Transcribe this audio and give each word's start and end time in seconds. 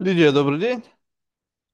Лидия, 0.00 0.32
добрый 0.32 0.58
день. 0.58 0.82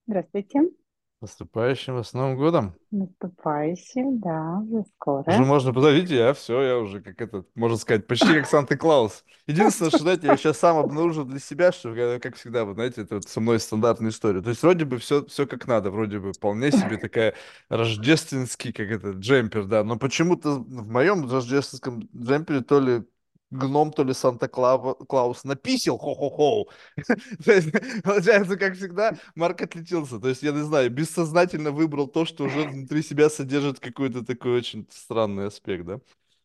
Здравствуйте. 0.08 0.60
С 0.60 1.23
Наступающим 1.23 1.94
вас 1.94 2.12
Новым 2.12 2.37
годом. 2.37 2.75
Наступающим, 2.91 4.18
да, 4.18 4.58
уже 4.58 4.79
Уже 4.79 4.84
скоро. 4.96 5.45
можно 5.45 5.72
подавить, 5.72 6.11
я 6.11 6.35
все, 6.35 6.61
я 6.61 6.79
уже 6.79 7.01
как 7.01 7.21
этот, 7.21 7.49
можно 7.54 7.77
сказать, 7.77 8.09
почти 8.09 8.27
как 8.27 8.49
Санта-Клаус. 8.49 9.25
Единственное, 9.47 9.91
что, 9.91 10.01
знаете, 10.01 10.27
я 10.27 10.37
сейчас 10.37 10.59
сам 10.59 10.77
обнаружил 10.77 11.25
для 11.25 11.39
себя, 11.39 11.71
что, 11.71 11.95
как 12.21 12.35
всегда, 12.35 12.65
вы 12.65 12.75
знаете, 12.75 13.03
это 13.03 13.15
вот 13.15 13.29
со 13.29 13.41
мной 13.41 13.61
стандартная 13.61 14.10
история. 14.10 14.43
То 14.43 14.51
есть 14.51 14.63
вроде 14.63 14.85
бы 14.87 14.99
все, 14.99 15.24
все 15.27 15.47
как 15.47 15.69
надо, 15.69 15.93
вроде 15.93 16.19
бы 16.19 16.33
вполне 16.33 16.73
себе 16.73 16.97
такая 16.98 17.34
рождественский, 17.69 18.73
как 18.73 18.88
это, 18.91 19.11
джемпер, 19.12 19.66
да, 19.66 19.84
но 19.84 19.97
почему-то 19.97 20.56
в 20.56 20.88
моем 20.91 21.30
рождественском 21.30 22.09
джемпере 22.12 22.61
то 22.61 22.80
ли 22.80 23.05
гном, 23.51 23.92
то 23.92 24.02
ли 24.05 24.12
Санта-Клаус 24.12 25.45
написил 25.45 25.98
хо-хо-хо. 25.98 26.69
Получается, 28.05 28.56
как 28.56 28.74
всегда, 28.74 29.16
Марк 29.34 29.62
отличился. 29.62 30.19
То 30.19 30.28
есть, 30.28 30.42
я 30.42 30.52
не 30.52 30.64
знаю, 30.64 30.91
бессознательно 30.91 31.70
выбрал 31.70 32.09
то, 32.09 32.24
что 32.24 32.45
уже 32.45 32.64
внутри 32.64 33.02
себя 33.02 33.30
содержит 33.30 33.80
какой-то 33.80 34.24
такой 34.24 34.59
очень 34.59 34.86
странный 34.91 35.46
аспект, 35.46 35.84
да? 35.86 36.00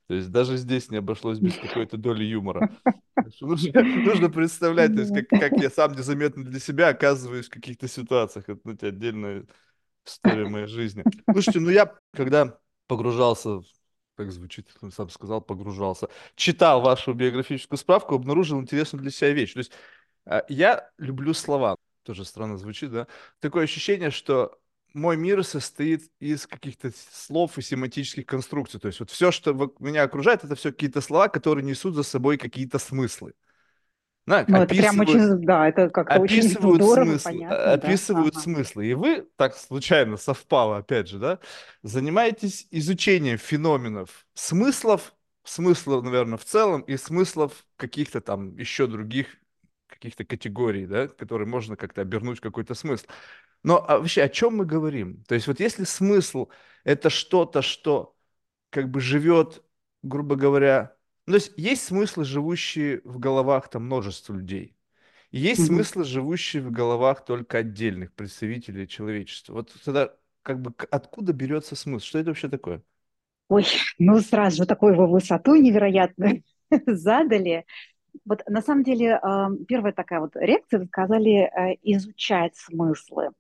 То 0.08 0.16
есть 0.16 0.30
даже 0.30 0.58
здесь 0.58 0.90
не 0.90 0.98
обошлось 0.98 1.40
без 1.40 1.56
какой-то 1.56 1.98
доли 1.98 2.26
юмора. 2.26 2.70
Нужно 3.40 4.30
представлять, 4.30 4.94
то 4.94 5.02
есть 5.02 5.14
как, 5.14 5.30
как 5.30 5.58
я 5.62 5.70
сам 5.70 5.94
незаметно 5.94 6.44
для 6.44 6.60
себя 6.60 6.90
оказываюсь 6.90 7.48
в 7.48 7.50
каких-то 7.52 7.88
ситуациях. 7.88 8.50
Это 8.50 8.60
ну, 8.66 8.76
отдельная 8.82 9.46
история 10.06 10.48
моей 10.50 10.68
жизни. 10.68 11.04
Слушайте, 11.32 11.60
ну 11.60 11.70
я, 11.70 11.96
когда 12.12 12.58
погружался, 12.88 13.62
в- 13.62 13.66
как 14.16 14.32
звучит, 14.32 14.68
сам 14.92 15.10
сказал, 15.10 15.42
погружался, 15.42 16.08
читал 16.36 16.82
вашу 16.82 17.14
биографическую 17.14 17.78
справку, 17.78 18.16
обнаружил 18.16 18.60
интересную 18.60 19.02
для 19.02 19.12
себя 19.12 19.32
вещь. 19.32 19.54
То 19.54 19.60
есть 19.60 19.72
а, 20.26 20.44
Я 20.50 20.90
люблю 20.98 21.34
слова. 21.34 21.76
Тоже 22.04 22.26
странно 22.26 22.58
звучит, 22.58 22.92
да? 22.92 23.08
Такое 23.40 23.64
ощущение, 23.64 24.12
что 24.12 24.60
мой 24.94 25.18
мир 25.18 25.44
состоит 25.44 26.12
из 26.20 26.48
каких-то 26.48 26.92
слов 27.12 27.58
и 27.58 27.62
семантических 27.62 28.26
конструкций. 28.26 28.80
То 28.80 28.88
есть 28.88 29.00
вот 29.00 29.10
все, 29.10 29.32
что 29.32 29.74
меня 29.80 30.04
окружает, 30.04 30.44
это 30.44 30.56
все 30.56 30.72
какие-то 30.72 31.02
слова, 31.02 31.30
которые 31.30 31.64
несут 31.66 31.96
за 31.96 32.04
собой 32.04 32.38
какие-то 32.38 32.80
смыслы. 32.80 33.34
Да, 34.26 34.48
Ну, 34.48 34.62
это 34.62 34.76
прям 34.76 35.00
очень, 35.00 35.30
да, 35.46 35.68
это 35.68 35.90
как-то 35.90 36.20
очень 36.20 36.50
описывают 36.50 36.74
здорово, 36.74 37.16
смысл, 37.16 37.24
понятно, 37.24 37.78
да. 37.78 38.02
описывают 38.04 38.36
Ага. 38.36 38.42
смыслы. 38.44 38.88
И 38.88 38.94
вы, 38.94 39.28
так 39.38 39.56
случайно 39.56 40.18
совпало, 40.18 40.78
опять 40.78 41.08
же, 41.08 41.20
да, 41.20 41.40
занимаетесь 41.84 42.68
изучением 42.72 43.38
феноменов 43.38 44.26
смыслов, 44.34 45.16
смыслов, 45.44 46.04
наверное, 46.04 46.38
в 46.38 46.46
целом, 46.46 46.82
и 46.82 46.98
смыслов 46.98 47.66
каких-то 47.78 48.22
там 48.22 48.58
еще 48.58 48.88
других 48.88 49.28
каких-то 49.88 50.24
категорий, 50.26 50.86
да, 50.88 51.08
которые 51.08 51.48
можно 51.48 51.76
как-то 51.76 52.02
обернуть 52.02 52.40
в 52.40 52.42
какой-то 52.42 52.74
смысл. 52.76 53.06
Но 53.64 53.84
а 53.88 54.00
вообще 54.00 54.24
о 54.24 54.30
чем 54.30 54.58
мы 54.58 54.66
говорим? 54.66 55.24
То 55.26 55.36
есть 55.36 55.48
вот 55.48 55.60
если 55.60 55.84
смысл 55.84 56.50
это 56.84 57.10
что-то, 57.10 57.62
что 57.62 58.16
как 58.70 58.90
бы 58.92 59.02
живет, 59.02 59.64
грубо 60.04 60.36
говоря, 60.36 60.98
ну, 61.28 61.34
то 61.34 61.36
есть 61.38 61.54
есть 61.58 61.84
смыслы, 61.86 62.26
живущие 62.26 63.02
в 63.04 63.20
головах 63.20 63.70
там 63.70 63.86
множества 63.86 64.34
людей. 64.34 64.76
И 65.32 65.40
есть 65.40 65.64
Мгм. 65.64 65.66
смыслы, 65.66 66.04
живущие 66.06 66.64
в 66.64 66.72
головах 66.72 67.26
только 67.26 67.60
отдельных 67.60 68.14
представителей 68.14 68.88
человечества. 68.88 69.54
Вот 69.56 69.74
тогда 69.86 70.16
как 70.44 70.62
бы 70.62 70.74
откуда 70.92 71.34
берется 71.34 71.76
смысл? 71.76 72.06
Что 72.06 72.20
это 72.20 72.30
вообще 72.32 72.50
такое? 72.50 72.84
Ой, 73.50 73.66
ну 74.00 74.20
сразу 74.20 74.58
же 74.58 74.66
такой 74.66 74.96
во 74.96 75.08
высоту 75.08 75.56
невероятную 75.56 76.44
задали. 76.88 77.66
Вот 78.26 78.42
на 78.48 78.62
самом 78.62 78.84
деле 78.84 79.16
а, 79.22 79.50
первая 79.68 79.94
такая 79.94 80.22
вот 80.22 80.32
реакция, 80.36 80.80
вы 80.82 80.88
сказали, 80.88 81.50
э, 81.54 81.78
изучать 81.84 82.56
смыслы. 82.58 83.32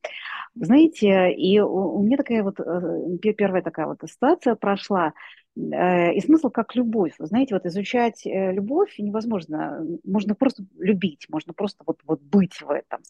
Знаете, 0.55 1.33
и 1.33 1.59
у, 1.61 2.01
меня 2.03 2.17
такая 2.17 2.43
вот 2.43 2.59
э, 2.59 3.17
пе- 3.21 3.33
первая 3.33 3.63
такая 3.63 3.87
вот 3.87 3.99
ситуация 4.07 4.55
прошла. 4.55 5.13
Э, 5.57 6.13
И 6.13 6.21
смысл 6.21 6.49
как 6.49 6.75
любовь. 6.75 7.13
Вы 7.19 7.25
знаете, 7.25 7.55
вот 7.55 7.65
изучать 7.65 8.25
э, 8.25 8.51
любовь 8.53 8.95
невозможно. 8.97 9.85
Можно 10.03 10.35
просто 10.35 10.63
любить, 10.77 11.27
можно 11.29 11.53
просто 11.53 11.83
вот, 11.85 11.99
вот 12.05 12.21
быть 12.21 12.61
в 12.61 12.69
этом. 12.69 13.01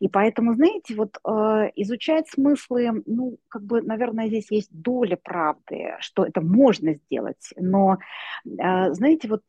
И 0.00 0.08
поэтому, 0.08 0.54
знаете, 0.54 0.94
вот 0.96 1.18
э, 1.24 1.70
изучать 1.76 2.28
смыслы, 2.28 3.02
ну, 3.06 3.38
как 3.48 3.62
бы, 3.62 3.82
наверное, 3.82 4.28
здесь 4.28 4.50
есть 4.50 4.70
доля 4.72 5.16
правды, 5.16 5.94
что 6.00 6.24
это 6.24 6.40
можно 6.40 6.94
сделать. 6.94 7.52
Но, 7.56 7.98
знаете, 8.44 9.28
вот 9.28 9.42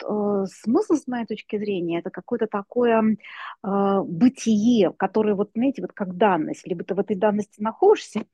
смысл, 0.52 0.96
с 0.96 1.08
моей 1.08 1.26
точки 1.26 1.58
зрения, 1.58 2.00
это 2.00 2.10
какое-то 2.10 2.48
такое 2.48 3.18
бытие, 3.64 4.94
которое, 4.98 5.36
вот, 5.36 5.52
знаете, 5.56 5.82
вот 5.82 5.92
как 5.94 6.16
данность. 6.18 6.66
Либо 6.68 6.84
ты 6.84 6.96
в 6.96 7.00
этой 7.00 7.16
данности 7.16 7.62
находишься, 7.62 8.26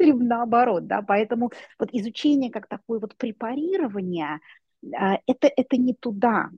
либо 0.00 0.22
наоборот, 0.22 0.86
да. 0.86 1.02
Поэтому 1.02 1.50
вот 1.78 1.90
изучение 1.92 2.50
как 2.50 2.68
такое 2.68 3.00
вот 3.00 3.16
препарирование, 3.16 4.40
э, 4.84 4.88
это, 5.26 5.48
это 5.48 5.76
не 5.76 5.94
туда. 5.94 6.50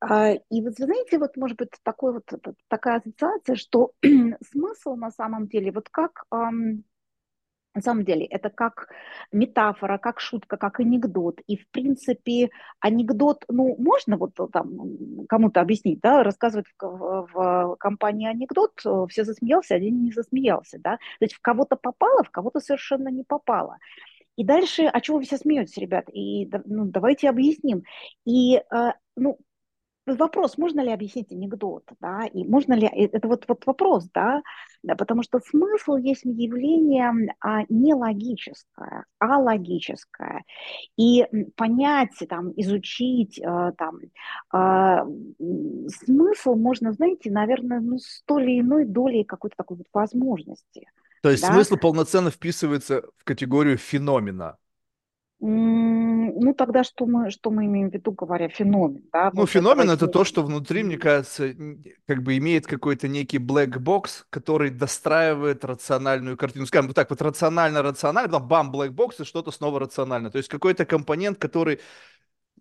А, 0.00 0.32
И 0.34 0.62
вот 0.62 0.78
вы 0.78 0.84
знаете, 0.86 1.18
вот 1.18 1.36
может 1.36 1.58
быть 1.58 1.70
такой 1.82 2.12
вот, 2.14 2.24
такая 2.68 2.98
ассоциация, 2.98 3.56
что 3.56 3.92
смысл 4.52 4.96
на 4.96 5.10
самом 5.10 5.48
деле, 5.48 5.72
вот 5.72 5.88
как, 5.90 6.24
на 7.78 7.82
самом 7.82 8.04
деле, 8.04 8.26
это 8.26 8.50
как 8.50 8.88
метафора, 9.30 9.98
как 9.98 10.18
шутка, 10.20 10.56
как 10.56 10.80
анекдот. 10.80 11.40
И, 11.46 11.56
в 11.56 11.68
принципе, 11.70 12.50
анекдот, 12.80 13.44
ну, 13.48 13.76
можно 13.78 14.16
вот 14.16 14.34
там 14.52 15.26
кому-то 15.28 15.60
объяснить, 15.60 16.00
да, 16.00 16.24
рассказывать 16.24 16.66
в, 16.80 17.28
в- 17.32 17.76
компании 17.78 18.28
анекдот, 18.28 18.72
э, 18.84 19.06
все 19.08 19.22
засмеялся, 19.24 19.76
один 19.76 20.02
не 20.02 20.10
засмеялся, 20.10 20.78
да. 20.80 20.96
То 21.20 21.24
есть 21.24 21.34
в 21.34 21.40
кого-то 21.40 21.76
попало, 21.76 22.24
в 22.24 22.30
кого-то 22.30 22.58
совершенно 22.58 23.08
не 23.08 23.22
попало. 23.22 23.78
И 24.36 24.44
дальше, 24.44 24.84
а 24.84 25.00
чего 25.00 25.18
вы 25.18 25.24
все 25.24 25.36
смеетесь, 25.36 25.76
ребят? 25.76 26.06
И 26.12 26.50
ну, 26.64 26.84
давайте 26.84 27.28
объясним. 27.28 27.84
И 28.24 28.56
э, 28.56 28.92
ну, 29.16 29.38
вопрос, 30.16 30.58
можно 30.58 30.80
ли 30.80 30.90
объяснить 30.90 31.32
анекдот, 31.32 31.84
да, 32.00 32.26
и 32.26 32.44
можно 32.44 32.74
ли, 32.74 32.86
э, 32.86 33.06
это 33.12 33.28
вот, 33.28 33.44
вот 33.48 33.66
вопрос, 33.66 34.08
да, 34.14 34.42
да, 34.82 34.94
потому 34.94 35.22
что 35.22 35.40
смысл 35.40 35.96
есть 35.96 36.24
явление 36.24 37.12
а, 37.40 37.62
не 37.68 37.94
логическое, 37.94 39.04
а 39.18 39.38
логическое. 39.38 40.44
И 40.96 41.26
понять, 41.56 42.10
там, 42.28 42.52
изучить, 42.56 43.38
э, 43.38 43.72
там, 43.76 43.98
а, 44.52 45.06
смысл 45.88 46.54
можно, 46.54 46.92
знаете, 46.92 47.30
наверное, 47.30 47.80
ну, 47.80 47.98
с 47.98 48.22
той 48.24 48.44
или 48.44 48.60
иной 48.60 48.84
долей 48.84 49.24
какой-то 49.24 49.56
такой 49.56 49.78
вот 49.78 49.86
возможности, 49.92 50.88
То 51.22 51.30
есть 51.30 51.42
да, 51.42 51.52
смысл 51.52 51.76
полноценно 51.76 52.30
вписывается 52.30 53.02
в 53.16 53.24
категорию 53.24 53.76
феномена. 53.76 54.56
Ну, 55.40 56.52
тогда 56.54 56.82
что 56.82 57.06
мы, 57.06 57.30
что 57.30 57.50
мы 57.52 57.66
имеем 57.66 57.90
в 57.90 57.94
виду, 57.94 58.10
говоря 58.10 58.48
феномен, 58.48 59.04
да, 59.12 59.30
Ну, 59.32 59.42
вот 59.42 59.50
феномен 59.50 59.88
это 59.88 60.08
то, 60.08 60.24
что 60.24 60.42
внутри, 60.42 60.82
мне 60.82 60.98
кажется, 60.98 61.54
как 62.06 62.24
бы 62.24 62.36
имеет 62.38 62.66
какой-то 62.66 63.06
некий 63.06 63.38
black 63.38 63.78
box, 63.78 64.24
который 64.30 64.70
достраивает 64.70 65.64
рациональную 65.64 66.36
картину. 66.36 66.66
Скажем 66.66 66.88
вот 66.88 66.96
так, 66.96 67.10
вот 67.10 67.22
рационально-рационально, 67.22 68.40
бам, 68.40 68.72
black 68.72 68.90
box 68.90 69.22
и 69.22 69.24
что-то 69.24 69.52
снова 69.52 69.78
рационально. 69.78 70.30
То 70.32 70.38
есть 70.38 70.48
какой-то 70.48 70.84
компонент, 70.84 71.38
который, 71.38 71.78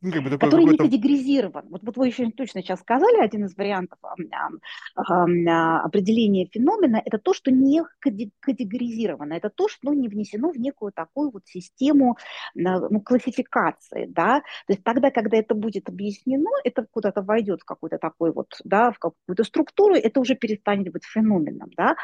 ну, 0.02 0.12
как 0.12 0.24
бы 0.24 0.30
такой 0.30 0.50
который 0.50 0.66
не 0.66 0.78
категоризирован. 0.78 1.66
Вот, 1.70 1.82
вот 1.84 1.98
вы 1.98 2.08
еще 2.08 2.30
точно 2.32 2.62
сейчас 2.62 2.80
сказали, 2.82 3.24
один 3.24 3.46
из 3.46 3.56
вариантов 3.56 4.00
а, 4.02 4.16
а, 4.96 5.26
а, 5.26 5.82
определения 5.82 6.46
феномена– 6.46 7.02
это 7.04 7.18
то, 7.18 7.34
что 7.34 7.52
не 7.52 7.84
категоризировано, 8.00 9.34
это 9.34 9.50
то, 9.50 9.68
что 9.68 9.94
не 9.94 10.08
внесено 10.08 10.52
в 10.52 10.58
некую 10.58 10.92
такую 10.92 11.32
вот 11.32 11.48
систему 11.48 12.18
ну, 12.56 13.02
классификации. 13.02 14.06
Да? 14.08 14.42
То 14.68 14.74
есть 14.74 14.84
тогда, 14.84 15.12
когда 15.12 15.38
это 15.38 15.56
будет 15.56 15.90
объяснено, 15.90 16.50
это 16.64 16.86
куда-то 16.90 17.22
войдет 17.22 17.62
в 17.62 17.66
какую-то 17.66 17.98
такой 17.98 18.32
вот, 18.32 18.60
да, 18.64 18.92
в 18.92 19.00
какую-то 19.00 19.44
структуру, 19.44 19.96
это 19.96 20.20
уже 20.20 20.36
перестанет 20.36 20.92
быть 20.92 21.06
феноменом. 21.06 21.70
Да? 21.76 21.96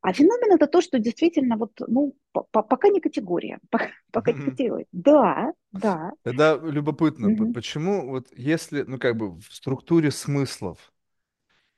А 0.00 0.12
феномен 0.12 0.52
это 0.52 0.66
то, 0.66 0.80
что 0.80 0.98
действительно 0.98 1.56
вот, 1.56 1.72
ну, 1.86 2.14
пока 2.32 2.88
не 2.88 3.00
категория, 3.00 3.58
пока 4.12 4.32
не 4.32 4.50
категория. 4.50 4.86
Да, 4.92 5.52
да. 5.72 6.12
Тогда 6.22 6.56
любопытно, 6.56 7.52
почему 7.52 8.08
вот 8.10 8.28
если, 8.36 8.82
ну, 8.82 8.98
как 8.98 9.16
бы 9.16 9.32
в 9.38 9.44
структуре 9.50 10.10
смыслов 10.10 10.92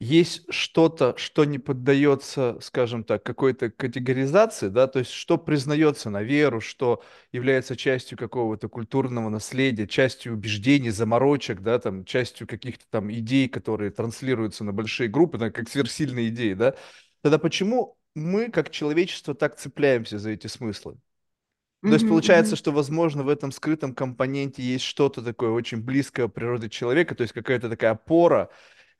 есть 0.00 0.46
что-то, 0.50 1.14
что 1.18 1.44
не 1.44 1.58
поддается, 1.58 2.56
скажем 2.62 3.04
так, 3.04 3.22
какой-то 3.22 3.70
категоризации, 3.70 4.68
да, 4.68 4.86
то 4.86 5.00
есть 5.00 5.10
что 5.10 5.36
признается 5.36 6.08
на 6.08 6.22
веру, 6.22 6.62
что 6.62 7.02
является 7.32 7.76
частью 7.76 8.16
какого-то 8.16 8.68
культурного 8.70 9.28
наследия, 9.28 9.86
частью 9.86 10.32
убеждений, 10.32 10.88
заморочек, 10.88 11.60
да, 11.60 11.78
там, 11.78 12.06
частью 12.06 12.46
каких-то 12.46 12.86
там 12.88 13.12
идей, 13.12 13.46
которые 13.48 13.90
транслируются 13.90 14.64
на 14.64 14.72
большие 14.72 15.10
группы, 15.10 15.36
да, 15.36 15.50
как 15.50 15.68
сверхсильные 15.68 16.28
идеи, 16.30 16.54
да, 16.54 16.74
тогда 17.20 17.38
почему 17.38 17.98
мы, 18.14 18.50
как 18.50 18.70
человечество, 18.70 19.34
так 19.34 19.56
цепляемся 19.58 20.18
за 20.18 20.30
эти 20.30 20.46
смыслы? 20.46 20.98
То 21.88 21.94
есть 21.94 22.06
получается, 22.06 22.56
что, 22.56 22.72
возможно, 22.72 23.24
в 23.24 23.28
этом 23.28 23.52
скрытом 23.52 23.94
компоненте 23.94 24.62
есть 24.62 24.84
что-то 24.84 25.22
такое 25.22 25.50
очень 25.50 25.82
близкое 25.82 26.28
природе 26.28 26.68
человека, 26.70 27.16
то 27.16 27.22
есть 27.22 27.32
какая-то 27.34 27.68
такая 27.68 27.92
опора, 27.92 28.50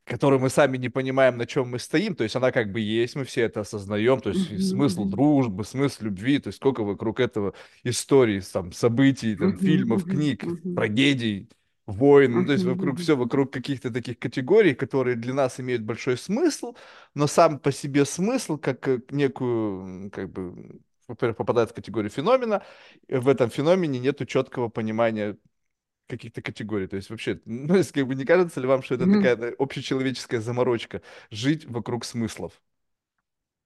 которую 0.04 0.40
мы 0.40 0.50
сами 0.50 0.78
не 0.78 0.88
понимаем, 0.88 1.38
на 1.38 1.46
чем 1.46 1.70
мы 1.70 1.78
стоим, 1.78 2.16
то 2.16 2.24
есть 2.24 2.36
она 2.36 2.52
как 2.52 2.72
бы 2.72 2.80
есть, 2.80 3.16
мы 3.16 3.24
все 3.24 3.42
это 3.42 3.60
осознаем, 3.60 4.20
то 4.20 4.30
есть 4.30 4.48
Мгм, 4.48 4.62
смысл 4.62 5.04
дружбы, 5.04 5.64
смысл 5.64 6.04
любви, 6.04 6.38
то 6.40 6.48
есть 6.48 6.58
сколько 6.58 6.82
вокруг 6.84 7.20
этого 7.20 7.54
историй, 7.84 8.40
там, 8.42 8.72
событий, 8.72 9.36
там, 9.36 9.56
фильмов, 9.58 10.04
книг, 10.06 10.44
трагедий, 10.74 11.48
войн, 11.90 12.32
ну, 12.34 12.46
то 12.46 12.52
есть 12.52 12.64
вокруг 12.64 12.98
все, 12.98 13.16
вокруг 13.16 13.52
каких-то 13.52 13.90
таких 13.92 14.19
категорий, 14.19 14.75
которые 14.75 15.16
для 15.16 15.34
нас 15.34 15.60
имеют 15.60 15.82
большой 15.82 16.16
смысл, 16.19 16.75
но 17.14 17.26
сам 17.26 17.58
по 17.58 17.72
себе 17.72 18.04
смысл, 18.04 18.58
как 18.58 18.87
э, 18.88 19.00
некую, 19.10 20.10
как 20.10 20.31
бы, 20.31 20.81
во-первых, 21.08 21.37
попадает 21.38 21.70
в 21.70 21.75
категорию 21.75 22.10
феномена, 22.10 22.62
в 23.08 23.28
этом 23.28 23.50
феномене 23.50 23.98
нету 24.00 24.26
четкого 24.26 24.69
понимания 24.69 25.37
каких-то 26.08 26.42
категорий. 26.42 26.87
То 26.88 26.96
есть 26.96 27.10
вообще, 27.10 27.40
ну, 27.46 27.76
есть, 27.76 27.92
как 27.92 28.06
бы 28.06 28.14
не 28.14 28.25
кажется 28.25 28.60
ли 28.60 28.66
вам, 28.66 28.82
что 28.82 28.94
это 28.96 29.06
Мгм. 29.06 29.08
такая 29.08 29.54
общечеловеческая 29.58 30.40
заморочка 30.40 31.02
жить 31.31 31.66
вокруг 31.66 32.04
смыслов? 32.04 32.60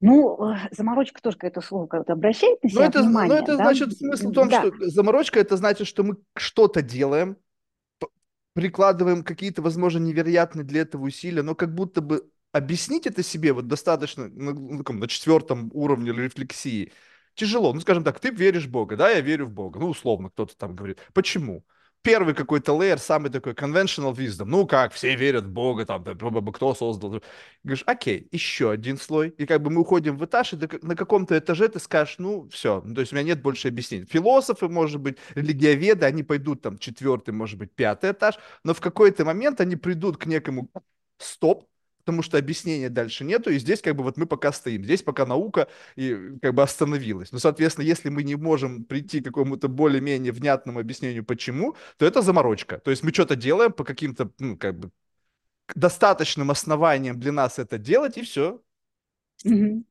Ну, 0.01 0.53
э, 0.53 0.69
заморочка 0.71 1.21
тоже 1.23 1.37
какое-то 1.37 1.61
слово, 1.61 1.87
когда 1.87 2.13
обращает 2.13 2.63
на 2.63 2.69
Но 2.71 2.81
себя 2.81 2.89
это, 2.89 3.13
но 3.21 3.35
внимание, 3.35 3.37
это 3.37 3.57
да? 3.57 3.59
значит 3.59 3.97
смысл 3.97 4.31
в 4.31 4.33
том, 4.33 4.51
Да. 4.51 4.51
что 4.51 4.73
заморочка 4.91 5.39
это 5.39 5.57
значит, 5.57 5.87
что 5.87 6.03
мы 6.03 6.17
что-то 6.37 6.83
делаем, 6.83 7.37
прикладываем 8.55 9.25
какие-то, 9.25 9.63
возможно, 9.63 9.99
невероятные 9.99 10.65
для 10.65 10.83
этого 10.83 11.05
усилия, 11.05 11.43
но 11.43 11.55
как 11.55 11.75
будто 11.75 12.01
бы 12.01 12.31
объяснить 12.53 13.07
это 13.07 13.23
себе 13.23 13.53
вот 13.53 13.69
достаточно 13.69 14.29
на, 14.29 14.55
на 14.55 14.79
таком, 14.79 14.99
на 15.01 15.09
четвертом 15.09 15.71
уровне 15.75 16.13
рефлексии 16.13 16.93
тяжело. 17.35 17.73
Ну, 17.75 17.81
скажем 17.81 18.05
так, 18.05 18.21
ты 18.21 18.31
веришь 18.31 18.67
в 18.67 18.71
Бога, 18.71 18.97
да, 18.97 19.11
я 19.11 19.21
верю 19.21 19.47
в 19.47 19.51
Бога. 19.53 19.81
Ну, 19.81 19.89
условно, 19.89 20.31
кто-то 20.31 20.57
там 20.57 20.75
говорит. 20.77 21.01
Почему? 21.13 21.65
Первый 22.05 22.35
какой-то 22.35 22.75
лейер, 22.75 22.99
самый 22.99 23.31
такой 23.31 23.55
conventional 23.55 24.15
wisdom. 24.15 24.45
Ну 24.45 24.67
как, 24.67 24.93
все 24.93 25.17
верят 25.17 25.45
в 25.45 25.51
Бога, 25.51 25.87
там, 25.87 26.05
б- 26.05 26.53
кто 26.53 26.75
создал. 26.75 27.23
Говоришь, 27.63 27.83
окей, 27.87 28.29
еще 28.31 28.71
один 28.71 28.99
слой. 28.99 29.31
И 29.31 29.47
как 29.47 29.63
бы 29.63 29.71
мы 29.71 29.81
уходим 29.81 30.19
в 30.19 30.25
этаж, 30.27 30.53
и 30.53 30.59
на 30.83 30.97
каком-то 30.97 31.39
этаже 31.39 31.67
ты 31.69 31.79
скажешь, 31.81 32.17
ну, 32.19 32.47
все, 32.51 32.83
ну, 32.85 32.95
то 32.95 33.01
есть 33.01 33.15
у 33.15 33.17
меня 33.17 33.29
нет 33.29 33.41
больше 33.41 33.69
объяснений. 33.69 34.05
Философы, 34.05 34.69
может 34.69 35.01
быть, 35.01 35.17
религиоведы, 35.35 36.05
они 36.05 36.23
пойдут 36.23 36.61
там 36.61 36.77
четвертый, 36.77 37.31
может 37.31 37.59
быть, 37.59 37.73
пятый 37.73 38.13
этаж, 38.13 38.35
но 38.65 38.75
в 38.75 38.83
какой-то 38.83 39.25
момент 39.25 39.63
они 39.63 39.77
придут 39.77 40.19
к 40.19 40.27
некому 40.27 40.69
стоп, 41.17 41.67
потому 42.05 42.23
что 42.23 42.37
объяснения 42.39 42.91
дальше 42.91 43.25
нету, 43.25 43.51
и 43.51 43.59
здесь 43.59 43.81
как 43.81 43.97
бы 43.97 44.03
вот 44.03 44.19
мы 44.19 44.27
пока 44.27 44.53
стоим, 44.53 44.85
здесь 44.85 45.03
пока 45.03 45.25
наука 45.25 45.69
и 45.97 46.37
как 46.43 46.55
бы 46.55 46.63
остановилась. 46.63 47.33
Ну, 47.33 47.39
соответственно, 47.39 47.87
если 47.87 48.11
мы 48.11 48.23
не 48.23 48.35
можем 48.37 48.85
прийти 48.85 49.21
к 49.21 49.25
какому-то 49.25 49.69
более-менее 49.69 50.33
внятному 50.33 50.81
объяснению, 50.81 51.25
почему, 51.25 51.77
то 51.97 52.05
это 52.07 52.21
заморочка. 52.23 52.79
То 52.79 52.91
есть 52.91 53.03
мы 53.03 53.11
что-то 53.13 53.37
делаем 53.37 53.73
по 53.73 53.85
каким-то, 53.85 54.31
ну, 54.39 54.57
как 54.59 54.79
бы, 54.79 54.91
достаточным 55.75 56.51
основаниям 56.51 57.19
для 57.19 57.33
нас 57.33 57.59
это 57.59 57.79
делать, 57.79 58.19
и 58.19 58.23
все. 58.23 58.61
Мгм. 59.45 59.85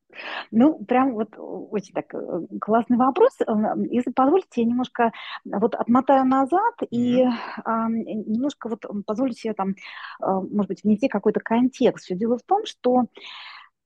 Ну, 0.51 0.83
прям 0.86 1.13
вот 1.13 1.30
очень 1.38 1.94
так 1.94 2.13
э, 2.13 2.42
классный 2.60 2.98
вопрос. 2.98 3.31
Э, 3.42 3.54
Если 3.89 4.12
позволите, 4.12 4.62
я 4.62 4.65
немножко 4.65 5.12
вот 5.45 5.75
отмотаю 5.75 6.25
назад 6.25 6.75
и 6.89 7.24
а, 7.63 7.89
немножко 7.89 8.69
вот 8.69 8.86
позволю 9.06 9.33
себе 9.33 9.54
там, 9.54 9.75
а, 10.19 10.42
может 10.42 10.68
быть, 10.68 10.83
внести 10.83 11.07
какой-то 11.07 11.39
контекст. 11.39 12.06
Все 12.06 12.15
дело 12.15 12.38
в 12.38 12.44
том, 12.44 12.65
что 12.65 13.06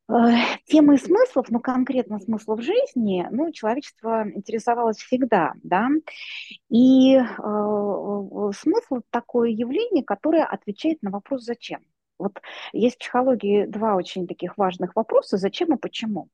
э, 0.09 0.13
темой 0.65 0.97
смыслов, 0.97 1.47
ну, 1.49 1.59
конкретно 1.59 2.19
смыслов 2.19 2.61
жизни, 2.61 3.27
ну, 3.31 3.51
человечество 3.51 4.29
интересовалось 4.29 4.97
всегда, 4.97 5.53
да, 5.63 5.89
и 6.69 7.15
э, 7.15 7.21
э, 7.21 8.51
смысл 8.55 9.01
такое 9.09 9.49
явление, 9.49 10.03
которое 10.03 10.45
отвечает 10.45 11.01
на 11.01 11.11
вопрос 11.11 11.43
«зачем?». 11.43 11.81
Вот 12.19 12.41
есть 12.73 12.95
в 12.95 12.99
психологии 12.99 13.65
два 13.65 13.95
очень 13.95 14.27
таких 14.27 14.57
важных 14.57 14.95
вопроса 14.95 15.37
«зачем» 15.37 15.73
и 15.73 15.77
«почему?». 15.77 16.29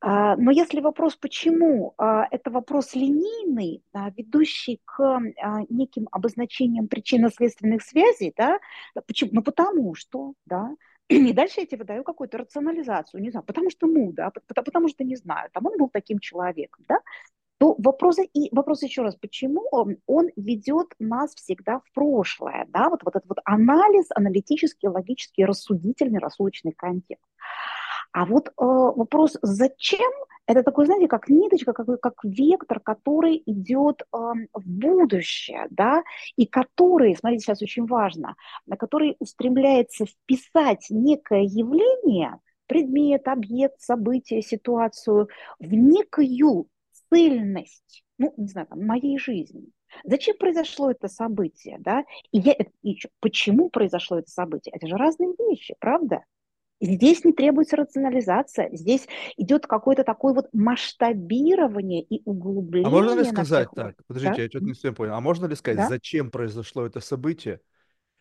А, 0.00 0.36
Но 0.36 0.50
если 0.50 0.80
вопрос 0.80 1.16
«почему?» 1.16 1.94
а, 1.98 2.26
это 2.30 2.50
вопрос 2.50 2.94
линейный, 2.94 3.82
а, 3.92 4.10
ведущий 4.10 4.80
к 4.84 5.20
неким 5.68 6.08
обозначениям 6.10 6.88
причинно-следственных 6.88 7.82
связей, 7.82 8.32
да, 8.36 8.58
да, 8.94 9.02
почему? 9.06 9.30
Ну, 9.34 9.42
потому 9.42 9.94
что, 9.94 10.34
да, 10.46 10.70
и 11.08 11.32
дальше 11.32 11.60
я 11.60 11.66
тебе 11.66 11.78
выдаю 11.78 12.04
какую-то 12.04 12.38
рационализацию, 12.38 13.22
не 13.22 13.30
знаю, 13.30 13.44
потому 13.44 13.70
что 13.70 13.86
ну, 13.86 14.12
да, 14.12 14.30
потому, 14.30 14.64
потому 14.64 14.88
что 14.88 15.04
не 15.04 15.16
знаю, 15.16 15.50
там 15.52 15.66
он 15.66 15.76
был 15.78 15.88
таким 15.88 16.18
человеком, 16.18 16.84
да, 16.88 16.98
то 17.64 17.74
вопрос, 17.78 18.18
и 18.18 18.48
вопрос 18.52 18.82
еще 18.82 19.00
раз, 19.00 19.16
почему 19.16 19.66
он, 19.70 19.96
он 20.06 20.28
ведет 20.36 20.88
нас 20.98 21.34
всегда 21.34 21.78
в 21.78 21.92
прошлое, 21.94 22.66
да, 22.68 22.90
вот, 22.90 23.00
вот 23.02 23.16
этот 23.16 23.26
вот 23.26 23.38
анализ, 23.46 24.08
аналитический, 24.14 24.90
логический, 24.90 25.46
рассудительный, 25.46 26.18
рассудочный 26.18 26.72
контекст. 26.72 27.24
А 28.12 28.26
вот 28.26 28.48
э, 28.48 28.52
вопрос 28.58 29.38
«зачем?» 29.40 30.12
это 30.46 30.62
такой, 30.62 30.84
знаете, 30.84 31.08
как 31.08 31.30
ниточка, 31.30 31.72
как, 31.72 31.86
как 32.02 32.14
вектор, 32.22 32.80
который 32.80 33.42
идет 33.46 34.02
э, 34.02 34.16
в 34.52 34.66
будущее, 34.66 35.66
да, 35.70 36.02
и 36.36 36.44
который, 36.44 37.16
смотрите, 37.16 37.46
сейчас 37.46 37.62
очень 37.62 37.86
важно, 37.86 38.36
на 38.66 38.76
который 38.76 39.16
устремляется 39.20 40.04
вписать 40.04 40.84
некое 40.90 41.44
явление, 41.44 42.40
предмет, 42.66 43.26
объект, 43.26 43.80
событие, 43.80 44.42
ситуацию 44.42 45.28
в 45.58 45.72
некую 45.72 46.66
цельность, 47.14 48.04
ну, 48.18 48.34
не 48.36 48.48
знаю, 48.48 48.66
там, 48.68 48.84
моей 48.86 49.18
жизни. 49.18 49.66
Зачем 50.04 50.36
произошло 50.38 50.90
это 50.90 51.08
событие, 51.08 51.78
да? 51.80 52.04
И, 52.32 52.38
я, 52.38 52.54
и 52.82 52.98
почему 53.20 53.70
произошло 53.70 54.18
это 54.18 54.30
событие? 54.30 54.72
Это 54.74 54.86
же 54.88 54.96
разные 54.96 55.34
вещи, 55.38 55.74
правда? 55.78 56.24
Здесь 56.80 57.24
не 57.24 57.32
требуется 57.32 57.76
рационализация, 57.76 58.68
здесь 58.72 59.08
идет 59.36 59.66
какое-то 59.66 60.04
такое 60.04 60.34
вот 60.34 60.48
масштабирование 60.52 62.02
и 62.02 62.22
А 62.82 62.90
можно 62.90 63.14
ли 63.14 63.24
углубление 63.24 63.24
сказать 63.24 63.72
уровнях. 63.72 63.74
так? 63.74 63.96
Подождите, 64.06 64.42
Да, 64.42 64.42
я 64.42 64.48
что-то 64.48 64.66
не 64.66 64.74
совсем 64.74 64.94
понял. 64.94 65.14
А 65.14 65.20
можно 65.20 65.46
ли 65.46 65.54
сказать, 65.56 65.80
да, 65.80 65.82
зачем 65.82 66.30
произошло 66.30 66.84
это 66.84 67.00
событие? 67.00 67.60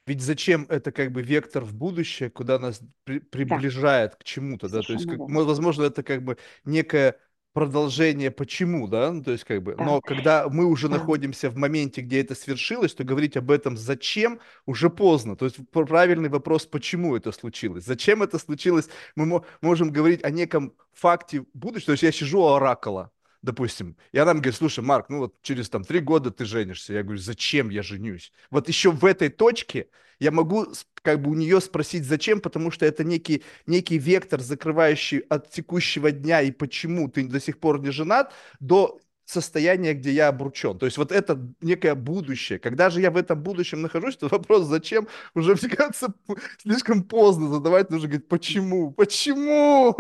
Ведь 0.08 0.22
зачем 0.22 0.66
это 0.70 0.92
как 0.92 1.12
бы 1.12 1.24
вектор 1.24 1.64
в 1.66 1.76
будущее, 1.76 2.30
куда 2.30 2.60
нас 2.60 2.82
при- 3.06 3.20
да, 3.42 3.58
приближает 3.60 4.18
к 4.18 4.24
чему-то, 4.24 4.70
да? 4.70 4.84
То 4.84 4.94
есть, 4.94 5.06
совершенно 5.06 5.18
как, 5.18 5.22
возможно, 5.28 5.84
это 5.84 6.04
как 6.04 6.24
бы 6.24 6.38
некое 6.66 7.20
продолжение 7.54 8.32
почему, 8.32 8.88
да? 8.88 9.12
Ну, 9.12 9.24
то 9.24 9.32
есть, 9.32 9.44
как 9.44 9.64
бы, 9.64 9.76
но 9.78 10.02
когда 10.02 10.50
мы 10.50 10.66
уже 10.66 10.90
находимся 10.90 11.50
в 11.50 11.56
моменте, 11.58 12.02
где 12.02 12.22
это 12.22 12.36
свершилось, 12.36 12.94
то 12.94 13.04
говорить 13.04 13.38
об 13.38 13.52
этом 13.52 13.78
зачем 13.78 14.40
уже 14.66 14.90
поздно. 14.90 15.36
То 15.36 15.46
есть, 15.46 15.58
пр- 15.72 15.86
правильный 15.86 16.30
вопрос, 16.30 16.66
почему 16.66 17.16
это 17.16 17.32
случилось? 17.32 17.86
Зачем 17.86 18.24
это 18.24 18.40
случилось? 18.40 18.90
Мы 19.16 19.26
мо- 19.26 19.46
можем 19.62 19.92
говорить 19.92 20.24
о 20.24 20.32
неком 20.32 20.74
факте 20.94 21.46
будущего. 21.54 21.88
То 21.88 21.92
есть, 21.94 22.04
я 22.04 22.12
сижу 22.12 22.42
у 22.42 22.48
оракула, 22.48 23.12
допустим, 23.44 23.98
и 24.12 24.18
она 24.18 24.34
мне 24.34 24.42
говорит, 24.42 24.58
слушай, 24.58 24.84
Марк, 24.84 25.10
ну 25.10 25.20
вот 25.20 25.36
через 25.44 25.70
там 25.70 25.84
три 25.84 26.00
года 26.00 26.32
ты 26.32 26.46
женишься. 26.46 26.94
Я 26.94 27.04
говорю, 27.04 27.20
зачем 27.20 27.70
я 27.70 27.84
женюсь? 27.84 28.32
Вот 28.50 28.68
еще 28.68 28.90
в 28.90 29.06
этой 29.06 29.30
точке 29.30 29.88
я 30.20 30.32
могу 30.32 30.68
как 31.02 31.22
бы 31.22 31.30
у 31.30 31.34
нее 31.36 31.60
спросить, 31.60 32.06
зачем, 32.06 32.40
потому 32.40 32.72
что 32.72 32.86
это 32.86 33.04
некий, 33.04 33.44
некий 33.68 33.98
вектор, 33.98 34.40
закрывающий 34.40 35.20
от 35.20 35.52
текущего 35.52 36.12
дня 36.12 36.42
и 36.42 36.52
почему 36.52 37.10
ты 37.10 37.28
до 37.28 37.40
сих 37.42 37.60
пор 37.60 37.82
не 37.82 37.92
женат, 37.92 38.34
до 38.62 39.00
состояния, 39.26 39.94
где 39.94 40.12
я 40.12 40.30
обручен. 40.30 40.78
То 40.78 40.86
есть 40.86 40.98
вот 40.98 41.12
это 41.12 41.40
некое 41.62 41.96
будущее. 41.96 42.60
Когда 42.60 42.90
же 42.90 43.02
я 43.02 43.12
в 43.12 43.18
этом 43.18 43.42
будущем 43.42 43.82
нахожусь, 43.82 44.16
то 44.18 44.28
вопрос, 44.30 44.68
зачем, 44.68 45.08
уже, 45.34 45.56
мне 45.56 45.70
кажется, 45.70 46.14
слишком 46.62 47.04
поздно 47.04 47.50
задавать, 47.50 47.90
нужно 47.90 48.08
говорить, 48.08 48.28
почему, 48.30 48.92
почему? 48.92 49.98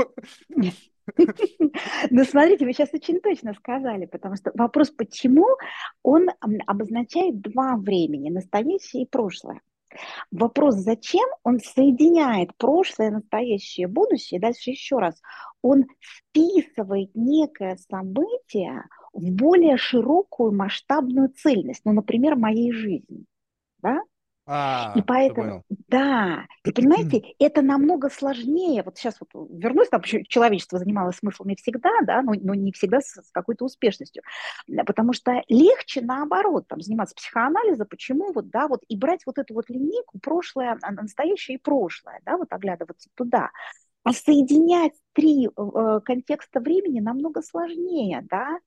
Ну, 2.09 2.23
смотрите, 2.23 2.65
вы 2.65 2.73
сейчас 2.73 2.93
очень 2.93 3.19
точно 3.19 3.53
сказали, 3.53 4.05
потому 4.05 4.35
что 4.35 4.51
вопрос 4.53 4.91
«почему?» 4.91 5.47
он 6.01 6.29
обозначает 6.67 7.41
два 7.41 7.75
времени, 7.77 8.29
настоящее 8.29 9.03
и 9.03 9.07
прошлое. 9.07 9.61
Вопрос 10.31 10.75
«зачем?» 10.75 11.27
он 11.43 11.59
соединяет 11.59 12.55
прошлое, 12.57 13.11
настоящее, 13.11 13.87
будущее. 13.87 14.39
Дальше 14.39 14.71
еще 14.71 14.97
раз. 14.97 15.21
Он 15.61 15.85
вписывает 15.99 17.11
некое 17.13 17.77
событие 17.89 18.83
в 19.13 19.31
более 19.31 19.77
широкую 19.77 20.51
масштабную 20.51 21.29
цельность, 21.29 21.81
ну, 21.85 21.93
например, 21.93 22.35
моей 22.35 22.71
жизни. 22.71 23.25
Да? 23.81 24.01
И 24.45 24.49
А, 24.51 24.91
я 24.93 25.03
поэтому, 25.03 25.63
да, 25.87 26.45
и 26.65 26.71
понимаете, 26.71 27.23
это 27.39 27.61
намного 27.61 28.09
сложнее. 28.09 28.83
Вот 28.83 28.97
сейчас 28.97 29.15
вот 29.21 29.29
вернусь, 29.49 29.87
там 29.87 30.01
человечество 30.01 30.79
занималось 30.79 31.15
смыслами 31.15 31.55
всегда, 31.55 31.89
да, 32.05 32.21
но, 32.21 32.33
но 32.33 32.53
не 32.53 32.73
всегда 32.73 32.99
с, 32.99 33.13
с 33.13 33.31
какой-то 33.31 33.63
успешностью. 33.63 34.21
Потому 34.85 35.13
что 35.13 35.41
легче 35.47 36.01
наоборот, 36.01 36.67
там, 36.67 36.81
заниматься 36.81 37.15
психоанализом, 37.15 37.87
почему 37.87 38.33
вот, 38.33 38.49
да, 38.49 38.67
вот 38.67 38.81
и 38.89 38.97
брать 38.97 39.21
вот 39.25 39.37
эту 39.37 39.53
вот 39.53 39.69
линейку 39.69 40.19
прошлое, 40.19 40.77
а, 40.81 40.91
настоящее 40.91 41.55
и 41.55 41.61
прошлое, 41.61 42.19
да, 42.25 42.35
вот 42.35 42.51
оглядываться 42.51 43.09
туда. 43.15 43.49
А 44.03 44.11
соединять 44.11 44.93
три 45.13 45.47
э, 45.47 45.99
контекста 46.03 46.59
времени 46.59 46.99
намного 46.99 47.41
сложнее, 47.41 48.27
да, 48.29 48.59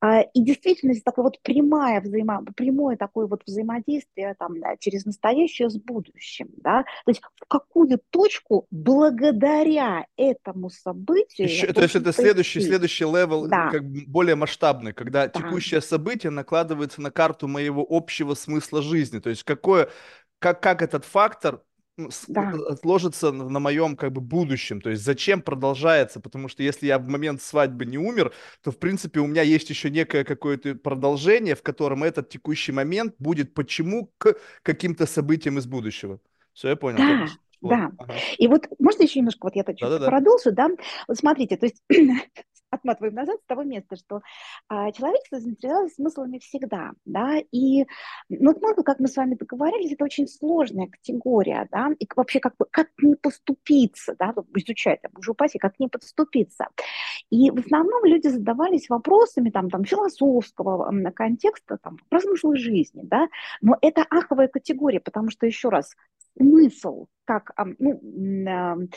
и 0.00 0.42
действительно, 0.42 0.94
такое 1.04 1.24
вот 1.24 1.42
прямое, 1.42 2.00
взаимо, 2.00 2.44
прямое 2.56 2.96
такое 2.96 3.26
вот 3.26 3.42
взаимодействие 3.46 4.34
там, 4.38 4.60
да, 4.60 4.76
через 4.78 5.04
настоящее 5.04 5.70
с 5.70 5.76
будущим. 5.76 6.50
Да? 6.58 6.84
То 7.04 7.10
есть 7.10 7.20
в 7.20 7.46
какую 7.48 8.00
точку 8.10 8.66
благодаря 8.70 10.06
этому 10.16 10.70
событию... 10.70 11.48
Еще, 11.48 11.72
то 11.72 11.82
есть 11.82 11.96
это 11.96 12.12
следующий, 12.12 12.60
следующий 12.60 13.04
level, 13.04 13.48
да. 13.48 13.70
как 13.70 13.84
более 13.84 14.36
масштабный, 14.36 14.92
когда 14.92 15.26
да. 15.26 15.40
текущее 15.40 15.80
событие 15.80 16.30
накладывается 16.30 17.00
на 17.00 17.10
карту 17.10 17.48
моего 17.48 17.84
общего 17.88 18.34
смысла 18.34 18.82
жизни. 18.82 19.18
То 19.18 19.30
есть 19.30 19.42
какое, 19.42 19.90
как, 20.38 20.62
как 20.62 20.82
этот 20.82 21.04
фактор 21.04 21.62
да. 22.28 22.52
отложится 22.68 23.32
на 23.32 23.58
моем 23.60 23.96
как 23.96 24.12
бы 24.12 24.20
будущем. 24.20 24.80
То 24.80 24.90
есть 24.90 25.04
зачем 25.04 25.42
продолжается? 25.42 26.20
Потому 26.20 26.48
что 26.48 26.62
если 26.62 26.86
я 26.86 26.98
в 26.98 27.06
момент 27.08 27.42
свадьбы 27.42 27.86
не 27.86 27.98
умер, 27.98 28.32
то 28.62 28.70
в 28.70 28.78
принципе 28.78 29.20
у 29.20 29.26
меня 29.26 29.42
есть 29.42 29.70
еще 29.70 29.90
некое 29.90 30.24
какое-то 30.24 30.74
продолжение, 30.74 31.54
в 31.54 31.62
котором 31.62 32.04
этот 32.04 32.28
текущий 32.28 32.72
момент 32.72 33.14
будет 33.18 33.54
почему 33.54 34.12
к 34.18 34.36
каким-то 34.62 35.06
событиям 35.06 35.58
из 35.58 35.66
будущего. 35.66 36.20
Все, 36.52 36.68
я 36.68 36.76
понял. 36.76 36.98
Да. 36.98 37.26
Да. 37.60 37.90
Ага. 37.98 38.14
И 38.38 38.46
вот 38.46 38.66
можно 38.78 39.02
еще 39.02 39.18
немножко, 39.18 39.46
вот 39.46 39.56
я 39.56 39.64
так 39.64 39.76
чуть 39.76 39.88
продолжу, 39.88 40.52
да? 40.52 40.68
Вот 41.08 41.16
смотрите, 41.16 41.56
то 41.56 41.66
есть 41.66 41.82
отматываем 42.70 43.14
назад 43.14 43.40
с 43.40 43.46
того 43.46 43.62
места, 43.62 43.96
что 43.96 44.20
а, 44.68 44.92
человечество 44.92 45.40
заинтересовалось 45.40 45.94
смыслами 45.94 46.38
всегда, 46.38 46.92
да, 47.04 47.38
и 47.52 47.86
ну, 48.28 48.52
смысл, 48.52 48.82
как 48.82 49.00
мы 49.00 49.08
с 49.08 49.16
вами 49.16 49.34
договорились, 49.34 49.92
это 49.92 50.04
очень 50.04 50.28
сложная 50.28 50.88
категория, 50.88 51.68
да, 51.70 51.90
и 51.98 52.06
вообще 52.14 52.40
как, 52.40 52.56
бы, 52.56 52.66
как 52.70 52.88
не 53.02 53.14
поступиться, 53.16 54.14
да, 54.18 54.34
изучать, 54.56 55.02
там, 55.02 55.12
уже 55.16 55.32
упаси, 55.32 55.58
как 55.58 55.78
не 55.78 55.88
подступиться. 55.88 56.68
И 57.30 57.50
в 57.50 57.58
основном 57.58 58.04
люди 58.04 58.28
задавались 58.28 58.88
вопросами 58.88 59.50
там, 59.50 59.70
там 59.70 59.84
философского 59.84 60.90
контекста, 61.12 61.78
там, 61.78 61.98
про 62.08 62.20
смысл 62.20 62.54
жизни, 62.54 63.02
да, 63.04 63.28
но 63.60 63.76
это 63.80 64.04
аховая 64.10 64.48
категория, 64.48 65.00
потому 65.00 65.30
что, 65.30 65.46
еще 65.46 65.68
раз, 65.68 65.94
смысл, 66.38 67.06
как, 67.24 67.52
ну, 67.78 68.88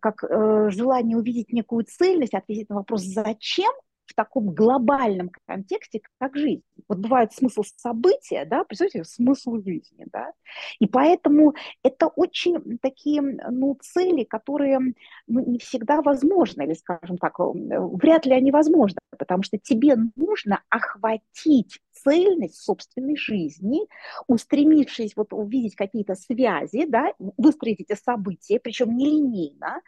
как 0.00 0.24
э, 0.24 0.70
желание 0.70 1.16
увидеть 1.16 1.52
некую 1.52 1.84
цельность, 1.84 2.34
ответить 2.34 2.70
на 2.70 2.76
вопрос 2.76 3.02
«зачем?», 3.02 3.72
в 4.06 4.14
таком 4.14 4.54
глобальном 4.54 5.30
контексте, 5.46 6.00
как 6.18 6.36
жизнь. 6.36 6.62
Вот 6.88 6.98
бывает 6.98 7.32
смысл 7.32 7.62
события, 7.76 8.44
да, 8.44 8.64
представьте, 8.64 9.04
смысл 9.04 9.56
жизни, 9.56 10.06
да, 10.12 10.32
и 10.78 10.86
поэтому 10.86 11.54
это 11.82 12.06
очень 12.06 12.78
такие, 12.78 13.20
ну, 13.22 13.76
цели, 13.82 14.24
которые 14.24 14.78
ну, 15.26 15.44
не 15.46 15.58
всегда 15.58 16.02
возможны, 16.02 16.62
или, 16.62 16.74
скажем 16.74 17.18
так, 17.18 17.34
вряд 17.38 18.26
ли 18.26 18.32
они 18.32 18.50
возможны, 18.50 18.98
потому 19.18 19.42
что 19.42 19.58
тебе 19.58 19.96
нужно 20.14 20.62
охватить 20.68 21.80
цельность 21.92 22.62
собственной 22.62 23.16
жизни, 23.16 23.80
устремившись 24.26 25.16
вот 25.16 25.32
увидеть 25.32 25.74
какие-то 25.74 26.14
связи, 26.14 26.86
да, 26.86 27.12
выстроить 27.18 27.80
эти 27.80 27.98
события, 27.98 28.60
причем 28.60 28.96
нелинейно, 28.96 29.80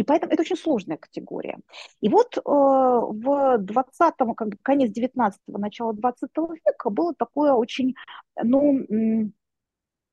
и 0.00 0.02
поэтому 0.02 0.32
это 0.32 0.40
очень 0.40 0.56
сложная 0.56 0.96
категория. 0.96 1.58
И 2.00 2.08
вот 2.08 2.38
э, 2.38 2.40
в 2.42 3.58
20-м, 3.58 4.34
как 4.34 4.48
бы 4.48 4.56
конец 4.62 4.96
19-го, 4.96 5.58
начало 5.58 5.92
20 5.92 6.30
века 6.64 6.88
было 6.88 7.14
такое 7.14 7.52
очень, 7.52 7.94
ну, 8.42 8.86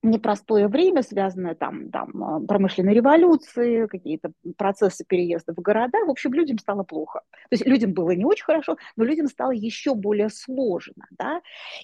непростое 0.09 0.67
время, 0.67 1.01
связанное 1.01 1.55
там, 1.55 1.89
там 1.91 2.23
а, 2.23 2.39
промышленной 2.39 2.93
революцией, 2.93 3.87
какие-то 3.87 4.31
процессы 4.57 5.05
переезда 5.05 5.53
в 5.53 5.61
города. 5.61 5.97
В 6.05 6.09
общем, 6.09 6.33
людям 6.33 6.57
стало 6.57 6.83
плохо. 6.83 7.21
То 7.49 7.53
есть 7.53 7.65
людям 7.65 7.93
было 7.93 8.11
не 8.11 8.25
очень 8.25 8.45
хорошо, 8.45 8.77
но 8.95 9.03
людям 9.03 9.27
стало 9.27 9.51
еще 9.51 9.95
более 9.95 10.29
сложно. 10.29 11.05
Да? 11.11 11.41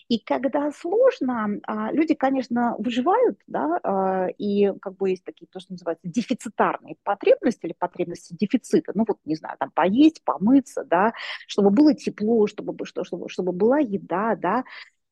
И 0.08 0.20
когда 0.20 0.72
сложно, 0.72 1.60
а, 1.68 1.92
люди, 1.92 2.14
конечно, 2.14 2.76
выживают, 2.78 3.40
да, 3.48 3.80
а, 3.84 4.28
и 4.38 4.72
как 4.82 4.98
бы 4.98 5.12
есть 5.12 5.24
такие, 5.24 5.48
то, 5.52 5.60
что 5.60 5.74
называется, 5.74 6.08
дефицитарные 6.08 6.96
потребности 7.04 7.66
или 7.66 7.76
потребности 7.78 8.36
дефицита. 8.40 8.92
Ну 8.96 9.06
вот, 9.08 9.18
не 9.26 9.36
знаю, 9.36 9.58
там 9.60 9.72
поесть, 9.72 10.24
помыться, 10.24 10.84
да, 10.84 11.14
чтобы 11.48 11.70
было 11.70 11.94
тепло, 11.94 12.48
чтобы, 12.48 12.76
чтобы, 12.86 13.30
чтобы 13.30 13.52
была 13.52 13.80
еда, 13.80 14.36
да, 14.36 14.64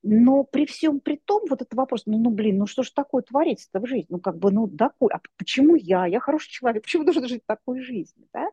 но 0.03 0.43
при 0.43 0.65
всем 0.65 0.99
при 0.99 1.21
том, 1.23 1.43
вот 1.49 1.61
этот 1.61 1.73
вопрос, 1.73 2.03
ну, 2.05 2.17
ну 2.17 2.29
блин, 2.31 2.57
ну 2.57 2.67
что 2.67 2.83
же 2.83 2.91
такое 2.93 3.21
творится-то 3.21 3.79
в 3.79 3.87
жизни? 3.87 4.07
Ну, 4.09 4.19
как 4.19 4.37
бы, 4.37 4.51
ну, 4.51 4.67
такой, 4.67 5.09
а 5.13 5.19
почему 5.37 5.75
я? 5.75 6.05
Я 6.05 6.19
хороший 6.19 6.49
человек, 6.49 6.83
почему 6.83 7.03
должен 7.03 7.27
жить 7.27 7.43
такой 7.45 7.81
жизнью, 7.81 8.27
да? 8.33 8.47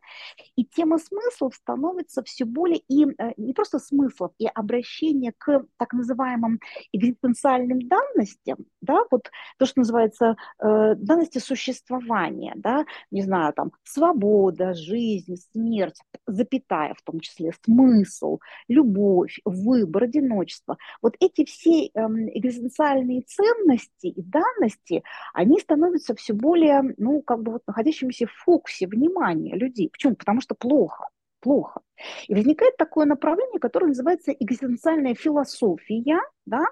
И 0.56 0.64
тема 0.64 0.98
смыслов 0.98 1.54
становится 1.54 2.22
все 2.22 2.44
более, 2.44 2.80
и 2.88 3.06
э, 3.06 3.32
не 3.36 3.52
просто 3.54 3.78
смыслов, 3.78 4.32
и 4.38 4.46
обращение 4.46 5.32
к 5.36 5.64
так 5.78 5.92
называемым 5.92 6.60
экзистенциальным 6.92 7.80
данностям, 7.88 8.58
да, 8.80 9.04
вот 9.10 9.30
то, 9.58 9.66
что 9.66 9.80
называется 9.80 10.36
э, 10.62 10.94
данности 10.96 11.38
существования, 11.38 12.52
да, 12.56 12.84
не 13.10 13.22
знаю, 13.22 13.52
там, 13.54 13.72
свобода, 13.84 14.74
жизнь, 14.74 15.36
смерть, 15.52 16.00
запятая 16.26 16.94
в 16.94 17.02
том 17.02 17.20
числе, 17.20 17.52
смысл, 17.64 18.38
любовь, 18.68 19.38
выбор, 19.44 20.04
одиночество. 20.04 20.76
Вот 21.02 21.16
эти 21.20 21.38
эти 21.38 21.49
все 21.49 21.88
эм, 21.95 22.28
экзистенциальные 22.28 23.23
ценности 23.23 24.07
и 24.07 24.23
данности, 24.23 25.02
они 25.35 25.59
становятся 25.61 26.14
все 26.14 26.33
более, 26.33 26.95
ну, 26.97 27.23
как 27.23 27.42
бы 27.42 27.52
вот 27.52 27.62
находящимися 27.66 28.26
в 28.26 28.33
фокусе 28.33 28.87
внимания 28.87 29.54
людей. 29.54 29.90
Почему? 29.90 30.16
Потому 30.16 30.40
что 30.40 30.54
плохо, 30.54 31.09
плохо. 31.40 31.80
И 32.26 32.35
возникает 32.35 32.76
такое 32.76 33.07
направление, 33.07 33.61
которое 33.61 33.87
называется 33.87 34.33
экзистенциальная 34.33 35.14
философия, 35.14 36.21
да, 36.47 36.64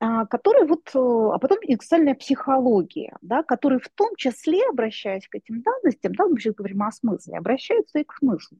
а, 0.00 0.26
которая 0.26 0.66
вот, 0.66 0.90
э, 0.94 0.98
а 0.98 1.38
потом 1.38 1.58
экзистенциальная 1.62 2.14
психология, 2.14 3.16
да, 3.22 3.42
которые 3.42 3.78
в 3.78 3.88
том 3.88 4.14
числе, 4.16 4.60
обращаясь 4.68 5.26
к 5.28 5.34
этим 5.34 5.62
данностям, 5.62 6.14
да, 6.14 6.26
мы 6.26 6.38
сейчас 6.38 6.54
говорим 6.54 6.82
о 6.82 6.92
смысле, 6.92 7.38
обращаются 7.38 8.00
и 8.00 8.04
к 8.04 8.12
смыслу. 8.14 8.58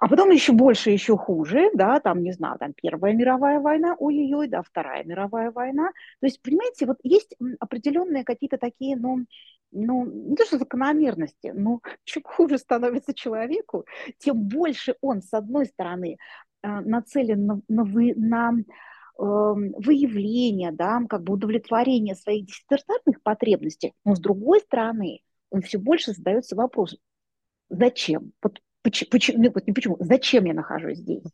А 0.00 0.08
потом 0.08 0.30
еще 0.30 0.52
больше, 0.52 0.90
еще 0.90 1.18
хуже, 1.18 1.70
да, 1.74 2.00
там, 2.00 2.22
не 2.22 2.32
знаю, 2.32 2.58
там 2.58 2.72
Первая 2.72 3.12
мировая 3.12 3.60
война, 3.60 3.94
ой-ой-ой, 3.98 4.48
да, 4.48 4.62
Вторая 4.62 5.04
мировая 5.04 5.50
война. 5.50 5.90
То 6.20 6.26
есть, 6.26 6.40
понимаете, 6.40 6.86
вот 6.86 6.96
есть 7.02 7.36
определенные 7.58 8.24
какие-то 8.24 8.56
такие, 8.56 8.96
ну, 8.96 9.26
ну, 9.72 10.06
не 10.06 10.36
то 10.36 10.46
что 10.46 10.56
закономерности, 10.56 11.52
но 11.54 11.80
чем 12.04 12.22
хуже 12.22 12.56
становится 12.56 13.12
человеку, 13.12 13.84
тем 14.18 14.42
больше 14.42 14.96
он, 15.02 15.20
с 15.20 15.34
одной 15.34 15.66
стороны, 15.66 16.16
а, 16.62 16.80
нацелен 16.80 17.44
на, 17.44 17.60
на, 17.68 17.84
на 17.84 18.52
эм, 19.18 19.72
выявление, 19.76 20.72
да, 20.72 21.02
как 21.10 21.24
бы 21.24 21.34
удовлетворение 21.34 22.14
своих 22.14 22.46
дисциплинарных 22.46 23.22
потребностей, 23.22 23.92
но 24.06 24.14
с 24.14 24.20
другой 24.20 24.60
стороны, 24.60 25.20
он 25.50 25.60
все 25.60 25.78
больше 25.78 26.12
задается 26.12 26.56
вопросом, 26.56 27.00
зачем? 27.68 28.32
Вот 28.42 28.60
Почему, 28.82 29.10
почему, 29.10 29.42
ну, 29.42 29.52
не 29.66 29.72
почему, 29.72 29.96
зачем 30.00 30.44
я 30.44 30.54
нахожусь 30.54 30.98
здесь? 30.98 31.24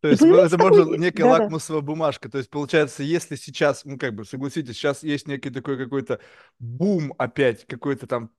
То 0.00 0.08
есть 0.08 0.20
это 0.20 0.48
такой... 0.48 0.70
можно 0.70 0.96
некая 0.96 1.22
да, 1.22 1.30
лакмусовая 1.30 1.80
да. 1.80 1.86
бумажка. 1.86 2.28
То 2.28 2.38
есть 2.38 2.50
получается, 2.50 3.04
если 3.04 3.36
сейчас, 3.36 3.84
ну 3.84 3.96
как 3.96 4.14
бы, 4.14 4.24
согласитесь, 4.24 4.74
сейчас 4.74 5.04
есть 5.04 5.28
некий 5.28 5.50
такой 5.50 5.78
какой-то 5.78 6.18
бум 6.58 7.14
опять, 7.18 7.64
какой-то 7.66 8.08
там 8.08 8.30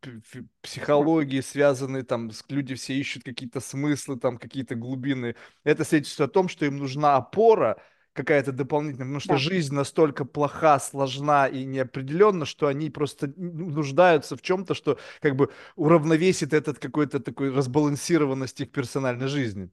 психологии, 0.61 1.39
связанный 1.39 2.03
там, 2.03 2.31
люди 2.49 2.75
все 2.75 2.95
ищут 2.95 3.23
какие-то 3.23 3.61
смыслы, 3.61 4.19
там 4.19 4.37
какие-то 4.37 4.75
глубины. 4.75 5.35
Это 5.63 5.85
свидетельствует 5.85 6.31
о 6.31 6.33
том, 6.33 6.49
что 6.49 6.65
им 6.65 6.77
нужна 6.77 7.15
опора, 7.15 7.81
какая-то 8.13 8.51
дополнительная, 8.51 9.05
потому 9.05 9.19
что 9.19 9.29
да. 9.29 9.37
жизнь 9.37 9.73
настолько 9.73 10.25
плоха, 10.25 10.79
сложна 10.79 11.47
и 11.47 11.65
неопределенна, 11.65 12.45
что 12.45 12.67
они 12.67 12.89
просто 12.89 13.31
нуждаются 13.35 14.37
в 14.37 14.41
чем-то, 14.41 14.73
что 14.75 14.97
как 15.21 15.35
бы 15.35 15.49
уравновесит 15.75 16.53
этот 16.53 16.79
какой-то 16.79 17.19
такой 17.19 17.51
разбалансированность 17.51 18.61
их 18.61 18.71
персональной 18.71 19.27
жизни. 19.27 19.69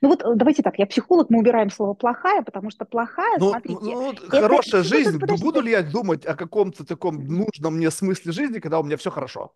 Ну 0.00 0.08
вот 0.08 0.22
э, 0.22 0.32
давайте 0.36 0.62
так, 0.62 0.78
я 0.78 0.86
психолог, 0.86 1.30
мы 1.30 1.40
убираем 1.40 1.70
слово 1.70 1.94
плохая, 1.94 2.42
потому 2.42 2.70
что 2.70 2.84
плохая, 2.84 3.38
ну, 3.38 3.50
смотрите. 3.50 3.80
Ну, 3.82 4.12
это... 4.12 4.30
хорошая 4.30 4.82
жизнь, 4.84 5.18
буду 5.18 5.60
ли 5.60 5.72
я 5.72 5.82
думать 5.82 6.24
о 6.26 6.36
каком-то 6.36 6.84
таком 6.86 7.24
нужном 7.26 7.76
мне 7.76 7.90
смысле 7.90 8.32
жизни, 8.32 8.60
когда 8.60 8.78
у 8.78 8.84
меня 8.84 8.96
все 8.96 9.10
хорошо? 9.10 9.52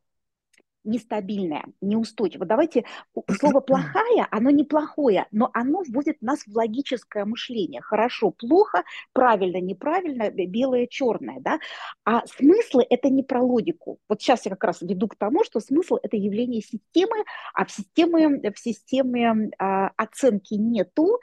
Нестабильное, 0.84 1.64
неустойчивое. 1.80 2.46
Давайте, 2.46 2.84
слово 3.40 3.60
«плохая», 3.60 4.26
оно 4.30 4.50
неплохое, 4.50 5.26
но 5.30 5.50
оно 5.52 5.82
вводит 5.88 6.22
нас 6.22 6.40
в 6.46 6.56
логическое 6.56 7.24
мышление. 7.24 7.80
Хорошо, 7.80 8.30
плохо, 8.30 8.84
правильно, 9.12 9.60
неправильно, 9.60 10.30
белое, 10.30 10.86
черное. 10.86 11.40
Да? 11.40 11.58
А 12.04 12.26
смыслы– 12.26 12.86
это 12.90 13.08
не 13.08 13.22
про 13.22 13.42
логику. 13.42 13.98
Вот 14.08 14.20
сейчас 14.20 14.46
я 14.46 14.50
как 14.50 14.64
раз 14.64 14.82
веду 14.82 15.08
к 15.08 15.16
тому, 15.16 15.44
что 15.44 15.60
смысл– 15.60 15.96
это 16.02 16.16
явление 16.16 16.62
системы, 16.62 17.24
а 17.54 17.64
в 17.64 17.70
системе, 17.70 18.52
в 18.52 18.58
системе 18.58 19.50
а, 19.58 19.90
оценки 19.96 20.54
нету, 20.54 21.18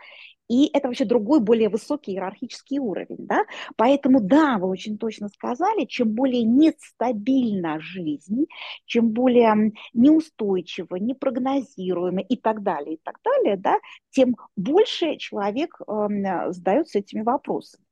И 0.48 0.70
это 0.74 0.88
вообще 0.88 1.06
другой, 1.06 1.40
более 1.40 1.70
высокий 1.70 2.12
иерархический 2.14 2.80
уровень. 2.80 3.25
Да? 3.25 3.46
Поэтому, 3.75 4.20
да, 4.20 4.58
вы 4.58 4.68
очень 4.68 4.98
точно 4.98 5.30
сказали, 5.30 5.86
чем 5.86 6.10
более 6.10 6.44
нестабильна 6.44 7.80
жизнь, 7.80 8.46
чем 8.86 9.10
более 9.10 9.74
неустойчива, 9.94 10.96
непрогнозируема 10.98 12.22
и 12.22 12.36
так 12.36 12.64
далее, 12.64 12.96
и 12.96 13.00
так 13.04 13.20
далее, 13.24 13.58
да, 13.58 13.78
тем 14.12 14.36
больше 14.56 15.18
человек 15.18 15.80
э, 15.82 16.52
задается 16.52 17.00
этими 17.00 17.22
вопросами. 17.22 17.85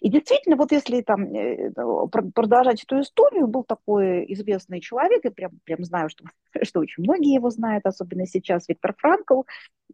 И 0.00 0.08
действительно, 0.08 0.56
вот 0.56 0.72
если 0.72 1.02
там 1.02 1.34
э, 1.34 1.70
продолжать 2.34 2.82
эту 2.84 3.00
историю, 3.00 3.46
был 3.46 3.64
такой 3.64 4.24
известный 4.32 4.80
человек, 4.80 5.24
и 5.24 5.30
прям, 5.30 5.52
прям 5.64 5.84
знаю, 5.84 6.08
что, 6.08 6.24
что 6.62 6.80
очень 6.80 7.02
многие 7.02 7.34
его 7.34 7.50
знают, 7.50 7.86
особенно 7.86 8.26
сейчас, 8.26 8.68
Виктор 8.68 8.94
Франкл, 8.96 9.42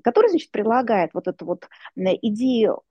который, 0.05 0.31
значит, 0.31 0.51
предлагает 0.51 1.15
вот 1.15 1.27
эту 1.27 1.47
вот 1.47 1.69
идею 1.97 2.83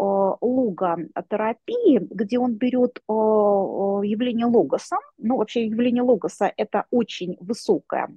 логотерапии, 0.42 2.00
где 2.10 2.40
он 2.40 2.56
берет 2.56 3.00
явление 3.08 4.48
логоса, 4.48 4.98
ну, 5.18 5.38
вообще 5.38 5.66
явление 5.66 6.02
логоса– 6.04 6.52
это 6.58 6.86
очень 6.90 7.38
высокая 7.40 8.10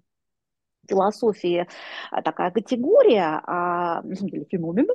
философии 0.89 1.67
а, 2.11 2.23
такая 2.23 2.51
категория, 2.51 3.41
а, 3.47 4.03
на 4.03 4.15
самом 4.15 4.31
деле 4.31 4.47
феномен, 4.51 4.87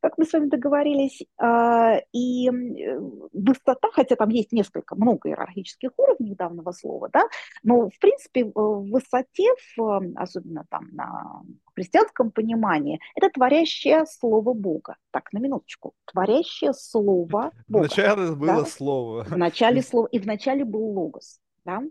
как 0.00 0.18
мы 0.18 0.24
с 0.24 0.32
вами 0.32 0.48
договорились, 0.48 1.22
а, 1.38 2.00
и 2.12 2.50
высота, 3.32 3.88
хотя 3.92 4.16
там 4.16 4.28
есть 4.28 4.52
несколько, 4.52 4.94
много 4.94 5.28
иерархических 5.28 5.90
уровней 5.96 6.34
данного 6.34 6.72
слова, 6.72 7.08
да, 7.12 7.24
но 7.62 7.88
в 7.88 7.98
принципе 7.98 8.44
в 8.44 8.90
высоте, 8.90 9.48
в, 9.76 10.02
особенно 10.16 10.64
там 10.70 10.88
на 10.92 11.42
христианском 11.74 12.30
понимании, 12.30 13.00
это 13.14 13.30
творящее 13.30 14.04
слово 14.06 14.52
Бога. 14.52 14.96
Так, 15.10 15.32
на 15.32 15.38
минуточку. 15.38 15.94
Творящее 16.04 16.72
слово 16.74 17.52
Бога. 17.68 17.86
Вначале 17.86 18.32
было 18.34 18.62
да? 18.62 18.64
слово. 18.64 19.24
В 19.24 19.36
начале 19.36 19.82
слово, 19.88 20.06
и 20.06 20.18
вначале 20.18 20.64
был 20.64 20.82
логос. 20.82 21.40
Да? 21.64 21.82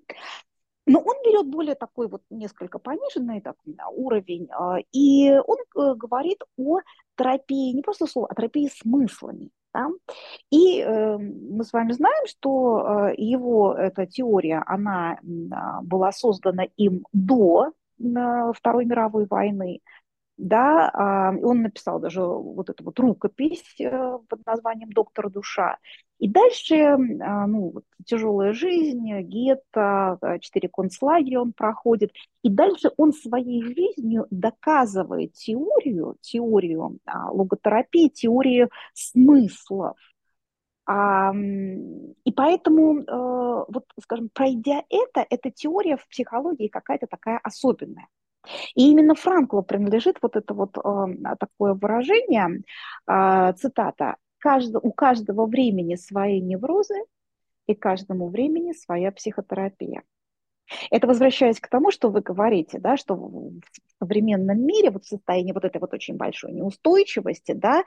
Но 0.87 0.99
он 0.99 1.15
берет 1.23 1.47
более 1.47 1.75
такой 1.75 2.07
вот 2.07 2.21
несколько 2.29 2.79
пониженный 2.79 3.41
так, 3.41 3.57
уровень, 3.91 4.47
а, 4.51 4.77
и 4.93 5.31
он 5.31 5.57
э, 5.75 5.95
говорит 5.95 6.41
о 6.57 6.79
терапии, 7.17 7.73
не 7.73 7.81
просто 7.81 8.07
слова, 8.07 8.27
а 8.31 8.35
терапии 8.35 8.69
смыслами. 8.73 9.49
Да? 9.73 9.89
И 10.49 10.79
э, 10.79 11.17
мы 11.17 11.65
с 11.65 11.73
вами 11.73 11.91
знаем, 11.91 12.25
что 12.25 13.09
э, 13.09 13.15
его 13.17 13.73
эта 13.73 14.05
теория, 14.05 14.63
она 14.65 15.15
э, 15.15 15.83
была 15.83 16.13
создана 16.13 16.63
им 16.77 17.05
до 17.11 17.73
э, 17.99 18.51
Второй 18.55 18.85
мировой 18.85 19.25
войны, 19.25 19.81
да, 20.37 20.91
а, 20.93 21.31
он 21.31 21.63
написал 21.63 21.99
даже 21.99 22.21
вот 22.21 22.69
эту 22.69 22.83
вот 22.83 22.99
рукопись 22.99 23.75
э, 23.79 24.19
под 24.29 24.45
названием 24.45 24.91
«Доктор 24.91 25.31
душа». 25.31 25.79
И 26.19 26.27
дальше, 26.27 26.75
а, 26.75 27.47
ну, 27.47 27.71
вот, 27.75 27.83
тяжелая 28.05 28.53
жизнь, 28.53 29.07
гетто, 29.21 30.17
э, 30.21 30.39
четыре 30.39 30.69
концлагеря 30.69 31.41
он 31.41 31.53
проходит, 31.53 32.11
и 32.41 32.49
дальше 32.49 32.91
он 32.97 33.13
своей 33.13 33.61
жизнью 33.61 34.25
доказывает 34.31 35.33
теорию, 35.33 36.17
теорию 36.21 36.99
а, 37.05 37.31
логотерапии, 37.31 38.09
теорию 38.09 38.69
смыслов, 38.93 39.95
и 40.89 42.31
поэтому, 42.33 43.01
э, 43.01 43.65
вот, 43.67 43.83
скажем, 44.01 44.29
пройдя 44.33 44.83
это, 44.89 45.25
эта 45.29 45.51
теория 45.51 45.97
в 45.97 46.07
психологии 46.07 46.69
какая-то 46.69 47.07
такая 47.07 47.39
особенная. 47.43 48.07
И 48.73 48.89
именно 48.89 49.13
Франклу 49.13 49.63
принадлежит 49.63 50.17
вот 50.21 50.37
это 50.37 50.53
вот 50.53 50.77
э, 50.77 51.35
такое 51.39 51.73
выражение, 51.73 52.61
э, 53.05 53.53
цитата, 53.57 54.15
Каждый, 54.47 54.79
у 54.81 54.93
каждого 54.93 55.45
времени 55.45 55.95
свои 55.95 56.39
неврозы 56.39 57.03
и 57.65 57.75
каждому 57.75 58.29
времени 58.29 58.71
своя 58.71 59.11
психотерапия. 59.11 60.03
Это 60.91 61.07
возвращаясь 61.07 61.59
к 61.59 61.67
тому, 61.67 61.91
что 61.91 62.09
вы 62.09 62.21
говорите, 62.21 62.79
да, 62.79 62.97
что 62.97 63.15
в 63.15 63.61
современном 63.99 64.65
мире, 64.65 64.91
вот 64.91 65.05
в 65.05 65.07
состоянии 65.07 65.51
вот 65.51 65.65
этой 65.65 65.79
вот 65.79 65.93
очень 65.93 66.15
большой 66.15 66.51
неустойчивости, 66.51 67.53
да, 67.53 67.83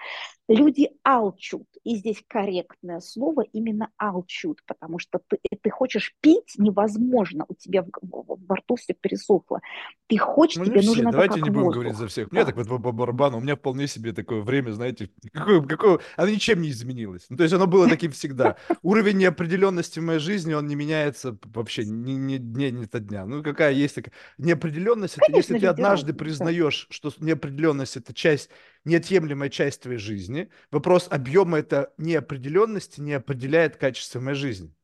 люди 0.49 0.91
алчут. 1.03 1.67
И 1.85 1.97
здесь 1.97 2.23
корректное 2.27 3.01
слово 3.01 3.43
именно 3.53 3.91
алчут, 3.97 4.61
потому 4.67 4.99
что 4.99 5.21
ты, 5.29 5.39
ты 5.63 5.71
хочешь 5.71 6.15
пить 6.21 6.55
невозможно, 6.59 7.45
у 7.49 7.55
тебя 7.55 7.83
в, 7.83 7.89
в, 8.03 8.39
во 8.47 8.57
рту 8.57 8.77
все 8.77 8.95
пересохло. 8.95 9.61
Ты 10.07 10.19
хочешь, 10.19 10.57
ну, 10.57 10.65
тебе 10.65 10.83
нужно 10.83 11.13
Давайте 11.13 11.35
это 11.35 11.41
как 11.41 11.49
не 11.49 11.55
будем 11.55 11.71
говорить 11.71 11.97
за 11.97 12.09
всех. 12.09 12.29
Да. 12.31 12.37
Мне 12.37 12.45
так 12.45 12.57
вот 12.57 12.83
по 12.83 12.93
барабану, 12.93 13.39
у 13.39 13.41
меня 13.41 13.57
вполне 13.57 13.87
себе 13.87 14.13
такое 14.13 14.43
время, 14.43 14.73
знаете, 14.73 15.11
какое, 15.33 15.63
какое, 15.63 16.00
оно 16.17 16.31
ничем 16.31 16.61
не 16.61 16.71
изменилось. 16.71 17.26
Ну, 17.28 17.37
то 17.37 17.43
есть 17.43 17.54
оно 17.54 17.67
было 17.67 17.89
таким 17.89 18.13
всегда. 18.13 18.57
Уровень 18.83 19.19
неопределенности 19.19 20.00
в 20.00 20.02
моей 20.02 20.19
жизни, 20.19 20.54
он 20.54 20.67
не 20.67 20.75
меняется 20.75 21.37
вообще 21.52 21.85
ни, 21.85 22.13
ни 22.13 22.39
ни 22.39 22.70
то 22.87 23.00
дня. 23.00 23.26
Ну, 23.26 23.43
какая 23.43 23.73
есть 23.73 23.97
такая 23.97 24.13
неопределенность, 24.39 25.19
это 25.19 25.37
если 25.37 25.59
ты 25.59 25.67
однажды 25.67 26.13
признаешь, 26.13 26.87
что 26.91 27.13
неопределенность 27.19 27.97
это 27.97 28.15
часть, 28.15 28.50
неотъемлемая 28.85 29.50
часть 29.50 29.83
твоей 29.83 29.99
жизни, 29.99 30.49
вопрос 30.71 31.09
объема 31.11 31.59
этой 31.59 31.87
неопределенности 31.99 33.00
не 33.00 33.15
определяет 33.15 33.76
качество 33.76 34.21
моей 34.21 34.37
жизни. 34.37 34.75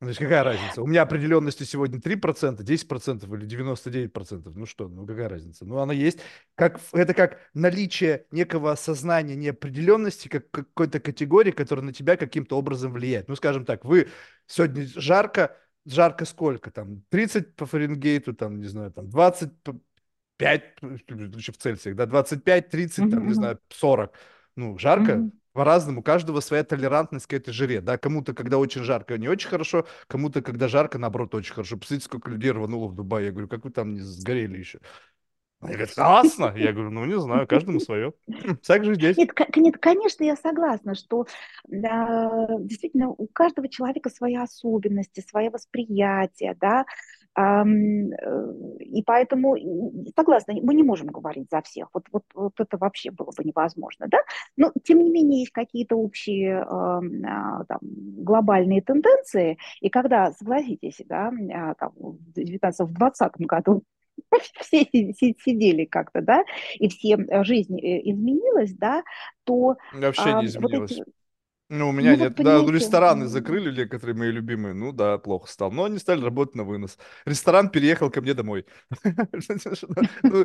Ну, 0.00 0.06
то 0.06 0.08
есть 0.10 0.20
какая 0.20 0.44
разница? 0.44 0.80
У 0.80 0.86
меня 0.86 1.02
определенности 1.02 1.64
сегодня 1.64 1.98
3%, 1.98 2.62
10% 2.62 3.34
или 3.34 3.46
99%. 3.48 4.52
Ну 4.54 4.64
что, 4.64 4.86
ну 4.88 5.04
какая 5.04 5.28
разница? 5.28 5.64
Ну 5.64 5.78
она 5.78 5.92
есть. 5.92 6.20
Как, 6.54 6.78
это 6.92 7.14
как 7.14 7.40
наличие 7.52 8.24
некого 8.30 8.76
сознания 8.76 9.34
неопределенности, 9.34 10.28
как 10.28 10.48
какой-то 10.52 11.00
категории, 11.00 11.50
которая 11.50 11.84
на 11.84 11.92
тебя 11.92 12.16
каким-то 12.16 12.56
образом 12.56 12.92
влияет. 12.92 13.26
Ну 13.26 13.34
скажем 13.34 13.64
так, 13.64 13.84
вы 13.84 14.08
сегодня 14.46 14.86
жарко, 14.86 15.56
жарко 15.92 16.24
сколько 16.24 16.70
там? 16.70 17.02
30 17.10 17.56
по 17.56 17.66
Фаренгейту, 17.66 18.34
там, 18.34 18.60
не 18.60 18.66
знаю, 18.66 18.92
там 18.92 19.08
25, 19.08 20.82
лучше 21.10 21.52
в 21.52 21.56
Цельсиях, 21.56 21.96
да, 21.96 22.06
25, 22.06 22.68
30, 22.70 22.98
mm-hmm. 22.98 23.10
там, 23.10 23.26
не 23.26 23.34
знаю, 23.34 23.58
40. 23.70 24.12
Ну, 24.56 24.78
жарко, 24.78 25.12
mm-hmm. 25.12 25.30
по-разному, 25.52 26.00
у 26.00 26.02
каждого 26.02 26.40
своя 26.40 26.64
толерантность 26.64 27.26
к 27.26 27.32
этой 27.32 27.52
жаре, 27.52 27.80
да, 27.80 27.96
кому-то, 27.98 28.34
когда 28.34 28.58
очень 28.58 28.82
жарко, 28.82 29.16
не 29.18 29.28
очень 29.28 29.48
хорошо, 29.48 29.86
кому-то, 30.06 30.42
когда 30.42 30.68
жарко, 30.68 30.98
наоборот, 30.98 31.34
очень 31.34 31.54
хорошо. 31.54 31.76
Посмотрите, 31.76 32.06
сколько 32.06 32.30
людей 32.30 32.50
рвануло 32.50 32.88
в 32.88 32.94
Дубае, 32.94 33.26
я 33.26 33.32
говорю, 33.32 33.48
как 33.48 33.64
вы 33.64 33.70
там 33.70 33.94
не 33.94 34.00
сгорели 34.00 34.58
еще? 34.58 34.80
Они 35.60 35.72
говорят, 35.72 35.94
классно. 35.94 36.54
Я 36.56 36.72
говорю, 36.72 36.90
ну, 36.90 37.04
не 37.04 37.18
знаю, 37.18 37.46
каждому 37.48 37.80
свое. 37.80 38.12
Так 38.66 38.84
же 38.84 38.94
здесь. 38.94 39.16
Нет, 39.16 39.30
нет, 39.56 39.78
конечно, 39.78 40.22
я 40.22 40.36
согласна, 40.36 40.94
что 40.94 41.26
да, 41.66 42.48
действительно 42.60 43.08
у 43.08 43.26
каждого 43.26 43.68
человека 43.68 44.08
свои 44.08 44.36
особенности, 44.36 45.20
свое 45.20 45.50
восприятие, 45.50 46.56
да, 46.60 46.84
э, 47.36 47.64
и 48.80 49.02
поэтому, 49.02 49.56
согласна, 50.16 50.54
мы 50.62 50.74
не 50.74 50.84
можем 50.84 51.08
говорить 51.08 51.48
за 51.50 51.60
всех, 51.62 51.88
вот, 51.92 52.04
вот, 52.12 52.22
вот 52.34 52.52
это 52.58 52.78
вообще 52.78 53.10
было 53.10 53.32
бы 53.36 53.42
невозможно, 53.42 54.06
да, 54.08 54.18
но 54.56 54.72
тем 54.84 55.00
не 55.00 55.10
менее 55.10 55.40
есть 55.40 55.52
какие-то 55.52 55.96
общие 55.96 56.62
а, 56.62 57.64
там, 57.64 57.78
глобальные 57.82 58.82
тенденции, 58.82 59.58
и 59.80 59.88
когда, 59.88 60.32
согласитесь, 60.32 61.00
да, 61.06 61.32
там, 61.78 61.92
в 61.96 62.38
19-20 62.38 63.30
году 63.38 63.82
все 64.60 64.84
сидели 64.84 65.84
как-то, 65.84 66.20
да, 66.20 66.44
и 66.74 66.88
все 66.88 67.14
э, 67.14 67.44
жизнь 67.44 67.78
э, 67.80 68.10
изменилась, 68.10 68.72
да, 68.74 69.02
то... 69.44 69.76
Вообще 69.92 70.34
не 70.34 70.46
изменилась. 70.46 70.90
Вот 70.92 71.06
эти... 71.06 71.17
Ну, 71.70 71.90
у 71.90 71.92
меня 71.92 72.12
ну, 72.12 72.24
нет. 72.24 72.38
Вот, 72.38 72.44
да, 72.44 72.72
рестораны 72.72 73.26
закрыли 73.26 73.70
некоторые 73.70 74.16
мои 74.16 74.30
любимые. 74.30 74.72
Ну 74.72 74.90
да, 74.90 75.18
плохо 75.18 75.50
стало. 75.50 75.70
Но 75.70 75.84
они 75.84 75.98
стали 75.98 76.24
работать 76.24 76.54
на 76.54 76.64
вынос. 76.64 76.96
Ресторан 77.26 77.68
переехал 77.68 78.10
ко 78.10 78.20
мне 78.20 78.34
домой. 78.34 78.64
Ну, 80.22 80.44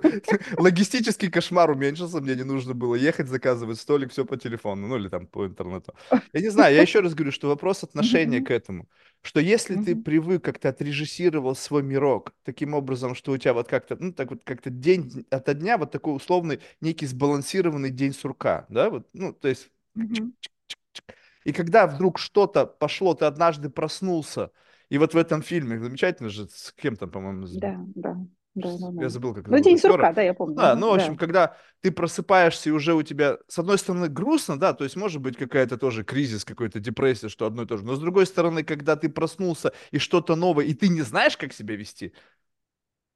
логистический 0.57 1.29
кошмар 1.29 1.69
уменьшился. 1.69 2.19
Мне 2.19 2.35
не 2.35 2.43
нужно 2.43 2.73
было 2.73 2.95
ехать, 2.95 3.27
заказывать 3.27 3.79
столик, 3.79 4.11
все 4.11 4.25
по 4.25 4.37
телефону, 4.37 4.87
ну 4.87 4.97
или 4.97 5.09
там 5.09 5.27
по 5.27 5.45
интернету. 5.45 5.93
Я 6.33 6.41
не 6.41 6.49
знаю, 6.49 6.75
я 6.75 6.81
еще 6.87 6.99
раз 6.99 7.13
говорю, 7.13 7.31
что 7.31 7.47
вопрос 7.47 7.83
отношения 7.83 8.41
к 8.41 8.51
этому. 8.51 8.87
Что 9.21 9.39
если 9.39 9.75
ты 9.81 9.95
привык, 9.95 10.43
как-то 10.43 10.69
отрежиссировал 10.69 11.55
свой 11.55 11.83
мирок 11.83 12.33
таким 12.43 12.73
образом, 12.73 13.15
что 13.15 13.31
у 13.31 13.37
тебя 13.37 13.53
вот 13.53 13.67
как-то, 13.67 13.95
ну 13.99 14.11
так 14.11 14.31
вот 14.31 14.41
как-то 14.43 14.69
день 14.69 15.25
ото 15.29 15.53
дня, 15.53 15.77
вот 15.77 15.91
такой 15.91 16.15
условный, 16.15 16.59
некий 16.81 17.05
сбалансированный 17.05 17.89
день 17.89 18.13
сурка, 18.13 18.65
да, 18.69 18.89
вот, 18.89 19.07
ну, 19.13 19.33
то 19.33 19.47
есть 19.47 19.69
и 21.43 21.51
когда 21.51 21.87
вдруг 21.87 22.19
что-то 22.19 22.65
пошло, 22.65 23.13
ты 23.13 23.25
однажды 23.25 23.69
проснулся, 23.69 24.51
и 24.89 24.97
вот 24.97 25.13
в 25.13 25.17
этом 25.17 25.41
фильме, 25.41 25.79
замечательно 25.79 26.29
же, 26.29 26.47
с 26.47 26.73
кем 26.73 26.95
там, 26.95 27.09
по-моему, 27.09 27.47
да, 27.53 27.77
да. 27.95 28.17
Да, 28.55 28.69
да, 28.77 28.91
да. 28.91 29.01
Я 29.01 29.09
забыл, 29.09 29.33
как 29.33 29.47
Ну, 29.47 29.57
день 29.57 29.79
сурка, 29.79 30.13
да, 30.13 30.21
я 30.21 30.35
помню. 30.35 30.55
Да, 30.55 30.75
ну, 30.75 30.91
в 30.91 30.93
общем, 30.93 31.13
да. 31.13 31.19
когда 31.19 31.57
ты 31.81 31.91
просыпаешься, 31.91 32.69
и 32.69 32.71
уже 32.71 32.93
у 32.93 33.01
тебя, 33.01 33.39
с 33.47 33.57
одной 33.57 33.79
стороны, 33.79 34.09
грустно, 34.09 34.59
да, 34.59 34.73
то 34.73 34.83
есть, 34.83 34.95
может 34.95 35.21
быть, 35.21 35.37
какая-то 35.37 35.77
тоже 35.77 36.03
кризис, 36.03 36.45
какой-то 36.45 36.79
депрессия, 36.79 37.29
что 37.29 37.47
одно 37.47 37.63
и 37.63 37.65
то 37.65 37.77
же, 37.77 37.83
но 37.83 37.95
с 37.95 37.99
другой 37.99 38.27
стороны, 38.27 38.63
когда 38.63 38.95
ты 38.95 39.09
проснулся, 39.09 39.73
и 39.89 39.97
что-то 39.97 40.35
новое, 40.35 40.65
и 40.65 40.75
ты 40.75 40.89
не 40.89 41.01
знаешь, 41.01 41.35
как 41.35 41.51
себя 41.51 41.75
вести, 41.75 42.13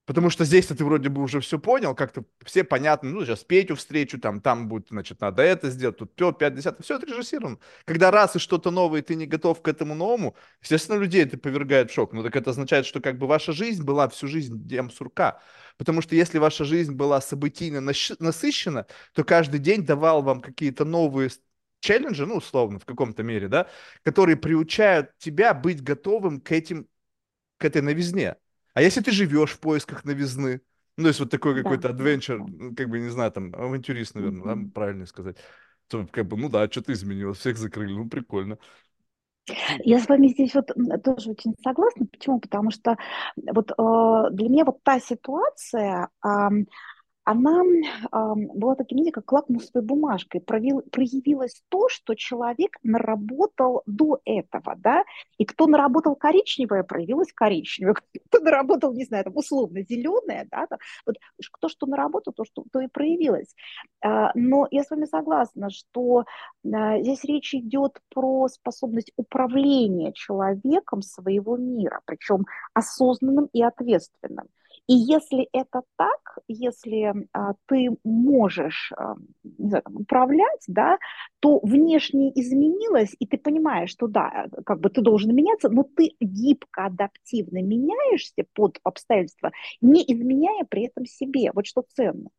Потому 0.07 0.29
что 0.29 0.45
здесь-то 0.45 0.73
ты 0.73 0.85
вроде 0.85 1.09
бы 1.09 1.21
уже 1.21 1.41
все 1.41 1.59
понял, 1.59 1.93
как-то 1.93 2.23
все 2.45 2.63
понятно, 2.63 3.09
ну, 3.09 3.25
сейчас 3.25 3.43
Петю 3.43 3.75
встречу, 3.75 4.17
там, 4.17 4.39
там 4.39 4.69
будет, 4.69 4.87
значит, 4.87 5.19
надо 5.19 5.43
это 5.43 5.69
сделать, 5.69 5.97
тут 5.97 6.15
5, 6.15 6.37
5, 6.37 6.55
10, 6.55 6.75
все 6.81 6.95
отрежиссировано. 6.95 7.59
Когда 7.83 8.09
раз 8.09 8.37
и 8.37 8.39
что-то 8.39 8.71
новое, 8.71 9.01
ты 9.01 9.15
не 9.15 9.25
готов 9.25 9.61
к 9.61 9.67
этому 9.67 9.95
новому, 9.95 10.37
естественно, 10.61 10.97
людей 10.97 11.23
это 11.23 11.37
повергает 11.37 11.91
в 11.91 11.93
шок. 11.93 12.13
Ну, 12.13 12.23
так 12.23 12.37
это 12.37 12.51
означает, 12.51 12.85
что 12.85 13.01
как 13.01 13.17
бы 13.17 13.27
ваша 13.27 13.51
жизнь 13.51 13.83
была 13.83 14.07
всю 14.07 14.27
жизнь 14.27 14.65
дем 14.65 14.89
сурка. 14.89 15.41
Потому 15.77 16.01
что 16.01 16.15
если 16.15 16.37
ваша 16.37 16.63
жизнь 16.63 16.93
была 16.93 17.19
событийно 17.19 17.81
насыщена, 17.81 18.87
то 19.11 19.25
каждый 19.25 19.59
день 19.59 19.85
давал 19.85 20.23
вам 20.23 20.39
какие-то 20.39 20.85
новые 20.85 21.31
челленджи, 21.81 22.25
ну, 22.25 22.35
условно, 22.37 22.79
в 22.79 22.85
каком-то 22.85 23.23
мере, 23.23 23.49
да, 23.49 23.67
которые 24.03 24.37
приучают 24.37 25.17
тебя 25.17 25.53
быть 25.53 25.83
готовым 25.83 26.39
к 26.39 26.53
этим, 26.53 26.87
к 27.57 27.65
этой 27.65 27.81
новизне. 27.81 28.37
А 28.77 28.81
если 28.83 29.01
ты 29.01 29.09
живешь 29.09 29.53
в 29.53 29.59
поисках 29.59 30.05
новизны, 30.05 30.61
ну, 30.97 31.05
то 31.05 31.07
есть 31.07 31.19
вот 31.19 31.31
такой 31.31 31.55
какой-то 31.55 31.89
adventure, 31.89 32.37
ну, 32.37 32.75
как 32.75 32.87
бы, 32.89 32.99
не 32.99 33.09
знаю, 33.09 33.31
там, 33.31 33.51
авантюрист, 33.55 34.13
наверное, 34.13 34.55
да, 34.55 34.71
правильно 34.71 35.07
сказать, 35.07 35.37
то, 35.87 36.05
как 36.11 36.27
бы, 36.27 36.37
ну 36.37 36.47
да, 36.47 36.69
что-то 36.69 36.93
изменилось, 36.93 37.39
всех 37.39 37.57
закрыли, 37.57 37.93
ну, 37.93 38.07
прикольно. 38.07 38.59
Я 39.79 39.97
с 39.97 40.07
вами 40.07 40.27
здесь 40.27 40.53
вот 40.53 40.67
тоже 41.03 41.31
очень 41.31 41.55
согласна. 41.63 42.05
Почему? 42.05 42.39
Потому 42.39 42.69
что 42.69 42.97
вот 43.51 43.71
э, 43.71 44.33
для 44.35 44.47
меня 44.47 44.63
вот 44.63 44.83
та 44.83 44.99
ситуация, 44.99 46.09
э, 46.23 46.27
она 47.27 47.61
была 48.15 48.75
таким, 48.75 48.99
знаете, 48.99 49.11
как 49.11 49.29
лакмусовой 49.33 49.85
бумажкой. 49.85 50.39
Провил, 50.39 50.81
проявилось 50.81 51.61
то, 51.67 51.89
что 51.89 52.15
человек 52.15 52.77
наработал 52.83 53.83
до 53.85 54.21
этого, 54.23 54.75
да, 54.77 55.03
и 55.37 55.43
кто 55.43 55.67
наработал 55.67 56.15
коричневое, 56.15 56.83
проявилось 56.83 57.33
коричневое, 57.33 57.95
кто 58.29 58.39
наработал, 58.39 58.93
не 58.93 59.03
знаю, 59.03 59.25
там, 59.25 59.35
условно 59.35 59.81
зеленое, 59.81 60.47
да, 60.49 60.67
там, 60.67 60.79
вот 61.05 61.17
кто 61.51 61.67
что 61.67 61.85
наработал, 61.85 62.31
то, 62.31 62.45
что, 62.45 62.63
то 62.71 62.79
и 62.79 62.87
проявилось. 62.87 63.53
Э, 64.05 64.27
но 64.33 64.65
я 64.71 64.83
с 64.83 64.89
вами 64.89 65.03
согласна, 65.03 65.69
что 65.69 66.23
э, 66.63 67.01
здесь 67.01 67.25
речь 67.25 67.53
идет 67.53 67.99
про 68.09 68.47
способность 68.47 69.11
управления 69.17 70.13
человеком 70.13 71.01
своего 71.01 71.57
мира, 71.57 71.99
причем 72.05 72.45
осознанным 72.73 73.49
и 73.51 73.61
ответственным. 73.61 74.47
И 74.87 74.93
если 74.93 75.47
это 75.51 75.81
так, 75.97 76.39
если 76.47 77.13
а, 77.33 77.53
ты 77.67 77.89
можешь 78.03 78.91
а, 78.95 79.15
не 79.43 79.69
знаю, 79.69 79.83
управлять, 79.93 80.63
да, 80.67 80.97
то 81.39 81.59
внешне 81.61 82.31
изменилось, 82.39 83.13
и 83.19 83.25
ты 83.25 83.37
понимаешь, 83.37 83.89
что 83.89 84.07
да, 84.07 84.47
как 84.65 84.79
бы 84.79 84.89
ты 84.89 85.01
должен 85.01 85.35
меняться, 85.35 85.69
но 85.69 85.83
ты 85.83 86.11
гибко, 86.21 86.85
адаптивно 86.85 87.61
меняешься 87.61 88.45
под 88.53 88.79
обстоятельства, 88.83 89.51
не 89.81 90.03
изменяя 90.03 90.63
при 90.69 90.87
этом 90.87 91.05
себе. 91.05 91.51
Вот 91.53 91.67
что 91.67 91.83
ценно. 91.93 92.29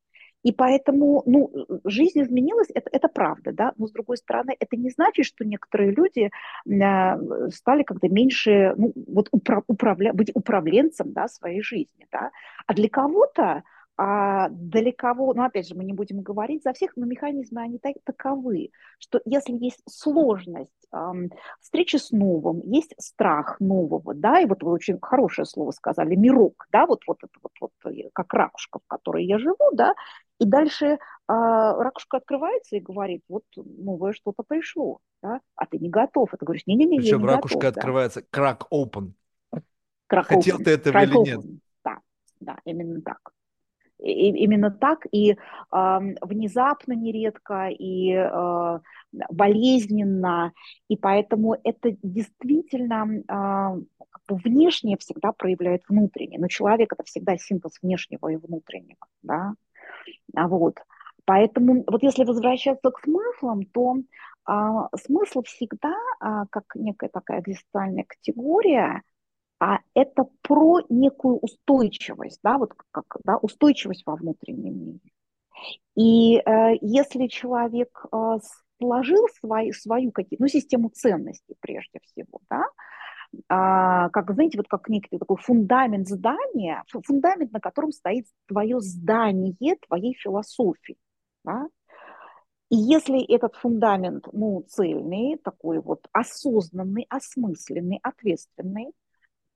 И 0.44 0.52
поэтому, 0.52 1.22
ну, 1.26 1.50
жизнь 1.84 2.22
изменилась, 2.22 2.68
это, 2.72 2.88
это 2.92 3.08
правда, 3.08 3.52
да, 3.52 3.72
но 3.76 3.86
с 3.86 3.92
другой 3.92 4.16
стороны, 4.16 4.56
это 4.58 4.76
не 4.76 4.90
значит, 4.90 5.26
что 5.26 5.44
некоторые 5.44 5.90
люди 5.90 6.30
э, 6.30 7.50
стали 7.50 7.82
как-то 7.82 8.08
меньше, 8.08 8.74
ну, 8.76 8.92
вот 9.08 9.28
управ, 9.32 9.64
управля, 9.66 10.12
быть 10.12 10.30
управленцем, 10.34 11.12
да, 11.12 11.26
своей 11.28 11.60
жизни, 11.60 12.06
да, 12.12 12.30
а 12.66 12.74
для 12.74 12.88
кого-то 12.88 13.64
а 14.00 14.48
для 14.50 14.92
кого, 14.92 15.34
ну 15.34 15.42
опять 15.42 15.66
же, 15.66 15.74
мы 15.74 15.82
не 15.84 15.92
будем 15.92 16.22
говорить 16.22 16.62
за 16.62 16.72
всех, 16.72 16.92
но 16.96 17.04
механизмы, 17.04 17.62
они 17.62 17.78
так, 17.78 17.96
таковы, 18.04 18.70
что 19.00 19.20
если 19.24 19.52
есть 19.54 19.82
сложность 19.90 20.70
эм, 20.92 21.32
встречи 21.60 21.96
с 21.96 22.12
новым, 22.12 22.60
есть 22.64 22.94
страх 22.98 23.58
нового, 23.58 24.14
да, 24.14 24.40
и 24.40 24.46
вот 24.46 24.62
вы 24.62 24.70
очень 24.70 25.00
хорошее 25.02 25.46
слово 25.46 25.72
сказали, 25.72 26.14
мирок, 26.14 26.68
да, 26.70 26.86
вот, 26.86 27.00
вот 27.08 27.18
это 27.24 27.32
вот, 27.42 27.52
вот 27.60 27.72
как 28.12 28.32
ракушка, 28.32 28.78
в 28.78 28.86
которой 28.86 29.24
я 29.24 29.40
живу, 29.40 29.72
да, 29.72 29.94
и 30.38 30.46
дальше 30.46 30.86
э, 30.86 30.98
ракушка 31.26 32.18
открывается 32.18 32.76
и 32.76 32.80
говорит, 32.80 33.24
вот 33.28 33.42
новое 33.56 34.12
что-то 34.12 34.44
пришло, 34.46 35.00
да, 35.24 35.40
а 35.56 35.66
ты 35.66 35.78
не 35.78 35.88
готов. 35.88 36.32
Это 36.32 36.44
говоришь, 36.44 36.68
не-не-не, 36.68 36.98
Причем 36.98 37.24
ракушка 37.24 37.58
готов, 37.58 37.78
открывается, 37.78 38.20
да. 38.20 38.26
крак 38.30 38.68
open. 38.72 39.10
Крак 40.06 40.26
Хотел 40.26 40.60
open. 40.60 40.62
ты 40.62 40.70
этого 40.70 40.92
крак 40.92 41.04
или 41.04 41.16
open. 41.16 41.24
нет? 41.24 41.40
Да, 41.84 41.98
да, 42.38 42.58
именно 42.64 43.02
так. 43.02 43.32
И, 44.00 44.28
именно 44.28 44.70
так, 44.70 45.06
и 45.10 45.32
э, 45.32 45.36
внезапно 45.72 46.92
нередко, 46.92 47.68
и 47.68 48.12
э, 48.12 48.80
болезненно, 49.30 50.52
и 50.88 50.96
поэтому 50.96 51.56
это 51.64 51.96
действительно 52.02 53.06
э, 53.26 53.82
внешнее 54.28 54.96
всегда 54.98 55.32
проявляет 55.32 55.82
внутреннее, 55.88 56.38
но 56.38 56.48
человек 56.48 56.92
это 56.92 57.02
всегда 57.04 57.36
синтез 57.36 57.72
внешнего 57.82 58.28
и 58.28 58.36
внутреннего, 58.36 59.06
да, 59.22 59.54
а 60.34 60.48
вот. 60.48 60.76
Поэтому 61.24 61.84
вот 61.86 62.02
если 62.02 62.24
возвращаться 62.24 62.90
к 62.90 63.00
смыслам, 63.00 63.64
то 63.66 63.96
а, 64.46 64.88
смысл 64.96 65.42
всегда, 65.42 65.94
а, 66.20 66.46
как 66.46 66.64
некая 66.74 67.10
такая 67.10 67.40
экзистенциальная 67.40 68.04
категория, 68.04 69.02
а 69.60 69.78
это 69.94 70.26
про 70.42 70.80
некую 70.88 71.38
устойчивость, 71.38 72.40
да, 72.42 72.58
вот 72.58 72.74
как, 72.90 73.04
да, 73.24 73.36
устойчивость 73.38 74.04
во 74.06 74.16
внутреннем 74.16 74.78
мире. 74.78 75.00
И 75.96 76.36
э, 76.36 76.76
если 76.80 77.26
человек 77.26 78.04
э, 78.12 78.38
сложил 78.78 79.26
свою, 79.40 79.72
свою 79.72 80.12
какие, 80.12 80.38
ну, 80.40 80.46
систему 80.46 80.90
ценностей 80.90 81.56
прежде 81.60 81.98
всего, 82.04 82.40
да, 82.48 82.64
а, 83.48 84.08
как, 84.10 84.32
знаете, 84.32 84.58
вот 84.58 84.68
как 84.68 84.88
некий 84.88 85.18
такой 85.18 85.36
фундамент 85.36 86.08
здания, 86.08 86.82
фундамент, 86.88 87.52
на 87.52 87.60
котором 87.60 87.92
стоит 87.92 88.26
твое 88.46 88.80
здание, 88.80 89.76
твоей 89.86 90.14
философии. 90.14 90.96
Да? 91.44 91.66
И 92.70 92.76
если 92.76 93.22
этот 93.34 93.56
фундамент, 93.56 94.28
ну, 94.32 94.64
цельный, 94.68 95.38
такой 95.38 95.80
вот 95.80 96.06
осознанный, 96.12 97.06
осмысленный, 97.08 97.98
ответственный, 98.02 98.92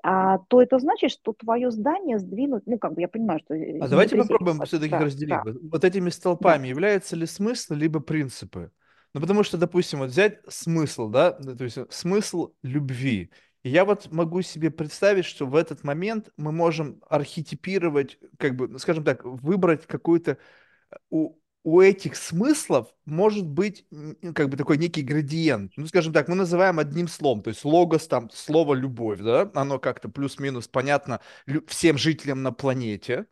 а, 0.02 0.38
то 0.48 0.60
это 0.60 0.78
значит, 0.78 1.12
что 1.12 1.32
твое 1.32 1.70
здание 1.70 2.18
сдвинуть, 2.18 2.64
ну, 2.66 2.78
как 2.78 2.94
бы 2.94 3.00
я 3.00 3.08
понимаю, 3.08 3.40
что... 3.44 3.54
А 3.54 3.88
давайте 3.88 4.16
попробуем 4.16 4.60
все-таки 4.64 4.90
да, 4.90 4.98
разделить. 4.98 5.30
Да. 5.44 5.52
Вот 5.70 5.84
этими 5.84 6.10
столпами 6.10 6.62
да. 6.62 6.68
являются 6.68 7.14
ли 7.14 7.24
смысл, 7.26 7.74
либо 7.74 8.00
принципы? 8.00 8.72
Ну, 9.14 9.20
потому 9.20 9.44
что, 9.44 9.58
допустим, 9.58 10.00
вот 10.00 10.10
взять 10.10 10.40
смысл, 10.48 11.08
да, 11.08 11.32
то 11.32 11.64
есть 11.64 11.78
смысл 11.90 12.52
любви. 12.62 13.30
И 13.62 13.68
я 13.68 13.84
вот 13.84 14.10
могу 14.10 14.42
себе 14.42 14.70
представить, 14.72 15.24
что 15.24 15.46
в 15.46 15.54
этот 15.54 15.84
момент 15.84 16.30
мы 16.36 16.50
можем 16.50 17.00
архетипировать, 17.08 18.18
как 18.38 18.56
бы, 18.56 18.78
скажем 18.78 19.04
так, 19.04 19.24
выбрать 19.24 19.86
какую-то... 19.86 20.38
Э, 20.90 20.96
у, 21.10 21.36
у 21.64 21.80
этих 21.80 22.16
смыслов 22.16 22.92
может 23.04 23.46
быть 23.46 23.86
как 24.34 24.48
бы 24.48 24.56
такой 24.56 24.78
некий 24.78 25.02
градиент. 25.02 25.72
Ну, 25.76 25.86
скажем 25.86 26.12
так, 26.12 26.28
мы 26.28 26.34
называем 26.34 26.78
одним 26.78 27.08
словом, 27.08 27.42
то 27.42 27.48
есть 27.50 27.64
логос, 27.64 28.08
там, 28.08 28.30
слово 28.30 28.74
«любовь», 28.74 29.20
да, 29.20 29.50
оно 29.54 29.78
как-то 29.78 30.08
плюс-минус 30.08 30.68
понятно 30.68 31.20
всем 31.68 31.98
жителям 31.98 32.42
на 32.42 32.52
планете. 32.52 33.26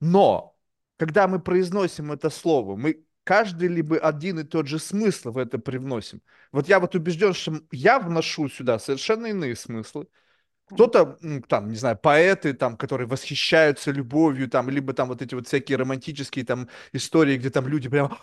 Но, 0.00 0.56
когда 0.98 1.28
мы 1.28 1.40
произносим 1.40 2.12
это 2.12 2.30
слово, 2.30 2.76
мы 2.76 3.04
каждый 3.24 3.68
либо 3.68 3.98
один 3.98 4.40
и 4.40 4.44
тот 4.44 4.66
же 4.66 4.78
смысл 4.78 5.32
в 5.32 5.38
это 5.38 5.58
привносим. 5.58 6.22
Вот 6.52 6.68
я 6.68 6.80
вот 6.80 6.94
убежден, 6.94 7.34
что 7.34 7.62
я 7.70 8.00
вношу 8.00 8.48
сюда 8.48 8.78
совершенно 8.78 9.26
иные 9.26 9.56
смыслы. 9.56 10.08
Кто-то, 10.66 11.18
там, 11.48 11.68
не 11.68 11.76
знаю, 11.76 11.98
поэты, 11.98 12.54
там, 12.54 12.76
которые 12.76 13.06
восхищаются 13.06 13.90
любовью, 13.90 14.48
там, 14.48 14.70
либо 14.70 14.94
там 14.94 15.08
вот 15.08 15.20
эти 15.20 15.34
вот 15.34 15.46
всякие 15.46 15.76
романтические 15.76 16.44
там 16.46 16.68
истории, 16.92 17.36
где 17.36 17.50
там 17.50 17.68
люди 17.68 17.88
прям, 17.88 18.16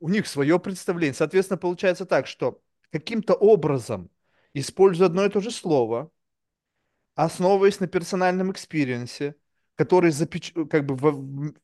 у 0.00 0.08
них 0.08 0.26
свое 0.26 0.58
представление. 0.58 1.14
Соответственно, 1.14 1.58
получается 1.58 2.06
так, 2.06 2.26
что 2.26 2.62
каким-то 2.90 3.34
образом, 3.34 4.10
используя 4.54 5.08
одно 5.08 5.24
и 5.26 5.28
то 5.30 5.40
же 5.40 5.50
слово, 5.50 6.10
основываясь 7.14 7.80
на 7.80 7.86
персональном 7.86 8.50
experience 8.52 9.20
е, 9.20 9.34
который 9.74 10.10
запеч... 10.10 10.54
как 10.70 10.86
бы 10.86 10.94
в 10.94 11.54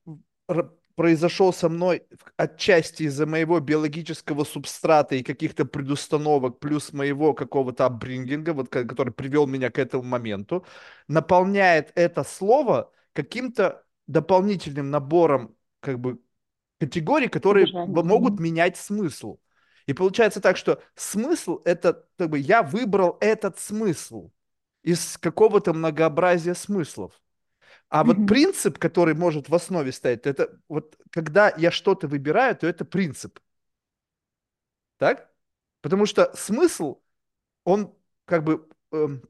произошел 0.96 1.52
со 1.52 1.68
мной 1.68 2.06
отчасти 2.36 3.04
из-за 3.04 3.26
моего 3.26 3.58
биологического 3.60 4.44
субстрата 4.44 5.16
и 5.16 5.22
каких-то 5.22 5.64
предустановок, 5.64 6.60
плюс 6.60 6.92
моего 6.92 7.34
какого-то 7.34 7.86
upbringing 7.86 8.41
а, 8.41 8.52
вот, 8.52 8.68
который 8.68 9.12
привел 9.12 9.46
меня 9.46 9.70
к 9.70 9.78
этому 9.78 10.04
моменту, 10.04 10.64
наполняет 11.08 11.92
это 11.94 12.24
слово 12.24 12.92
каким-то 13.12 13.84
дополнительным 14.06 14.90
набором 14.90 15.56
как 15.80 15.98
бы 16.00 16.20
категорий, 16.78 17.28
которые 17.28 17.66
Содержание. 17.66 18.04
могут 18.04 18.40
менять 18.40 18.76
смысл. 18.76 19.38
И 19.86 19.92
получается 19.92 20.40
так, 20.40 20.56
что 20.56 20.82
смысл 20.94 21.60
это 21.64 22.06
как 22.16 22.30
бы 22.30 22.38
я 22.38 22.62
выбрал 22.62 23.18
этот 23.20 23.58
смысл 23.58 24.30
из 24.82 25.18
какого-то 25.18 25.72
многообразия 25.72 26.54
смыслов. 26.54 27.12
А 27.94 28.02
mm-hmm. 28.02 28.06
вот 28.06 28.26
принцип, 28.26 28.78
который 28.80 29.14
может 29.14 29.48
в 29.48 29.54
основе 29.54 29.92
стоять, 29.92 30.26
это 30.26 30.58
вот 30.68 30.98
когда 31.10 31.54
я 31.56 31.70
что-то 31.70 32.08
выбираю, 32.08 32.56
то 32.56 32.66
это 32.66 32.84
принцип. 32.84 33.38
Так? 34.98 35.30
Потому 35.80 36.04
что 36.04 36.34
смысл, 36.34 37.00
он 37.62 37.94
как 38.24 38.42
бы, 38.42 38.68
эм, 38.90 39.22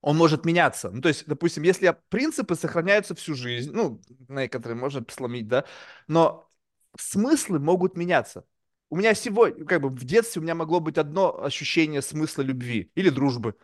он 0.00 0.16
может 0.16 0.44
меняться. 0.44 0.90
Ну, 0.92 1.00
то 1.02 1.08
есть, 1.08 1.26
допустим, 1.26 1.64
если 1.64 1.86
я, 1.86 1.92
принципы 1.92 2.54
сохраняются 2.54 3.16
всю 3.16 3.34
жизнь, 3.34 3.72
ну, 3.72 4.00
некоторые 4.28 4.78
можно 4.78 5.04
сломить, 5.08 5.48
да, 5.48 5.64
но 6.06 6.48
смыслы 6.96 7.58
могут 7.58 7.96
меняться. 7.96 8.46
У 8.90 8.96
меня 8.96 9.14
сегодня, 9.14 9.64
как 9.64 9.80
бы 9.80 9.88
в 9.88 10.04
детстве 10.04 10.38
у 10.38 10.44
меня 10.44 10.54
могло 10.54 10.78
быть 10.78 10.98
одно 10.98 11.42
ощущение 11.42 12.00
смысла 12.00 12.42
любви 12.42 12.92
или 12.94 13.10
дружбы. 13.10 13.56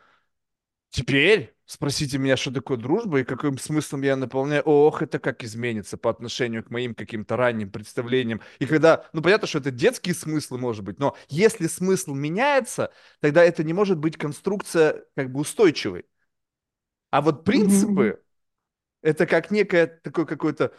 Теперь 0.90 1.54
спросите 1.66 2.18
меня, 2.18 2.36
что 2.36 2.50
такое 2.50 2.76
дружба 2.76 3.20
и 3.20 3.24
каким 3.24 3.58
смыслом 3.58 4.02
я 4.02 4.16
наполняю. 4.16 4.62
Ох, 4.64 5.02
это 5.02 5.20
как 5.20 5.44
изменится 5.44 5.96
по 5.96 6.10
отношению 6.10 6.64
к 6.64 6.70
моим 6.70 6.94
каким-то 6.96 7.36
ранним 7.36 7.70
представлениям. 7.70 8.40
И 8.58 8.66
когда, 8.66 9.08
ну 9.12 9.22
понятно, 9.22 9.46
что 9.46 9.58
это 9.58 9.70
детские 9.70 10.14
смыслы, 10.16 10.58
может 10.58 10.84
быть, 10.84 10.98
но 10.98 11.16
если 11.28 11.68
смысл 11.68 12.14
меняется, 12.14 12.92
тогда 13.20 13.44
это 13.44 13.62
не 13.62 13.72
может 13.72 13.98
быть 13.98 14.16
конструкция 14.16 15.04
как 15.14 15.30
бы 15.32 15.40
устойчивой. 15.40 16.06
А 17.10 17.22
вот 17.22 17.44
принципы— 17.44 18.20
это 19.02 19.26
как 19.26 19.50
некая 19.50 19.86
такой 19.86 20.26
какой-то 20.26 20.72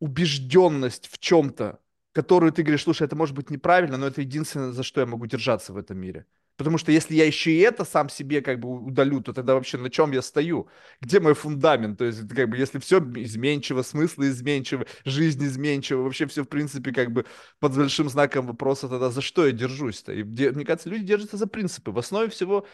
убежденность 0.00 1.08
в 1.08 1.18
чем-то, 1.18 1.80
которую 2.12 2.52
ты 2.52 2.62
говоришь, 2.62 2.84
слушай, 2.84 3.04
это 3.04 3.16
может 3.16 3.34
быть 3.34 3.50
неправильно, 3.50 3.98
но 3.98 4.06
это 4.06 4.22
единственное, 4.22 4.72
за 4.72 4.82
что 4.82 5.00
я 5.00 5.06
могу 5.06 5.26
держаться 5.26 5.72
в 5.72 5.76
этом 5.76 5.98
мире. 5.98 6.26
Потому 6.58 6.76
что 6.76 6.92
если 6.92 7.14
я 7.14 7.24
еще 7.24 7.52
и 7.52 7.58
это 7.58 7.84
сам 7.84 8.08
себе 8.08 8.42
как 8.42 8.58
бы 8.58 8.68
удалю, 8.68 9.22
то 9.22 9.32
тогда 9.32 9.54
вообще 9.54 9.78
на 9.78 9.90
чем 9.90 10.10
я 10.12 10.20
стою? 10.22 10.68
Где 11.00 11.20
мой 11.20 11.34
фундамент? 11.34 11.98
То 11.98 12.04
есть, 12.04 12.28
как 12.28 12.50
бы, 12.50 12.56
если 12.58 12.80
все 12.80 12.98
изменчиво, 12.98 13.82
смыслы 13.82 14.28
изменчивы, 14.28 14.86
жизнь 15.04 15.44
изменчива, 15.46 16.02
вообще 16.02 16.26
все, 16.26 16.42
в 16.42 16.48
принципе, 16.48 16.92
как 16.92 17.12
бы 17.12 17.24
под 17.60 17.76
большим 17.76 18.08
знаком 18.10 18.46
вопроса, 18.46 18.88
тогда 18.88 19.10
за 19.10 19.22
что 19.22 19.46
я 19.46 19.52
держусь-то? 19.52 20.12
И, 20.12 20.24
мне 20.24 20.64
кажется, 20.64 20.90
люди 20.90 21.04
держатся 21.04 21.36
за 21.36 21.46
принципы. 21.46 21.92
В 21.92 21.98
основе 21.98 22.28
всего 22.28 22.66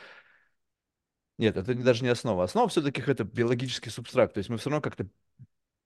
нет, 1.38 1.56
это 1.56 1.74
даже 1.74 2.04
не 2.04 2.10
основа. 2.10 2.44
Основа 2.44 2.68
все-таки 2.68 3.02
это 3.02 3.24
биологический 3.24 3.90
субстракт. 3.90 4.34
То 4.34 4.38
есть 4.38 4.50
мы 4.50 4.56
все 4.56 4.70
равно 4.70 4.80
как-то 4.80 5.06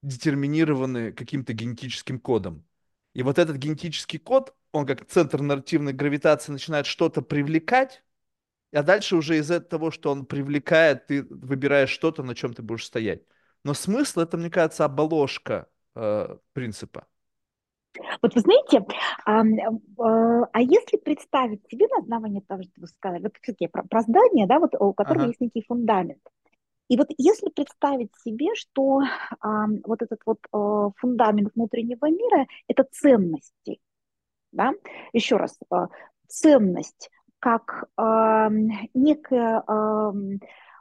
детерминированы 0.03 1.13
каким-то 1.13 1.53
генетическим 1.53 2.21
кодом. 2.21 2.65
И 3.19 3.23
вот 3.25 3.37
этот 3.37 3.57
генетический 3.57 4.21
код, 4.21 4.55
он 4.71 4.87
как 4.87 5.05
центр 5.05 5.43
нарративной 5.43 5.93
гравитации 5.93 6.53
начинает 6.53 6.87
что-то 6.87 7.21
привлекать, 7.21 8.05
а 8.73 8.85
дальше 8.85 9.17
уже 9.17 9.39
из-за 9.39 9.59
того, 9.59 9.91
что 9.91 10.13
он 10.13 10.25
привлекает, 10.25 11.09
ты 11.09 11.25
выбираешь 11.25 11.91
что-то, 11.91 12.23
на 12.23 12.37
чем 12.37 12.55
ты 12.55 12.63
будешь 12.63 12.87
стоять. 12.87 13.23
Но 13.65 13.75
смысл 13.75 14.21
это, 14.21 14.37
мне 14.37 14.51
кажется, 14.51 14.85
оболожка 14.85 15.67
э, 15.97 16.37
принципа. 16.53 17.09
Вот 18.23 18.37
вы 18.37 18.41
знаете, 18.41 18.87
а, 19.25 19.41
а, 19.41 20.49
а 20.53 20.61
если 20.61 20.97
представить 20.99 21.69
себе 21.69 21.89
на 21.89 22.05
основании 22.05 22.41
того, 22.47 22.63
что 22.63 22.73
вы 22.77 22.87
сказали, 22.87 23.25
вот 23.25 23.33
все-таки 23.43 23.67
про, 23.67 23.83
про 23.83 24.03
здание, 24.03 24.47
да, 24.47 24.61
вот 24.61 24.77
у 24.79 24.93
которого 24.93 25.23
ага. 25.23 25.29
есть 25.31 25.41
некий 25.41 25.65
фундамент. 25.67 26.23
И 26.89 26.97
вот 26.97 27.09
если 27.19 27.51
представить 27.51 28.11
себе, 28.25 28.55
что 28.55 29.01
а, 29.41 29.67
вот 29.85 30.03
этот 30.03 30.21
вот 30.25 30.39
а, 30.53 30.91
фундамент 30.97 31.55
внутреннего 31.55 32.11
мира– 32.11 32.47
это 32.69 32.85
ценности, 32.91 33.79
да, 34.53 34.73
еще 35.13 35.37
раз, 35.37 35.59
а, 35.71 35.89
ценность 36.27 37.11
как 37.41 37.85
а, 37.97 38.49
некая 38.95 39.63
а, 39.67 40.13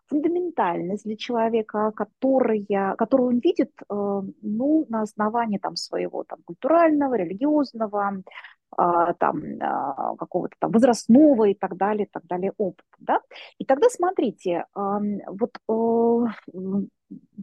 фундаментальность 0.08 1.04
для 1.04 1.18
человека, 1.18 1.92
которая, 1.92 2.96
которую 2.96 3.30
он 3.30 3.40
видит 3.40 3.72
э, 3.78 3.84
ну, 4.42 4.86
на 4.88 5.02
основании 5.02 5.58
там, 5.58 5.76
своего 5.76 6.24
там, 6.24 6.40
культурального, 6.46 7.16
религиозного, 7.16 8.24
там, 8.76 9.42
а, 9.62 10.16
какого-то 10.18 10.56
там 10.60 10.72
возрастного 10.72 11.46
и 11.46 11.54
так 11.54 11.78
далее, 11.78 12.06
и 12.06 12.10
так 12.10 12.26
далее 12.26 12.54
опыта. 12.58 12.88
Да? 13.00 13.22
И 13.58 13.66
тогда 13.66 13.88
смотрите, 13.90 14.66
вот 14.74 15.58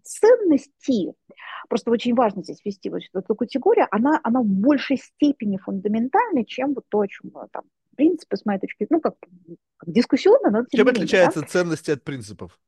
ценности, 0.03 1.15
просто 1.69 1.91
очень 1.91 2.15
важно 2.15 2.43
здесь 2.43 2.61
ввести 2.65 2.91
вот 2.91 3.03
эту 3.13 3.35
категорию, 3.35 3.87
она, 3.91 4.21
она 4.23 4.41
в 4.41 4.47
большей 4.47 4.99
степени 4.99 5.57
фундаментальна, 5.57 6.45
чем 6.45 6.75
вот 6.75 6.85
то, 6.89 7.01
о 7.01 7.09
чем 7.09 7.31
мы 7.33 7.49
там 7.51 7.65
принципы, 7.97 8.37
с 8.37 8.45
моей 8.45 8.61
точки 8.61 8.87
ну, 8.91 9.01
как, 9.01 9.15
как 9.77 9.91
дискуссионно, 9.93 10.51
но... 10.51 10.65
Чем 10.71 10.89
отличается 10.89 11.41
да? 11.41 11.47
ценности 11.47 11.93
от 11.93 12.03
принципов? 12.03 12.59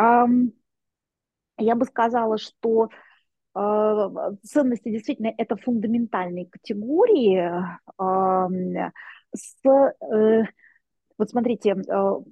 Um, 0.00 0.52
я 1.56 1.76
бы 1.76 1.84
сказала, 1.84 2.36
что 2.38 2.90
ценности 3.54 4.90
действительно 4.90 5.32
это 5.36 5.56
фундаментальные 5.56 6.46
категории. 6.46 7.50
С, 9.36 9.56
uh, 9.66 10.44
вот 11.18 11.30
смотрите, 11.30 11.70
uh, 11.70 12.24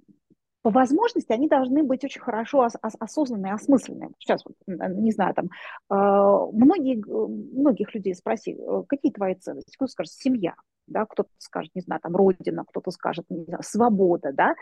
по 0.62 0.70
возможности 0.70 1.32
они 1.32 1.48
должны 1.48 1.82
быть 1.82 2.04
очень 2.04 2.20
хорошо 2.20 2.61
ос- 2.61 2.76
ос- 2.80 2.96
осознанные, 2.98 3.54
осмысленные. 3.54 4.11
Сейчас, 4.18 4.44
вот, 4.44 4.54
не 4.66 5.11
знаю, 5.11 5.35
там, 5.35 5.46
э, 5.46 5.50
многие, 5.90 7.02
многих 7.04 7.92
людей 7.94 8.14
спроси, 8.14 8.56
какие 8.88 9.11
твои 9.11 9.35
ценности? 9.35 9.74
Кто 9.74 9.88
скажет, 9.88 10.12
семья 10.12 10.54
да, 10.87 11.06
кто-то 11.06 11.30
скажет, 11.38 11.70
не 11.74 11.80
знаю, 11.80 12.00
там, 12.00 12.14
родина, 12.16 12.64
кто-то 12.64 12.90
скажет, 12.90 13.24
не 13.28 13.44
знаю, 13.44 13.62
свобода, 13.62 14.32
да, 14.32 14.54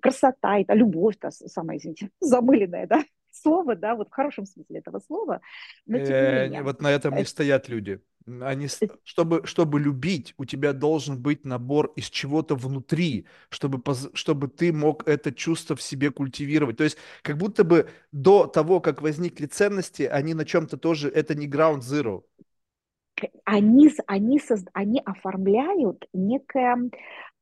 красота, 0.00 0.58
это 0.58 0.74
любовь, 0.74 1.16
то 1.18 1.30
самое, 1.30 1.78
извините, 1.78 2.10
замыленное, 2.20 2.86
да, 2.86 3.02
слово, 3.40 3.76
да, 3.76 3.94
вот 3.94 4.08
в 4.08 4.12
хорошем 4.12 4.46
смысле 4.46 4.78
этого 4.78 5.00
слова, 5.00 5.40
но 5.86 5.98
э, 5.98 6.44
менее. 6.44 6.62
Вот 6.62 6.80
на 6.80 6.90
этом 6.90 7.14
не 7.14 7.24
стоят 7.24 7.68
люди. 7.68 8.00
Они, 8.40 8.66
э, 8.66 8.86
чтобы, 9.04 9.46
чтобы 9.46 9.78
любить, 9.78 10.34
у 10.36 10.44
тебя 10.44 10.72
должен 10.72 11.20
быть 11.22 11.44
набор 11.44 11.92
из 11.96 12.10
чего-то 12.10 12.56
внутри, 12.56 13.26
чтобы, 13.50 13.82
чтобы 14.14 14.48
ты 14.48 14.72
мог 14.72 15.06
это 15.08 15.32
чувство 15.32 15.76
в 15.76 15.82
себе 15.82 16.10
культивировать. 16.10 16.76
То 16.76 16.84
есть 16.84 16.98
как 17.22 17.36
будто 17.36 17.62
бы 17.64 17.88
до 18.12 18.46
того, 18.46 18.80
как 18.80 19.02
возникли 19.02 19.46
ценности, 19.46 20.02
они 20.02 20.34
на 20.34 20.44
чем-то 20.44 20.76
тоже, 20.76 21.08
это 21.08 21.34
не 21.34 21.48
ground 21.48 21.80
zero 21.80 22.22
они, 23.44 23.90
они, 24.06 24.40
они 24.72 25.00
оформляют 25.04 26.06
некое 26.12 26.90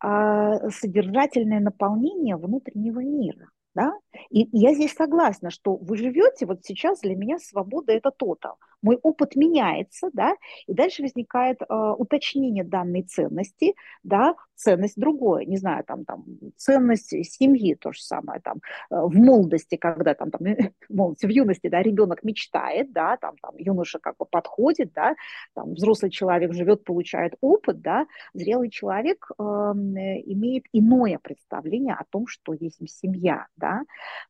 э, 0.02 0.70
содержательное 0.70 1.61
наполнение 1.61 2.37
внутреннего 2.37 3.00
мира. 3.00 3.48
Да? 3.74 3.92
И 4.30 4.48
я 4.52 4.72
здесь 4.74 4.94
согласна, 4.94 5.50
что 5.50 5.76
вы 5.76 5.96
живете, 5.96 6.46
вот 6.46 6.64
сейчас 6.64 7.00
для 7.00 7.16
меня 7.16 7.38
свобода 7.38 7.92
это 7.92 8.10
то-то. 8.10 8.54
Мой 8.85 8.99
опыт 9.03 9.35
меняется, 9.35 10.11
да, 10.12 10.37
и 10.66 10.75
дальше 10.75 11.01
возникает 11.01 11.62
э, 11.62 11.66
уточнение 11.97 12.64
данной 12.64 13.01
ценности, 13.01 13.75
да, 14.03 14.35
ценность 14.55 15.01
другое, 15.01 15.47
не 15.47 15.57
знаю, 15.57 15.85
там, 15.85 16.05
там, 16.05 16.25
ценность 16.57 17.09
семьи, 17.25 17.75
то 17.75 17.92
же 17.92 18.03
самое, 18.03 18.40
там, 18.40 18.59
э, 18.90 19.01
в 19.01 19.14
молодости, 19.14 19.77
когда 19.77 20.12
там, 20.14 20.31
там, 20.31 20.40
молодости, 20.90 21.25
в 21.25 21.31
юности, 21.31 21.68
да, 21.68 21.83
ребенок 21.83 22.23
мечтает, 22.25 22.92
да, 22.92 23.16
там, 23.16 23.37
там, 23.40 23.57
юноша 23.57 23.99
как 23.99 24.18
бы 24.18 24.27
подходит, 24.27 24.92
да, 24.92 25.14
там, 25.55 25.73
взрослый 25.73 26.11
человек 26.11 26.53
живет, 26.53 26.85
получает 26.85 27.35
опыт, 27.40 27.81
да, 27.81 28.07
зрелый 28.35 28.68
человек 28.68 29.31
э, 29.38 29.42
имеет 29.42 30.64
иное 30.73 31.18
представление 31.23 31.94
о 31.94 32.05
том, 32.11 32.27
что 32.27 32.53
есть 32.53 32.79
семья, 32.90 33.47
да, 33.57 33.81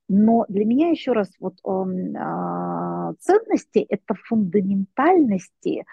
но 0.09 0.45
для 0.49 0.65
меня 0.65 0.91
еще 0.91 1.11
раз 1.13 1.29
вот 1.41 1.55
э, 1.65 3.15
ценности– 3.21 3.85
это 3.89 4.15
фундаментальности, 4.45 5.85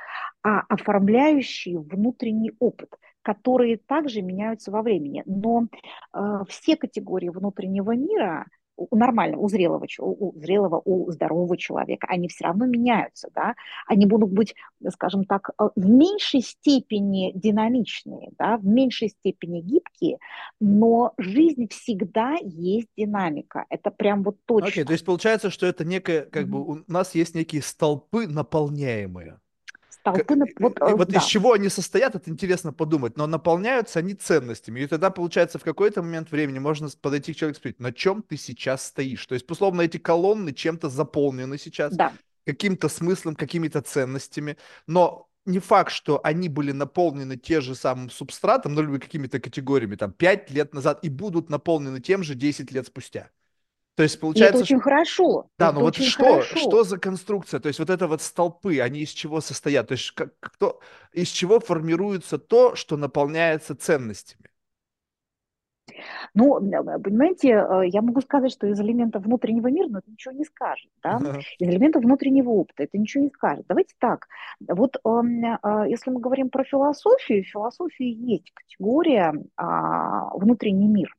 а 0.43 0.61
оформляющие 0.69 1.79
внутренний 1.79 2.53
опыт– 2.59 2.89
которые 3.23 3.77
также 3.77 4.23
меняются 4.23 4.71
во 4.71 4.81
времени. 4.81 5.21
Но 5.27 5.67
э, 6.11 6.43
все 6.47 6.75
категории 6.75 7.29
внутреннего 7.29 7.95
мира 7.95 8.47
у 8.77 8.95
нормального, 8.95 9.41
у 9.41 9.49
зрелого, 9.49 9.86
у 9.99 10.39
зрелого, 10.39 10.81
у 10.84 11.12
здорового 11.12 11.57
человека, 11.57 12.07
они 12.10 12.27
все 12.27 12.45
равно 12.45 12.65
меняются, 12.65 13.29
да, 13.34 13.55
они 13.88 14.05
будут 14.05 14.31
быть, 14.31 14.55
скажем 14.89 15.25
так, 15.25 15.51
э, 15.60 15.69
в 15.75 15.89
меньшей 15.89 16.41
степени 16.41 17.31
динамичные, 17.36 18.31
да, 18.38 18.57
в 18.57 18.65
меньшей 18.65 19.10
степени 19.10 19.62
гибкие, 19.62 20.17
но 20.60 21.13
жизнь 21.17 21.67
всегда 21.69 22.36
есть 22.41 22.88
динамика, 22.97 23.65
это 23.69 23.91
прям 23.91 24.23
вот 24.23 24.38
точно. 24.45 24.69
Окей, 24.69 24.84
okay, 24.84 24.88
то 24.88 24.93
есть 24.93 25.05
получается, 25.05 25.49
что 25.49 25.65
это 25.65 25.86
некое, 25.86 26.21
как 26.21 26.45
mm-hmm. 26.45 26.47
бы 26.47 26.62
у 26.62 26.84
нас 26.88 27.15
есть 27.15 27.36
некие 27.36 27.62
столпы 27.62 28.27
наполняемые 28.27 29.40
толпы. 30.03 30.35
Вот, 30.59 30.77
и 30.79 30.93
вот 30.93 31.09
да. 31.09 31.19
из 31.19 31.25
чего 31.25 31.53
они 31.53 31.69
состоят, 31.69 32.15
это 32.15 32.29
интересно 32.29 32.73
подумать, 32.73 33.17
но 33.17 33.27
наполняются 33.27 33.99
они 33.99 34.13
ценностями. 34.13 34.81
И 34.81 34.87
тогда, 34.87 35.09
получается, 35.09 35.59
в 35.59 35.63
какой-то 35.63 36.01
момент 36.01 36.31
времени 36.31 36.59
можно 36.59 36.89
подойти 37.01 37.33
к 37.33 37.37
человеку 37.37 37.57
и 37.57 37.59
спросить, 37.59 37.79
на 37.79 37.91
чем 37.91 38.21
ты 38.21 38.37
сейчас 38.37 38.85
стоишь? 38.85 39.25
То 39.25 39.33
есть, 39.33 39.49
условно, 39.49 39.81
эти 39.81 39.97
колонны 39.97 40.53
чем-то 40.53 40.89
заполнены 40.89 41.57
сейчас, 41.57 41.95
да. 41.95 42.13
каким-то 42.45 42.89
смыслом, 42.89 43.35
какими-то 43.35 43.81
ценностями, 43.81 44.57
но 44.87 45.27
не 45.45 45.59
факт, 45.59 45.91
что 45.91 46.19
они 46.23 46.49
были 46.49 46.71
наполнены 46.71 47.37
тем 47.37 47.61
же 47.61 47.75
самым 47.75 48.09
субстратом, 48.09 48.75
ну, 48.75 48.83
или 48.83 48.99
какими-то 48.99 49.39
категориями, 49.39 49.95
там, 49.95 50.11
5 50.11 50.51
лет 50.51 50.73
назад, 50.73 50.99
и 51.03 51.09
будут 51.09 51.49
наполнены 51.49 51.99
тем 51.99 52.23
же 52.23 52.35
10 52.35 52.71
лет 52.71 52.87
спустя. 52.87 53.29
То 53.95 54.04
есть 54.04 54.19
получается... 54.19 54.54
И 54.54 54.56
это 54.58 54.63
очень 54.63 54.77
что... 54.77 54.84
хорошо. 54.84 55.47
Да, 55.58 55.67
это 55.67 55.75
но 55.75 55.82
вот 55.82 55.95
что, 55.95 56.23
хорошо. 56.23 56.58
что 56.58 56.84
за 56.84 56.97
конструкция? 56.97 57.60
То 57.60 57.67
есть 57.67 57.80
вот 57.80 57.89
это 57.89 58.08
вот 58.08 58.21
столпы, 58.21 58.80
они 58.80 59.01
из 59.01 59.10
чего 59.10 59.41
состоят? 59.41 59.88
То 59.88 59.93
есть 59.93 60.12
как, 60.12 60.34
кто, 60.39 60.80
из 61.12 61.27
чего 61.27 61.60
формируется 61.60 62.38
то, 62.38 62.75
что 62.75 62.97
наполняется 62.97 63.75
ценностями? 63.75 64.51
Ну, 66.34 66.60
понимаете, 67.04 67.49
э, 67.49 67.88
я 67.88 68.01
могу 68.01 68.21
сказать, 68.21 68.51
что 68.51 68.67
из 68.67 68.80
элементов 68.80 69.23
внутреннего 69.23 69.67
мира, 69.67 69.88
но 69.89 69.99
это 69.99 70.10
ничего 70.10 70.34
не 70.34 70.45
скажет, 70.45 70.89
да? 71.04 71.19
Из 71.60 71.67
элементов 71.67 72.04
внутреннего 72.04 72.49
опыта 72.49 72.84
это 72.84 72.97
ничего 72.97 73.23
не 73.25 73.30
скажет. 73.30 73.65
Давайте 73.67 73.93
так, 73.99 74.27
вот 74.67 74.97
эм, 75.06 75.43
э, 75.43 75.89
если 75.89 76.12
мы 76.12 76.19
говорим 76.19 76.49
про 76.49 76.63
философию, 76.63 77.43
в 77.43 77.47
философии 77.47 78.06
есть 78.06 78.51
категория 78.54 79.34
а, 79.58 80.36
внутренний 80.38 80.88
мир. 80.88 81.13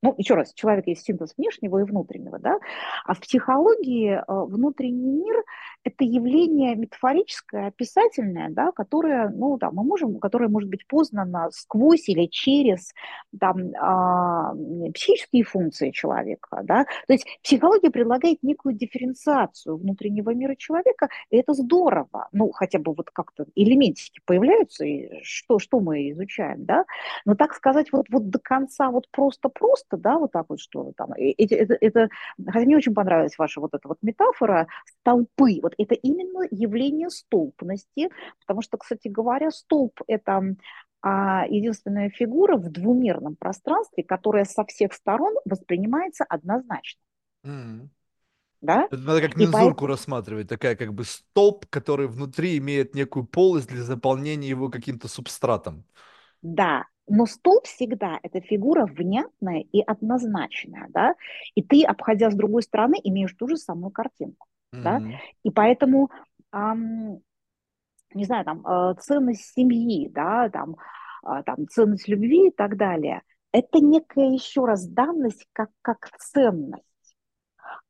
Ну, 0.00 0.14
еще 0.16 0.34
раз, 0.34 0.54
человек 0.54 0.86
есть 0.86 1.04
синтез 1.04 1.34
внешнего 1.36 1.78
и 1.78 1.82
внутреннего, 1.82 2.38
да, 2.38 2.58
а 3.04 3.14
в 3.14 3.20
психологии 3.20 4.12
э, 4.12 4.22
внутренний 4.28 5.10
мир– 5.10 5.42
это 5.84 6.04
явление 6.04 6.76
метафорическое, 6.76 7.68
описательное, 7.68 8.48
да, 8.50 8.70
которое, 8.70 9.28
ну, 9.30 9.56
да, 9.58 9.72
мы 9.72 9.82
можем, 9.82 10.20
которое 10.20 10.48
может 10.48 10.68
быть 10.68 10.86
познано 10.86 11.48
сквозь 11.50 12.08
или 12.08 12.26
через 12.26 12.92
там, 13.40 13.58
э, 13.58 14.92
психические 14.92 15.42
функции 15.42 15.90
человека, 15.90 16.60
да, 16.62 16.84
то 16.84 17.12
есть 17.12 17.26
психология 17.42 17.90
предлагает 17.90 18.42
некую 18.42 18.74
дифференциацию 18.74 19.78
внутреннего 19.78 20.30
мира 20.30 20.54
человека, 20.54 21.08
и 21.30 21.36
это 21.38 21.54
здорово, 21.54 22.28
ну, 22.30 22.52
хотя 22.52 22.78
бы 22.78 22.94
вот 22.94 23.10
как-то 23.10 23.46
элементики 23.56 24.20
появляются, 24.24 24.84
и 24.84 25.22
что, 25.24 25.58
что 25.58 25.80
мы 25.80 26.10
изучаем, 26.10 26.64
да, 26.64 26.84
но 27.24 27.34
так 27.34 27.54
сказать 27.54 27.90
вот, 27.90 28.06
вот 28.10 28.30
до 28.30 28.38
конца 28.38 28.90
вот 28.90 29.08
просто-просто 29.10 29.87
просто, 29.88 29.96
да, 29.96 30.18
вот 30.18 30.32
так 30.32 30.46
вот, 30.48 30.60
что 30.60 30.92
там, 30.96 31.12
это, 31.12 31.54
это, 31.54 31.76
это, 31.80 32.08
хотя 32.46 32.64
мне 32.66 32.76
очень 32.76 32.94
понравилась 32.94 33.38
ваша 33.38 33.60
вот 33.60 33.74
эта 33.74 33.88
вот 33.88 33.98
метафора 34.02 34.68
столпы, 35.00 35.60
вот 35.62 35.74
это 35.78 35.94
именно 35.94 36.46
явление 36.50 37.10
столпности, 37.10 38.10
потому 38.40 38.62
что, 38.62 38.76
кстати 38.78 39.08
говоря, 39.08 39.50
столб– 39.50 40.00
это 40.06 40.56
а, 41.00 41.46
единственная 41.48 42.10
фигура 42.10 42.56
в 42.56 42.70
двумерном 42.70 43.36
пространстве, 43.36 44.04
которая 44.04 44.44
со 44.44 44.64
всех 44.64 44.92
сторон 44.92 45.34
воспринимается 45.44 46.24
однозначно. 46.24 47.00
Mm. 47.46 47.88
Да? 48.60 48.86
Это 48.90 48.96
надо 48.96 49.20
как 49.20 49.36
мензурку 49.36 49.68
поэтому... 49.68 49.86
рассматривать, 49.86 50.48
такая 50.48 50.74
как 50.74 50.92
бы 50.92 51.04
столб, 51.04 51.66
который 51.70 52.08
внутри 52.08 52.58
имеет 52.58 52.94
некую 52.94 53.24
полость 53.24 53.68
для 53.68 53.82
заполнения 53.84 54.48
его 54.48 54.68
каким-то 54.68 55.06
субстратом. 55.06 55.84
Да, 56.42 56.84
но 57.08 57.26
столб 57.26 57.64
всегда 57.64 58.18
это 58.22 58.40
фигура 58.40 58.86
внятная 58.86 59.64
и 59.72 59.80
однозначная, 59.80 60.86
да, 60.90 61.14
и 61.54 61.62
ты, 61.62 61.84
обходя 61.84 62.30
с 62.30 62.34
другой 62.34 62.62
стороны, 62.62 62.96
имеешь 63.02 63.34
ту 63.34 63.48
же 63.48 63.56
самую 63.56 63.90
картинку, 63.90 64.46
mm-hmm. 64.74 64.82
да, 64.82 65.02
и 65.42 65.50
поэтому, 65.50 66.10
эм, 66.52 67.20
не 68.14 68.24
знаю, 68.24 68.44
там, 68.44 68.66
э, 68.66 68.94
ценность 69.00 69.52
семьи, 69.54 70.08
да, 70.08 70.48
там, 70.50 70.76
э, 71.26 71.42
там, 71.44 71.68
ценность 71.68 72.08
любви 72.08 72.48
и 72.48 72.50
так 72.50 72.76
далее, 72.76 73.22
это 73.52 73.80
некая 73.80 74.30
еще 74.30 74.64
раз 74.64 74.86
данность 74.86 75.46
как, 75.52 75.70
как 75.82 76.10
ценность. 76.18 76.84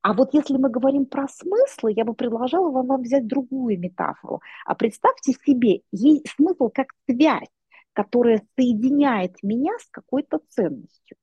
А 0.02 0.12
вот 0.12 0.32
если 0.32 0.56
мы 0.56 0.70
говорим 0.70 1.06
про 1.06 1.28
смыслы, 1.28 1.92
я 1.94 2.04
бы 2.04 2.14
предложила 2.14 2.70
вам, 2.70 2.86
вам 2.86 3.02
взять 3.02 3.26
другую 3.26 3.78
метафору. 3.78 4.40
А 4.64 4.74
представьте 4.74 5.32
себе, 5.32 5.82
ей 5.92 6.24
смысл 6.36 6.70
как 6.72 6.88
связь 7.08 7.48
которая 7.98 8.40
соединяет 8.56 9.42
меня 9.42 9.72
с 9.80 9.88
какой-то 9.90 10.38
ценностью. 10.50 11.16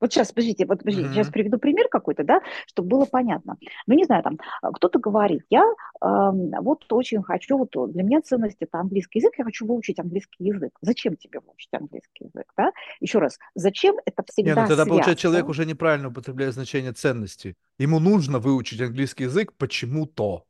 Вот 0.00 0.12
сейчас, 0.12 0.28
подождите, 0.28 0.64
вот 0.64 0.78
подождите, 0.78 1.08
mm-hmm. 1.08 1.12
сейчас 1.14 1.30
приведу 1.30 1.58
пример 1.58 1.88
какой-то, 1.88 2.22
да, 2.22 2.40
чтобы 2.68 2.90
было 2.90 3.06
понятно. 3.06 3.56
Ну, 3.88 3.94
не 3.94 4.04
знаю, 4.04 4.22
там, 4.22 4.38
кто-то 4.62 5.00
говорит, 5.00 5.42
я 5.50 5.62
э, 5.62 6.06
вот 6.60 6.90
очень 6.92 7.24
хочу, 7.24 7.58
вот 7.58 7.72
для 7.90 8.04
меня 8.04 8.22
ценность 8.22 8.58
это 8.60 8.78
английский 8.78 9.18
язык, 9.18 9.32
я 9.36 9.44
хочу 9.44 9.66
выучить 9.66 9.98
английский 9.98 10.44
язык. 10.44 10.70
Зачем 10.80 11.16
тебе 11.16 11.40
выучить 11.40 11.72
английский 11.72 12.26
язык, 12.26 12.46
да? 12.56 12.70
Еще 13.00 13.18
раз, 13.18 13.36
зачем 13.56 13.96
это 14.06 14.22
всегда 14.30 14.50
Не, 14.50 14.54
ну 14.54 14.60
тогда, 14.60 14.74
связано? 14.76 14.90
получается, 14.90 15.22
человек 15.22 15.48
уже 15.48 15.66
неправильно 15.66 16.06
употребляет 16.06 16.54
значение 16.54 16.92
ценности. 16.92 17.56
Ему 17.80 17.98
нужно 17.98 18.38
выучить 18.38 18.80
английский 18.80 19.24
язык 19.24 19.54
почему-то 19.58 20.44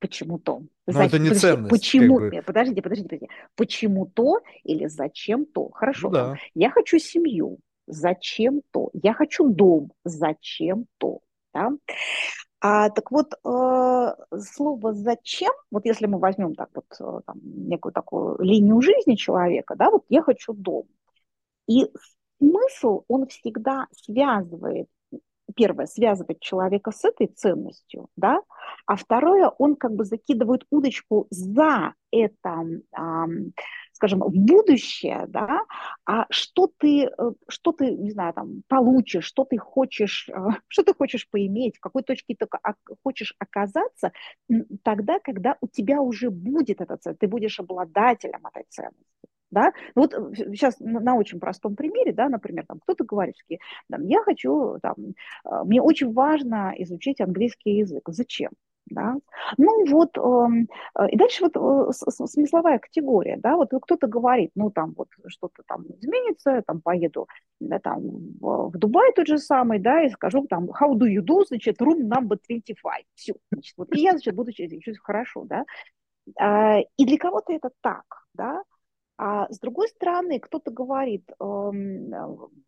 почему-то. 0.00 0.62
Но 0.86 1.02
это 1.02 1.18
не 1.18 1.28
подождите, 1.28 1.38
ценность. 1.38 1.70
Почему? 1.70 2.18
Как 2.18 2.30
бы. 2.30 2.42
Подождите, 2.42 2.82
подождите, 2.82 3.08
подождите. 3.08 3.32
Почему-то 3.54 4.40
или 4.64 4.86
зачем-то? 4.86 5.70
Хорошо. 5.70 6.08
Ну, 6.08 6.14
да. 6.14 6.36
Я 6.54 6.70
хочу 6.70 6.98
семью. 6.98 7.58
Зачем-то? 7.86 8.90
Я 8.94 9.14
хочу 9.14 9.48
дом. 9.48 9.92
Зачем-то? 10.04 11.20
Да? 11.54 11.70
А, 12.60 12.90
так 12.90 13.10
вот, 13.10 13.32
э, 13.32 14.38
слово 14.38 14.92
«зачем», 14.92 15.52
вот 15.70 15.86
если 15.86 16.06
мы 16.06 16.18
возьмем 16.18 16.54
так 16.54 16.68
вот 16.74 16.84
э, 17.00 17.20
там, 17.26 17.38
некую 17.42 17.92
такую 17.92 18.38
линию 18.40 18.82
жизни 18.82 19.14
человека, 19.14 19.76
да, 19.76 19.90
вот 19.90 20.04
я 20.10 20.22
хочу 20.22 20.52
дом. 20.52 20.84
И 21.66 21.90
смысл, 22.38 23.04
он 23.08 23.26
всегда 23.28 23.86
связывает 23.92 24.88
первое, 25.54 25.86
связывать 25.86 26.40
человека 26.40 26.90
с 26.90 27.04
этой 27.04 27.26
ценностью, 27.26 28.08
да, 28.16 28.40
а 28.86 28.96
второе, 28.96 29.48
он 29.58 29.76
как 29.76 29.94
бы 29.94 30.04
закидывает 30.04 30.64
удочку 30.70 31.26
за 31.30 31.94
это, 32.10 32.64
скажем, 33.92 34.20
в 34.20 34.34
будущее, 34.34 35.26
да, 35.28 35.60
а 36.06 36.26
что 36.30 36.70
ты, 36.78 37.04
э, 37.04 37.32
что 37.48 37.72
ты, 37.72 37.90
не 37.90 38.10
знаю, 38.10 38.32
там, 38.32 38.62
получишь, 38.66 39.26
что 39.26 39.44
ты 39.44 39.58
хочешь, 39.58 40.28
э, 40.28 40.34
что 40.68 40.82
ты 40.82 40.94
хочешь 40.94 41.28
поиметь, 41.28 41.76
в 41.76 41.80
какой 41.80 42.02
точке 42.02 42.34
ты 42.34 42.46
хочешь 43.04 43.34
оказаться 43.38 44.12
тогда, 44.82 45.18
когда 45.20 45.56
у 45.60 45.68
тебя 45.68 46.00
уже 46.00 46.30
будет 46.30 46.80
эта 46.80 46.96
ценность, 46.96 47.20
ты 47.20 47.28
будешь 47.28 47.60
обладателем 47.60 48.46
этой 48.46 48.64
ценности. 48.70 49.28
Да? 49.50 49.72
Вот 49.94 50.12
сейчас 50.36 50.80
э, 50.80 50.84
на, 50.84 51.00
на 51.00 51.16
очень 51.16 51.40
простом 51.40 51.76
примере, 51.76 52.12
да, 52.12 52.28
например, 52.28 52.64
там 52.66 52.78
кто-то 52.80 53.04
говорит, 53.04 53.34
что 53.36 53.56
там, 53.90 54.06
я 54.06 54.22
хочу, 54.22 54.78
там, 54.82 54.94
э, 55.44 55.64
мне 55.64 55.82
очень 55.82 56.12
важно 56.12 56.72
изучить 56.78 57.20
английский 57.20 57.78
язык. 57.78 58.02
Зачем? 58.08 58.50
Да? 58.86 59.14
Ну 59.56 59.86
вот, 59.86 60.18
эм, 60.18 60.68
э, 60.98 61.10
и 61.10 61.16
дальше 61.16 61.44
вот 61.44 61.94
смысловая 61.94 62.78
категория, 62.78 63.36
да, 63.36 63.56
вот 63.56 63.70
кто-то 63.82 64.08
говорит, 64.08 64.50
ну 64.56 64.70
там 64.70 64.94
вот 64.96 65.08
что-то 65.28 65.62
там 65.66 65.84
изменится, 66.00 66.62
там 66.66 66.80
поеду 66.80 67.28
да, 67.60 67.78
там, 67.78 68.00
в, 68.40 68.72
Дубай 68.72 69.12
тот 69.14 69.28
же 69.28 69.38
самый, 69.38 69.78
да, 69.78 70.02
и 70.02 70.10
скажу 70.10 70.46
там, 70.48 70.70
how 70.70 70.92
do 70.94 71.06
you 71.06 71.22
do, 71.22 71.44
значит, 71.46 71.80
room 71.80 72.08
number 72.08 72.36
25, 72.48 73.04
все, 73.14 73.34
значит, 73.52 73.74
вот, 73.76 73.94
и 73.94 74.00
я, 74.00 74.12
значит, 74.12 74.34
буду 74.34 74.52
чувствовать 74.52 74.98
хорошо, 74.98 75.44
да, 75.44 75.64
а, 76.38 76.80
и 76.96 77.04
для 77.04 77.18
кого-то 77.18 77.52
это 77.52 77.70
так, 77.80 78.04
да, 78.34 78.62
а 79.22 79.52
с 79.52 79.58
другой 79.58 79.88
стороны, 79.88 80.40
кто-то 80.40 80.70
говорит, 80.70 81.30
эм, 81.40 82.10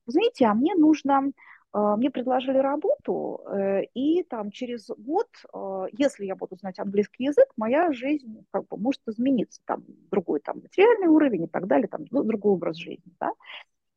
знаете, 0.05 0.45
а 0.45 0.53
мне 0.53 0.75
нужно, 0.75 1.33
э, 1.73 1.95
мне 1.97 2.11
предложили 2.11 2.59
работу, 2.59 3.41
э, 3.47 3.85
и 3.95 4.23
там 4.25 4.51
через 4.51 4.89
год, 4.89 5.29
э, 5.51 5.87
если 5.93 6.27
я 6.27 6.37
буду 6.37 6.57
знать 6.57 6.79
английский 6.79 7.25
язык, 7.25 7.47
моя 7.57 7.91
жизнь 7.95 8.45
как 8.51 8.69
бы 8.69 8.77
может 8.77 9.01
измениться, 9.07 9.63
там 9.65 9.83
другой 10.11 10.41
там 10.41 10.59
материальный 10.59 11.09
уровень 11.09 11.45
и 11.45 11.49
так 11.49 11.67
далее, 11.67 11.89
там 11.89 12.05
ну, 12.11 12.23
другой 12.23 12.53
образ 12.53 12.77
жизни, 12.77 13.15
да. 13.19 13.31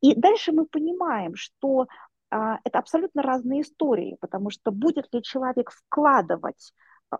И 0.00 0.14
дальше 0.14 0.52
мы 0.52 0.64
понимаем, 0.64 1.34
что 1.34 1.86
это 2.30 2.78
абсолютно 2.78 3.22
разные 3.22 3.62
истории, 3.62 4.16
потому 4.20 4.50
что 4.50 4.72
будет 4.72 5.12
ли 5.12 5.22
человек 5.22 5.70
вкладывать 5.70 6.72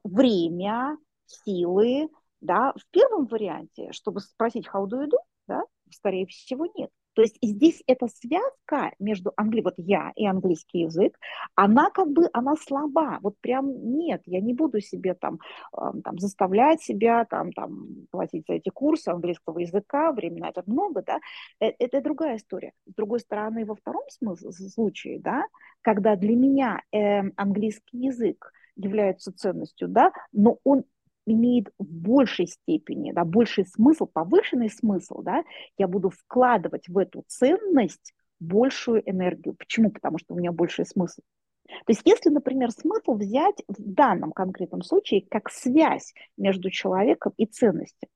время, 0.03 0.97
силы, 1.27 2.09
да, 2.41 2.73
в 2.73 2.87
первом 2.91 3.27
варианте, 3.27 3.93
чтобы 3.93 4.21
спросить 4.21 4.67
how 4.67 4.87
do 4.87 5.03
you 5.03 5.07
do, 5.07 5.19
да, 5.47 5.63
скорее 5.91 6.27
всего, 6.27 6.67
нет. 6.77 6.91
То 7.17 7.23
есть 7.23 7.39
здесь 7.41 7.83
эта 7.87 8.09
связка 8.09 8.95
между 8.99 9.33
англи... 9.39 9.63
вот 9.63 9.73
я 9.79 10.13
и 10.17 10.27
английский 10.27 10.81
язык, 10.81 11.19
она 11.55 11.89
как 11.89 12.11
бы, 12.11 12.29
она 12.35 12.57
слаба. 12.57 13.21
Вот 13.23 13.37
прям 13.41 13.97
нет, 13.97 14.21
я 14.27 14.43
не 14.43 14.53
буду 14.53 14.83
себе 14.83 15.15
там, 15.15 15.39
там 15.73 16.19
заставлять 16.19 16.83
себя 16.83 17.25
там, 17.25 17.53
там 17.53 18.07
платить 18.11 18.45
за 18.47 18.55
эти 18.55 18.69
курсы 18.69 19.09
английского 19.09 19.61
языка, 19.61 20.13
времени 20.13 20.41
на 20.41 20.51
это 20.51 20.63
много, 20.67 21.03
да. 21.03 21.21
Это, 21.59 21.75
это 21.79 22.01
другая 22.03 22.37
история. 22.37 22.73
С 22.85 22.93
другой 22.95 23.21
стороны, 23.21 23.65
во 23.65 23.77
втором 23.77 24.03
смысле, 24.11 24.53
случае, 24.53 25.19
да, 25.19 25.47
когда 25.81 26.17
для 26.17 26.37
меня 26.37 26.83
э, 26.93 27.23
английский 27.37 27.97
язык 27.97 28.53
является 28.77 29.33
ценностью, 29.33 29.89
да, 29.89 30.13
но 30.33 30.59
он 30.65 30.85
имеет 31.27 31.69
в 31.79 31.85
большей 31.85 32.47
степени, 32.47 33.13
да, 33.13 33.25
больший 33.25 33.67
смысл, 33.67 34.07
повышенный 34.07 34.71
смысл, 34.71 35.23
да, 35.23 35.45
я 35.77 35.89
буду 35.89 36.11
вкладывать 36.11 36.89
в 36.89 36.97
эту 36.97 37.25
ценность 37.27 38.15
большую 38.39 39.09
энергию. 39.09 39.55
Почему? 39.55 39.91
Потому 39.91 40.19
что 40.19 40.35
у 40.35 40.39
меня 40.39 40.53
больший 40.53 40.87
смысл. 40.87 41.23
То 41.67 41.89
есть 41.89 42.03
если, 42.05 42.31
например, 42.31 42.71
смысл 42.71 43.15
взять 43.15 43.63
в 43.67 43.77
данном 43.79 44.33
конкретном 44.33 44.83
случае 44.83 45.27
как 45.29 45.51
связь 45.51 46.15
между 46.37 46.71
человеком 46.71 47.33
и 47.37 47.47
ценностью. 47.47 48.09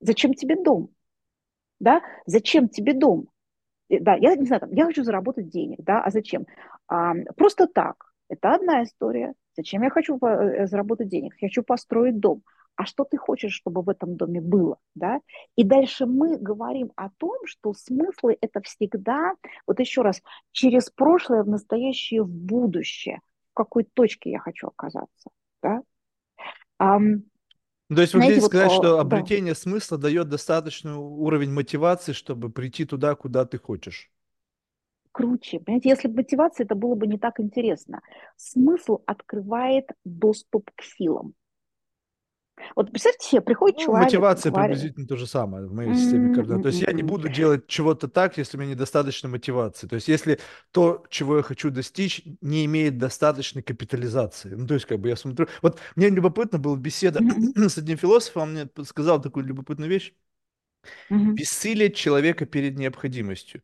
Зачем 0.00 0.34
тебе 0.34 0.62
дом? 0.62 0.90
Да? 1.80 2.02
Зачем 2.26 2.68
тебе 2.68 2.92
дом? 2.92 3.28
Э, 3.88 3.98
да, 4.00 4.14
я 4.16 4.36
не 4.36 4.46
знаю, 4.46 4.60
там, 4.60 4.72
я 4.72 4.84
хочу 4.84 5.04
заработать 5.04 5.48
денег, 5.48 5.78
да, 5.82 6.02
а 6.02 6.10
зачем? 6.10 6.46
А, 6.86 7.14
просто 7.36 7.66
так. 7.66 8.12
Это 8.28 8.54
одна 8.54 8.82
история. 8.82 9.34
Зачем 9.56 9.82
я 9.82 9.90
хочу 9.90 10.18
э, 10.18 10.66
заработать 10.66 11.08
денег? 11.08 11.34
Я 11.40 11.48
хочу 11.48 11.62
построить 11.62 12.18
дом. 12.18 12.42
а 12.76 12.84
что 12.84 13.04
ты 13.04 13.16
хочешь, 13.16 13.54
чтобы 13.54 13.82
в 13.82 13.88
этом 13.88 14.16
доме 14.16 14.40
было, 14.40 14.78
да? 14.94 15.20
И 15.56 15.64
дальше 15.64 16.04
мы 16.04 16.36
говорим 16.36 16.92
о 16.96 17.08
том, 17.10 17.38
что 17.46 17.72
смыслы 17.72 18.36
это 18.40 18.60
всегда, 18.60 19.32
вот 19.66 19.80
еще 19.80 20.02
раз, 20.02 20.22
через 20.52 20.90
прошлое, 20.90 21.42
в 21.42 21.48
настоящее, 21.48 22.22
в 22.22 22.28
будущее. 22.28 23.20
В 23.52 23.54
какой 23.54 23.84
точке 23.84 24.30
я 24.30 24.40
хочу 24.40 24.66
оказаться, 24.66 25.30
да? 25.62 25.82
Um, 26.78 27.22
то 27.88 28.00
есть 28.00 28.14
вы 28.14 28.18
Знаете, 28.18 28.40
хотите 28.40 28.40
вот, 28.40 28.46
сказать, 28.48 28.72
что 28.72 29.00
обретение 29.00 29.54
да. 29.54 29.60
смысла 29.60 29.96
дает 29.96 30.28
достаточный 30.28 30.92
уровень 30.92 31.52
мотивации, 31.52 32.12
чтобы 32.12 32.50
прийти 32.50 32.84
туда, 32.84 33.14
куда 33.14 33.46
ты 33.46 33.58
хочешь? 33.58 34.10
Круче. 35.16 35.60
Понимаете, 35.60 35.88
если 35.88 36.08
бы 36.08 36.16
мотивация, 36.16 36.64
это 36.64 36.74
было 36.74 36.94
бы 36.94 37.06
не 37.06 37.16
так 37.16 37.40
интересно. 37.40 38.02
Смысл 38.36 39.00
открывает 39.06 39.88
доступ 40.04 40.70
к 40.76 40.82
силам. 40.82 41.32
Вот 42.74 42.90
представьте 42.90 43.26
себе, 43.26 43.40
приходит 43.40 43.78
ну, 43.78 43.84
человек... 43.84 44.04
Мотивация 44.04 44.52
говорит... 44.52 44.76
приблизительно 44.76 45.06
то 45.06 45.16
же 45.16 45.26
самое 45.26 45.66
в 45.66 45.72
моей 45.72 45.94
системе 45.94 46.34
координат. 46.34 46.62
То 46.64 46.68
есть 46.68 46.82
я 46.82 46.92
не 46.92 47.02
буду 47.02 47.30
делать 47.30 47.66
чего-то 47.66 48.08
так, 48.08 48.36
если 48.36 48.58
у 48.58 48.60
меня 48.60 48.72
недостаточно 48.72 49.30
мотивации. 49.30 49.86
То 49.86 49.94
есть 49.94 50.08
если 50.08 50.38
то, 50.70 51.06
чего 51.08 51.38
я 51.38 51.42
хочу 51.42 51.70
достичь, 51.70 52.22
не 52.42 52.66
имеет 52.66 52.98
достаточной 52.98 53.62
капитализации. 53.62 54.50
Ну, 54.50 54.66
то 54.66 54.74
есть 54.74 54.84
как 54.84 54.98
бы 55.00 55.08
я 55.08 55.16
смотрю... 55.16 55.48
Вот 55.62 55.78
мне 55.94 56.10
любопытно 56.10 56.58
была 56.58 56.76
беседа 56.76 57.20
с 57.56 57.78
одним 57.78 57.96
философом, 57.96 58.42
он 58.42 58.52
мне 58.52 58.68
сказал 58.84 59.22
такую 59.22 59.46
любопытную 59.46 59.90
вещь. 59.90 60.12
Бессилие 61.08 61.90
человека 61.90 62.44
перед 62.44 62.76
необходимостью. 62.76 63.62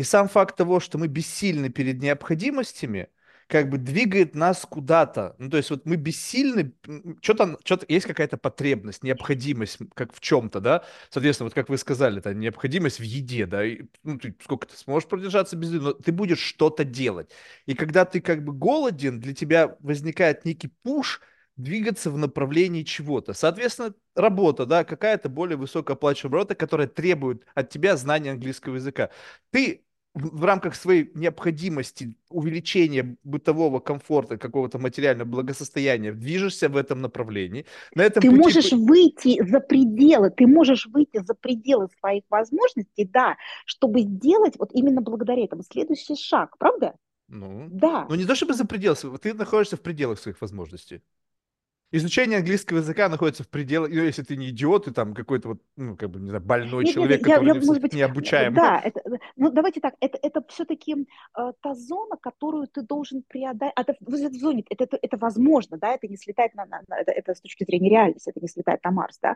И 0.00 0.02
сам 0.02 0.28
факт 0.28 0.56
того, 0.56 0.80
что 0.80 0.96
мы 0.96 1.08
бессильны 1.08 1.68
перед 1.68 2.00
необходимостями– 2.00 3.08
как 3.50 3.68
бы 3.68 3.78
двигает 3.78 4.34
нас 4.34 4.64
куда-то. 4.64 5.34
Ну, 5.38 5.50
то 5.50 5.56
есть 5.56 5.70
вот 5.70 5.84
мы 5.84 5.96
бессильны, 5.96 6.72
что-то, 7.20 7.58
что-то 7.64 7.84
есть 7.88 8.06
какая-то 8.06 8.38
потребность, 8.38 9.02
необходимость, 9.02 9.78
как 9.94 10.14
в 10.14 10.20
чем-то, 10.20 10.60
да. 10.60 10.84
Соответственно, 11.10 11.46
вот 11.46 11.54
как 11.54 11.68
вы 11.68 11.76
сказали, 11.76 12.20
это 12.20 12.32
необходимость 12.32 13.00
в 13.00 13.02
еде, 13.02 13.46
да. 13.46 13.66
И, 13.66 13.82
ну, 14.04 14.18
ты, 14.18 14.34
сколько 14.42 14.68
ты 14.68 14.76
сможешь 14.76 15.08
продержаться 15.08 15.56
без 15.56 15.72
еды, 15.72 15.80
но 15.80 15.92
ты 15.92 16.12
будешь 16.12 16.38
что-то 16.38 16.84
делать. 16.84 17.30
И 17.66 17.74
когда 17.74 18.04
ты 18.04 18.20
как 18.20 18.44
бы 18.44 18.52
голоден, 18.52 19.20
для 19.20 19.34
тебя 19.34 19.76
возникает 19.80 20.44
некий 20.44 20.68
пуш, 20.82 21.20
двигаться 21.56 22.10
в 22.10 22.16
направлении 22.16 22.84
чего-то. 22.84 23.34
Соответственно, 23.34 23.94
работа, 24.14 24.64
да, 24.64 24.84
какая-то 24.84 25.28
более 25.28 25.56
высокооплачиваемая 25.56 26.38
работа, 26.38 26.54
которая 26.54 26.86
требует 26.86 27.44
от 27.54 27.68
тебя 27.68 27.96
знания 27.96 28.30
английского 28.30 28.76
языка. 28.76 29.10
Ты 29.50 29.84
в, 30.14 30.44
рамках 30.44 30.74
своей 30.74 31.10
необходимости 31.14 32.16
увеличения 32.30 33.16
бытового 33.22 33.78
комфорта, 33.78 34.38
какого-то 34.38 34.78
материального 34.78 35.28
благосостояния, 35.28 36.12
движешься 36.12 36.68
в 36.68 36.76
этом 36.76 37.00
направлении. 37.00 37.66
На 37.94 38.02
этом 38.02 38.22
ты 38.22 38.28
пути... 38.28 38.40
можешь 38.40 38.72
выйти 38.72 39.42
за 39.44 39.60
пределы, 39.60 40.30
ты 40.30 40.46
можешь 40.46 40.86
выйти 40.86 41.22
за 41.22 41.34
пределы 41.34 41.88
своих 42.00 42.24
возможностей, 42.28 43.04
да, 43.04 43.36
чтобы 43.66 44.00
сделать 44.00 44.54
вот 44.58 44.70
именно 44.72 45.00
благодаря 45.00 45.44
этому 45.44 45.62
следующий 45.62 46.16
шаг, 46.16 46.56
правда? 46.58 46.94
Ну, 47.28 47.68
да. 47.70 48.06
Ну 48.08 48.16
не 48.16 48.24
то 48.24 48.34
чтобы 48.34 48.54
за 48.54 48.64
пределы, 48.64 48.96
ты 49.18 49.34
находишься 49.34 49.76
в 49.76 49.80
пределах 49.80 50.18
своих 50.18 50.40
возможностей. 50.40 51.02
Изучение 51.92 52.38
английского 52.38 52.78
языка 52.78 53.08
находится 53.08 53.42
в 53.42 53.48
пределах, 53.48 53.90
ну, 53.90 54.02
если 54.02 54.22
ты 54.22 54.36
не 54.36 54.50
идиот, 54.50 54.86
и 54.88 54.92
там 54.92 55.12
какой-то 55.12 55.48
вот, 55.48 55.62
ну, 55.76 55.96
как 55.96 56.10
бы, 56.10 56.20
не 56.20 56.28
знаю, 56.28 56.44
больной 56.44 56.84
нет, 56.84 56.94
человек, 56.94 57.18
нет, 57.18 57.26
который 57.26 57.46
я, 57.48 57.54
не, 57.54 57.66
может 57.66 57.82
быть, 57.82 57.94
не 57.94 58.02
обучаем. 58.02 58.54
Да, 58.54 58.80
это, 58.84 59.00
ну, 59.36 59.50
давайте 59.50 59.80
так, 59.80 59.94
это, 60.00 60.18
это 60.22 60.44
все-таки 60.48 60.94
э, 60.94 61.52
та 61.60 61.74
зона, 61.74 62.16
которую 62.20 62.68
ты 62.68 62.82
должен 62.82 63.24
преодолеть, 63.26 63.72
а 63.74 63.80
это, 63.80 63.96
в 64.00 64.14
зоне, 64.38 64.64
это, 64.70 64.84
это, 64.84 64.98
это 65.02 65.16
возможно, 65.16 65.78
да, 65.78 65.94
это 65.94 66.06
не 66.06 66.16
слетает 66.16 66.54
на, 66.54 66.64
на, 66.66 66.80
на 66.86 67.00
это, 67.00 67.10
это 67.10 67.34
с 67.34 67.40
точки 67.40 67.64
зрения 67.64 67.90
реальности, 67.90 68.30
это 68.30 68.40
не 68.40 68.48
слетает 68.48 68.84
на 68.84 68.92
Марс, 68.92 69.18
да, 69.20 69.34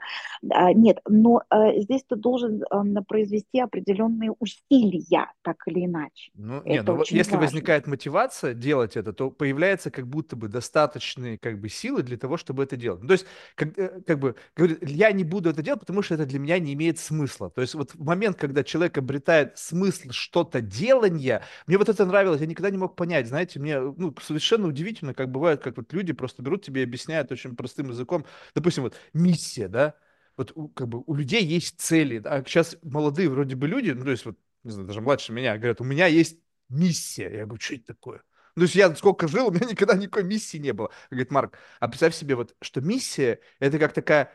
а, 0.51 0.73
нет, 0.73 1.01
но 1.09 1.43
э, 1.51 1.81
здесь 1.81 2.05
ты 2.05 2.15
должен 2.15 2.63
э, 2.63 3.03
произвести 3.09 3.59
определенные 3.59 4.33
усилия, 4.39 5.33
так 5.43 5.57
или 5.67 5.87
иначе. 5.87 6.31
Ну, 6.35 6.59
это 6.59 6.69
нет, 6.69 6.87
ну, 6.87 6.99
если 6.99 7.33
важно. 7.33 7.39
возникает 7.39 7.87
мотивация 7.89 8.55
делать 8.55 8.97
это, 8.97 9.13
то 9.13 9.31
появляется 9.31 9.91
как 9.91 10.07
будто 10.07 10.37
бы 10.37 10.49
достаточные, 10.49 11.37
как 11.39 11.59
бы, 11.59 11.69
силы 11.69 12.03
для 12.03 12.17
того, 12.17 12.37
чтобы 12.45 12.63
это 12.63 12.77
делать. 12.77 13.03
Ну, 13.03 13.09
то 13.09 13.13
есть, 13.13 13.27
как, 13.55 13.79
э, 13.79 14.01
как 14.07 14.19
бы, 14.19 14.37
говорит, 14.57 14.79
я 14.89 15.13
не 15.13 15.25
буду 15.25 15.51
это 15.51 15.63
делать, 15.63 15.81
потому 15.81 16.03
что 16.03 16.15
это 16.15 16.27
для 16.27 16.39
меня 16.39 16.59
не 16.59 16.75
имеет 16.75 16.99
смысла. 16.99 17.51
То 17.51 17.61
есть, 17.61 17.75
вот 17.75 17.95
в 17.95 18.05
момент, 18.05 18.39
когда 18.39 18.63
человек 18.65 18.99
обретает 18.99 19.59
смысл 19.59 20.11
что-то 20.11 20.61
делания, 20.61 21.43
мне 21.67 21.79
вот 21.79 21.89
это 21.89 22.05
нравилось, 22.07 22.41
я 22.41 22.47
никогда 22.47 22.71
не 22.71 22.79
мог 22.79 22.97
понять, 22.97 23.27
знаете, 23.27 23.59
мне 23.61 23.81
ну, 23.81 24.15
совершенно 24.23 24.69
удивительно, 24.69 25.15
как 25.15 25.31
бывает, 25.31 25.63
как 25.63 25.77
вот 25.77 25.93
люди 25.93 26.13
просто 26.13 26.43
берут 26.43 26.65
тебе 26.65 26.83
и 26.83 26.85
объясняют 26.85 27.33
очень 27.33 27.57
простым 27.57 27.91
языком, 27.91 28.25
допустим, 28.55 28.85
вот 28.85 28.95
миссия, 29.13 29.69
да, 29.69 29.95
вот 30.37 30.53
как 30.75 30.89
бы 30.89 31.03
у 31.07 31.15
людей 31.15 31.45
есть 31.45 31.81
цели, 31.81 32.21
а 32.25 32.43
сейчас 32.45 32.77
молодые 32.83 33.29
вроде 33.29 33.57
бы 33.57 33.69
люди, 33.69 33.91
ну, 33.91 34.05
то 34.05 34.11
есть 34.11 34.25
вот, 34.25 34.37
не 34.63 34.71
знаю, 34.71 34.87
даже 34.87 35.01
младше 35.01 35.33
меня, 35.33 35.57
говорят, 35.57 35.81
у 35.81 35.85
меня 35.85 36.07
есть 36.07 36.39
миссия. 36.69 37.31
Я 37.31 37.47
говорю, 37.47 37.61
что 37.61 37.75
это 37.75 37.87
такое? 37.87 38.23
Ну, 38.57 38.61
то 38.61 38.63
есть 38.65 38.75
я 38.77 38.95
сколько 38.95 39.29
жил, 39.29 39.49
у 39.49 39.51
меня 39.51 39.67
никогда 39.71 39.95
никакой 39.95 40.25
миссии 40.25 40.59
не 40.59 40.73
было. 40.73 40.91
Говорит, 41.11 41.31
Марк, 41.31 41.59
а 41.81 41.89
представь 41.89 42.15
себе, 42.15 42.37
вот, 42.37 42.55
что 42.61 42.81
миссия— 42.81 43.41
это 43.59 43.79
как 43.79 43.93
такая 43.93 44.33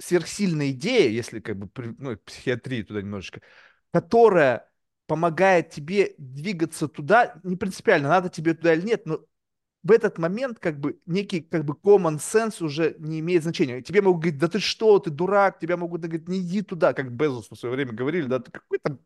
сверхсильная 0.00 0.70
идея, 0.70 1.10
если 1.10 1.40
как 1.40 1.56
бы, 1.58 1.68
ну, 1.98 2.16
психиатрии 2.18 2.82
туда 2.82 3.02
немножечко, 3.02 3.40
которая 3.92 4.70
помогает 5.06 5.70
тебе 5.70 6.14
двигаться 6.18 6.88
туда, 6.88 7.40
не 7.42 7.56
принципиально, 7.56 8.08
надо 8.08 8.28
тебе 8.28 8.54
туда 8.54 8.74
или 8.74 8.82
нет, 8.82 9.06
но 9.06 9.20
в 9.82 9.92
этот 9.92 10.18
момент 10.18 10.58
как 10.58 10.80
бы 10.80 11.00
некий 11.06 11.40
как 11.40 11.64
бы 11.64 11.74
common 11.74 12.18
sense 12.18 12.62
уже 12.64 12.96
не 12.98 13.20
имеет 13.20 13.42
значения. 13.42 13.82
Тебе 13.82 14.02
могут 14.02 14.22
говорить, 14.22 14.40
да 14.40 14.48
ты 14.48 14.60
что, 14.60 14.98
ты 14.98 15.10
дурак, 15.10 15.58
тебя 15.60 15.76
могут 15.76 16.02
говорить, 16.02 16.28
не 16.28 16.40
иди 16.40 16.62
туда, 16.62 16.92
как 16.94 17.12
Безос 17.12 17.50
в 17.50 17.56
свое 17.56 17.74
время 17.76 17.92
говорили, 17.92 18.26
да, 18.26 18.40
ты 18.40 18.50
какой 18.50 18.78
там 18.80 19.00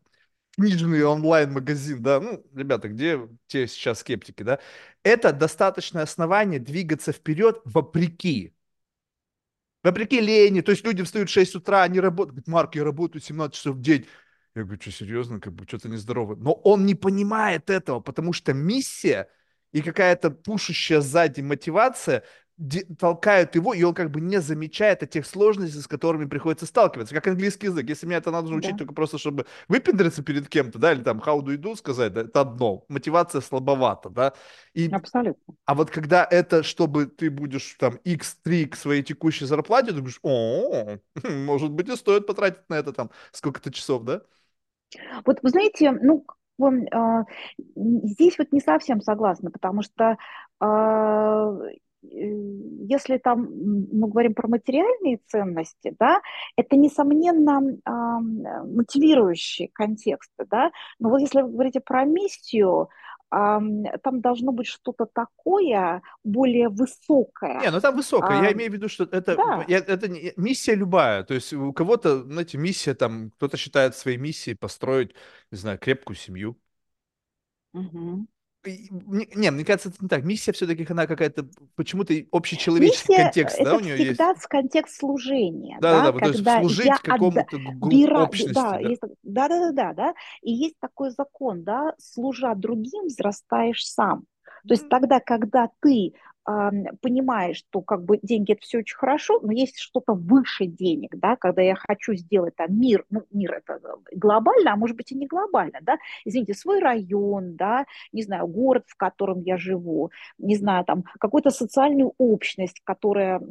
книжный 0.55 1.03
онлайн-магазин, 1.03 2.01
да, 2.01 2.19
ну, 2.19 2.45
ребята, 2.53 2.89
где 2.89 3.19
те 3.47 3.67
сейчас 3.67 3.99
скептики, 3.99 4.43
да, 4.43 4.59
это 5.03 5.33
достаточное 5.33 6.03
основание 6.03 6.59
двигаться 6.59 7.11
вперед 7.11 7.61
вопреки. 7.65 8.53
Вопреки 9.83 10.21
лени, 10.21 10.61
то 10.61 10.71
есть 10.71 10.85
люди 10.85 11.03
встают 11.03 11.29
в 11.29 11.33
6 11.33 11.55
утра, 11.55 11.83
они 11.83 11.99
работают, 11.99 12.35
говорят, 12.35 12.47
Марк, 12.47 12.75
я 12.75 12.83
работаю 12.83 13.21
17 13.21 13.55
часов 13.55 13.75
в 13.75 13.81
день. 13.81 14.05
Я 14.55 14.63
говорю, 14.63 14.79
что, 14.79 14.91
серьезно, 14.91 15.39
как 15.39 15.53
бы 15.53 15.65
что-то 15.67 15.89
нездорово. 15.89 16.35
Но 16.35 16.53
он 16.53 16.85
не 16.85 16.95
понимает 16.95 17.69
этого, 17.69 17.99
потому 17.99 18.33
что 18.33 18.53
миссия 18.53 19.27
и 19.73 19.81
какая-то 19.81 20.29
пушащая 20.31 21.01
сзади 21.01 21.41
мотивация 21.41 22.23
толкают 22.99 23.55
его, 23.55 23.73
и 23.73 23.83
он 23.83 23.93
как 23.93 24.11
бы 24.11 24.21
не 24.21 24.39
замечает 24.39 25.01
о 25.03 25.07
тех 25.07 25.25
сложностях, 25.25 25.83
с 25.83 25.87
которыми 25.87 26.25
приходится 26.25 26.65
сталкиваться. 26.65 27.15
Как 27.15 27.27
английский 27.27 27.67
язык. 27.67 27.87
Если 27.89 28.05
мне 28.05 28.17
это 28.17 28.31
надо 28.31 28.53
учить 28.53 28.71
да. 28.71 28.77
только 28.77 28.93
просто, 28.93 29.17
чтобы 29.17 29.45
выпендриться 29.67 30.23
перед 30.23 30.47
кем-то, 30.47 30.77
да, 30.79 30.93
или 30.93 31.01
там 31.01 31.19
how 31.19 31.39
do 31.39 31.47
you 31.47 31.57
do 31.57 31.75
сказать, 31.75 32.13
да, 32.13 32.21
это 32.21 32.41
одно. 32.41 32.85
Мотивация 32.89 33.41
слабовата, 33.41 34.09
да. 34.09 34.33
И, 34.73 34.89
Абсолютно. 34.89 35.55
А 35.65 35.75
вот 35.75 35.89
когда 35.89 36.27
это, 36.29 36.63
чтобы 36.63 37.07
ты 37.07 37.29
будешь 37.29 37.75
там 37.79 37.99
x3 38.05 38.67
к 38.67 38.75
своей 38.75 39.03
текущей 39.03 39.45
зарплате, 39.45 39.87
ты 39.87 39.97
думаешь, 39.97 40.19
о, 40.21 40.97
может 41.23 41.71
быть, 41.71 41.89
и 41.89 41.95
стоит 41.95 42.27
потратить 42.27 42.69
на 42.69 42.75
это 42.75 42.93
там 42.93 43.09
сколько-то 43.31 43.71
часов, 43.71 44.03
да? 44.03 44.21
Вот 45.25 45.39
вы 45.41 45.49
знаете, 45.49 45.91
ну, 45.91 46.25
а, 46.91 47.23
здесь 47.75 48.37
вот 48.37 48.51
не 48.51 48.59
совсем 48.59 49.01
согласна, 49.01 49.49
потому 49.49 49.81
что 49.81 50.17
а, 50.59 51.57
если 52.03 53.17
там 53.17 53.47
мы 53.91 54.07
говорим 54.07 54.33
про 54.33 54.47
материальные 54.47 55.19
ценности, 55.27 55.95
да, 55.99 56.21
это, 56.55 56.75
несомненно, 56.75 57.61
мотивирующие 58.65 59.69
контексты, 59.73 60.45
да, 60.49 60.71
но 60.99 61.09
вот 61.09 61.19
если 61.19 61.41
вы 61.41 61.49
говорите 61.51 61.79
про 61.79 62.05
миссию, 62.05 62.89
там 63.29 64.21
должно 64.21 64.51
быть 64.51 64.67
что-то 64.67 65.07
такое 65.11 66.03
более 66.23 66.69
высокое. 66.69 67.61
Не, 67.61 67.71
ну 67.71 67.81
там 67.81 67.95
высокое. 67.95 68.41
А, 68.41 68.43
я 68.43 68.53
имею 68.53 68.69
в 68.69 68.73
виду, 68.75 68.87
что 68.87 69.05
это, 69.05 69.35
да. 69.35 69.65
это, 69.67 69.93
это 69.93 70.07
миссия 70.37 70.75
любая. 70.75 71.23
То 71.23 71.33
есть 71.33 71.51
у 71.51 71.73
кого-то, 71.73 72.21
знаете, 72.25 72.59
миссия 72.59 72.93
там, 72.93 73.31
кто-то 73.31 73.57
считает 73.57 73.95
своей 73.95 74.17
миссией 74.17 74.55
построить, 74.55 75.15
не 75.49 75.57
знаю, 75.57 75.79
крепкую 75.79 76.15
семью. 76.15 76.59
Угу. 77.73 78.27
Не, 78.65 79.51
мне 79.51 79.65
кажется, 79.65 79.89
это 79.89 79.97
не 80.01 80.07
так. 80.07 80.23
Миссия 80.23 80.53
все-таки 80.53 80.85
она 80.89 81.05
какая-то 81.05 81.47
почему-то 81.75 82.13
общечеловеческий 82.31 83.13
Миссия 83.13 83.23
контекст, 83.23 83.59
это 83.59 83.71
да, 83.71 83.75
у 83.75 83.79
нее 83.79 83.97
есть? 83.97 84.11
всегда 84.11 84.33
в 84.33 84.47
контекст 84.47 84.99
служения. 84.99 85.77
Да, 85.81 86.03
да, 86.03 86.11
да, 86.11 86.19
когда 86.19 86.57
то 86.57 86.61
есть 86.61 86.75
служить 86.75 86.99
какому-то 87.01 87.41
отбира... 87.81 88.23
общности. 88.23 88.53
Да, 88.53 88.71
да. 88.71 88.79
Есть... 88.79 89.01
да, 89.23 89.47
да, 89.49 89.71
да, 89.71 89.93
да, 89.93 90.13
И 90.41 90.51
есть 90.51 90.79
такой 90.79 91.11
закон, 91.11 91.63
да, 91.63 91.93
служа 91.97 92.53
другим, 92.55 93.07
взрастаешь 93.07 93.85
сам. 93.85 94.25
То 94.67 94.75
есть 94.75 94.87
тогда, 94.87 95.19
когда 95.19 95.69
ты 95.81 96.13
понимаешь, 96.45 97.57
что 97.57 97.81
как 97.81 98.03
бы 98.03 98.19
деньги 98.21 98.51
это 98.53 98.61
все 98.61 98.79
очень 98.79 98.97
хорошо, 98.97 99.39
но 99.41 99.51
есть 99.51 99.77
что-то 99.79 100.13
выше 100.13 100.65
денег, 100.65 101.15
да, 101.17 101.35
когда 101.35 101.61
я 101.61 101.75
хочу 101.75 102.13
сделать 102.15 102.55
там 102.55 102.67
мир, 102.77 103.05
ну, 103.09 103.23
мир 103.31 103.53
это 103.53 103.79
глобально, 104.11 104.73
а 104.73 104.75
может 104.75 104.97
быть 104.97 105.11
и 105.11 105.15
не 105.15 105.27
глобально, 105.27 105.79
да, 105.81 105.97
извините, 106.25 106.53
свой 106.53 106.79
район, 106.79 107.55
да, 107.55 107.85
не 108.11 108.23
знаю, 108.23 108.47
город, 108.47 108.83
в 108.87 108.95
котором 108.95 109.41
я 109.41 109.57
живу, 109.57 110.11
не 110.37 110.55
знаю, 110.57 110.83
там, 110.85 111.03
какую-то 111.19 111.49
социальную 111.49 112.13
общность, 112.17 112.81
которая, 112.83 113.41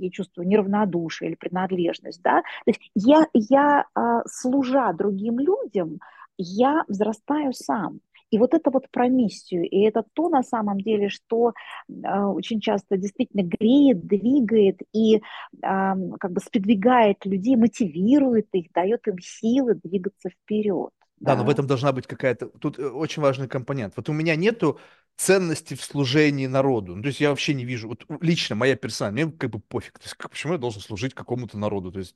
я 0.00 0.10
чувствую, 0.10 0.48
неравнодушие 0.48 1.30
или 1.30 1.36
принадлежность, 1.36 2.22
да, 2.22 2.42
то 2.64 2.70
есть 2.70 2.80
я, 2.94 3.26
я 3.34 3.84
а, 3.94 4.22
служа 4.26 4.92
другим 4.92 5.38
людям, 5.38 5.98
я 6.38 6.84
взрастаю 6.86 7.52
сам, 7.52 8.00
и 8.30 8.38
вот 8.38 8.54
это 8.54 8.70
вот 8.70 8.90
про 8.90 9.08
миссию, 9.08 9.68
и 9.68 9.80
это 9.80 10.04
то 10.12 10.28
на 10.28 10.42
самом 10.42 10.80
деле, 10.80 11.08
что 11.08 11.52
э, 11.88 12.20
очень 12.24 12.60
часто 12.60 12.96
действительно 12.96 13.42
греет, 13.42 14.06
двигает 14.06 14.80
и 14.92 15.16
э, 15.16 15.20
как 15.60 16.32
бы 16.32 16.40
сподвигает 16.40 17.24
людей, 17.24 17.56
мотивирует 17.56 18.48
их, 18.52 18.70
дает 18.72 19.06
им 19.08 19.18
силы 19.20 19.74
двигаться 19.82 20.30
вперед. 20.30 20.90
Да, 21.20 21.34
да, 21.34 21.40
но 21.40 21.46
в 21.46 21.50
этом 21.50 21.66
должна 21.66 21.92
быть 21.92 22.06
какая-то... 22.06 22.46
Тут 22.46 22.78
э, 22.78 22.88
очень 22.88 23.22
важный 23.22 23.48
компонент. 23.48 23.94
Вот 23.96 24.08
у 24.08 24.12
меня 24.12 24.36
нету 24.36 24.78
ценности 25.16 25.74
в 25.74 25.82
служении 25.82 26.46
народу. 26.46 26.94
Ну, 26.94 27.02
то 27.02 27.08
есть 27.08 27.20
я 27.20 27.30
вообще 27.30 27.54
не 27.54 27.64
вижу... 27.64 27.88
Вот 27.88 28.04
лично 28.20 28.54
моя 28.54 28.76
персона, 28.76 29.10
мне 29.10 29.30
как 29.30 29.50
бы 29.50 29.58
пофиг. 29.58 29.98
То 29.98 30.04
есть 30.04 30.16
почему 30.16 30.52
я 30.52 30.58
должен 30.58 30.80
служить 30.80 31.14
какому-то 31.14 31.58
народу? 31.58 31.90
То 31.90 31.98
есть 31.98 32.14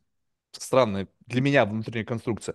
странная 0.52 1.08
для 1.26 1.40
меня 1.40 1.64
внутренняя 1.64 2.04
конструкция. 2.04 2.54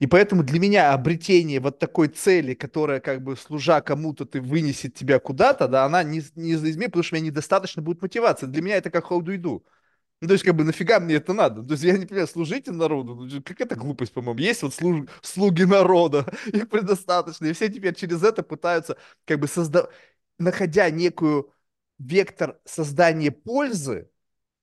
И 0.00 0.06
поэтому 0.06 0.42
для 0.42 0.58
меня 0.58 0.92
обретение 0.94 1.60
вот 1.60 1.78
такой 1.78 2.08
цели, 2.08 2.54
которая 2.54 3.00
как 3.00 3.22
бы 3.22 3.36
служа 3.36 3.82
кому-то 3.82 4.24
ты 4.24 4.40
вынесет 4.40 4.94
тебя 4.94 5.18
куда-то, 5.20 5.68
да, 5.68 5.84
она 5.84 6.02
не, 6.02 6.22
не 6.36 6.54
изменит, 6.54 6.86
потому 6.86 7.04
что 7.04 7.16
у 7.16 7.18
меня 7.18 7.28
недостаточно 7.28 7.82
будет 7.82 8.00
мотивации. 8.02 8.46
Для 8.46 8.62
меня 8.62 8.76
это 8.76 8.90
как 8.90 9.04
ходу-иду. 9.04 9.64
Ну, 10.20 10.28
то 10.28 10.34
есть, 10.34 10.44
как 10.44 10.54
бы, 10.54 10.64
нафига 10.64 11.00
мне 11.00 11.14
это 11.16 11.32
надо? 11.32 11.62
То 11.62 11.72
есть, 11.72 11.84
я 11.84 11.96
не 11.96 12.06
понимаю, 12.06 12.26
служите 12.28 12.72
народу? 12.72 13.14
Ну, 13.14 13.42
как 13.42 13.60
это 13.60 13.74
глупость, 13.74 14.12
по-моему? 14.12 14.40
Есть 14.40 14.62
вот 14.62 14.74
служ... 14.74 15.08
слуги 15.22 15.64
народа, 15.64 16.26
их 16.46 16.68
предостаточно, 16.68 17.46
и 17.46 17.52
все 17.54 17.68
теперь 17.68 17.94
через 17.94 18.22
это 18.22 18.42
пытаются, 18.42 18.98
как 19.24 19.40
бы, 19.40 19.48
создавать, 19.48 19.90
находя 20.38 20.90
некую 20.90 21.52
вектор 21.98 22.58
создания 22.64 23.30
пользы, 23.30 24.09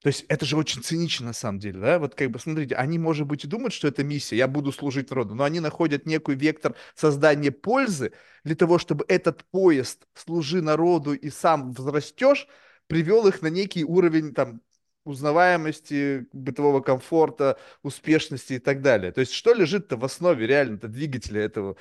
то 0.07 0.09
есть 0.09 0.23
это 0.29 0.45
же 0.45 0.55
очень 0.55 0.81
цинично 0.81 1.25
на 1.25 1.33
самом 1.33 1.59
деле, 1.59 1.81
да? 1.81 1.99
Вот 1.99 2.15
как 2.15 2.31
бы 2.31 2.39
смотрите, 2.39 2.75
они, 2.75 2.97
может 2.97 3.27
быть, 3.27 3.43
и 3.43 3.47
думают, 3.47 3.73
что 3.73 3.89
это 3.89 4.05
миссия, 4.05 4.37
я 4.37 4.47
буду 4.47 4.71
служить 4.71 5.09
народу, 5.09 5.35
но 5.35 5.43
они 5.43 5.59
находят 5.59 6.05
некий 6.05 6.33
вектор 6.33 6.75
создания 6.95 7.51
пользы 7.51 8.13
для 8.45 8.55
того, 8.55 8.77
чтобы 8.77 9.03
этот 9.09 9.43
поезд 9.51 10.07
«служи 10.13 10.61
народу» 10.61 11.11
и 11.13 11.29
сам 11.29 11.73
взрастешь, 11.73 12.47
привел 12.87 13.27
их 13.27 13.41
на 13.41 13.47
некий 13.47 13.83
уровень 13.83 14.33
там 14.33 14.61
узнаваемости, 15.03 16.27
бытового 16.31 16.79
комфорта, 16.79 17.57
успешности 17.83 18.53
и 18.53 18.59
так 18.59 18.81
далее. 18.81 19.11
То 19.11 19.19
есть 19.19 19.33
что 19.33 19.53
лежит-то 19.53 19.97
в 19.97 20.05
основе 20.05 20.47
реально-то 20.47 20.87
двигателя 20.87 21.41
этого? 21.41 21.75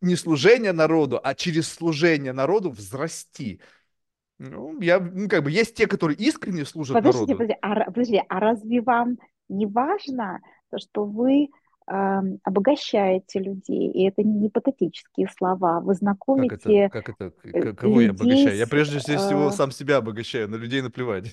Не 0.00 0.16
служение 0.16 0.72
народу, 0.72 1.20
а 1.22 1.34
через 1.34 1.70
служение 1.70 2.32
народу 2.32 2.70
взрасти. 2.70 3.60
Ну, 4.38 4.80
я, 4.80 5.00
ну, 5.00 5.28
как 5.28 5.42
бы, 5.42 5.50
есть 5.50 5.74
те, 5.74 5.86
которые 5.86 6.16
искренне 6.16 6.64
служат 6.64 6.94
подождите, 6.94 7.34
народу. 7.34 7.38
Подождите, 7.38 7.58
а, 7.60 7.84
подождите, 7.90 8.24
а 8.28 8.40
разве 8.40 8.80
вам 8.80 9.18
не 9.48 9.66
важно 9.66 10.40
то, 10.70 10.78
что 10.78 11.04
вы 11.04 11.48
э, 11.86 12.20
обогащаете 12.44 13.40
людей, 13.40 13.90
и 13.90 14.06
это 14.06 14.22
не 14.22 14.48
патетические 14.48 15.28
слова, 15.36 15.80
вы 15.80 15.94
знакомите 15.94 16.88
Как 16.88 17.08
это? 17.08 17.30
Как 17.30 17.54
это? 17.54 17.74
Кого 17.74 18.00
я 18.00 18.10
обогащаю? 18.10 18.56
Я 18.56 18.66
прежде 18.66 18.98
всего 18.98 19.48
э... 19.48 19.52
сам 19.52 19.72
себя 19.72 19.96
обогащаю, 19.96 20.48
на 20.48 20.56
людей 20.56 20.82
наплевать. 20.82 21.32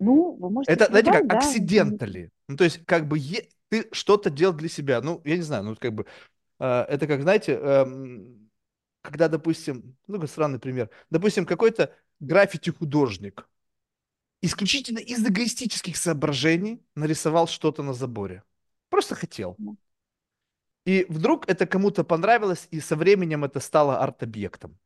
Ну, 0.00 0.36
вы 0.38 0.50
можете 0.50 0.72
Это, 0.72 0.86
знаете, 0.86 1.10
как 1.10 1.26
да? 1.26 1.38
акцидентали. 1.38 2.30
Ну, 2.46 2.56
то 2.56 2.62
есть, 2.62 2.84
как 2.84 3.08
бы, 3.08 3.18
е... 3.18 3.48
ты 3.68 3.88
что-то 3.90 4.30
делал 4.30 4.54
для 4.54 4.68
себя. 4.68 5.00
Ну, 5.00 5.20
я 5.24 5.36
не 5.36 5.42
знаю, 5.42 5.64
ну, 5.64 5.76
как 5.76 5.92
бы, 5.92 6.06
э, 6.60 6.82
это 6.88 7.08
как, 7.08 7.22
знаете, 7.22 7.58
э, 7.60 7.84
когда, 9.08 9.28
допустим, 9.28 9.96
ну, 10.06 10.26
странный 10.26 10.58
пример, 10.58 10.90
допустим, 11.08 11.46
какой-то 11.46 11.94
граффити-художник 12.20 13.48
исключительно 14.42 14.98
из 14.98 15.26
эгоистических 15.26 15.96
соображений 15.96 16.82
нарисовал 16.94 17.48
что-то 17.48 17.82
на 17.82 17.94
заборе. 17.94 18.42
Просто 18.90 19.14
хотел. 19.14 19.56
И 20.84 21.06
вдруг 21.08 21.48
это 21.48 21.66
кому-то 21.66 22.04
понравилось, 22.04 22.68
и 22.70 22.80
со 22.80 22.96
временем 22.96 23.44
это 23.44 23.60
стало 23.60 23.98
арт-объектом. 23.98 24.78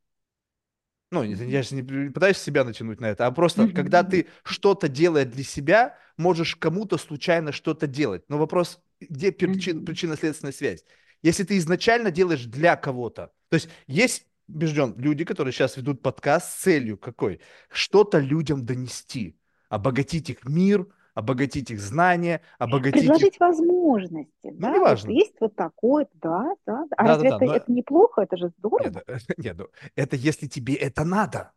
Ну, 1.11 1.25
я 1.25 1.63
же 1.63 1.75
не 1.75 2.11
пытаюсь 2.11 2.39
себя 2.39 2.65
натянуть 2.65 3.01
на 3.01 3.07
это, 3.07 3.27
а 3.27 3.33
просто, 3.33 3.69
когда 3.69 4.05
ты 4.05 4.29
что-то 4.45 4.89
делаешь 4.89 5.33
для 5.33 5.45
себя, 5.45 5.99
можешь 6.17 6.55
кому-то 6.55 6.97
случайно 6.97 7.51
что-то 7.51 7.87
делать. 7.89 8.23
Но 8.29 8.39
вопрос, 8.39 8.81
где 9.01 9.33
причинно-следственная 9.33 10.53
связь? 10.53 10.85
Если 11.23 11.45
ты 11.45 11.59
изначально 11.59 12.11
делаешь 12.11 12.45
для 12.45 12.77
кого-то, 12.77 13.33
то 13.53 13.57
есть 13.57 13.69
есть 13.87 14.27
убежден, 14.49 14.95
люди, 14.97 15.27
которые 15.27 15.53
сейчас 15.53 15.77
ведут 15.77 16.01
подкаст 16.01 16.55
с 16.55 16.63
целью 16.63 16.97
какой? 16.97 17.43
Что-то 17.71 18.19
людям 18.19 18.65
донести, 18.65 19.37
обогатить 19.69 20.31
их 20.31 20.47
мир, 20.47 20.87
обогатить 21.13 21.71
их 21.71 21.79
знания, 21.79 22.41
обогатить 22.59 23.03
Предложить 23.03 23.35
их... 23.35 23.41
возможности, 23.41 24.33
ну, 24.45 24.59
да? 24.59 24.71
неважно. 24.71 25.11
Вот 25.11 25.19
есть 25.19 25.35
вот 25.39 25.55
такое, 25.55 26.09
да, 26.15 26.55
да. 26.65 26.87
А 26.97 27.03
да, 27.03 27.09
разве 27.11 27.29
да, 27.29 27.37
это, 27.37 27.45
но... 27.45 27.55
это 27.55 27.73
неплохо? 27.73 28.23
Это 28.23 28.39
же 28.39 28.51
здорово. 28.57 28.89
Нет, 28.89 29.05
нет, 29.37 29.57
ну, 29.59 29.69
это 29.97 30.17
если 30.17 30.47
тебе 30.47 30.73
это 30.73 31.05
надо. 31.05 31.53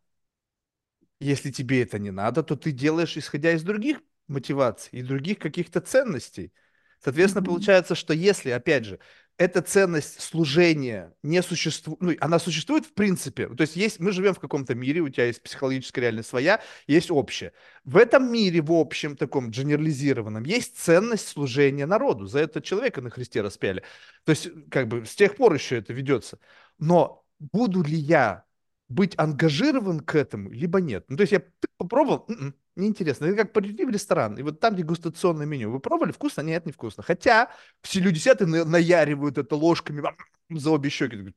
Если 1.21 1.51
тебе 1.51 1.81
это 1.81 1.97
не 1.97 2.11
надо, 2.11 2.43
то 2.43 2.57
ты 2.57 2.73
делаешь, 2.73 3.15
исходя 3.15 3.53
из 3.53 3.63
других 3.63 4.01
мотиваций 4.27 4.99
и 4.99 5.01
других 5.01 5.39
каких-то 5.39 5.79
ценностей. 5.79 6.51
Соответственно, 6.99 7.41
mm-hmm. 7.41 7.47
получается, 7.47 7.95
что 7.95 8.13
если, 8.13 8.49
опять 8.49 8.83
же, 8.83 8.99
эта 9.37 9.61
ценность 9.61 10.21
служения 10.21 11.13
не 11.21 11.41
существует, 11.43 11.99
ну, 12.01 12.13
она 12.21 12.39
существует 12.39 12.85
в 12.85 12.93
принципе. 12.93 13.47
То 13.49 13.61
есть 13.61 13.75
есть, 13.75 13.99
мы 13.99 14.11
живем 14.11 14.33
в 14.33 14.39
каком-то 14.39 14.75
мире, 14.75 15.01
у 15.01 15.09
тебя 15.09 15.25
есть 15.25 15.43
психологическая 15.43 16.03
реальность 16.03 16.29
своя, 16.29 16.61
есть 16.87 17.11
общее. 17.11 17.51
В 17.83 17.97
этом 17.97 18.31
мире, 18.31 18.61
в 18.61 18.71
общем, 18.71 19.17
таком 19.17 19.51
генерализированном, 19.51 20.43
есть 20.43 20.77
ценность 20.77 21.27
служения 21.27 21.85
народу. 21.85 22.27
За 22.27 22.39
это 22.39 22.61
человека 22.61 23.01
на 23.01 23.09
Христе 23.09 23.41
распяли. 23.41 23.83
То 24.23 24.31
есть, 24.31 24.47
как 24.71 24.87
бы, 24.87 25.05
с 25.05 25.15
тех 25.15 25.35
пор 25.35 25.53
еще 25.53 25.77
это 25.77 25.91
ведется. 25.91 26.39
Но 26.79 27.25
буду 27.39 27.83
ли 27.83 27.97
я 27.97 28.45
быть 28.87 29.15
ангажирован 29.17 29.99
к 29.99 30.15
этому, 30.15 30.49
либо 30.51 30.79
нет? 30.79 31.05
Ну, 31.09 31.17
то 31.17 31.21
есть 31.21 31.33
я 31.33 31.43
попробовал, 31.77 32.25
м-м, 32.29 32.55
неинтересно. 32.75 33.25
Это 33.25 33.37
как 33.43 33.53
прийти 33.53 33.85
в 33.85 33.89
ресторан, 33.89 34.37
и 34.37 34.43
вот 34.43 34.59
там 34.59 34.75
дегустационное 34.75 35.45
меню. 35.45 35.71
Вы 35.71 35.79
пробовали? 35.79 36.11
Вкусно? 36.11 36.41
Нет, 36.41 36.65
не 36.65 36.71
вкусно. 36.71 37.03
Хотя 37.03 37.49
все 37.81 37.99
люди 37.99 38.19
сидят 38.19 38.41
и 38.41 38.45
наяривают 38.45 39.37
это 39.37 39.55
ложками 39.55 40.03
за 40.49 40.71
обе 40.71 40.89
щеки. 40.89 41.33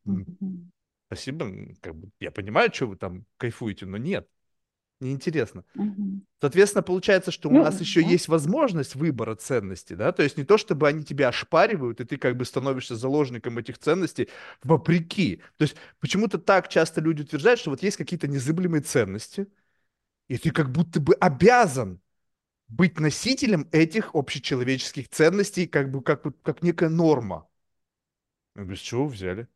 Спасибо, 1.07 1.51
как 1.81 1.95
бы, 1.95 2.11
я 2.21 2.31
понимаю, 2.31 2.71
что 2.73 2.87
вы 2.87 2.97
там 2.97 3.25
кайфуете, 3.39 3.87
но 3.87 3.97
нет, 3.97 4.29
неинтересно. 5.01 5.65
Угу. 5.75 6.21
Соответственно, 6.39 6.83
получается, 6.83 7.31
что 7.31 7.49
у 7.49 7.53
ну, 7.53 7.63
нас 7.63 7.81
еще 7.81 8.03
да. 8.03 8.09
есть 8.09 8.29
возможность 8.29 8.95
выбора 8.95 9.35
ценностей, 9.35 9.95
да, 9.95 10.13
то 10.13 10.23
есть 10.23 10.37
не 10.37 10.45
то, 10.45 10.59
чтобы 10.59 10.87
они 10.87 11.05
тебя 11.05 11.29
ошпаривают, 11.29 12.03
и 12.03 12.05
ты 12.05 12.19
как 12.19 12.37
бы 12.37 12.45
становишься 12.45 12.95
заложником 12.95 13.57
этих 13.57 13.79
ценностей 13.79 14.29
вопреки. 14.63 15.41
То 15.57 15.63
есть 15.63 15.77
почему-то 15.99 16.37
так 16.37 16.69
часто 16.69 17.01
люди 17.01 17.23
утверждают, 17.23 17.59
что 17.59 17.71
вот 17.71 17.83
есть 17.83 17.97
какие-то 17.97 18.29
незыблемые 18.29 18.83
ценности, 18.83 19.47
и 20.29 20.39
ты 20.39 20.51
как 20.51 20.71
будто 20.71 21.01
бы 21.01 21.15
обязан 21.15 22.01
быть 22.69 23.01
носителем 23.01 23.69
этих 23.73 24.15
общечеловеческих 24.15 25.09
ценностей, 25.09 25.67
как 25.67 25.91
бы 25.91 26.03
как, 26.03 26.25
как 26.43 26.63
некая 26.63 26.91
норма. 26.91 27.49
Говорю, 28.55 28.77
с 28.77 28.81
чего 28.81 29.07
вы 29.07 29.13
взяли? 29.13 29.49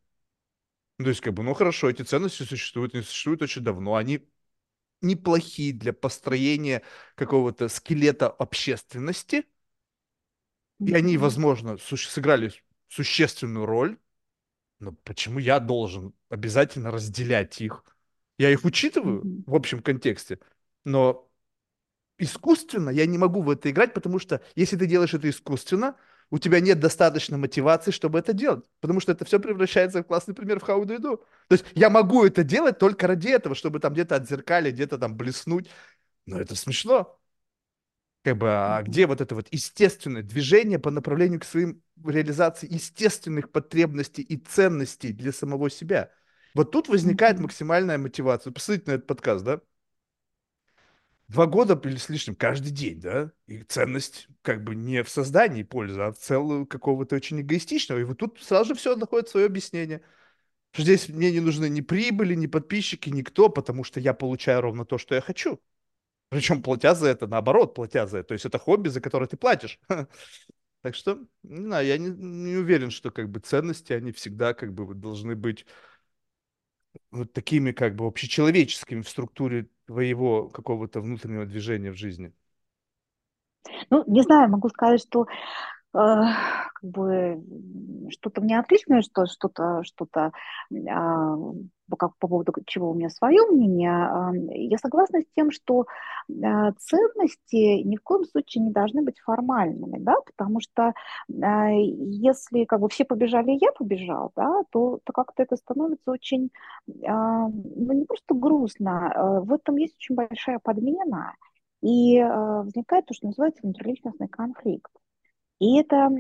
Ну, 0.99 1.05
то 1.05 1.09
есть, 1.11 1.21
как 1.21 1.35
бы, 1.35 1.43
ну 1.43 1.55
хорошо, 1.55 1.91
эти 1.91 2.03
ценности 2.03 2.45
существуют, 2.45 2.95
они 2.95 3.03
существуют 3.03 3.43
очень 3.43 3.63
давно, 3.63 3.97
они 3.97 4.29
неплохие 5.01 5.73
для 5.73 5.93
построения 5.93 6.83
какого-то 7.17 7.69
скелета 7.69 8.29
общественности, 8.29 9.45
и 10.79 10.95
они, 10.95 11.17
возможно, 11.19 11.77
сыграли 11.79 12.53
существенную 12.89 13.67
роль, 13.67 13.99
но 14.79 14.93
почему 14.93 15.39
я 15.39 15.61
должен 15.61 16.15
обязательно 16.29 16.91
разделять 16.91 17.61
их? 17.61 17.85
Я 18.39 18.51
их 18.51 18.65
учитываю 18.65 19.23
в 19.47 19.55
общем 19.55 19.83
контексте, 19.83 20.39
но 20.85 21.29
искусственно 22.19 22.91
я 22.91 23.07
не 23.07 23.19
могу 23.19 23.43
в 23.43 23.51
это 23.51 23.71
играть, 23.71 23.95
потому 23.95 24.19
что 24.19 24.43
если 24.55 24.77
ты 24.77 24.87
делаешь 24.87 25.15
это 25.15 25.29
искусственно, 25.29 25.97
у 26.31 26.39
тебя 26.39 26.61
нет 26.61 26.81
достаточно 26.81 27.37
мотивации, 27.37 27.91
чтобы 27.91 28.19
это 28.19 28.33
делать. 28.33 28.65
Потому 28.81 29.01
что 29.01 29.13
это 29.13 29.25
все 29.27 29.39
превращается 29.39 30.03
в 30.03 30.07
классный 30.07 30.35
пример 30.35 30.61
в 30.61 30.63
how 30.63 30.83
do 30.83 30.97
you 30.97 30.99
do. 30.99 31.17
То 31.49 31.53
есть 31.53 31.67
я 31.75 31.91
могу 31.91 32.25
это 32.25 32.43
делать 32.43 32.79
только 32.79 33.07
ради 33.07 33.29
этого, 33.29 33.55
чтобы 33.55 33.81
там 33.81 33.93
где-то 33.93 34.17
отзеркалить, 34.17 34.75
где-то 34.75 34.97
там 34.97 35.15
блеснуть. 35.17 35.69
Но 36.25 36.41
это 36.41 36.55
смешно. 36.55 37.21
Как 38.25 38.39
бы, 38.39 38.49
а 38.51 38.83
где 38.83 39.07
вот 39.07 39.21
это 39.21 39.35
вот 39.35 39.49
естественное 39.51 40.23
движение 40.23 40.79
по 40.79 40.91
направлению 40.91 41.41
к 41.41 41.45
своим 41.45 41.83
реализации 42.03 42.73
естественных 42.73 43.51
потребностей 43.51 44.23
и 44.23 44.37
ценностей 44.39 45.13
для 45.13 45.33
самого 45.33 45.69
себя? 45.69 46.11
Вот 46.55 46.71
тут 46.71 46.89
возникает 46.89 47.41
максимальная 47.41 47.99
мотивация. 47.99 48.53
Посмотрите 48.53 48.91
на 48.91 48.95
этот 48.95 49.07
подкаст, 49.07 49.45
да? 49.45 49.61
Два 51.33 51.47
года 51.47 51.81
или 51.89 51.97
с 51.97 52.11
лишним 52.11 52.35
каждый 52.35 52.73
день, 52.73 53.01
да? 53.01 53.33
И 53.47 53.63
ценность 53.63 54.29
как 54.43 54.63
бы 54.63 54.75
не 54.75 55.03
в 55.03 55.09
создании 55.09 55.63
пользы, 55.63 55.99
а 55.99 56.13
в 56.13 56.19
целую 56.19 56.67
какого-то 56.67 57.17
очень 57.17 57.41
эгоистичного. 57.41 58.01
И 58.01 58.05
вот 58.05 58.19
тут 58.19 58.39
сразу 58.43 58.71
же 58.71 58.75
все 58.75 58.97
находит 58.97 59.31
свое 59.31 59.47
объяснение. 59.47 60.03
Что 60.73 60.83
здесь 60.83 61.09
мне 61.09 61.33
не 61.33 61.41
нужны 61.41 61.71
ни 61.71 61.81
прибыли, 61.81 62.35
ни 62.35 62.47
подписчики, 62.47 63.09
никто, 63.09 63.49
потому 63.49 63.83
что 63.83 63.99
я 63.99 64.13
получаю 64.13 64.61
ровно 64.61 64.85
то, 64.85 64.99
что 64.99 65.15
я 65.15 65.23
хочу. 65.23 65.59
Причем 66.29 66.63
платя 66.63 66.95
за 66.95 67.09
это, 67.09 67.27
наоборот, 67.27 67.75
платя 67.75 68.07
за 68.07 68.19
это. 68.19 68.29
То 68.29 68.35
есть 68.35 68.45
это 68.45 68.59
хобби, 68.59 68.89
за 68.89 69.01
которое 69.01 69.27
ты 69.27 69.39
платишь. 69.39 69.81
Так 70.83 70.97
что, 70.97 71.19
не 71.45 71.63
знаю, 71.63 71.87
я 71.87 71.97
не, 71.97 72.09
не 72.11 72.57
уверен, 72.57 72.91
что 72.91 73.11
как 73.11 73.31
бы 73.31 73.39
ценности, 73.39 73.93
они 73.93 74.13
всегда 74.13 74.53
как 74.53 74.75
бы 74.75 74.95
должны 74.95 75.37
быть 75.37 75.65
вот 77.13 77.33
такими 77.33 77.73
как 77.73 77.95
бы 77.95 78.07
общечеловеческими 78.07 79.03
в 79.03 79.09
структуре 79.09 79.69
твоего 79.87 80.49
какого-то 80.49 81.01
внутреннего 81.01 81.47
движения 81.47 81.93
в 81.93 81.97
жизни. 81.97 82.33
Ну, 83.91 84.05
не 84.07 84.23
знаю, 84.23 84.51
могу 84.51 84.69
сказать, 84.71 85.01
что 85.03 85.27
как 85.93 86.73
бы 86.83 87.43
что-то 88.11 88.41
мне 88.41 88.59
отличное, 88.59 89.03
что 89.03 89.27
что-то 89.27 89.83
что-то 89.85 90.33
а, 90.91 91.37
как 91.99 92.17
по 92.17 92.29
поводу 92.29 92.53
чего 92.67 92.91
у 92.91 92.95
меня 92.95 93.11
свое 93.11 93.43
мнение. 93.51 93.91
А, 93.91 94.33
я 94.35 94.79
согласна 94.79 95.21
с 95.21 95.27
тем, 95.37 95.51
что 95.51 95.87
а, 96.43 96.73
ценности 96.73 97.83
ни 97.83 97.97
в 97.97 98.03
коем 98.03 98.25
случае 98.25 98.65
не 98.65 98.71
должны 98.71 99.03
быть 99.03 99.21
формальными, 99.21 99.99
да, 99.99 100.17
потому 100.25 100.61
что 100.61 100.95
если 101.29 102.65
как 102.65 102.81
бы 102.81 102.89
все 102.89 103.05
побежали, 103.05 103.59
я 103.61 103.73
побежал, 103.73 104.33
да, 104.35 104.63
то, 104.71 105.01
то 105.05 105.13
как-то 105.13 105.43
это 105.43 105.57
становится 105.57 106.11
очень, 106.11 106.51
ну 106.87 107.93
не 107.93 108.05
просто 108.05 108.35
грустно, 108.35 109.41
в 109.45 109.53
этом 109.53 109.77
есть 109.77 109.97
очень 109.97 110.15
большая 110.15 110.59
подмена, 110.59 111.35
и 111.83 112.21
возникает 112.23 113.07
то, 113.07 113.15
что 113.15 113.27
называется 113.27 113.61
внутриличностный 113.63 114.29
конфликт. 114.29 114.93
И 115.63 115.79
это, 115.79 116.11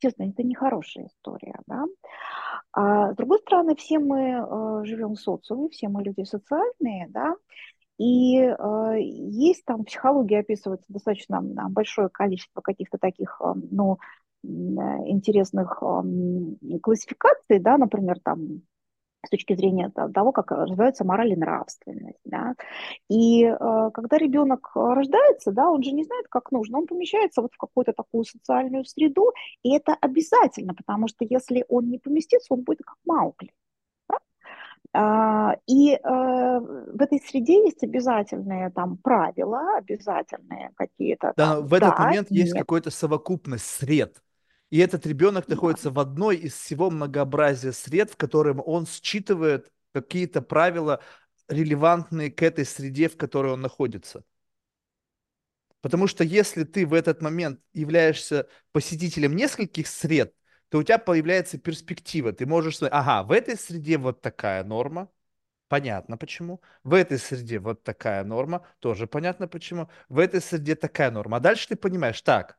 честно, 0.00 0.24
это 0.24 0.42
нехорошая 0.42 1.06
история, 1.06 1.60
да. 1.68 1.84
А 2.72 3.12
с 3.12 3.16
другой 3.16 3.38
стороны, 3.38 3.76
все 3.76 4.00
мы 4.00 4.20
э, 4.20 4.84
живем 4.84 5.14
в 5.14 5.20
социуме, 5.20 5.68
все 5.68 5.88
мы 5.88 6.02
люди 6.02 6.24
социальные, 6.24 7.06
да, 7.10 7.36
и 7.98 8.36
э, 8.40 8.94
есть 8.98 9.64
там 9.64 9.82
в 9.82 9.84
психологии 9.84 10.38
описывается 10.38 10.86
достаточно 10.88 11.40
большое 11.70 12.08
количество 12.08 12.60
каких-то 12.60 12.98
таких, 12.98 13.40
э, 13.40 13.52
ну, 13.70 13.98
интересных 14.42 15.80
э, 15.80 16.78
классификаций, 16.80 17.60
да, 17.60 17.78
например, 17.78 18.18
там 18.24 18.62
с 19.28 19.30
точки 19.30 19.54
зрения 19.54 19.90
того, 19.90 20.32
как 20.32 20.50
развивается 20.50 21.04
мораль 21.04 21.32
и 21.32 21.36
нравственность. 21.36 22.18
Да. 22.24 22.54
И 23.08 23.44
э, 23.44 23.90
когда 23.92 24.18
ребенок 24.18 24.70
рождается, 24.74 25.52
да, 25.52 25.70
он 25.70 25.82
же 25.82 25.92
не 25.92 26.04
знает, 26.04 26.26
как 26.28 26.50
нужно, 26.50 26.78
он 26.78 26.86
помещается 26.86 27.42
вот 27.42 27.52
в 27.52 27.58
какую-то 27.58 27.92
такую 27.92 28.24
социальную 28.24 28.84
среду, 28.84 29.32
и 29.62 29.76
это 29.76 29.94
обязательно, 30.00 30.74
потому 30.74 31.08
что 31.08 31.26
если 31.28 31.64
он 31.68 31.90
не 31.90 31.98
поместится, 31.98 32.54
он 32.54 32.62
будет 32.62 32.80
как 32.84 32.96
Маугли. 33.04 33.52
А, 34.94 35.54
и 35.66 35.92
э, 35.92 35.98
в 36.00 37.00
этой 37.00 37.20
среде 37.20 37.62
есть 37.64 37.82
обязательные 37.84 38.70
там 38.70 38.96
правила, 38.96 39.76
обязательные 39.76 40.70
какие-то 40.76 41.34
Да, 41.36 41.56
там, 41.56 41.66
в 41.66 41.74
этот 41.74 41.96
да, 41.96 42.04
момент 42.04 42.30
есть 42.30 42.54
нет. 42.54 42.62
какая-то 42.62 42.90
совокупность 42.90 43.66
сред. 43.66 44.22
И 44.70 44.78
этот 44.78 45.06
ребенок 45.06 45.48
находится 45.48 45.90
в 45.90 45.98
одной 45.98 46.36
из 46.36 46.54
всего 46.54 46.90
многообразия 46.90 47.72
сред, 47.72 48.10
в 48.10 48.16
котором 48.16 48.62
он 48.64 48.86
считывает 48.86 49.70
какие-то 49.92 50.42
правила, 50.42 51.02
релевантные 51.48 52.30
к 52.30 52.42
этой 52.42 52.66
среде, 52.66 53.08
в 53.08 53.16
которой 53.16 53.54
он 53.54 53.62
находится. 53.62 54.24
Потому 55.80 56.06
что 56.06 56.24
если 56.24 56.64
ты 56.64 56.86
в 56.86 56.92
этот 56.92 57.22
момент 57.22 57.60
являешься 57.72 58.48
посетителем 58.72 59.34
нескольких 59.36 59.86
сред, 59.86 60.34
то 60.68 60.78
у 60.78 60.82
тебя 60.82 60.98
появляется 60.98 61.58
перспектива. 61.58 62.32
Ты 62.32 62.46
можешь 62.46 62.76
сказать, 62.76 62.92
ага, 62.92 63.22
в 63.22 63.32
этой 63.32 63.56
среде 63.56 63.96
вот 63.96 64.20
такая 64.20 64.64
норма, 64.64 65.10
понятно 65.68 66.18
почему. 66.18 66.60
В 66.84 66.94
этой 66.94 67.18
среде 67.18 67.58
вот 67.60 67.84
такая 67.84 68.24
норма, 68.24 68.66
тоже 68.80 69.06
понятно 69.06 69.48
почему. 69.48 69.88
В 70.08 70.18
этой 70.18 70.40
среде 70.42 70.74
такая 70.74 71.10
норма. 71.10 71.38
А 71.38 71.40
дальше 71.40 71.68
ты 71.68 71.76
понимаешь, 71.76 72.20
так, 72.22 72.58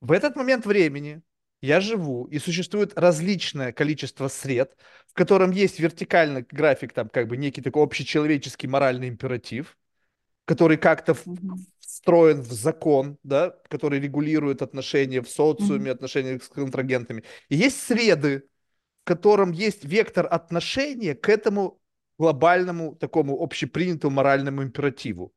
в 0.00 0.12
этот 0.12 0.36
момент 0.36 0.66
времени 0.66 1.22
я 1.60 1.80
живу, 1.80 2.24
и 2.26 2.38
существует 2.38 2.98
различное 2.98 3.72
количество 3.72 4.28
сред, 4.28 4.76
в 5.08 5.14
котором 5.14 5.50
есть 5.50 5.78
вертикальный 5.80 6.42
график, 6.42 6.92
там 6.92 7.08
как 7.08 7.28
бы 7.28 7.36
некий 7.36 7.62
такой 7.62 7.82
общечеловеческий 7.82 8.68
моральный 8.68 9.08
императив, 9.08 9.76
который 10.44 10.76
как-то 10.76 11.16
встроен 11.80 12.42
в 12.42 12.52
закон, 12.52 13.18
да, 13.22 13.56
который 13.68 14.00
регулирует 14.00 14.62
отношения 14.62 15.22
в 15.22 15.28
социуме, 15.28 15.90
отношения 15.90 16.38
с 16.38 16.48
контрагентами. 16.48 17.24
И 17.48 17.56
есть 17.56 17.80
среды, 17.80 18.44
в 19.02 19.04
котором 19.04 19.52
есть 19.52 19.84
вектор 19.84 20.26
отношения 20.30 21.14
к 21.14 21.28
этому 21.28 21.80
глобальному 22.18 22.94
такому 22.96 23.42
общепринятому 23.42 24.16
моральному 24.16 24.62
императиву. 24.62 25.32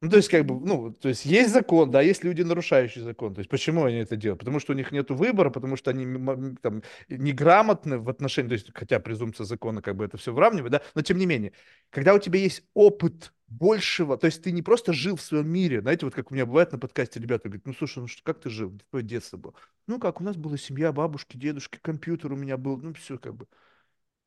Ну, 0.00 0.10
то 0.10 0.16
есть, 0.16 0.28
как 0.28 0.46
бы, 0.46 0.60
ну, 0.60 0.92
то 0.92 1.08
есть, 1.08 1.24
есть 1.24 1.50
закон, 1.52 1.90
да, 1.90 2.00
есть 2.00 2.22
люди, 2.22 2.42
нарушающие 2.42 3.02
закон. 3.02 3.34
То 3.34 3.40
есть, 3.40 3.50
почему 3.50 3.82
они 3.84 3.96
это 3.96 4.14
делают? 4.14 4.38
Потому 4.38 4.60
что 4.60 4.72
у 4.72 4.76
них 4.76 4.92
нет 4.92 5.10
выбора, 5.10 5.50
потому 5.50 5.74
что 5.74 5.90
они 5.90 6.54
там, 6.62 6.82
неграмотны 7.08 7.98
в 7.98 8.08
отношении, 8.08 8.48
то 8.50 8.54
есть, 8.54 8.70
хотя 8.72 9.00
презумпция 9.00 9.44
закона 9.44 9.82
как 9.82 9.96
бы 9.96 10.04
это 10.04 10.16
все 10.16 10.32
выравнивает, 10.32 10.70
да, 10.72 10.82
но 10.94 11.02
тем 11.02 11.18
не 11.18 11.26
менее, 11.26 11.52
когда 11.90 12.14
у 12.14 12.20
тебя 12.20 12.38
есть 12.38 12.62
опыт 12.74 13.32
большего, 13.48 14.16
то 14.16 14.26
есть, 14.26 14.40
ты 14.40 14.52
не 14.52 14.62
просто 14.62 14.92
жил 14.92 15.16
в 15.16 15.20
своем 15.22 15.48
мире, 15.48 15.80
знаете, 15.80 16.06
вот 16.06 16.14
как 16.14 16.30
у 16.30 16.34
меня 16.34 16.46
бывает 16.46 16.70
на 16.70 16.78
подкасте, 16.78 17.18
ребята 17.18 17.48
говорят, 17.48 17.66
ну, 17.66 17.74
слушай, 17.74 17.98
ну, 17.98 18.06
что, 18.06 18.22
как 18.22 18.40
ты 18.40 18.50
жил? 18.50 18.78
Твое 18.90 19.04
детство 19.04 19.36
было? 19.36 19.54
Ну, 19.88 19.98
как, 19.98 20.20
у 20.20 20.24
нас 20.24 20.36
была 20.36 20.56
семья, 20.58 20.92
бабушки, 20.92 21.36
дедушки, 21.36 21.78
компьютер 21.82 22.32
у 22.32 22.36
меня 22.36 22.56
был, 22.56 22.76
ну, 22.76 22.94
все 22.94 23.18
как 23.18 23.34
бы. 23.34 23.48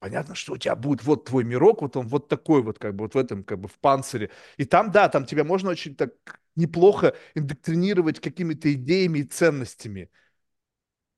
Понятно, 0.02 0.34
что 0.34 0.54
у 0.54 0.58
тебя 0.58 0.76
будет 0.76 1.04
вот 1.04 1.26
твой 1.26 1.43
мирок, 1.43 1.84
вот 1.84 1.95
он 1.95 2.08
вот 2.08 2.28
такой 2.28 2.64
вот, 2.64 2.80
как 2.80 2.95
бы, 2.95 3.04
вот 3.06 3.14
в 3.14 3.18
этом, 3.20 3.43
как 3.43 3.60
бы, 3.60 3.68
в 3.70 3.78
панцире. 3.80 4.32
И 4.58 4.66
там, 4.66 4.91
да, 4.91 5.08
там 5.10 5.26
тебя 5.28 5.43
можно 5.43 5.70
очень 5.70 5.95
так 5.95 6.14
неплохо 6.56 7.16
индоктринировать 7.36 8.20
какими-то 8.20 8.74
идеями 8.74 9.20
и 9.20 9.24
ценностями. 9.26 10.10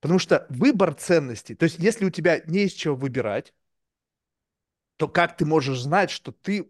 Потому 0.01 0.19
что 0.19 0.45
выбор 0.49 0.93
ценностей, 0.93 1.55
то 1.55 1.63
есть 1.63 1.79
если 1.79 2.05
у 2.05 2.09
тебя 2.11 2.41
не 2.45 2.65
из 2.65 2.73
чего 2.73 2.95
выбирать, 2.95 3.53
то 4.97 5.07
как 5.07 5.37
ты 5.37 5.45
можешь 5.45 5.79
знать, 5.81 6.09
что 6.11 6.31
ты 6.31 6.69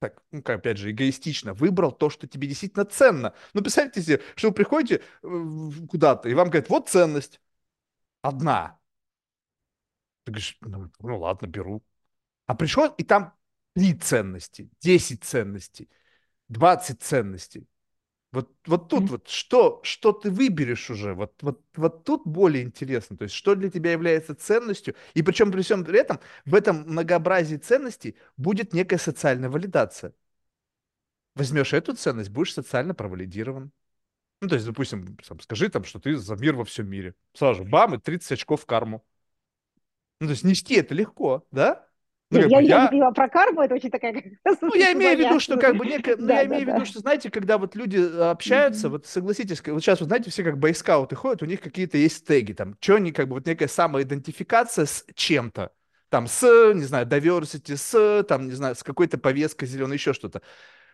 так, 0.00 0.22
ну, 0.32 0.42
как, 0.42 0.58
опять 0.60 0.78
же, 0.78 0.90
эгоистично 0.92 1.54
выбрал 1.54 1.92
то, 1.92 2.10
что 2.10 2.28
тебе 2.28 2.48
действительно 2.48 2.84
ценно. 2.86 3.34
Ну, 3.54 3.62
представьте 3.62 4.02
себе, 4.02 4.22
что 4.36 4.48
вы 4.48 4.54
приходите 4.54 5.02
э, 5.22 5.70
куда-то, 5.90 6.28
и 6.28 6.34
вам 6.34 6.50
говорят, 6.50 6.70
вот 6.70 6.88
ценность, 6.90 7.40
одна. 8.22 8.78
Ты 10.24 10.32
говоришь, 10.32 10.56
ну, 10.60 10.90
ну 11.00 11.18
ладно, 11.18 11.46
беру. 11.46 11.82
А 12.46 12.54
пришел, 12.54 12.88
и 12.88 13.04
там 13.04 13.34
три 13.74 13.94
ценности, 13.94 14.70
10 14.80 15.24
ценностей, 15.24 15.88
20 16.48 17.02
ценностей. 17.02 17.68
Вот, 18.32 18.50
вот 18.66 18.88
тут 18.88 19.10
вот 19.10 19.28
что, 19.28 19.80
что 19.84 20.10
ты 20.12 20.28
выберешь 20.28 20.90
уже, 20.90 21.14
вот, 21.14 21.40
вот, 21.40 21.62
вот 21.76 22.04
тут 22.04 22.22
более 22.26 22.64
интересно, 22.64 23.16
то 23.16 23.22
есть 23.22 23.34
что 23.34 23.54
для 23.54 23.70
тебя 23.70 23.92
является 23.92 24.34
ценностью, 24.34 24.96
и 25.14 25.22
причем 25.22 25.52
при 25.52 25.62
всем 25.62 25.84
при 25.84 26.00
этом 26.00 26.18
в 26.44 26.56
этом 26.56 26.82
многообразии 26.82 27.56
ценностей 27.56 28.16
будет 28.36 28.72
некая 28.72 28.98
социальная 28.98 29.48
валидация. 29.48 30.14
Возьмешь 31.36 31.72
эту 31.72 31.94
ценность, 31.94 32.30
будешь 32.30 32.54
социально 32.54 32.92
провалидирован. 32.92 33.70
Ну, 34.40 34.48
то 34.48 34.56
есть, 34.56 34.66
допустим, 34.66 35.16
сам, 35.22 35.40
скажи 35.40 35.68
там, 35.68 35.84
что 35.84 36.00
ты 36.00 36.16
за 36.16 36.36
мир 36.36 36.56
во 36.56 36.64
всем 36.64 36.88
мире. 36.88 37.14
Сразу 37.34 37.62
же, 37.62 37.68
бам, 37.68 37.94
и 37.94 37.98
30 37.98 38.32
очков 38.32 38.62
в 38.62 38.66
карму. 38.66 39.04
Ну, 40.20 40.26
то 40.28 40.32
есть 40.32 40.44
нести 40.44 40.74
это 40.76 40.94
легко, 40.94 41.46
да? 41.50 41.88
Ну, 42.30 42.38
Нет, 42.38 42.48
я, 42.48 42.48
бы 42.50 42.62
я 42.62 42.78
не 42.78 42.88
я, 42.88 42.88
поняла 42.88 43.12
про 43.12 43.28
карму, 43.28 43.62
это 43.62 43.74
очень 43.74 43.90
такая 43.90 44.22
Ну, 44.66 44.74
я 44.74 44.92
имею 44.92 45.16
в 45.16 45.20
виду, 45.20 45.40
что 45.40 45.58
как 45.58 45.76
бы 45.76 45.84
некое, 45.86 46.16
ну, 46.16 46.28
Да, 46.28 46.32
я 46.32 46.44
да, 46.44 46.46
имею 46.46 46.64
в 46.64 46.68
виду, 46.68 46.84
да. 46.84 46.86
что, 46.86 46.98
знаете, 47.00 47.30
когда 47.30 47.58
вот 47.58 47.74
люди 47.76 47.98
э, 47.98 48.30
общаются, 48.30 48.88
Мгм. 48.88 48.90
вот 48.90 49.06
согласитесь, 49.06 49.62
вот 49.66 49.80
сейчас, 49.82 50.00
вот 50.00 50.06
знаете, 50.06 50.30
все 50.30 50.42
как 50.42 50.58
бойскауты 50.58 51.14
ходят, 51.16 51.42
у 51.42 51.46
них 51.46 51.60
какие-то 51.60 51.98
есть 51.98 52.26
теги, 52.26 52.54
там, 52.54 52.74
что 52.80 52.96
они, 52.96 53.12
как 53.12 53.28
бы, 53.28 53.34
вот 53.34 53.46
некая 53.46 53.68
самоидентификация 53.68 54.86
с 54.86 55.04
чем-то, 55.14 55.70
там, 56.08 56.26
с, 56.26 56.42
не 56.74 56.84
знаю, 56.84 57.06
diversity, 57.06 57.76
с, 57.76 58.24
там, 58.26 58.46
не 58.46 58.52
знаю, 58.54 58.74
с 58.74 58.82
какой-то 58.82 59.18
повесткой 59.18 59.66
зеленой, 59.66 59.96
еще 59.96 60.14
что-то. 60.14 60.40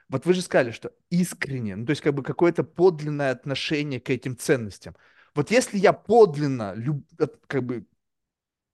Вот 0.09 0.27
вы 0.27 0.35
же 0.35 0.43
сказали, 0.43 0.73
что 0.73 0.93
искренне, 1.11 1.77
ну, 1.77 1.87
то 1.87 1.91
есть, 1.91 2.03
как 2.03 2.15
бы, 2.15 2.23
какое-то 2.23 2.65
подлинное 2.65 3.31
отношение 3.33 4.01
к 4.01 4.11
этим 4.11 4.37
ценностям. 4.37 4.97
Вот 5.35 5.51
если 5.53 5.79
я 5.79 5.93
подлинно, 5.93 6.75
люб- 6.75 7.07
э, 7.21 7.29
как 7.47 7.65
бы, 7.65 7.85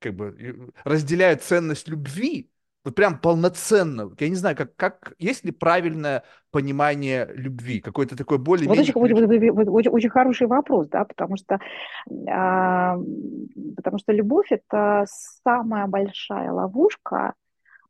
как 0.06 0.14
бы, 0.14 0.36
э, 0.38 0.54
разделяю 0.84 1.38
ценность 1.38 1.88
любви, 1.88 2.50
Вот 2.84 2.94
прям 2.94 3.18
полноценно. 3.18 4.12
Я 4.20 4.28
не 4.28 4.36
знаю, 4.36 4.56
как, 4.56 4.76
как 4.76 5.14
есть 5.18 5.44
ли 5.44 5.50
правильное 5.50 6.22
понимание 6.52 7.28
любви? 7.34 7.80
Какой-то 7.80 8.16
такой 8.16 8.38
более 8.38 8.68
Вот 8.68 8.78
очень, 8.78 8.94
очень, 8.94 9.50
очень, 9.50 9.90
очень 9.90 10.10
хороший 10.10 10.46
вопрос, 10.46 10.88
да, 10.88 11.04
потому 11.04 11.36
что, 11.36 11.58
а, 12.30 12.96
потому 13.74 13.98
что 13.98 14.12
любовь– 14.12 14.46
это 14.50 15.04
самая 15.42 15.88
большая 15.88 16.52
ловушка, 16.52 17.34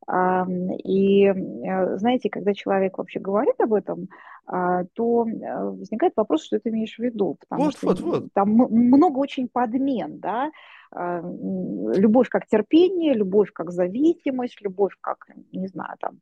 и, 0.08 1.24
э, 1.26 1.96
знаете, 1.98 2.30
когда 2.30 2.54
человек 2.54 2.96
вообще 2.96 3.18
говорит 3.18 3.60
об 3.60 3.74
этом, 3.74 4.08
а, 4.46 4.84
то 4.94 5.26
э, 5.26 5.70
возникает 5.70 6.12
вопрос, 6.14 6.44
что 6.44 6.60
ты 6.60 6.68
имеешь 6.70 6.94
в 6.94 7.00
виду, 7.00 7.36
потому 7.40 7.64
вот, 7.64 7.76
что 7.76 7.86
вот, 7.88 8.00
вот. 8.00 8.32
там 8.32 8.50
много 8.50 9.18
очень 9.18 9.48
подмен, 9.48 10.20
да, 10.20 10.44
а, 10.44 10.50
любовь 10.92 12.28
как 12.28 12.46
терпение, 12.46 13.14
любовь 13.14 13.52
как 13.52 13.70
зависимость, 13.70 14.60
любовь 14.60 14.94
как, 15.00 15.26
не 15.52 15.68
знаю, 15.68 15.96
там... 16.00 16.20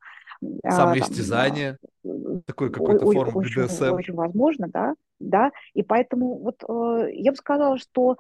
А, 0.63 0.71
Самоистязание, 0.71 1.79
там, 2.03 2.43
такой 2.43 2.71
какой-то 2.71 3.11
формы 3.11 3.41
очень, 3.41 3.63
BDSM. 3.63 3.93
Очень 3.93 4.15
возможно, 4.15 4.69
да, 4.69 4.95
да, 5.21 5.53
и 5.75 5.83
поэтому 5.83 6.39
вот 6.39 6.63
э, 6.69 7.11
я 7.13 7.31
бы 7.31 7.37
сказала, 7.37 7.79
что 7.79 8.17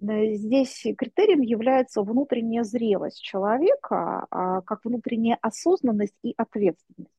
Э, 0.00 0.34
здесь 0.34 0.84
критерием 0.96 1.40
является 1.40 2.02
внутренняя 2.02 2.64
зрелость 2.64 3.22
человека, 3.22 4.26
а, 4.30 4.60
как 4.62 4.84
внутренняя 4.84 5.38
осознанность 5.40 6.16
и 6.22 6.34
ответственность 6.36 7.12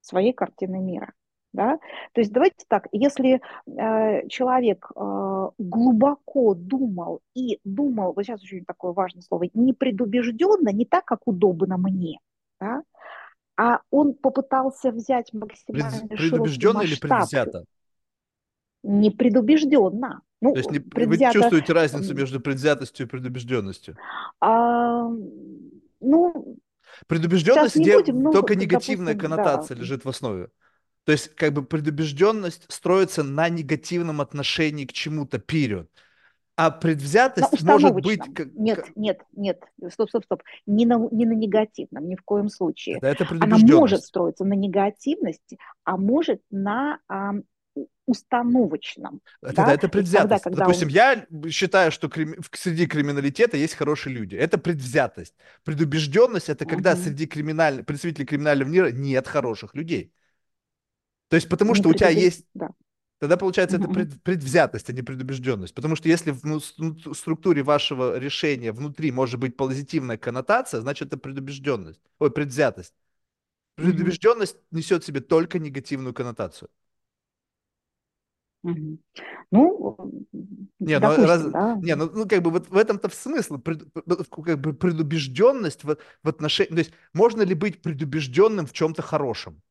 своей 0.00 0.32
картины 0.32 0.80
мира. 0.80 1.12
Да? 1.52 1.78
То 2.12 2.20
есть 2.20 2.32
давайте 2.32 2.64
так, 2.68 2.88
если 2.92 3.40
э, 3.66 4.28
человек 4.28 4.90
э, 4.94 5.48
глубоко 5.58 6.54
думал 6.54 7.20
и 7.34 7.58
думал, 7.64 8.12
вот 8.14 8.24
сейчас 8.24 8.42
очень 8.42 8.64
такое 8.64 8.92
важное 8.92 9.22
слово, 9.22 9.46
не 9.54 9.72
предубежденно, 9.72 10.68
не 10.68 10.84
так, 10.84 11.04
как 11.06 11.20
удобно 11.26 11.78
мне, 11.78 12.20
да? 12.60 12.82
а 13.58 13.80
он 13.90 14.14
попытался 14.14 14.92
взять 14.92 15.32
максимально 15.32 16.06
Пред, 16.06 16.30
предубежденно 16.30 16.82
или 16.82 16.94
предвзято? 16.94 17.64
Не 18.84 19.10
предубежденно. 19.10 20.20
Ну, 20.40 20.52
То 20.52 20.58
есть 20.58 20.70
не, 20.70 20.78
предвзято... 20.78 21.36
вы 21.36 21.42
чувствуете 21.42 21.72
разницу 21.72 22.14
между 22.14 22.40
предвзятостью 22.40 23.06
и 23.06 23.08
предубежденностью? 23.08 23.96
А, 24.40 25.08
ну, 26.00 26.56
Предубежденность, 27.06 27.76
где 27.76 27.98
будем, 27.98 28.22
ну, 28.22 28.32
только 28.32 28.54
негативная 28.54 29.14
допустим, 29.14 29.36
коннотация 29.36 29.74
да. 29.76 29.82
лежит 29.82 30.04
в 30.04 30.08
основе. 30.08 30.48
То 31.08 31.12
есть, 31.12 31.34
как 31.36 31.54
бы 31.54 31.64
предубежденность 31.64 32.70
строится 32.70 33.22
на 33.22 33.48
негативном 33.48 34.20
отношении 34.20 34.84
к 34.84 34.92
чему-то, 34.92 35.38
период. 35.38 35.90
А 36.54 36.70
предвзятость 36.70 37.62
может 37.62 37.94
быть... 37.94 38.20
Нет, 38.54 38.84
нет, 38.94 39.22
нет, 39.34 39.62
стоп, 39.90 40.10
стоп, 40.10 40.24
стоп. 40.26 40.42
Не 40.66 40.84
на, 40.84 41.08
не 41.10 41.24
на 41.24 41.32
негативном, 41.32 42.10
ни 42.10 42.14
в 42.14 42.20
коем 42.22 42.50
случае. 42.50 42.98
это 43.00 43.26
Она 43.40 43.56
может 43.56 44.04
строиться 44.04 44.44
на 44.44 44.52
негативности, 44.52 45.58
а 45.84 45.96
может 45.96 46.42
на 46.50 46.98
а, 47.08 47.36
установочном. 48.04 49.22
Это, 49.40 49.56
да? 49.56 49.72
это 49.72 49.88
предвзятость. 49.88 50.42
Когда, 50.42 50.56
когда 50.56 50.64
Допустим, 50.66 50.88
он... 50.88 50.92
я 50.92 51.26
считаю, 51.50 51.90
что 51.90 52.10
крим... 52.10 52.34
среди 52.52 52.86
криминалитета 52.86 53.56
есть 53.56 53.76
хорошие 53.76 54.14
люди. 54.14 54.36
Это 54.36 54.58
предвзятость. 54.58 55.32
Предубежденность– 55.64 56.48
это 56.50 56.66
когда 56.66 56.92
угу. 56.92 57.00
среди 57.00 57.26
криминаль... 57.26 57.82
представителей 57.82 58.26
криминального 58.26 58.68
мира 58.68 58.90
нет 58.90 59.26
хороших 59.26 59.74
людей. 59.74 60.12
То 61.28 61.36
есть 61.36 61.48
потому 61.48 61.74
что 61.74 61.88
у 61.88 61.94
тебя 61.94 62.08
есть... 62.08 62.44
Да. 62.54 62.70
Тогда 63.20 63.36
получается 63.36 63.78
это 63.78 63.88
пред, 63.88 64.22
предвзятость, 64.22 64.88
а 64.90 64.92
не 64.92 65.02
предубежденность. 65.02 65.74
Потому 65.74 65.96
что 65.96 66.08
если 66.08 66.30
в 66.30 66.44
ну, 66.44 66.60
структуре 67.14 67.64
вашего 67.64 68.16
решения 68.16 68.70
внутри 68.70 69.10
может 69.10 69.40
быть 69.40 69.56
позитивная 69.56 70.16
коннотация, 70.16 70.80
значит 70.80 71.08
это 71.08 71.18
предубежденность. 71.18 72.00
Ой, 72.20 72.30
предвзятость. 72.30 72.94
Предубежденность 73.74 74.56
несет 74.70 75.02
в 75.02 75.06
себе 75.06 75.20
только 75.20 75.58
негативную 75.58 76.14
коннотацию. 76.14 76.70
Ну, 78.62 78.98
не, 80.78 80.98
допустим, 80.98 81.22
ну, 81.22 81.28
раз, 81.28 81.44
да. 81.46 81.76
не, 81.82 81.94
ну, 81.94 82.10
ну 82.12 82.28
как 82.28 82.42
бы 82.42 82.50
вот 82.50 82.68
в 82.68 82.76
этом-то 82.76 83.08
в 83.08 83.14
смысл, 83.14 83.58
пред, 83.58 83.84
как 84.30 84.60
бы 84.60 84.74
предубежденность 84.74 85.84
в, 85.84 85.96
в 86.22 86.28
отношении, 86.28 86.70
то 86.70 86.78
есть 86.78 86.92
можно 87.14 87.42
ли 87.42 87.54
быть 87.54 87.80
предубежденным 87.82 88.66
в 88.66 88.72
чем-то 88.72 89.02
хорошем? 89.02 89.62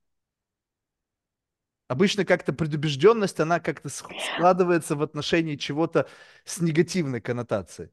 Обычно 1.88 2.26
как-то 2.26 2.52
предубежденность, 2.54 3.40
она 3.40 3.60
как-то 3.60 3.90
складывается 3.90 4.96
в 4.96 5.02
отношении 5.02 5.56
чего-то 5.56 6.08
с 6.44 6.60
негативной 6.60 7.22
коннотацией. 7.22 7.92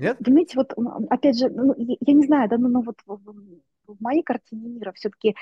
Нет? 0.00 0.18
Понимаете, 0.24 0.56
вот 0.56 0.72
опять 1.10 1.38
же, 1.38 1.48
ну, 1.48 1.74
я 1.76 2.12
не 2.12 2.26
знаю, 2.26 2.48
да, 2.48 2.58
ну, 2.58 2.68
ну 2.68 2.82
вот 2.82 2.96
в 3.06 4.00
моей 4.00 4.22
картине 4.22 4.68
мира 4.68 4.92
все-таки, 4.92 5.36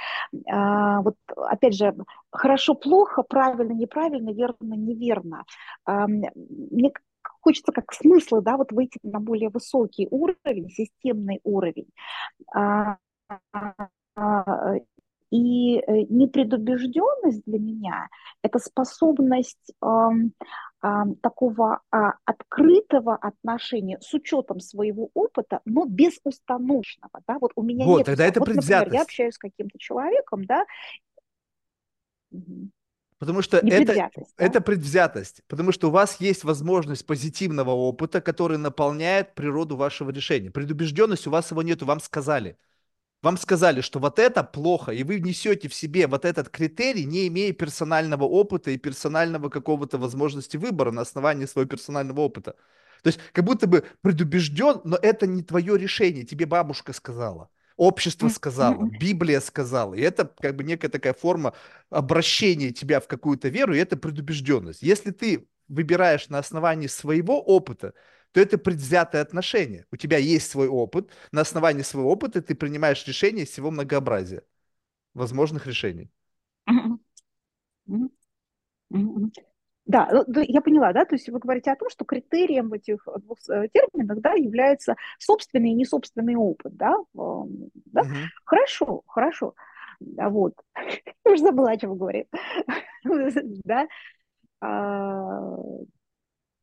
а, 0.51 1.01
вот 1.03 1.17
опять 1.37 1.75
же, 1.75 1.95
хорошо-плохо, 2.31 3.23
правильно-неправильно, 3.23 4.31
верно-неверно. 4.31 5.45
А, 5.85 6.07
мне 6.09 6.93
хочется 7.41 7.73
как 7.73 7.93
смысла, 7.93 8.43
да, 8.43 8.57
вот 8.57 8.73
выйти 8.73 8.99
на 9.03 9.21
более 9.21 9.49
высокий 9.49 10.09
уровень, 10.11 10.71
системный 10.71 11.41
уровень. 11.45 11.89
А, 12.55 12.99
и 15.33 15.79
э, 15.79 16.03
непредубежденность 16.11 17.43
для 17.47 17.59
меня– 17.59 18.09
это 18.43 18.59
способность 18.59 19.73
э, 19.83 19.87
э, 20.83 20.89
такого 21.23 21.81
э, 21.91 21.97
открытого 22.27 23.17
отношения 23.17 23.99
с 24.03 24.13
учетом 24.13 24.61
своего 24.61 25.09
опыта, 25.15 25.61
но 25.65 25.87
без 25.87 26.19
установочного. 26.23 27.23
Да? 27.27 27.39
Вот 27.41 27.53
у 27.57 27.63
меня 27.63 27.87
вот, 27.87 27.99
нет... 27.99 28.07
Тогда 28.07 28.27
это 28.27 28.41
вот, 28.41 28.49
например, 28.51 28.93
я 28.93 29.03
общаюсь 29.03 29.35
с 29.35 29.39
каким-то 29.39 29.79
человеком, 29.79 30.45
да, 30.45 30.65
Потому 33.19 33.41
что 33.41 33.59
это, 33.59 33.95
да? 33.95 34.11
это 34.37 34.61
предвзятость. 34.61 35.43
Потому 35.47 35.71
что 35.71 35.89
у 35.89 35.91
вас 35.93 36.21
есть 36.21 36.43
возможность 36.43 37.07
позитивного 37.07 37.71
опыта, 37.71 38.21
который 38.21 38.59
наполняет 38.59 39.35
природу 39.35 39.77
вашего 39.77 40.11
решения. 40.11 40.51
Предубежденность 40.51 41.27
у 41.29 41.31
вас 41.31 41.53
его 41.53 41.63
нету, 41.63 41.87
вам 41.87 42.01
сказали. 42.01 42.57
Вам 43.23 43.37
сказали, 43.37 43.83
что 43.83 44.01
вот 44.01 44.19
это 44.19 44.43
плохо, 44.43 44.91
и 44.91 45.05
вы 45.05 45.21
несете 45.21 45.69
в 45.69 45.75
себе 45.75 46.09
вот 46.09 46.25
этот 46.25 46.49
критерий, 46.49 47.05
не 47.05 47.29
имея 47.29 47.53
персонального 47.53 48.25
опыта 48.25 48.73
и 48.73 48.79
персонального 48.79 49.49
какого-то 49.49 49.97
возможности 49.97 50.57
выбора 50.57 50.91
на 50.91 51.03
основании 51.03 51.47
своего 51.47 51.69
персонального 51.69 52.21
опыта. 52.21 52.57
То 53.03 53.09
есть 53.09 53.21
как 53.33 53.45
будто 53.45 53.69
бы 53.69 53.85
предубежден, 54.01 54.81
но 54.85 54.97
это 55.01 55.29
не 55.29 55.43
твое 55.43 55.79
решение, 55.79 56.25
тебе 56.25 56.47
бабушка 56.47 56.93
сказала. 56.93 57.49
Общество 57.77 58.29
сказало, 58.29 58.89
Библия 59.01 59.41
сказала, 59.41 59.95
и 59.95 60.01
это 60.01 60.31
как 60.41 60.57
бы 60.57 60.63
некая 60.63 60.89
такая 60.89 61.15
форма 61.15 61.55
обращения 61.91 62.71
тебя 62.71 63.01
в 63.01 63.07
какую-то 63.07 63.49
веру, 63.49 63.75
и 63.75 63.79
это 63.79 63.97
предубежденность. 63.97 64.83
Если 64.83 65.11
ты 65.11 65.49
выбираешь 65.69 66.29
на 66.29 66.39
основании 66.39 66.87
своего 66.87 67.41
опыта, 67.41 67.95
то 68.33 68.41
это 68.41 68.59
предвзятое 68.59 69.23
отношение. 69.23 69.87
У 69.93 69.97
тебя 69.97 70.19
есть 70.19 70.51
свой 70.51 70.69
опыт, 70.69 71.11
на 71.33 71.43
основании 71.43 71.83
своего 71.83 72.11
опыта 72.11 72.43
ты 72.43 72.55
принимаешь 72.55 73.07
решение 73.07 73.45
из 73.45 73.51
всего 73.51 73.71
многообразия 73.71 74.43
возможных 75.15 75.67
решений. 75.67 76.11
Да, 79.85 80.09
ну, 80.29 80.41
я 80.47 80.61
поняла, 80.61 80.93
да, 80.93 81.05
то 81.05 81.17
есть 81.17 81.29
вы 81.29 81.41
говорите 81.41 81.73
о 81.73 81.77
том, 81.77 81.91
что 81.91 82.05
критерием 82.05 82.69
в 82.69 82.73
этих 82.75 83.05
двух 83.23 83.39
э, 83.51 83.69
терминах, 83.73 84.21
да, 84.21 84.35
является 84.35 84.95
собственный 85.19 85.71
и 85.71 85.75
несобственный 85.75 86.37
опыт, 86.37 86.77
да, 86.77 86.95
да? 87.15 88.03
Угу. 88.03 88.11
хорошо, 88.45 89.03
хорошо, 89.09 89.55
вот, 90.01 90.55
уже 91.25 91.43
забыла, 91.43 91.73
о 91.73 91.77
чем 91.77 91.99
говорим, 91.99 92.27
да, 93.65 93.89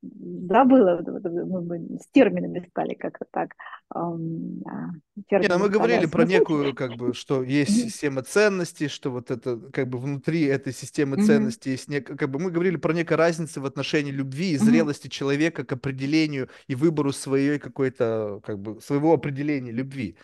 а, 0.01 0.07
забыла, 0.47 1.03
мы 1.05 1.97
с 1.99 2.07
терминами 2.11 2.65
стали 2.69 2.93
как-то 2.93 3.25
так. 3.31 3.51
А, 3.89 4.13
Не, 4.15 5.47
ну 5.47 5.59
мы 5.59 5.69
говорили 5.69 6.05
про 6.05 6.25
некую, 6.25 6.73
как 6.73 6.95
бы, 6.95 7.13
что 7.13 7.43
есть 7.43 7.83
система 7.83 8.23
ценностей, 8.23 8.87
что 8.87 9.11
вот 9.11 9.29
это, 9.31 9.57
как 9.71 9.89
бы, 9.89 9.97
внутри 9.97 10.43
этой 10.43 10.73
системы 10.73 11.17
ценностей 11.25 11.71
есть 11.71 11.89
нек... 11.89 12.05
как 12.17 12.29
бы, 12.29 12.39
мы 12.39 12.51
говорили 12.51 12.77
про 12.77 12.93
некую 12.93 13.17
разницу 13.17 13.61
в 13.61 13.65
отношении 13.65 14.11
любви 14.11 14.51
и 14.51 14.57
зрелости 14.57 15.07
человека 15.07 15.65
к 15.65 15.71
определению 15.73 16.49
и 16.67 16.75
выбору 16.75 17.11
своей 17.11 17.59
какой-то, 17.59 18.41
как 18.45 18.59
бы, 18.59 18.79
своего 18.81 19.13
определения 19.13 19.71
любви. 19.71 20.15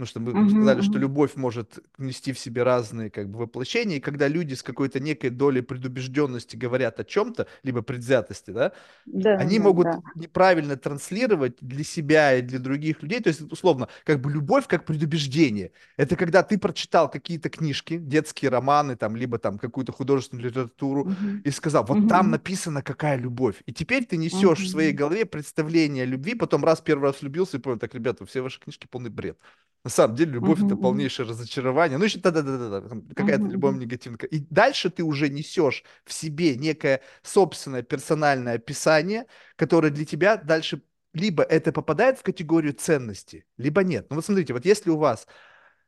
Потому 0.00 0.06
что 0.06 0.20
мы 0.20 0.32
uh-huh, 0.32 0.50
сказали, 0.50 0.80
что 0.80 0.98
любовь 0.98 1.36
может 1.36 1.78
нести 1.98 2.32
в 2.32 2.38
себе 2.38 2.62
разные 2.62 3.10
как 3.10 3.28
бы 3.28 3.40
воплощения, 3.40 3.98
и 3.98 4.00
когда 4.00 4.28
люди 4.28 4.54
с 4.54 4.62
какой-то 4.62 4.98
некой 4.98 5.28
долей 5.28 5.60
предубежденности 5.60 6.56
говорят 6.56 6.98
о 7.00 7.04
чем-то, 7.04 7.46
либо 7.62 7.82
предвзятости, 7.82 8.50
да, 8.50 8.72
да 9.04 9.36
они 9.36 9.58
да, 9.58 9.64
могут 9.64 9.84
да. 9.84 10.00
неправильно 10.14 10.76
транслировать 10.76 11.56
для 11.60 11.84
себя 11.84 12.34
и 12.36 12.42
для 12.42 12.58
других 12.58 13.02
людей. 13.02 13.20
То 13.20 13.28
есть, 13.28 13.42
условно, 13.52 13.88
как 14.04 14.20
бы 14.20 14.30
любовь 14.30 14.66
как 14.66 14.86
предубеждение. 14.86 15.72
Это 15.98 16.16
когда 16.16 16.42
ты 16.42 16.58
прочитал 16.58 17.10
какие-то 17.10 17.50
книжки, 17.50 17.98
детские 17.98 18.50
романы, 18.50 18.96
там, 18.96 19.16
либо 19.16 19.38
там 19.38 19.58
какую-то 19.58 19.92
художественную 19.92 20.48
литературу, 20.48 21.08
uh-huh. 21.08 21.42
и 21.44 21.50
сказал, 21.50 21.84
вот 21.84 21.98
uh-huh. 21.98 22.08
там 22.08 22.30
написано, 22.30 22.82
какая 22.82 23.18
любовь. 23.18 23.56
И 23.66 23.72
теперь 23.72 24.06
ты 24.06 24.16
несешь 24.16 24.60
uh-huh. 24.60 24.64
в 24.64 24.68
своей 24.68 24.92
голове 24.92 25.26
представление 25.26 26.04
о 26.04 26.06
любви, 26.06 26.34
потом 26.34 26.64
раз 26.64 26.80
первый 26.80 27.04
раз 27.04 27.20
влюбился 27.20 27.58
и 27.58 27.60
понял, 27.60 27.78
так, 27.78 27.94
ребята, 27.94 28.24
все 28.24 28.40
ваши 28.40 28.60
книжки 28.60 28.86
полный 28.90 29.10
бред. 29.10 29.36
На 29.84 29.90
самом 29.90 30.14
деле, 30.14 30.32
любовь 30.32 30.60
Мгм, 30.60 30.66
это 30.66 30.76
полнейшее 30.76 31.26
разочарование. 31.26 31.96
Ну, 31.96 32.04
еще 32.04 32.18
да-да-да-да, 32.18 32.82
какая-то 33.14 33.46
мгм, 33.46 33.50
любовь 33.50 33.76
негативная. 33.76 34.18
И 34.30 34.40
дальше 34.50 34.90
ты 34.90 35.02
уже 35.02 35.30
несешь 35.30 35.84
в 36.04 36.12
себе 36.12 36.56
некое 36.56 37.00
собственное 37.22 37.82
персональное 37.82 38.56
описание, 38.56 39.26
которое 39.56 39.90
для 39.90 40.04
тебя 40.04 40.36
дальше 40.36 40.82
либо 41.14 41.42
это 41.42 41.72
попадает 41.72 42.18
в 42.18 42.22
категорию 42.22 42.74
ценности, 42.74 43.46
либо 43.56 43.82
нет. 43.82 44.06
Ну 44.10 44.16
вот 44.16 44.24
смотрите, 44.24 44.52
вот 44.52 44.64
если 44.66 44.90
у 44.90 44.98
вас 44.98 45.26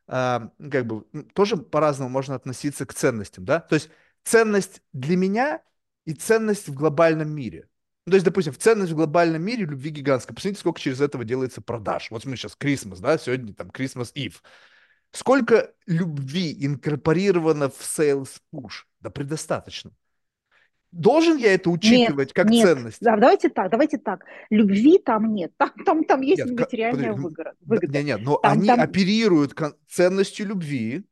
а, 0.07 0.51
как 0.71 0.87
бы 0.87 1.05
тоже 1.35 1.57
по-разному 1.57 2.11
можно 2.11 2.35
относиться 2.35 2.87
к 2.87 2.95
ценностям, 2.95 3.45
да? 3.45 3.61
То 3.61 3.75
есть 3.77 3.91
ценность 4.25 4.83
для 4.93 5.17
меня 5.17 5.63
и 6.05 6.15
ценность 6.15 6.69
в 6.69 6.75
глобальном 6.75 7.31
мире. 7.31 7.69
Ну, 8.07 8.11
то 8.11 8.17
есть, 8.17 8.25
допустим, 8.25 8.53
в 8.53 8.59
ценность 8.59 8.93
в 8.93 8.97
глобальном 8.97 9.43
мире 9.43 9.65
любви 9.65 9.91
гигантская. 9.91 10.35
Посмотрите, 10.35 10.61
сколько 10.61 10.81
через 10.81 11.01
этого 11.01 11.25
делается 11.25 11.61
продаж. 11.63 12.11
Вот 12.11 12.25
мы 12.25 12.37
сейчас 12.37 12.57
Крисмас, 12.57 12.99
да, 13.01 13.17
сегодня 13.17 13.55
там 13.55 13.71
Крисмас 13.71 14.11
Ив. 14.15 14.43
Сколько 15.13 15.73
любви 15.87 16.57
инкорпорировано 16.67 17.69
в 17.69 17.79
sales 17.81 18.41
push? 18.53 18.85
Да 19.01 19.11
предостаточно. 19.11 19.93
Должен 20.91 21.39
я 21.39 21.55
это 21.55 21.71
Нет, 21.71 21.79
учитывать 21.79 22.33
как 22.33 22.51
нет. 22.51 22.67
ценность? 22.67 22.99
Да, 23.01 23.17
давайте 23.17 23.49
так, 23.49 23.71
давайте 23.71 23.99
так. 23.99 24.25
Любви 24.51 24.99
там 24.99 25.33
нет. 25.33 25.53
Там, 25.57 25.71
там, 25.87 26.05
там 26.05 26.21
есть 26.21 26.39
Нет, 26.45 26.51
нематериальная 26.51 27.13
подожди, 27.15 27.19
м, 27.19 27.23
выгода. 27.23 27.45
да, 27.61 27.67
выгода. 27.75 27.99
не, 27.99 28.05
нет, 28.05 28.21
но 28.23 28.37
Там, 28.37 28.53
они 28.53 28.67
там, 28.67 28.81
оперируют 28.81 29.55
ценностью 29.89 30.47
любви, 30.47 31.05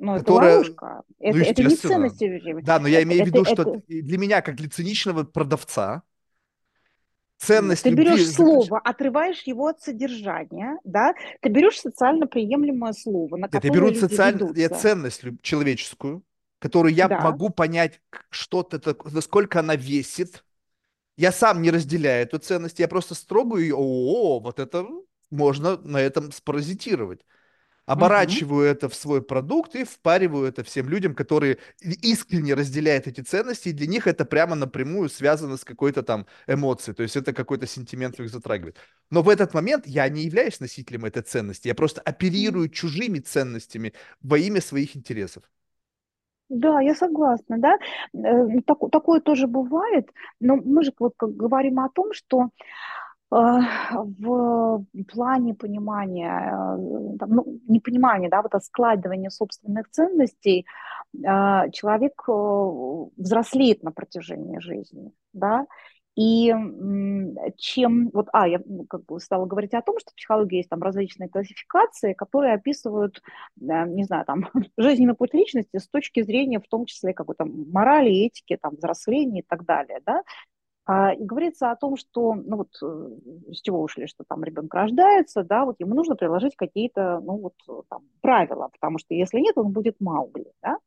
ну, 0.00 0.14
это 0.16 0.24
которая, 0.24 0.54
ловушка. 0.56 1.02
ну, 1.20 1.26
Это, 1.28 1.38
это 1.38 1.62
не 1.62 1.76
любви. 1.76 2.62
да, 2.62 2.78
но 2.78 2.88
я 2.88 3.00
Это, 3.00 3.08
имею 3.08 3.24
в 3.24 3.28
это, 3.28 3.36
виду, 3.38 3.44
что 3.44 3.62
это... 3.62 3.82
для 3.86 4.18
меня, 4.18 4.42
как 4.42 4.56
для 4.56 4.68
циничного 4.68 5.24
продавца, 5.24 6.02
ценность 7.38 7.82
Ты 7.82 7.90
берешь 7.90 8.18
любви 8.18 8.24
заключается... 8.24 8.66
слово, 8.66 8.80
отрываешь 8.80 9.42
его 9.42 9.66
от 9.68 9.80
содержания, 9.80 10.78
да? 10.84 11.14
Ты 11.40 11.48
берешь 11.50 11.78
социально 11.80 12.26
приемлемое 12.26 12.92
слово, 12.92 13.36
на 13.36 13.42
Нет, 13.42 13.54
я 13.54 13.60
которое 13.60 13.74
беру 13.74 13.94
социальную, 13.94 14.54
я 14.54 14.68
ценность 14.70 15.22
человеческую, 15.42 16.22
которую 16.58 16.94
я 16.94 17.08
Да. 17.08 17.20
могу 17.20 17.50
понять, 17.50 18.00
что-то, 18.30 18.80
насколько 19.10 19.60
она 19.60 19.76
весит. 19.76 20.44
Я 21.16 21.32
сам 21.32 21.60
не 21.60 21.70
разделяю 21.70 22.22
эту 22.22 22.38
ценность, 22.38 22.78
я 22.78 22.88
просто 22.88 23.14
строгаю 23.14 23.62
ее, 23.62 23.74
о, 23.76 24.40
вот 24.40 24.58
это 24.58 24.86
можно 25.30 25.76
на 25.78 25.98
этом 26.00 26.32
спаразитировать. 26.32 27.24
Оборачиваю 27.90 28.66
это 28.66 28.88
в 28.88 28.94
свой 28.94 29.20
продукт 29.20 29.74
и 29.74 29.82
впариваю 29.82 30.46
это 30.46 30.62
всем 30.62 30.88
людям, 30.88 31.12
которые 31.12 31.58
искренне 31.80 32.54
разделяют 32.54 33.08
эти 33.08 33.20
ценности, 33.20 33.70
и 33.70 33.72
для 33.72 33.88
них 33.88 34.06
это 34.06 34.24
прямо 34.24 34.54
напрямую 34.54 35.08
связано 35.08 35.56
с 35.56 35.64
какой-то 35.64 36.04
там 36.04 36.26
эмоцией, 36.46 36.94
то 36.94 37.02
есть 37.02 37.16
это 37.16 37.32
какой-то 37.32 37.66
сентимент 37.66 38.20
их 38.20 38.30
затрагивает. 38.30 38.76
Но 39.10 39.22
в 39.22 39.28
этот 39.28 39.54
момент 39.54 39.88
я 39.88 40.08
не 40.08 40.22
являюсь 40.22 40.60
носителем 40.60 41.04
этой 41.04 41.22
ценности, 41.22 41.66
я 41.66 41.74
просто 41.74 42.00
оперирую 42.00 42.68
чужими 42.68 43.18
ценностями 43.18 43.92
во 44.22 44.38
имя 44.38 44.60
своих 44.60 44.94
интересов. 44.94 45.42
Да, 46.48 46.80
я 46.80 46.94
согласна, 46.94 47.58
да. 47.58 47.76
Э, 48.12 48.60
тако- 48.66 48.88
такое 48.88 49.20
тоже 49.20 49.46
бывает, 49.46 50.10
но 50.40 50.56
мы 50.56 50.82
же 50.82 50.92
вот 50.98 51.14
говорим 51.20 51.78
о 51.78 51.88
том, 51.88 52.12
что 52.12 52.48
в 53.30 54.84
плане 55.12 55.54
понимания, 55.54 56.52
э, 56.52 57.18
там, 57.18 57.30
ну, 57.30 57.60
не 57.68 57.78
понимания, 57.78 58.28
да, 58.28 58.42
вот 58.42 58.52
складывания 58.64 59.30
собственных 59.30 59.88
ценностей, 59.90 60.66
э, 61.14 61.70
человек 61.70 62.22
э, 62.28 62.32
взрослеет 63.16 63.82
на 63.84 63.92
протяжении 63.92 64.58
жизни, 64.58 65.12
да, 65.32 65.66
и 66.16 66.52
чем, 67.56 68.10
вот, 68.12 68.28
а, 68.32 68.48
я 68.48 68.60
как 68.88 69.06
бы 69.06 69.20
стала 69.20 69.46
говорить 69.46 69.74
о 69.74 69.82
том, 69.82 69.98
что 69.98 70.10
в 70.10 70.14
психологии 70.16 70.58
есть 70.58 70.68
там 70.68 70.82
различные 70.82 71.28
классификации, 71.28 72.14
которые 72.14 72.54
описывают, 72.54 73.22
э, 73.60 73.86
не 73.86 74.04
знаю, 74.04 74.24
там, 74.26 74.48
жизненный 74.76 75.14
путь 75.14 75.32
личности 75.34 75.78
с 75.78 75.88
точки 75.88 76.22
зрения 76.22 76.60
в 76.60 76.68
том 76.68 76.84
числе 76.86 77.14
какой-то 77.14 77.44
морали, 77.44 78.26
этики, 78.26 78.58
там, 78.60 78.74
взросления 78.74 79.40
и 79.40 79.44
так 79.48 79.64
далее, 79.64 80.00
да, 80.04 80.22
И 80.88 81.24
говорится 81.24 81.70
о 81.70 81.76
том, 81.76 81.96
что, 81.96 82.34
ну 82.34 82.56
вот, 82.56 82.70
э, 82.82 83.52
с 83.52 83.60
чего 83.60 83.82
ушли, 83.82 84.06
что 84.08 84.24
там 84.26 84.42
ребенок 84.42 84.74
рождается, 84.74 85.44
да, 85.44 85.64
вот 85.64 85.76
ему 85.78 85.94
нужно 85.94 86.16
приложить 86.16 86.56
какие-то, 86.56 87.20
ну 87.20 87.36
вот, 87.38 87.54
э, 87.68 87.82
там, 87.88 88.02
правила, 88.20 88.68
потому 88.72 88.98
что 88.98 89.14
если 89.14 89.38
нет, 89.38 89.56
он 89.56 89.72
будет 89.72 90.00
Маугли, 90.00 90.52
да. 90.62 90.78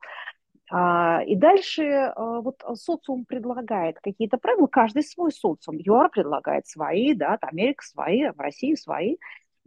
А, 0.72 1.22
И 1.24 1.36
дальше 1.36 1.84
э, 1.84 2.14
вот 2.18 2.64
социум 2.76 3.26
предлагает 3.26 4.00
какие-то 4.02 4.38
правила, 4.38 4.68
каждый 4.68 5.04
свой 5.04 5.32
социум. 5.32 5.78
ЮАР 5.78 6.10
предлагает 6.10 6.68
свои, 6.68 7.14
да, 7.14 7.38
Америка 7.41 7.84
свои, 7.86 8.30
в 8.32 8.39
России 8.39 8.76
свои. 8.76 9.18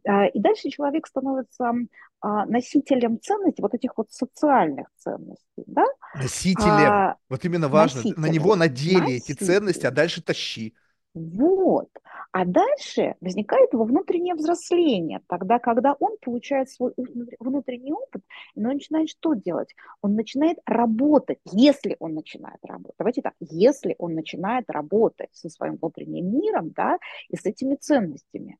А, 0.06 0.26
И 0.26 0.38
дальше 0.40 0.68
человек 0.70 1.06
становится 1.06 1.72
а, 2.20 2.46
носителем 2.46 3.20
ценностей, 3.20 3.62
вот 3.62 3.74
этих 3.74 3.96
вот 3.96 4.10
социальных 4.10 4.88
ценностей, 4.96 5.64
да, 5.66 5.84
Носителем. 6.14 6.92
а, 6.92 7.16
Вот 7.28 7.44
именно 7.44 7.68
важно. 7.68 8.06
На 8.16 8.26
него 8.26 8.56
носителем, 8.56 8.56
надели 8.56 9.14
эти 9.14 9.32
ценности, 9.32 9.86
а 9.86 9.90
носителем. 9.90 9.94
дальше 9.94 10.22
тащи. 10.22 10.74
Вот. 11.14 11.88
А 12.32 12.44
дальше 12.44 13.14
возникает 13.22 13.72
его 13.72 13.84
внутреннее 13.84 14.34
взросление, 14.34 15.22
тогда, 15.28 15.58
когда 15.58 15.94
он 15.98 16.16
получает 16.20 16.68
свой 16.70 16.92
внутренний 17.40 17.92
опыт, 17.94 18.22
и 18.54 18.60
он 18.60 18.74
начинает 18.74 19.08
что 19.08 19.32
делать? 19.32 19.74
Он 20.02 20.14
начинает 20.14 20.58
работать, 20.66 21.38
если 21.46 21.96
он 22.00 22.14
начинает 22.14 22.58
работать. 22.62 22.96
Давайте 22.98 23.22
так, 23.22 23.32
если 23.40 23.96
он 23.98 24.14
начинает 24.14 24.68
работать 24.68 25.30
со 25.32 25.48
своим 25.48 25.76
внутренним 25.76 26.38
миром, 26.38 26.70
да, 26.72 26.98
и 27.30 27.36
с 27.36 27.46
этими 27.46 27.76
ценностями, 27.76 28.58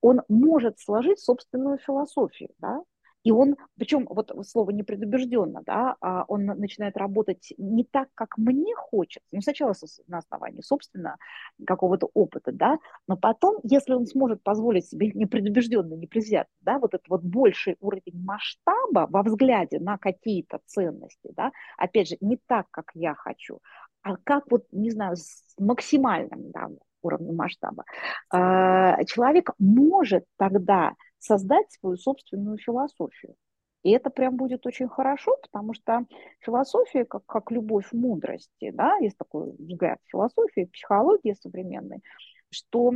он 0.00 0.22
может 0.28 0.78
сложить 0.78 1.20
собственную 1.20 1.78
философию, 1.78 2.50
да, 2.58 2.82
и 3.26 3.32
он, 3.32 3.56
причем 3.76 4.06
вот 4.08 4.30
слово 4.46 4.70
непредубежденно, 4.70 5.60
да, 5.66 5.96
а 6.00 6.24
он 6.28 6.44
начинает 6.44 6.96
работать 6.96 7.52
не 7.58 7.82
так, 7.82 8.08
как 8.14 8.38
мне 8.38 8.72
хочется, 8.76 9.26
ну, 9.32 9.40
сначала 9.40 9.74
на 10.06 10.18
основании, 10.18 10.60
собственно, 10.60 11.16
какого-то 11.66 12.08
опыта, 12.14 12.52
да, 12.52 12.78
но 13.08 13.16
потом, 13.16 13.58
если 13.64 13.94
он 13.94 14.06
сможет 14.06 14.44
позволить 14.44 14.86
себе 14.86 15.10
непредубежденно, 15.12 15.94
непредвзято, 15.94 16.48
да, 16.60 16.78
вот 16.78 16.94
этот 16.94 17.08
вот 17.08 17.22
больший 17.24 17.76
уровень 17.80 18.22
масштаба 18.24 19.08
во 19.10 19.24
взгляде 19.24 19.80
на 19.80 19.98
какие-то 19.98 20.60
ценности, 20.64 21.32
да, 21.36 21.50
опять 21.78 22.10
же, 22.10 22.16
не 22.20 22.38
так, 22.46 22.68
как 22.70 22.92
я 22.94 23.16
хочу, 23.16 23.58
а 24.02 24.18
как 24.22 24.44
вот, 24.52 24.66
не 24.70 24.90
знаю, 24.90 25.16
с 25.16 25.42
максимальным, 25.58 26.52
да, 26.52 26.68
уровнем 27.02 27.36
масштаба, 27.36 27.84
а, 28.30 29.04
человек 29.04 29.50
может 29.58 30.24
тогда 30.36 30.94
создать 31.18 31.70
свою 31.72 31.96
собственную 31.96 32.58
философию. 32.58 33.34
И 33.82 33.90
это 33.90 34.10
прям 34.10 34.36
будет 34.36 34.66
очень 34.66 34.88
хорошо, 34.88 35.36
потому 35.42 35.72
что 35.72 36.06
философия, 36.40 37.04
как, 37.04 37.24
как 37.24 37.52
любовь 37.52 37.92
мудрости, 37.92 38.70
да, 38.70 38.96
есть 38.96 39.16
такой 39.16 39.52
взгляд 39.58 39.98
философии, 40.06 40.68
психологии 40.72 41.36
современной, 41.40 42.00
что 42.50 42.92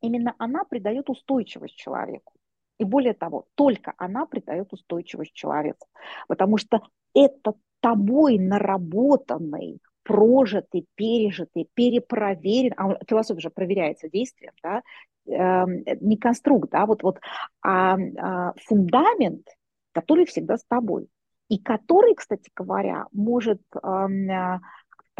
именно 0.00 0.34
она 0.38 0.64
придает 0.64 1.08
устойчивость 1.08 1.76
человеку. 1.76 2.32
И 2.78 2.84
более 2.84 3.14
того, 3.14 3.46
только 3.54 3.94
она 3.98 4.26
придает 4.26 4.72
устойчивость 4.72 5.34
человеку. 5.34 5.86
Потому 6.26 6.56
что 6.56 6.80
это 7.14 7.54
тобой 7.80 8.38
наработанный 8.38 9.80
прожитый, 10.10 10.86
пережитый, 10.96 11.68
перепроверен, 11.74 12.74
а 12.76 12.98
философия 13.08 13.42
же 13.42 13.50
проверяется 13.50 14.08
действием, 14.08 14.52
да, 14.60 14.82
э, 15.24 15.94
не 16.00 16.16
конструкт, 16.16 16.68
да, 16.70 16.84
вот, 16.84 17.04
вот, 17.04 17.20
а, 17.62 17.96
а 18.18 18.52
фундамент, 18.64 19.46
который 19.92 20.26
всегда 20.26 20.56
с 20.56 20.64
тобой. 20.64 21.06
И 21.48 21.58
который, 21.58 22.16
кстати 22.16 22.50
говоря, 22.56 23.06
может 23.12 23.60
э, 23.72 24.58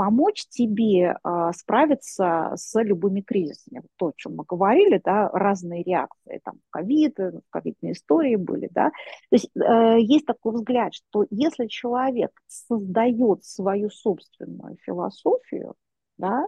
помочь 0.00 0.46
тебе 0.48 1.14
э, 1.22 1.50
справиться 1.54 2.52
с 2.54 2.82
любыми 2.82 3.20
кризисами. 3.20 3.82
То, 3.96 4.06
о 4.06 4.12
чем 4.16 4.36
мы 4.36 4.44
говорили, 4.48 4.98
да, 5.04 5.28
разные 5.28 5.82
реакции, 5.82 6.40
там, 6.42 6.54
ковид, 6.70 7.18
ковидные 7.50 7.92
истории 7.92 8.36
были, 8.36 8.70
да. 8.70 8.92
То 9.28 9.32
есть 9.32 9.50
э, 9.54 10.00
есть 10.00 10.24
такой 10.24 10.54
взгляд, 10.54 10.94
что 10.94 11.26
если 11.28 11.66
человек 11.66 12.30
создает 12.46 13.44
свою 13.44 13.90
собственную 13.90 14.78
философию, 14.86 15.74
да, 16.16 16.46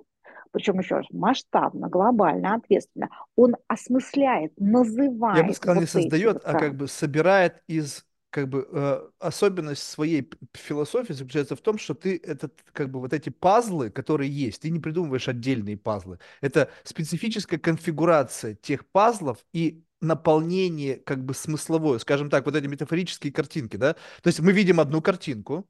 причем 0.51 0.79
еще 0.79 0.95
раз 0.97 1.07
масштабно, 1.11 1.91
глобально, 1.91 2.55
ответственно, 2.55 3.11
он 3.37 3.57
осмысляет, 3.69 4.59
называет. 4.59 5.37
Я 5.37 5.45
бы 5.45 5.53
сказал, 5.53 5.75
вот 5.75 5.81
не 5.83 5.87
создает, 5.89 6.35
вот, 6.37 6.43
а 6.47 6.59
как 6.59 6.75
бы 6.75 6.89
собирает 6.89 7.63
из 7.67 8.07
как 8.33 8.49
бы 8.49 8.67
э, 8.73 9.09
особенность 9.19 9.83
своей 9.83 10.29
философии 10.55 11.13
заключается 11.13 11.55
в 11.55 11.61
том, 11.61 11.79
что 11.79 11.95
ты 11.95 12.17
этот 12.17 12.55
как 12.73 12.91
бы 12.91 12.99
вот 12.99 13.13
эти 13.13 13.29
пазлы, 13.29 13.91
которые 13.91 14.31
есть, 14.31 14.63
ты 14.63 14.71
не 14.71 14.81
придумываешь 14.81 15.29
отдельные 15.29 15.77
пазлы. 15.77 16.19
Это 16.41 16.71
специфическая 16.83 17.61
конфигурация 17.61 18.55
тех 18.55 18.87
пазлов 18.87 19.45
и 19.53 19.85
наполнение 20.01 20.97
как 20.97 21.25
бы 21.25 21.35
смысловое, 21.35 21.99
скажем 21.99 22.31
так, 22.31 22.47
вот 22.47 22.57
эти 22.57 22.67
метафорические 22.67 23.33
картинки, 23.33 23.77
да. 23.77 23.95
То 24.23 24.29
есть 24.29 24.41
мы 24.41 24.53
видим 24.53 24.81
одну 24.81 25.03
картинку, 25.03 25.69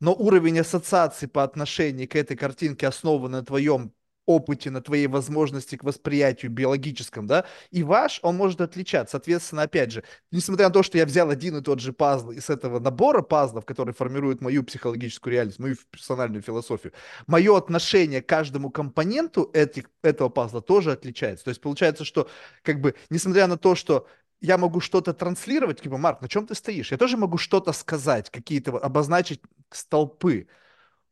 но 0.00 0.14
уровень 0.14 0.60
ассоциации 0.60 1.26
по 1.26 1.42
отношению 1.42 2.08
к 2.08 2.16
этой 2.16 2.36
картинке 2.36 2.86
основан 2.86 3.32
на 3.32 3.44
твоем 3.44 3.92
опыте, 4.26 4.70
на 4.70 4.80
твоей 4.80 5.06
возможности 5.06 5.76
к 5.76 5.84
восприятию 5.84 6.50
биологическом, 6.50 7.26
да, 7.26 7.44
и 7.70 7.82
ваш, 7.82 8.20
он 8.22 8.36
может 8.36 8.60
отличаться. 8.60 9.12
Соответственно, 9.12 9.62
опять 9.62 9.92
же, 9.92 10.04
несмотря 10.30 10.68
на 10.68 10.72
то, 10.72 10.82
что 10.82 10.98
я 10.98 11.06
взял 11.06 11.30
один 11.30 11.56
и 11.56 11.62
тот 11.62 11.80
же 11.80 11.92
пазл 11.92 12.30
из 12.30 12.50
этого 12.50 12.78
набора 12.78 13.22
пазлов, 13.22 13.64
который 13.64 13.94
формирует 13.94 14.40
мою 14.40 14.64
психологическую 14.64 15.32
реальность, 15.32 15.58
мою 15.58 15.76
персональную 15.90 16.42
философию, 16.42 16.92
мое 17.26 17.56
отношение 17.56 18.22
к 18.22 18.26
каждому 18.26 18.70
компоненту 18.70 19.50
этих, 19.52 19.90
этого 20.02 20.28
пазла 20.28 20.62
тоже 20.62 20.92
отличается. 20.92 21.44
То 21.44 21.50
есть 21.50 21.60
получается, 21.60 22.04
что 22.04 22.28
как 22.62 22.80
бы, 22.80 22.94
несмотря 23.10 23.46
на 23.46 23.56
то, 23.56 23.74
что 23.74 24.06
я 24.40 24.58
могу 24.58 24.80
что-то 24.80 25.14
транслировать, 25.14 25.80
типа, 25.80 25.96
Марк, 25.96 26.20
на 26.20 26.28
чем 26.28 26.46
ты 26.46 26.54
стоишь? 26.54 26.92
Я 26.92 26.98
тоже 26.98 27.16
могу 27.16 27.38
что-то 27.38 27.72
сказать, 27.72 28.30
какие-то 28.30 28.76
обозначить 28.76 29.40
столпы. 29.70 30.48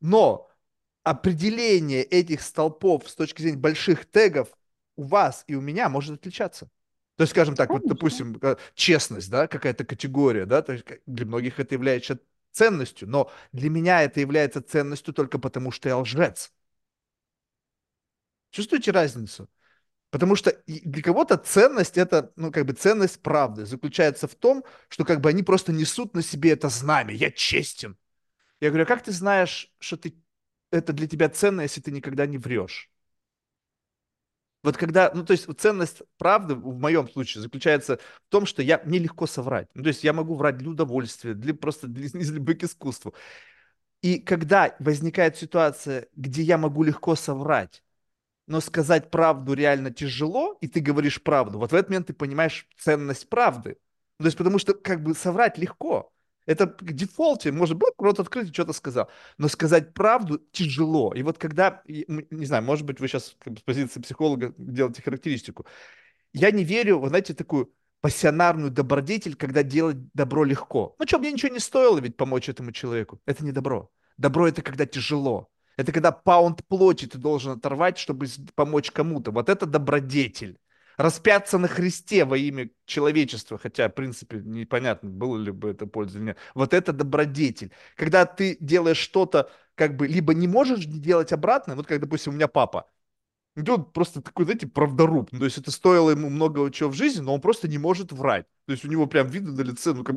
Но 0.01 0.52
определение 1.05 2.03
этих 2.03 2.43
столпов 2.43 3.09
с 3.09 3.15
точки 3.15 3.43
зрения 3.43 3.59
больших 3.59 4.05
тегов 4.07 4.49
у 4.97 5.05
вас 5.05 5.45
и 5.47 5.55
у 5.55 5.61
меня 5.61 5.89
может 5.89 6.21
отличаться. 6.21 6.69
То 7.17 7.23
есть, 7.23 7.33
скажем 7.33 7.55
так, 7.55 7.71
вот, 7.71 7.87
допустим, 7.87 8.39
э, 8.41 8.57
честность, 8.75 9.31
да, 9.31 9.47
какая-то 9.47 9.85
категория, 9.85 10.47
да, 10.47 10.63
то 10.63 10.73
есть 10.73 10.85
для 11.07 11.27
многих 11.27 11.61
это 11.61 11.75
является 11.75 12.19
ценностью, 12.53 13.09
но 13.09 13.31
для 13.53 13.71
меня 13.71 14.03
это 14.03 14.21
является 14.21 14.63
ценностью 14.63 15.13
только 15.15 15.39
потому, 15.39 15.71
что 15.71 15.89
я 15.89 15.99
лжец. 15.99 16.53
Чувствуете 18.51 18.91
разницу? 18.91 19.49
Потому 20.11 20.37
что 20.37 20.55
для 20.67 21.03
кого-то 21.03 21.39
ценность 21.39 21.97
это, 21.97 22.33
ну, 22.37 22.53
как 22.53 22.67
бы 22.67 22.75
ценность 22.75 23.23
правды 23.23 23.65
заключается 23.65 24.29
в 24.29 24.35
том, 24.35 24.63
что 24.89 25.05
как 25.05 25.23
бы 25.23 25.31
они 25.31 25.43
просто 25.43 25.73
несут 25.73 26.15
на 26.15 26.23
себе 26.23 26.51
это 26.51 26.69
знамя. 26.69 27.15
Я 27.15 27.31
честен. 27.31 27.97
Я 28.61 28.69
говорю, 28.69 28.85
а 28.85 28.87
как 28.87 29.03
ты 29.03 29.11
знаешь, 29.11 29.73
что 29.79 29.97
ты 29.97 30.15
это 30.73 30.93
для 30.93 31.07
тебя 31.07 31.29
ценно, 31.29 31.63
если 31.63 31.81
ты 31.81 31.91
никогда 31.91 32.27
не 32.27 32.39
врешь. 32.39 32.91
Вот 34.63 34.77
когда, 34.77 35.11
ну, 35.13 35.25
то 35.25 35.33
есть 35.33 35.49
ценность 35.59 36.03
правды 36.19 36.55
в 36.55 36.79
моем 36.79 37.09
случае 37.09 37.43
заключается 37.43 37.97
в 37.97 38.31
том, 38.31 38.47
что 38.47 38.63
я, 38.63 38.81
мне 38.85 38.99
легко 39.01 39.27
соврать. 39.27 39.69
Ну, 39.75 39.83
то 39.83 39.89
есть 39.89 40.05
я 40.05 40.13
могу 40.13 40.35
врать 40.37 40.57
для 40.57 40.71
удовольствия, 40.71 41.35
для 41.35 41.53
просто 41.53 41.89
для, 41.89 42.07
из 42.07 42.31
любви 42.31 42.55
к 42.55 42.63
искусству. 42.65 43.13
И 44.03 44.19
когда 44.21 44.77
возникает 44.79 45.37
ситуация, 45.37 46.09
где 46.17 46.43
я 46.43 46.59
могу 46.59 46.85
легко 46.85 47.17
соврать, 47.17 47.83
но 48.47 48.61
сказать 48.61 49.11
правду 49.11 49.55
реально 49.55 49.93
тяжело, 49.93 50.59
и 50.61 50.69
ты 50.69 50.81
говоришь 50.81 51.23
правду, 51.23 51.59
вот 51.59 51.73
в 51.73 51.75
этот 51.75 51.91
момент 51.91 52.09
ты 52.09 52.15
понимаешь 52.15 52.69
ценность 52.79 53.29
правды. 53.29 53.79
Ну, 54.19 54.25
то 54.25 54.27
есть 54.29 54.39
потому 54.39 54.59
что 54.59 54.75
как 54.75 55.03
бы 55.03 55.15
соврать 55.15 55.59
легко. 55.59 56.12
Это 56.47 56.67
к 56.67 56.93
дефолте, 56.93 57.53
может 57.53 57.77
быть, 57.77 57.93
рот 57.99 58.19
открыть 58.21 58.51
и 58.51 58.53
что-то 58.53 58.73
сказал. 58.73 59.09
Но 59.39 59.49
сказать 59.49 59.95
правду 59.95 60.39
тяжело. 60.53 61.13
И 61.15 61.23
вот 61.23 61.39
когда, 61.39 61.83
не 61.87 62.47
знаю, 62.47 62.65
может 62.65 62.85
быть, 62.85 63.01
вы 63.01 63.09
сейчас 63.09 63.37
с 63.45 63.61
позиции 63.65 64.01
психолога 64.01 64.55
делаете 64.59 65.03
характеристику. 65.03 65.67
Я 66.33 66.51
не 66.51 66.65
верю, 66.65 66.99
вы 66.99 67.09
знаете, 67.09 67.35
такую 67.35 67.73
пассионарную 68.01 68.71
добродетель, 68.71 69.37
когда 69.37 69.63
делать 69.63 69.97
добро 70.13 70.45
легко. 70.45 70.97
Ну 70.99 71.07
что, 71.07 71.19
мне 71.19 71.31
ничего 71.31 71.53
не 71.53 71.61
стоило 71.61 71.99
ведь 71.99 72.17
помочь 72.17 72.49
этому 72.49 72.73
человеку. 72.73 73.21
Это 73.27 73.45
не 73.45 73.53
добро. 73.53 73.91
Добро 74.17 74.49
это 74.49 74.63
когда 74.63 74.87
тяжело. 74.87 75.49
Это 75.77 75.93
когда 75.93 76.13
паунд 76.13 76.67
плоти 76.67 77.07
ты 77.07 77.19
должен 77.19 77.53
оторвать, 77.53 77.99
чтобы 77.99 78.27
помочь 78.55 78.91
кому-то. 78.91 79.31
Вот 79.31 79.49
это 79.49 79.67
добродетель 79.67 80.59
распяться 80.97 81.59
на 81.59 81.69
Христе 81.69 82.25
во 82.25 82.37
имя 82.37 82.71
человечества, 82.87 83.59
хотя, 83.59 83.89
в 83.89 83.95
принципе, 83.95 84.39
непонятно, 84.39 85.11
было 85.11 85.37
ли 85.37 85.51
бы 85.51 85.71
это 85.71 85.87
польза 85.87 86.19
или 86.19 86.27
нет. 86.27 86.39
Вот 86.55 86.75
это 86.75 86.93
добродетель. 86.93 87.73
Когда 87.97 88.27
ты 88.27 88.57
делаешь 88.61 88.99
что-то, 88.99 89.51
как 89.75 89.97
бы, 89.97 90.07
либо 90.07 90.35
не 90.35 90.49
можешь 90.49 90.85
делать 90.85 91.33
обратно, 91.33 91.77
вот 91.77 91.87
как, 91.87 92.01
допустим, 92.01 92.33
у 92.33 92.37
меня 92.37 92.49
папа, 92.49 92.87
он 93.57 93.85
просто 93.85 94.23
такой, 94.23 94.47
знаете, 94.47 94.67
правдоруб. 94.67 95.31
Ну, 95.33 95.41
то 95.41 95.45
есть 95.45 95.59
это 95.59 95.71
стоило 95.71 96.11
ему 96.11 96.31
много 96.31 96.71
чего 96.71 96.91
в 96.91 96.95
жизни, 96.95 97.21
но 97.21 97.35
он 97.35 97.41
просто 97.41 97.69
не 97.69 97.79
может 97.79 98.13
врать. 98.13 98.47
То 98.67 98.73
есть 98.73 98.85
у 98.85 98.89
него 98.89 99.07
прям 99.07 99.29
видно 99.29 99.53
на 99.53 99.61
лице, 99.61 99.93
ну, 99.93 100.05
как, 100.05 100.17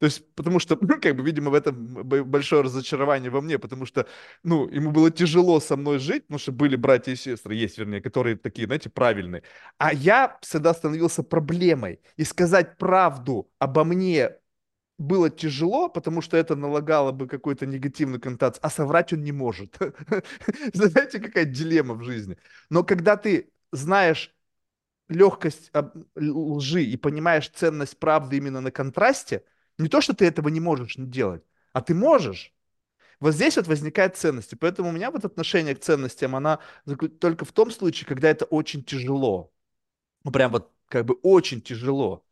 то 0.00 0.06
есть, 0.06 0.34
потому 0.34 0.58
что, 0.60 0.76
ну, 0.80 1.00
как 1.00 1.14
бы, 1.16 1.22
видимо, 1.22 1.50
в 1.50 1.54
этом 1.54 1.94
большое 2.04 2.62
разочарование 2.62 3.30
во 3.30 3.42
мне, 3.42 3.58
потому 3.58 3.86
что, 3.86 4.06
ну, 4.42 4.66
ему 4.68 4.90
было 4.92 5.10
тяжело 5.10 5.60
со 5.60 5.76
мной 5.76 5.98
жить, 5.98 6.24
потому 6.26 6.38
что 6.38 6.52
были 6.52 6.76
братья 6.76 7.12
и 7.12 7.16
сестры, 7.16 7.54
есть, 7.54 7.78
вернее, 7.78 8.00
которые 8.00 8.36
такие, 8.36 8.66
знаете, 8.66 8.88
правильные. 8.90 9.42
А 9.78 9.92
я 9.92 10.38
всегда 10.40 10.72
становился 10.74 11.22
проблемой. 11.22 12.00
И 12.16 12.24
сказать 12.24 12.78
правду 12.78 13.50
обо 13.58 13.84
мне 13.84 14.36
было 14.98 15.30
тяжело, 15.30 15.88
потому 15.88 16.22
что 16.22 16.36
это 16.36 16.56
налагало 16.56 17.12
бы 17.12 17.26
какой-то 17.26 17.66
негативный 17.66 18.20
коннотацию, 18.20 18.60
а 18.64 18.70
соврать 18.70 19.12
он 19.12 19.22
не 19.22 19.32
может. 19.32 19.78
Знаете, 20.74 21.20
какая 21.20 21.44
дилемма 21.46 21.94
в 21.94 22.02
жизни. 22.04 22.36
Но 22.70 22.84
когда 22.84 23.16
ты 23.16 23.50
знаешь 23.72 24.34
легкость 25.08 25.72
лжи 26.16 26.82
и 26.84 26.96
понимаешь 26.96 27.50
ценность 27.50 27.98
правды 27.98 28.36
именно 28.36 28.60
на 28.60 28.70
контрасте, 28.70 29.44
не 29.82 29.88
то, 29.88 30.00
что 30.00 30.14
ты 30.14 30.26
этого 30.26 30.48
не 30.48 30.60
можешь 30.60 30.94
делать, 30.98 31.42
а 31.72 31.80
ты 31.82 31.94
можешь. 31.94 32.54
Вот 33.20 33.34
здесь 33.34 33.56
вот 33.56 33.66
возникает 33.68 34.16
ценность. 34.16 34.54
поэтому 34.60 34.90
у 34.90 34.92
меня 34.92 35.10
вот 35.10 35.24
отношение 35.24 35.74
к 35.76 35.80
ценностям, 35.80 36.36
она 36.36 36.60
только 37.20 37.44
в 37.44 37.52
том 37.52 37.70
случае, 37.70 38.08
когда 38.08 38.30
это 38.30 38.44
очень 38.46 38.84
тяжело. 38.84 39.52
Ну, 40.24 40.32
прям 40.32 40.52
вот 40.52 40.72
как 40.88 41.06
бы 41.06 41.14
очень 41.22 41.62
тяжело. 41.62 42.24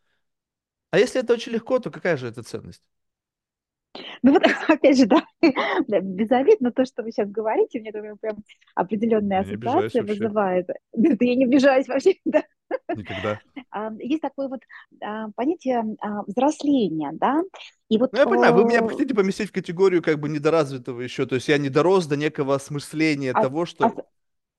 А 0.90 0.98
если 0.98 1.20
это 1.22 1.32
очень 1.34 1.52
легко, 1.52 1.78
то 1.78 1.90
какая 1.90 2.16
же 2.18 2.28
это 2.28 2.42
ценность? 2.42 2.82
Ну 4.22 4.32
вот, 4.32 4.42
опять 4.68 4.98
же, 4.98 5.06
да, 5.06 5.22
безобидно 6.00 6.72
то, 6.72 6.84
что 6.84 7.02
вы 7.02 7.12
сейчас 7.12 7.30
говорите, 7.30 7.80
мне 7.80 7.92
прям 7.92 8.36
определенная 8.74 9.40
ассоциация 9.40 10.02
вызывает. 10.02 10.68
Да, 10.92 11.10
я 11.20 11.34
не 11.36 11.44
обижаюсь 11.44 11.86
вообще, 11.88 12.14
да. 12.24 12.42
Никогда. 12.94 13.40
Есть 13.98 14.22
такое 14.22 14.48
вот 14.48 14.60
а, 15.02 15.30
понятие 15.36 15.96
а, 16.00 16.22
взросления, 16.26 17.10
да, 17.12 17.42
и 17.88 17.98
вот, 17.98 18.12
ну, 18.12 18.18
я 18.18 18.26
понимаю, 18.26 18.54
вы 18.54 18.64
меня 18.64 18.86
хотите 18.86 19.14
поместить 19.14 19.50
в 19.50 19.52
категорию 19.52 20.02
как 20.02 20.18
бы 20.18 20.28
недоразвитого 20.28 21.00
еще, 21.00 21.26
то 21.26 21.36
есть 21.36 21.48
я 21.48 21.58
не 21.58 21.68
дорос 21.68 22.06
до 22.06 22.16
некого 22.16 22.54
осмысления 22.54 23.32
а, 23.32 23.42
того, 23.42 23.66
что... 23.66 23.94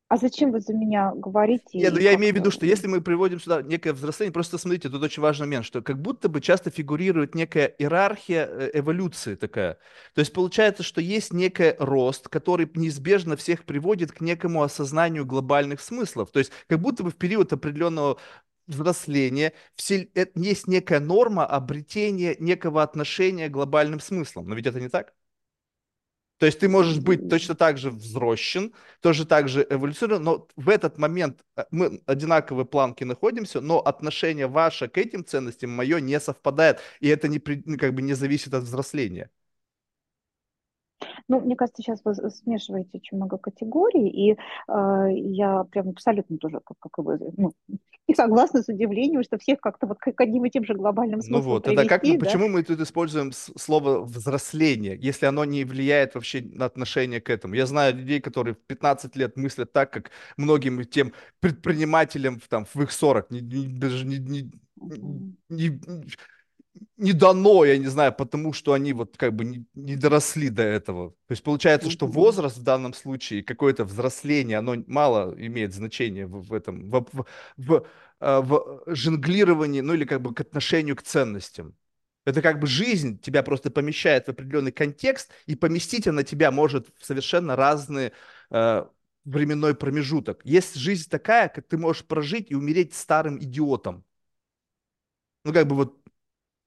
А, 0.09 0.17
зачем 0.17 0.51
вы 0.51 0.59
за 0.59 0.73
меня 0.73 1.13
говорите? 1.15 1.77
Нет, 1.77 1.93
ну 1.93 1.99
я 1.99 2.15
имею 2.15 2.33
в 2.33 2.35
виду, 2.35 2.49
что 2.49 2.65
если 2.65 2.87
мы 2.87 2.99
приводим 2.99 3.39
сюда 3.39 3.61
некое 3.61 3.93
взросление, 3.93 4.33
просто 4.33 4.57
смотрите, 4.57 4.89
тут 4.89 5.03
очень 5.03 5.21
важный 5.21 5.45
момент, 5.45 5.67
что 5.67 5.83
как 5.83 6.01
будто 6.01 6.29
бы 6.29 6.41
часто 6.41 6.71
фигурирует 6.71 7.35
некая 7.35 7.67
иерархия 7.67 8.47
э, 8.47 8.71
эволюции 8.79 9.35
такая. 9.35 9.77
То 10.15 10.21
есть 10.21 10.33
получается, 10.33 10.81
что 10.81 10.99
есть 10.99 11.31
некий 11.31 11.75
рост, 11.77 12.27
который 12.27 12.67
неизбежно 12.73 13.37
всех 13.37 13.65
приводит 13.65 14.11
к 14.11 14.19
некому 14.21 14.63
осознанию 14.63 15.27
глобальных 15.27 15.79
смыслов. 15.79 16.31
То 16.31 16.39
есть 16.39 16.51
как 16.65 16.79
будто 16.79 17.03
бы 17.03 17.11
в 17.11 17.15
период 17.15 17.53
определенного 17.53 18.17
взросления 18.65 19.53
э, 19.91 20.25
есть 20.33 20.67
некая 20.67 21.01
норма 21.01 21.45
обретения 21.45 22.35
некого 22.39 22.81
отношения 22.81 23.47
к 23.47 23.51
глобальным 23.51 23.99
смыслам. 23.99 24.47
Но 24.47 24.55
ведь 24.55 24.65
это 24.65 24.81
не 24.81 24.89
так? 24.89 25.13
То 26.39 26.45
есть 26.47 26.59
ты 26.59 26.69
можешь 26.69 26.99
быть 26.99 27.29
точно 27.29 27.55
так 27.55 27.77
же 27.77 27.91
взросшен, 27.91 28.73
тоже 29.01 29.25
так 29.25 29.49
же 29.49 29.65
эволюционирован, 29.69 30.23
но 30.23 30.47
в 30.55 30.69
этот 30.69 30.97
момент 30.97 31.45
э, 31.57 31.65
мы 31.71 32.01
одинаковые 32.07 32.65
планки 32.65 33.03
находимся, 33.03 33.61
но 33.61 33.79
отношение 33.79 34.47
ваше 34.47 34.87
к 34.87 34.97
этим 34.97 35.25
ценностям, 35.25 35.71
мое, 35.71 35.99
не 35.99 36.19
совпадает, 36.19 36.79
и 37.01 37.09
это 37.09 37.27
не, 37.27 37.41
ну, 37.65 37.77
как 37.77 37.93
бы 37.93 38.01
не 38.01 38.13
зависит 38.13 38.53
от 38.53 38.63
взросления. 38.63 39.29
Ну, 41.27 41.39
мне 41.41 41.55
кажется, 41.55 41.81
сейчас 41.81 42.01
вы 42.03 42.13
смешиваете 42.15 42.89
очень 42.97 43.17
много 43.17 43.37
категорий, 43.37 44.09
и 44.09 44.31
э, 44.33 45.07
я 45.13 45.63
прям 45.65 45.89
абсолютно 45.89 46.37
тоже, 46.37 46.59
как, 46.63 46.77
как 46.79 46.97
вы, 46.97 47.19
ну, 47.37 47.53
и 48.09 48.15
согласна 48.15 48.63
с 48.63 48.67
удивлением, 48.67 49.21
что 49.21 49.37
всех 49.37 49.61
как-то 49.61 49.85
вот 49.85 49.99
к 49.99 50.19
одним 50.19 50.43
и 50.45 50.49
тем 50.49 50.65
же 50.65 50.73
глобальным 50.73 51.21
смыслам 51.21 51.43
Ну 51.43 51.47
вот, 51.47 51.63
привести, 51.63 51.75
тогда 51.75 51.95
как, 51.97 52.03
да? 52.03 52.25
почему 52.25 52.49
мы 52.49 52.63
тут 52.63 52.79
используем 52.79 53.31
слово 53.31 54.01
«взросление», 54.01 54.97
если 54.99 55.27
оно 55.27 55.45
не 55.45 55.63
влияет 55.63 56.15
вообще 56.15 56.41
на 56.41 56.65
отношение 56.65 57.21
к 57.21 57.29
этому? 57.29 57.53
Я 57.53 57.67
знаю 57.67 57.95
людей, 57.95 58.19
которые 58.19 58.55
в 58.55 58.59
15 58.65 59.15
лет 59.15 59.37
мыслят 59.37 59.71
так, 59.71 59.93
как 59.93 60.09
многим 60.37 60.83
тем 60.85 61.13
предпринимателям 61.39 62.41
там, 62.49 62.65
в 62.73 62.81
их 62.81 62.91
40, 62.91 63.29
не, 63.29 63.41
не, 63.41 63.67
даже 63.67 64.07
не, 64.07 64.17
не, 64.17 64.51
не, 65.49 65.79
не 66.97 67.13
дано, 67.13 67.65
я 67.65 67.77
не 67.77 67.87
знаю, 67.87 68.13
потому 68.13 68.53
что 68.53 68.73
они 68.73 68.93
вот 68.93 69.17
как 69.17 69.35
бы 69.35 69.45
не, 69.45 69.65
не 69.73 69.95
доросли 69.95 70.49
до 70.49 70.63
этого. 70.63 71.11
То 71.11 71.31
есть 71.31 71.43
получается, 71.43 71.89
что 71.89 72.07
возраст 72.07 72.57
в 72.57 72.63
данном 72.63 72.93
случае, 72.93 73.43
какое-то 73.43 73.85
взросление, 73.85 74.57
оно 74.57 74.75
мало 74.87 75.33
имеет 75.37 75.73
значения 75.73 76.25
в, 76.27 76.41
в 76.41 76.53
этом, 76.53 76.89
в, 76.89 77.05
в, 77.11 77.25
в, 77.57 77.87
э, 78.19 78.41
в 78.41 78.83
жонглировании, 78.87 79.81
ну 79.81 79.93
или 79.93 80.05
как 80.05 80.21
бы 80.21 80.33
к 80.33 80.41
отношению 80.41 80.95
к 80.95 81.03
ценностям. 81.03 81.75
Это 82.25 82.41
как 82.41 82.59
бы 82.59 82.67
жизнь 82.67 83.19
тебя 83.19 83.43
просто 83.43 83.71
помещает 83.71 84.25
в 84.27 84.29
определенный 84.29 84.71
контекст, 84.71 85.31
и 85.45 85.55
поместить 85.55 86.07
она 86.07 86.23
тебя 86.23 86.51
может 86.51 86.87
в 86.97 87.05
совершенно 87.05 87.55
разные 87.55 88.11
э, 88.51 88.85
временной 89.25 89.75
промежуток. 89.75 90.41
Есть 90.43 90.75
жизнь 90.75 91.09
такая, 91.09 91.49
как 91.49 91.67
ты 91.67 91.77
можешь 91.77 92.05
прожить 92.05 92.51
и 92.51 92.55
умереть 92.55 92.93
старым 92.93 93.39
идиотом. 93.39 94.03
Ну, 95.45 95.53
как 95.53 95.67
бы 95.67 95.75
вот 95.75 95.97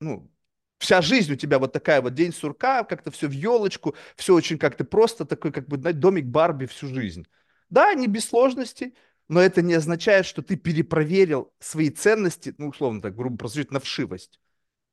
ну, 0.03 0.30
вся 0.78 1.00
жизнь 1.00 1.32
у 1.32 1.36
тебя 1.36 1.59
вот 1.59 1.72
такая 1.72 2.03
вот 2.03 2.14
день 2.14 2.32
сурка, 2.32 2.84
как-то 2.84 3.11
все 3.11 3.28
в 3.28 3.32
елочку, 3.32 3.94
все 4.16 4.34
очень 4.34 4.59
как-то 4.59 4.84
просто 4.84 5.24
такой, 5.24 5.53
как 5.53 5.68
бы, 5.68 5.76
домик 5.78 6.26
Барби 6.26 6.66
всю 6.66 6.88
жизнь. 6.88 7.26
Да, 7.70 7.94
не 7.94 8.07
без 8.07 8.26
сложностей, 8.26 8.94
но 9.28 9.40
это 9.40 9.62
не 9.62 9.74
означает, 9.74 10.26
что 10.26 10.42
ты 10.42 10.57
перепроверил 10.57 11.53
свои 11.59 11.90
ценности, 11.90 12.55
ну, 12.59 12.68
условно 12.68 13.00
так, 13.00 13.16
грубо 13.16 13.38
просудить, 13.38 13.70
на 13.70 13.80
вшивость. 13.80 14.40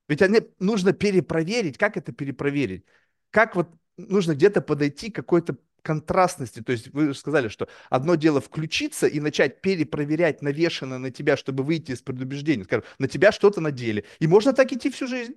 Ведь 0.08 0.22
они, 0.22 0.42
нужно 0.60 0.94
перепроверить. 0.94 1.78
Как 1.78 1.98
это 1.98 2.12
перепроверить? 2.12 2.86
Как 3.30 3.56
вот 3.56 3.70
нужно 3.98 4.34
где-то 4.34 4.62
подойти 4.62 5.12
к 5.12 5.16
какой-то 5.16 5.58
контрастности. 5.82 6.62
То 6.62 6.72
есть 6.72 6.94
вы 6.94 7.14
сказали, 7.14 7.48
что 7.48 7.68
одно 7.90 8.16
дело 8.16 8.42
включиться 8.42 9.08
и 9.08 9.20
начать 9.20 9.62
перепроверять 9.62 10.42
навешенное 10.42 10.98
на 10.98 11.12
тебя, 11.12 11.38
чтобы 11.38 11.64
выйти 11.64 11.92
из 11.92 12.02
предубеждения. 12.02 12.64
Скажем, 12.64 12.86
на 13.00 13.08
тебя 13.08 13.32
что-то 13.32 13.62
надели. 13.62 14.06
И 14.20 14.28
можно 14.28 14.54
так 14.54 14.72
идти 14.72 14.90
всю 14.90 15.08
жизнь. 15.08 15.36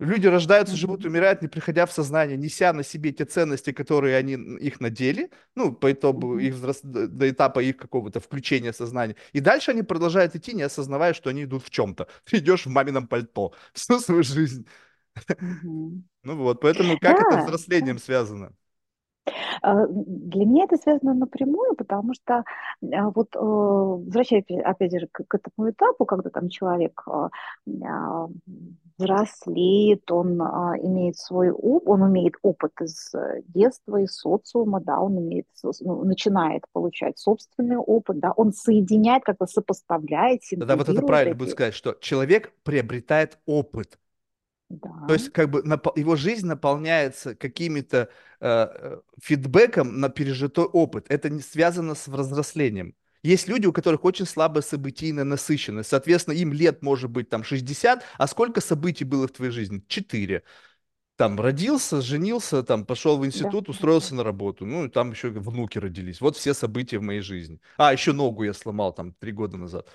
Люди 0.00 0.26
рождаются, 0.26 0.76
живут, 0.76 1.04
умирают, 1.04 1.42
не 1.42 1.48
приходя 1.48 1.84
в 1.84 1.92
сознание, 1.92 2.38
неся 2.38 2.72
на 2.72 2.82
себе 2.82 3.12
те 3.12 3.26
ценности, 3.26 3.70
которые 3.70 4.16
они 4.16 4.32
их 4.56 4.80
надели, 4.80 5.30
ну, 5.54 5.72
по 5.74 5.92
итогу 5.92 6.38
их 6.38 6.54
взрост... 6.54 6.82
до 6.82 7.28
этапа 7.28 7.60
их 7.60 7.76
какого-то 7.76 8.18
включения 8.18 8.72
сознания. 8.72 9.16
И 9.34 9.40
дальше 9.40 9.72
они 9.72 9.82
продолжают 9.82 10.34
идти, 10.34 10.54
не 10.54 10.62
осознавая, 10.62 11.12
что 11.12 11.28
они 11.28 11.44
идут 11.44 11.64
в 11.64 11.68
чем-то. 11.68 12.08
Ты 12.24 12.38
идешь 12.38 12.64
в 12.64 12.70
мамином 12.70 13.08
пальто 13.08 13.52
всю 13.74 14.00
свою 14.00 14.22
жизнь. 14.22 14.66
Ну 16.22 16.36
вот, 16.36 16.62
поэтому 16.62 16.98
как 16.98 17.20
это 17.20 17.42
взрослением 17.42 17.98
связано? 17.98 18.54
А, 19.62 19.86
для 19.86 20.44
меня 20.44 20.64
это 20.64 20.76
связано 20.76 21.14
напрямую, 21.14 21.74
потому 21.74 22.14
что 22.14 22.44
а, 22.82 23.10
вот 23.10 23.34
э, 23.34 23.38
возвращаясь 23.38 24.44
опять 24.64 24.98
же 24.98 25.08
к, 25.10 25.34
этому 25.34 25.70
этапу, 25.70 26.04
когда 26.04 26.30
там 26.30 26.48
человек 26.48 27.02
а, 27.06 28.28
взрослеет, 28.98 30.10
он 30.10 30.40
имеет 30.40 31.16
свой 31.16 31.50
опыт, 31.50 31.88
он 31.88 32.10
имеет 32.10 32.34
опыт 32.42 32.72
из 32.80 33.12
детства, 33.48 33.96
из 33.96 34.14
социума, 34.16 34.80
да, 34.80 35.00
он 35.00 35.18
имеет, 35.18 35.46
ну, 35.80 36.04
начинает 36.04 36.64
получать 36.72 37.18
собственный 37.18 37.76
опыт, 37.78 38.18
да, 38.18 38.32
он 38.32 38.52
соединяет, 38.52 39.24
как-то 39.24 39.46
сопоставляет, 39.46 40.42
Да, 40.52 40.76
вот 40.76 40.88
это 40.88 41.02
правильно 41.02 41.34
будет 41.34 41.50
сказать, 41.50 41.74
что 41.74 41.96
человек 42.00 42.52
приобретает 42.62 43.38
опыт, 43.46 43.98
да. 44.70 45.06
То 45.08 45.14
есть 45.14 45.30
как 45.32 45.50
бы 45.50 45.58
его 45.96 46.14
жизнь 46.14 46.46
наполняется 46.46 47.34
какими-то 47.34 48.08
э, 48.40 48.68
э, 48.72 49.00
фидбэком 49.20 49.98
на 50.00 50.08
пережитой 50.08 50.64
опыт. 50.64 51.06
Это 51.08 51.28
не 51.28 51.40
связано 51.40 51.96
с 51.96 52.06
взрослением. 52.06 52.94
Есть 53.22 53.48
люди, 53.48 53.66
у 53.66 53.72
которых 53.72 54.04
очень 54.04 54.26
слабая 54.26 54.62
событийная 54.62 55.24
насыщенность. 55.24 55.90
Соответственно, 55.90 56.34
им 56.34 56.52
лет 56.52 56.82
может 56.82 57.10
быть 57.10 57.28
там 57.28 57.42
60, 57.42 58.02
а 58.16 58.26
сколько 58.28 58.60
событий 58.60 59.04
было 59.04 59.26
в 59.26 59.32
твоей 59.32 59.52
жизни? 59.52 59.82
Четыре. 59.88 60.44
Там 61.16 61.38
родился, 61.38 62.00
женился, 62.00 62.62
там 62.62 62.86
пошел 62.86 63.18
в 63.18 63.26
институт, 63.26 63.66
да. 63.66 63.72
устроился 63.72 64.14
на 64.14 64.24
работу. 64.24 64.64
Ну, 64.64 64.86
и 64.86 64.88
там 64.88 65.10
еще 65.10 65.28
внуки 65.28 65.76
родились. 65.76 66.20
Вот 66.20 66.36
все 66.36 66.54
события 66.54 66.98
в 66.98 67.02
моей 67.02 67.20
жизни. 67.20 67.60
А, 67.76 67.92
еще 67.92 68.12
ногу 68.12 68.44
я 68.44 68.54
сломал 68.54 68.94
там 68.94 69.12
три 69.14 69.32
года 69.32 69.58
назад. 69.58 69.86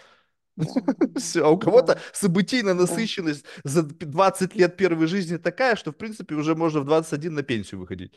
Все, 1.18 1.46
а 1.46 1.50
у 1.50 1.58
кого-то 1.58 2.00
событийная 2.14 2.74
насыщенность 2.74 3.46
за 3.64 3.84
20 3.84 4.56
лет 4.56 4.78
первой 4.78 5.08
жизни 5.08 5.38
такая, 5.38 5.76
что, 5.76 5.92
в 5.92 5.98
принципе, 5.98 6.36
уже 6.36 6.56
можно 6.56 6.82
в 6.82 6.86
21 6.86 7.34
на 7.34 7.44
пенсию 7.44 7.80
выходить. 7.82 8.14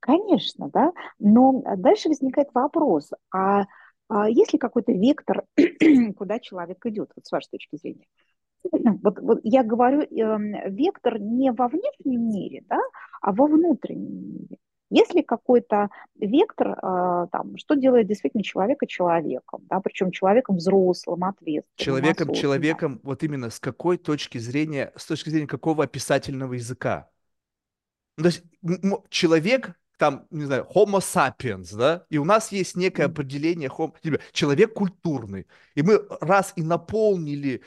Конечно, 0.00 0.68
да, 0.68 0.92
но 1.18 1.62
дальше 1.76 2.08
возникает 2.08 2.48
вопрос, 2.54 3.10
а, 3.34 3.64
а 4.08 4.28
есть 4.28 4.52
ли 4.52 4.58
какой-то 4.58 4.92
вектор, 4.92 5.44
куда 6.16 6.38
человек 6.38 6.84
идет, 6.86 7.10
вот 7.16 7.26
с 7.26 7.32
вашей 7.32 7.50
точки 7.50 7.76
зрения? 7.76 8.06
Вот, 9.02 9.18
вот 9.18 9.40
я 9.42 9.64
говорю, 9.64 10.02
э, 10.02 10.70
вектор 10.70 11.18
не 11.18 11.50
во 11.50 11.68
внешнем 11.68 12.28
мире, 12.28 12.62
да, 12.68 12.78
а 13.20 13.32
во 13.32 13.46
внутреннем 13.46 14.34
мире. 14.34 14.58
Есть 14.92 15.14
ли 15.14 15.22
какой-то 15.22 15.88
вектор, 16.16 16.72
э, 16.72 17.26
там, 17.32 17.56
что 17.56 17.76
делает 17.76 18.06
действительно 18.06 18.42
человека 18.42 18.86
человеком, 18.86 19.62
да, 19.70 19.80
причем 19.80 20.10
человеком 20.10 20.56
взрослым, 20.56 21.24
ответственным. 21.24 21.76
Человеком, 21.76 22.28
осознанным. 22.30 22.40
человеком, 22.42 23.00
вот 23.02 23.22
именно 23.22 23.48
с 23.48 23.58
какой 23.58 23.96
точки 23.96 24.36
зрения, 24.36 24.92
с 24.94 25.06
точки 25.06 25.30
зрения 25.30 25.46
какого 25.46 25.84
описательного 25.84 26.52
языка? 26.52 27.08
То 28.18 28.26
есть 28.26 28.44
человек, 29.08 29.72
там, 29.96 30.26
не 30.30 30.44
знаю, 30.44 30.66
homo 30.74 30.98
sapiens, 30.98 31.74
да, 31.74 32.04
и 32.10 32.18
у 32.18 32.24
нас 32.24 32.52
есть 32.52 32.76
некое 32.76 33.06
определение, 33.06 33.70
homo, 33.70 33.94
типа, 34.02 34.18
человек 34.32 34.74
культурный, 34.74 35.46
и 35.74 35.80
мы 35.80 36.06
раз 36.20 36.52
и 36.54 36.62
наполнили 36.62 37.62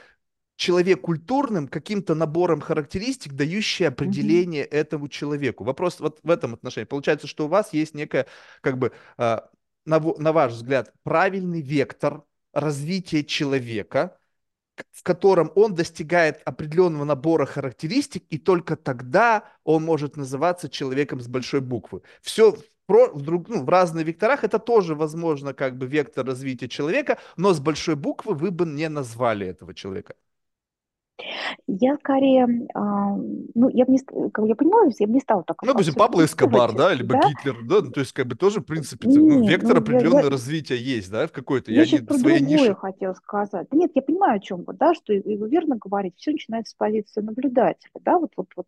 человек 0.56 1.02
культурным 1.02 1.68
каким-то 1.68 2.16
набором 2.16 2.62
характеристик, 2.62 3.34
дающие 3.34 3.88
определение 3.90 4.64
mm-hmm. 4.64 4.72
этому 4.72 5.08
человеку. 5.08 5.64
Вопрос 5.64 6.00
вот 6.00 6.20
в 6.24 6.30
этом 6.30 6.54
отношении. 6.54 6.88
Получается, 6.88 7.28
что 7.28 7.46
у 7.46 7.50
вас 7.50 7.74
есть 7.74 7.94
некая, 7.94 8.28
как 8.62 8.78
бы, 8.78 8.92
э, 9.18 9.40
на, 9.86 10.00
на 10.00 10.32
ваш 10.32 10.54
взгляд, 10.54 10.94
правильный 11.04 11.62
вектор 11.62 12.24
развития 12.54 13.24
человека, 13.24 14.18
в 14.92 15.04
котором 15.04 15.52
он 15.56 15.74
достигает 15.74 16.42
определенного 16.46 17.06
набора 17.06 17.46
характеристик, 17.46 18.24
и 18.30 18.38
только 18.38 18.76
тогда 18.76 19.44
он 19.64 19.84
может 19.84 20.18
называться 20.18 20.70
человеком 20.70 21.22
с 21.22 21.28
большой 21.28 21.62
буквы. 21.62 22.02
Все 22.22 22.58
про, 22.86 23.08
в, 23.08 23.22
друг, 23.22 23.48
ну, 23.50 23.64
в 23.64 23.70
разных 23.70 24.06
векторах 24.06 24.44
это 24.44 24.60
тоже 24.60 24.96
возможно 24.96 25.54
как 25.54 25.78
бы 25.78 25.88
вектор 25.88 26.26
развития 26.26 26.68
человека, 26.68 27.18
но 27.38 27.54
с 27.54 27.60
большой 27.60 27.96
буквы 27.96 28.36
вы 28.36 28.52
бы 28.52 28.66
не 28.66 28.90
назвали 28.90 29.48
этого 29.48 29.74
человека. 29.74 30.16
Я 31.68 31.96
скорее, 31.96 32.68
а, 32.74 33.16
ну, 33.16 33.70
я 33.70 33.86
бы 33.86 33.94
не, 33.94 34.00
как 34.00 34.46
я 34.46 34.56
понимаю, 34.56 34.92
я 35.00 35.08
бы 35.08 35.14
не 35.14 35.22
стала 35.22 35.44
так. 35.44 35.62
Ну, 35.62 35.72
допустим, 35.72 35.94
Пабло 35.94 36.26
Эскобар, 36.26 36.74
да, 36.74 36.94
либо 36.94 37.14
да? 37.14 37.30
Гитлер, 37.30 37.58
да, 37.64 37.82
ну, 37.82 37.92
то 37.92 38.02
есть, 38.02 38.12
как 38.12 38.28
бы 38.28 38.36
тоже, 38.36 38.60
в 38.60 38.66
принципе, 38.66 39.08
нет, 39.08 39.18
ну, 39.18 39.48
вектор 39.48 39.76
ну, 39.76 39.82
определенного 39.82 40.26
я, 40.26 40.30
развития 40.30 40.76
есть, 40.76 41.10
да, 41.10 41.28
в 41.28 41.32
какой-то. 41.32 41.72
Я, 41.72 41.84
я 41.84 42.00
не, 42.00 42.06
про 42.06 42.18
своей 42.18 42.42
нише... 42.42 42.76
хотела 42.76 43.14
сказать. 43.14 43.72
нет, 43.72 43.92
я 43.96 44.02
понимаю, 44.02 44.38
о 44.38 44.40
чем 44.40 44.64
вы, 44.64 44.74
да, 44.74 44.94
что 44.94 45.14
и 45.14 45.38
вы 45.38 45.50
верно 45.50 45.78
говорите, 45.78 46.16
все 46.18 46.32
начинается 46.32 46.72
с 46.72 46.76
позиции 46.76 47.22
наблюдателя, 47.22 47.92
да, 48.02 48.20
вот, 48.20 48.32
вот, 48.36 48.48
вот, 48.56 48.68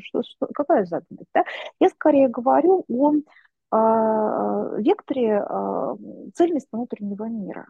что, 0.00 0.22
что, 0.22 0.46
какая 0.52 0.84
заданность, 0.86 1.30
да. 1.32 1.44
Я 1.78 1.90
скорее 1.90 2.28
говорю 2.28 2.84
о 2.88 3.12
э, 3.14 4.82
векторе 4.82 5.44
э, 5.48 5.96
цельности 6.34 6.68
внутреннего 6.72 7.24
мира 7.24 7.68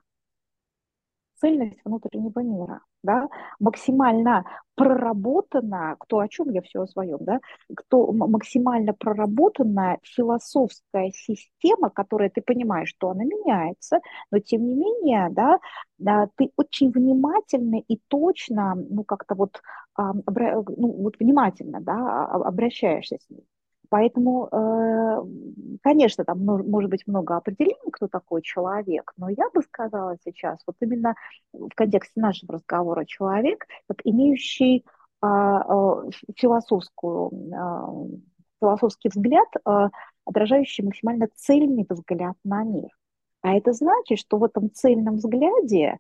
цельность 1.45 1.79
внутреннего 1.85 2.41
мира, 2.41 2.81
да, 3.05 3.29
максимально 3.61 4.45
проработана, 4.75 5.95
кто 6.01 6.19
о 6.19 6.29
чем 6.29 6.51
я 6.51 6.61
все 6.63 6.83
о 6.83 6.87
своем, 6.89 7.19
да, 7.21 7.39
кто 7.77 8.11
максимально 8.13 8.93
проработанная 8.93 9.99
философская 10.03 11.13
система, 11.13 11.91
которая 11.91 12.31
ты 12.31 12.43
понимаешь, 12.43 12.89
что 12.89 13.11
она 13.11 13.23
меняется, 13.25 14.01
но 14.33 14.41
тем 14.41 14.67
не 14.67 14.75
менее, 14.75 15.29
да, 15.31 15.61
да 15.99 16.29
ты 16.37 16.51
очень 16.57 16.91
внимательно 16.91 17.77
и 17.87 18.01
точно, 18.09 18.75
ну 18.75 19.05
как-то 19.05 19.37
вот, 19.37 19.61
ну, 19.97 20.65
вот 21.03 21.19
внимательно, 21.21 21.81
да, 21.81 22.27
обращаешься 22.27 23.17
с 23.21 23.31
ней. 23.31 23.45
Поэтому, 23.89 24.49
э, 24.51 25.79
конечно, 25.83 26.25
там 26.25 26.45
может 26.45 26.91
быть 26.91 27.07
много 27.07 27.37
определений, 27.37 27.91
кто 27.93 28.09
такой 28.09 28.43
человек, 28.43 29.13
но 29.17 29.29
я 29.29 29.51
бы 29.51 29.63
сказала 29.63 30.17
сейчас, 30.25 30.59
вот 30.67 30.77
именно 30.81 31.15
в 31.53 31.71
контексте 31.75 32.21
нашего 32.21 32.55
разговора 32.55 33.05
человек, 33.05 33.67
как 33.89 33.99
имеющий 34.05 34.85
а, 35.21 35.61
а, 35.61 36.03
философскую, 36.37 37.31
а, 37.55 37.89
философский 38.61 39.09
взгляд, 39.09 39.49
отражающий 40.25 40.85
максимально 40.85 41.29
цельный 41.35 41.87
взгляд 41.89 42.37
на 42.45 42.63
мир. 42.63 42.89
А 43.43 43.55
это 43.55 43.73
значит, 43.73 44.19
что 44.19 44.39
в 44.39 44.45
этом 44.45 44.71
цельном 44.71 45.17
взгляде 45.17 45.99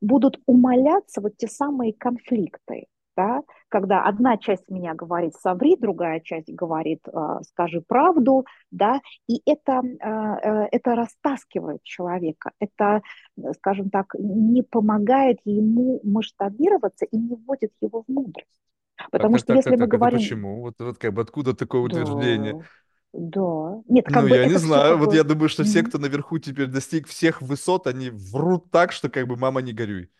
будут 0.00 0.40
умаляться 0.46 1.20
вот 1.22 1.36
те 1.38 1.48
самые 1.48 1.94
конфликты, 1.94 2.86
да, 3.16 3.42
когда 3.68 4.04
одна 4.04 4.36
часть 4.36 4.68
меня 4.68 4.94
говорит 4.94 5.34
соври, 5.34 5.76
другая 5.76 6.20
часть 6.20 6.52
говорит 6.52 7.00
э, 7.06 7.40
скажи 7.50 7.80
правду, 7.80 8.44
да, 8.70 9.00
и 9.28 9.40
это, 9.46 9.82
э, 9.82 10.68
это 10.72 10.94
растаскивает 10.94 11.82
человека, 11.82 12.52
это, 12.60 13.02
скажем 13.56 13.90
так, 13.90 14.14
не 14.18 14.62
помогает 14.62 15.38
ему 15.44 16.00
масштабироваться 16.04 17.04
и 17.04 17.16
не 17.16 17.36
вводит 17.36 17.72
его 17.80 18.04
в 18.06 18.12
мудрость. 18.12 18.48
Потому 19.10 19.34
так, 19.34 19.40
что 19.40 19.46
так, 19.48 19.56
если 19.56 19.70
так, 19.70 19.78
мы 19.78 19.86
так, 19.86 19.90
говорим... 19.90 20.18
почему? 20.18 20.60
Вот, 20.60 20.74
вот 20.78 20.98
как 20.98 21.12
бы 21.12 21.22
откуда 21.22 21.54
такое 21.54 21.80
да. 21.82 21.86
утверждение? 21.86 22.64
Да. 23.12 23.80
Нет, 23.88 24.06
как 24.06 24.22
ну, 24.22 24.28
бы 24.28 24.36
я 24.36 24.46
не 24.46 24.58
знаю. 24.58 24.98
Вот 24.98 25.14
я 25.14 25.22
думаю, 25.22 25.48
что 25.48 25.62
mm-hmm. 25.62 25.66
все, 25.66 25.82
кто 25.82 25.98
наверху 25.98 26.38
теперь 26.38 26.66
достиг 26.66 27.06
всех 27.06 27.42
высот, 27.42 27.86
они 27.86 28.10
врут 28.10 28.70
так, 28.70 28.92
что 28.92 29.08
как 29.08 29.28
бы 29.28 29.36
мама 29.36 29.62
не 29.62 29.72
горюй. 29.72 30.10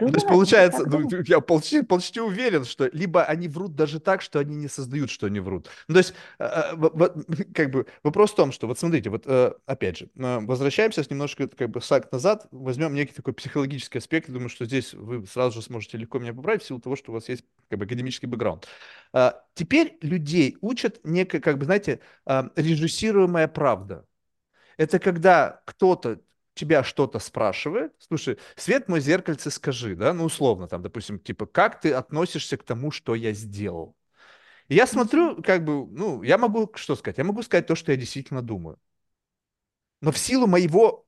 Ну, 0.00 0.08
то 0.08 0.14
есть 0.14 0.26
ты 0.26 0.32
получается, 0.32 0.84
ну, 0.86 1.08
я 1.26 1.40
почти, 1.40 1.82
почти 1.82 2.20
уверен, 2.20 2.64
что 2.64 2.88
либо 2.92 3.24
они 3.24 3.48
врут 3.48 3.74
даже 3.74 3.98
так, 3.98 4.22
что 4.22 4.38
они 4.38 4.54
не 4.54 4.68
создают, 4.68 5.10
что 5.10 5.26
они 5.26 5.40
врут. 5.40 5.68
Ну, 5.88 5.94
то 5.94 5.98
есть, 5.98 6.14
э, 6.38 6.44
э, 6.44 7.44
как 7.54 7.70
бы 7.70 7.86
вопрос 8.04 8.30
в 8.30 8.36
том, 8.36 8.52
что 8.52 8.68
вот 8.68 8.78
смотрите, 8.78 9.10
вот 9.10 9.24
э, 9.26 9.52
опять 9.66 9.98
же, 9.98 10.08
возвращаемся 10.14 11.02
с 11.02 11.10
немножко 11.10 11.48
как 11.48 11.70
бы 11.70 11.80
шаг 11.80 12.12
назад, 12.12 12.46
возьмем 12.52 12.94
некий 12.94 13.12
такой 13.12 13.34
психологический 13.34 13.98
аспект, 13.98 14.30
думаю, 14.30 14.48
что 14.50 14.66
здесь 14.66 14.94
вы 14.94 15.26
сразу 15.26 15.60
же 15.60 15.66
сможете 15.66 15.98
легко 15.98 16.20
меня 16.20 16.32
поправить 16.32 16.62
в 16.62 16.66
силу 16.66 16.80
того, 16.80 16.94
что 16.94 17.10
у 17.10 17.14
вас 17.14 17.28
есть 17.28 17.44
как 17.68 17.80
бы 17.80 17.84
академический 17.84 18.28
бэкграунд. 18.28 18.68
Теперь 19.54 19.98
людей 20.02 20.56
учат 20.60 21.00
некая, 21.02 21.40
как 21.40 21.58
бы, 21.58 21.64
знаете, 21.64 22.00
режиссируемая 22.26 23.48
правда. 23.48 24.04
Это 24.76 25.00
когда 25.00 25.60
кто-то 25.64 26.20
тебя 26.58 26.84
что-то 26.84 27.18
спрашивает, 27.18 27.92
слушай, 27.98 28.38
свет 28.56 28.88
мой 28.88 29.00
зеркальце 29.00 29.50
скажи, 29.50 29.96
да, 29.96 30.12
ну 30.12 30.24
условно 30.24 30.68
там, 30.68 30.82
допустим, 30.82 31.18
типа, 31.20 31.46
как 31.46 31.80
ты 31.80 31.92
относишься 31.92 32.56
к 32.56 32.64
тому, 32.64 32.90
что 32.90 33.14
я 33.14 33.32
сделал? 33.32 33.96
И 34.68 34.74
я 34.76 34.86
смотрю, 34.86 35.42
как 35.42 35.64
бы, 35.64 35.86
ну, 35.86 36.22
я 36.22 36.38
могу 36.38 36.70
что 36.76 36.96
сказать? 36.96 37.18
Я 37.18 37.24
могу 37.24 37.42
сказать 37.42 37.66
то, 37.66 37.74
что 37.74 37.92
я 37.92 37.98
действительно 37.98 38.42
думаю. 38.42 38.78
Но 40.00 40.12
в 40.12 40.18
силу 40.18 40.46
моего 40.46 41.06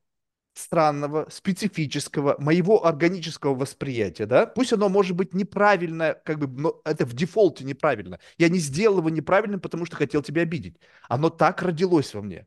странного, 0.55 1.29
специфического, 1.31 2.37
моего 2.39 2.85
органического 2.87 3.55
восприятия, 3.55 4.27
да, 4.27 4.47
пусть 4.47 4.73
оно 4.73 4.89
может 4.89 5.17
быть 5.17 5.35
неправильное, 5.35 6.15
как 6.15 6.39
бы, 6.39 6.49
но 6.49 6.81
это 6.85 7.07
в 7.07 7.15
дефолте 7.15 7.65
неправильно. 7.65 8.19
Я 8.39 8.49
не 8.49 8.59
сделал 8.59 8.99
его 8.99 9.11
неправильным, 9.11 9.61
потому 9.61 9.87
что 9.87 9.97
хотел 9.97 10.23
тебя 10.23 10.43
обидеть. 10.43 10.77
Оно 11.09 11.31
так 11.31 11.63
родилось 11.63 12.15
во 12.15 12.23
мне. 12.23 12.47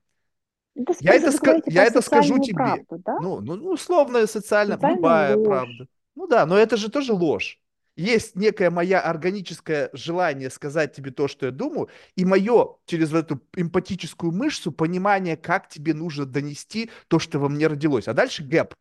Да, 0.76 0.94
Я 1.00 1.14
это, 1.16 1.28
ска- 1.30 1.62
я 1.68 1.86
это 1.86 2.02
скажу 2.02 2.40
тебе. 2.40 2.54
правду, 2.56 3.02
да? 3.06 3.18
Ну, 3.22 3.40
ну, 3.42 3.56
ну, 3.56 3.72
условная 3.72 4.26
социальная, 4.28 4.76
Социальную 4.76 4.98
любая 4.98 5.36
ложь. 5.36 5.48
правда. 5.48 5.88
Ну 6.16 6.28
да, 6.28 6.46
но 6.46 6.58
это 6.58 6.78
же 6.78 6.90
тоже 6.90 7.14
ложь. 7.14 7.60
Есть 7.96 8.36
некое 8.36 8.72
мое 8.72 9.00
органическое 9.00 9.90
желание 9.94 10.50
сказать 10.50 10.94
тебе 10.96 11.12
то, 11.12 11.28
что 11.28 11.46
я 11.46 11.52
думаю, 11.52 11.90
и 12.16 12.26
мое 12.26 12.78
через 12.88 13.12
вот 13.12 13.26
эту 13.26 13.42
эмпатическую 13.56 14.32
мышцу 14.32 14.72
понимание, 14.72 15.38
как 15.38 15.70
тебе 15.70 15.94
нужно 15.94 16.26
донести 16.26 16.90
то, 17.08 17.20
что 17.20 17.38
во 17.38 17.50
мне 17.50 17.68
родилось. 17.68 18.08
А 18.08 18.14
дальше 18.14 18.44
гэп 18.44 18.74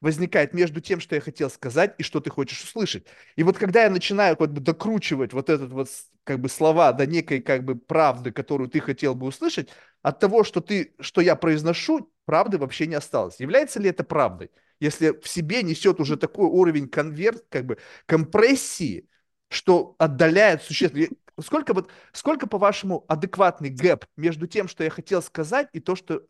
возникает 0.00 0.54
между 0.54 0.80
тем, 0.80 1.00
что 1.00 1.14
я 1.14 1.20
хотел 1.20 1.50
сказать, 1.50 1.94
и 1.98 2.02
что 2.02 2.20
ты 2.20 2.30
хочешь 2.30 2.62
услышать. 2.62 3.06
И 3.36 3.42
вот 3.42 3.58
когда 3.58 3.84
я 3.84 3.90
начинаю 3.90 4.36
как 4.36 4.52
бы 4.52 4.60
докручивать 4.60 5.32
вот 5.32 5.50
этот 5.50 5.70
вот 5.72 5.88
как 6.24 6.40
бы 6.40 6.48
слова 6.48 6.92
до 6.92 7.06
некой 7.06 7.40
как 7.40 7.64
бы 7.64 7.76
правды, 7.76 8.32
которую 8.32 8.68
ты 8.68 8.80
хотел 8.80 9.14
бы 9.14 9.26
услышать, 9.26 9.70
от 10.02 10.20
того, 10.20 10.44
что 10.44 10.60
ты, 10.60 10.94
что 11.00 11.20
я 11.20 11.36
произношу, 11.36 12.12
правды 12.24 12.58
вообще 12.58 12.86
не 12.86 12.94
осталось. 12.94 13.40
Является 13.40 13.80
ли 13.80 13.90
это 13.90 14.04
правдой? 14.04 14.50
Если 14.80 15.18
в 15.18 15.26
себе 15.26 15.62
несет 15.62 16.00
уже 16.00 16.16
такой 16.16 16.46
уровень 16.46 16.88
конверт, 16.88 17.44
как 17.48 17.64
бы 17.64 17.78
компрессии, 18.06 19.08
что 19.48 19.94
отдаляет 19.98 20.62
существенно. 20.62 21.08
Сколько 21.40 21.74
вот, 21.74 21.90
сколько, 22.12 22.46
по-вашему, 22.46 23.04
адекватный 23.08 23.68
гэп 23.68 24.04
между 24.16 24.46
тем, 24.46 24.68
что 24.68 24.84
я 24.84 24.90
хотел 24.90 25.20
сказать, 25.20 25.68
и 25.72 25.80
то, 25.80 25.94
что 25.94 26.22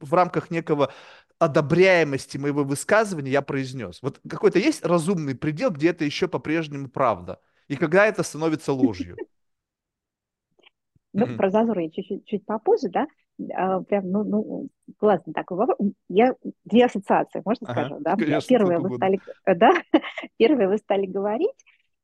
в 0.00 0.14
рамках 0.14 0.50
некого 0.50 0.92
одобряемости 1.38 2.38
моего 2.38 2.64
высказывания 2.64 3.30
я 3.30 3.42
произнес. 3.42 4.00
Вот 4.02 4.20
какой-то 4.28 4.58
есть 4.58 4.84
разумный 4.84 5.34
предел, 5.34 5.70
где 5.70 5.90
это 5.90 6.04
еще 6.04 6.28
по-прежнему 6.28 6.88
правда, 6.88 7.40
и 7.68 7.76
когда 7.76 8.06
это 8.06 8.22
становится 8.22 8.72
ложью. 8.72 9.16
Ну, 11.12 11.26
про 11.36 11.50
зазоры 11.50 11.82
я 11.84 11.90
чуть-чуть 11.90 12.26
чуть 12.26 12.44
попозже, 12.44 12.88
да. 12.90 13.06
А, 13.54 13.80
прям, 13.82 14.10
ну, 14.10 14.24
ну, 14.24 14.68
классный 14.98 15.34
такой 15.34 15.58
вопрос. 15.58 15.78
Я 16.08 16.34
две 16.64 16.86
ассоциации, 16.86 17.42
можно 17.44 17.66
Ага, 17.68 17.82
скажу, 17.82 18.02
да. 18.02 18.16
конечно, 18.16 18.48
Первое, 18.48 18.78
вы 18.78 18.88
угодно. 18.88 18.96
стали, 18.96 19.20
э, 19.44 19.54
да, 19.54 19.70
первое 20.38 20.68
вы 20.68 20.78
стали 20.78 21.06
говорить, 21.06 21.52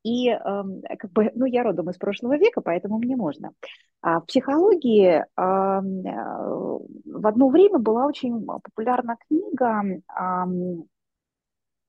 и 0.03 0.29
эм, 0.29 0.83
как 0.99 1.12
бы, 1.12 1.31
ну, 1.35 1.47
я 1.47 1.62
родом 1.62 1.91
из 1.91 1.97
прошлого 1.97 2.37
века, 2.37 2.61
поэтому 2.61 2.99
мне 2.99 3.16
можно. 3.16 3.53
А 4.01 4.20
в 4.20 4.27
психологии 4.27 5.24
ам, 5.37 6.07
э, 6.07 6.79
в 7.05 7.27
одно 7.27 7.49
время 7.49 7.79
была 7.79 8.07
очень 8.07 8.45
популярна 8.45 9.16
книга 9.29 9.83
ам, 10.09 10.85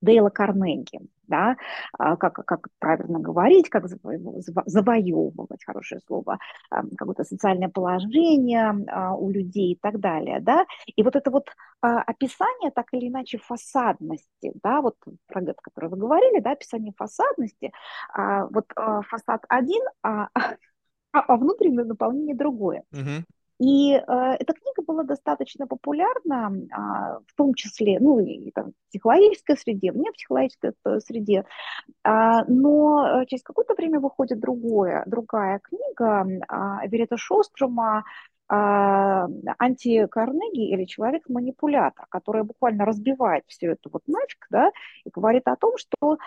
Дейла 0.01 0.29
Карнеги, 0.29 0.99
да, 1.33 1.57
а, 1.97 2.15
как, 2.15 2.45
как 2.45 2.67
правильно 2.79 3.19
говорить, 3.19 3.69
как 3.69 3.85
заво- 3.85 4.39
заво- 4.39 4.63
завоевывать, 4.67 5.63
хорошее 5.65 5.99
слово, 6.05 6.37
какое-то 6.97 7.23
социальное 7.23 7.69
положение 7.69 8.75
а, 8.87 9.15
у 9.15 9.31
людей 9.31 9.73
и 9.73 9.79
так 9.81 9.99
далее, 9.99 10.39
да, 10.41 10.65
и 10.95 11.01
вот 11.01 11.15
это 11.15 11.31
вот 11.31 11.49
а, 11.81 12.01
описание 12.01 12.69
так 12.71 12.85
или 12.93 13.07
иначе 13.07 13.39
фасадности, 13.39 14.51
да, 14.61 14.81
вот 14.81 14.95
про 15.27 15.41
это, 15.41 15.55
которое 15.61 15.87
вы 15.89 15.97
говорили, 15.97 16.39
да, 16.39 16.51
описание 16.51 16.93
фасадности, 16.95 17.71
вот 18.15 18.65
фасад 19.09 19.43
один, 19.49 19.81
а, 20.03 20.27
а, 21.11 21.37
внутреннее 21.37 21.85
наполнение 21.85 22.35
другое. 22.35 22.83
Мгм. 22.91 23.25
И 23.63 23.93
э, 23.93 24.01
эта 24.39 24.53
книга 24.53 24.81
была 24.85 25.03
достаточно 25.03 25.67
популярна, 25.67 26.51
а, 26.71 27.19
в 27.25 27.33
том 27.37 27.53
числе, 27.53 27.97
ну, 28.01 28.19
и 28.19 28.51
там, 28.51 28.71
в 28.71 28.89
психологической 28.89 29.55
среде, 29.57 29.93
вне 29.93 30.11
психологической 30.11 30.73
э, 30.85 30.99
среде, 30.99 31.45
А, 32.03 32.43
но 32.45 33.21
э, 33.21 33.25
через 33.27 33.41
какое-то 33.41 33.73
время 33.75 34.01
выходит 34.01 34.41
другое, 34.41 35.03
другая 35.05 35.59
книга 35.63 36.27
а, 36.49 36.85
Верета 36.87 37.15
Шострума 37.15 37.99
а, 37.99 38.03
«Анти-Карнеги» 38.49 40.69
или 40.69 40.85
«Человек-манипулятор», 40.85 42.05
которая 42.09 42.43
буквально 42.43 42.85
разбивает 42.85 43.43
всю 43.47 43.67
эту 43.67 43.89
вот 43.91 44.03
начк, 44.07 44.45
да, 44.49 44.71
и 45.05 45.09
говорит 45.09 45.47
о 45.47 45.55
том, 45.55 45.77
что, 45.77 46.17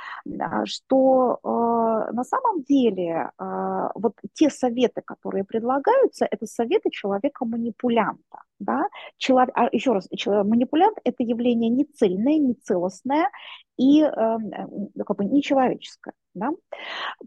а, 0.40 0.66
что 0.66 1.38
э, 1.43 2.12
на 2.12 2.24
самом 2.24 2.62
деле 2.62 3.30
а, 3.38 3.90
вот 3.94 4.14
те 4.32 4.51
советы, 4.51 5.02
которые 5.05 5.44
предлагаются, 5.44 6.26
это 6.30 6.47
советы 6.47 6.90
человека-манипулянта. 6.90 8.43
Да? 8.59 8.88
Челов... 9.18 9.48
А, 9.55 9.68
еще 9.70 9.93
раз, 9.93 10.09
чело- 10.16 10.44
манипулянт– 10.44 10.98
это 11.05 11.22
явление 11.22 11.70
не 11.70 11.84
цельное, 11.84 12.38
не 12.38 12.55
целостное 12.55 13.28
и 13.77 14.03
э, 14.03 14.09
э, 14.09 15.03
как 15.05 15.16
бы 15.16 15.24
нечеловеческое. 15.24 16.15
Да? 16.35 16.51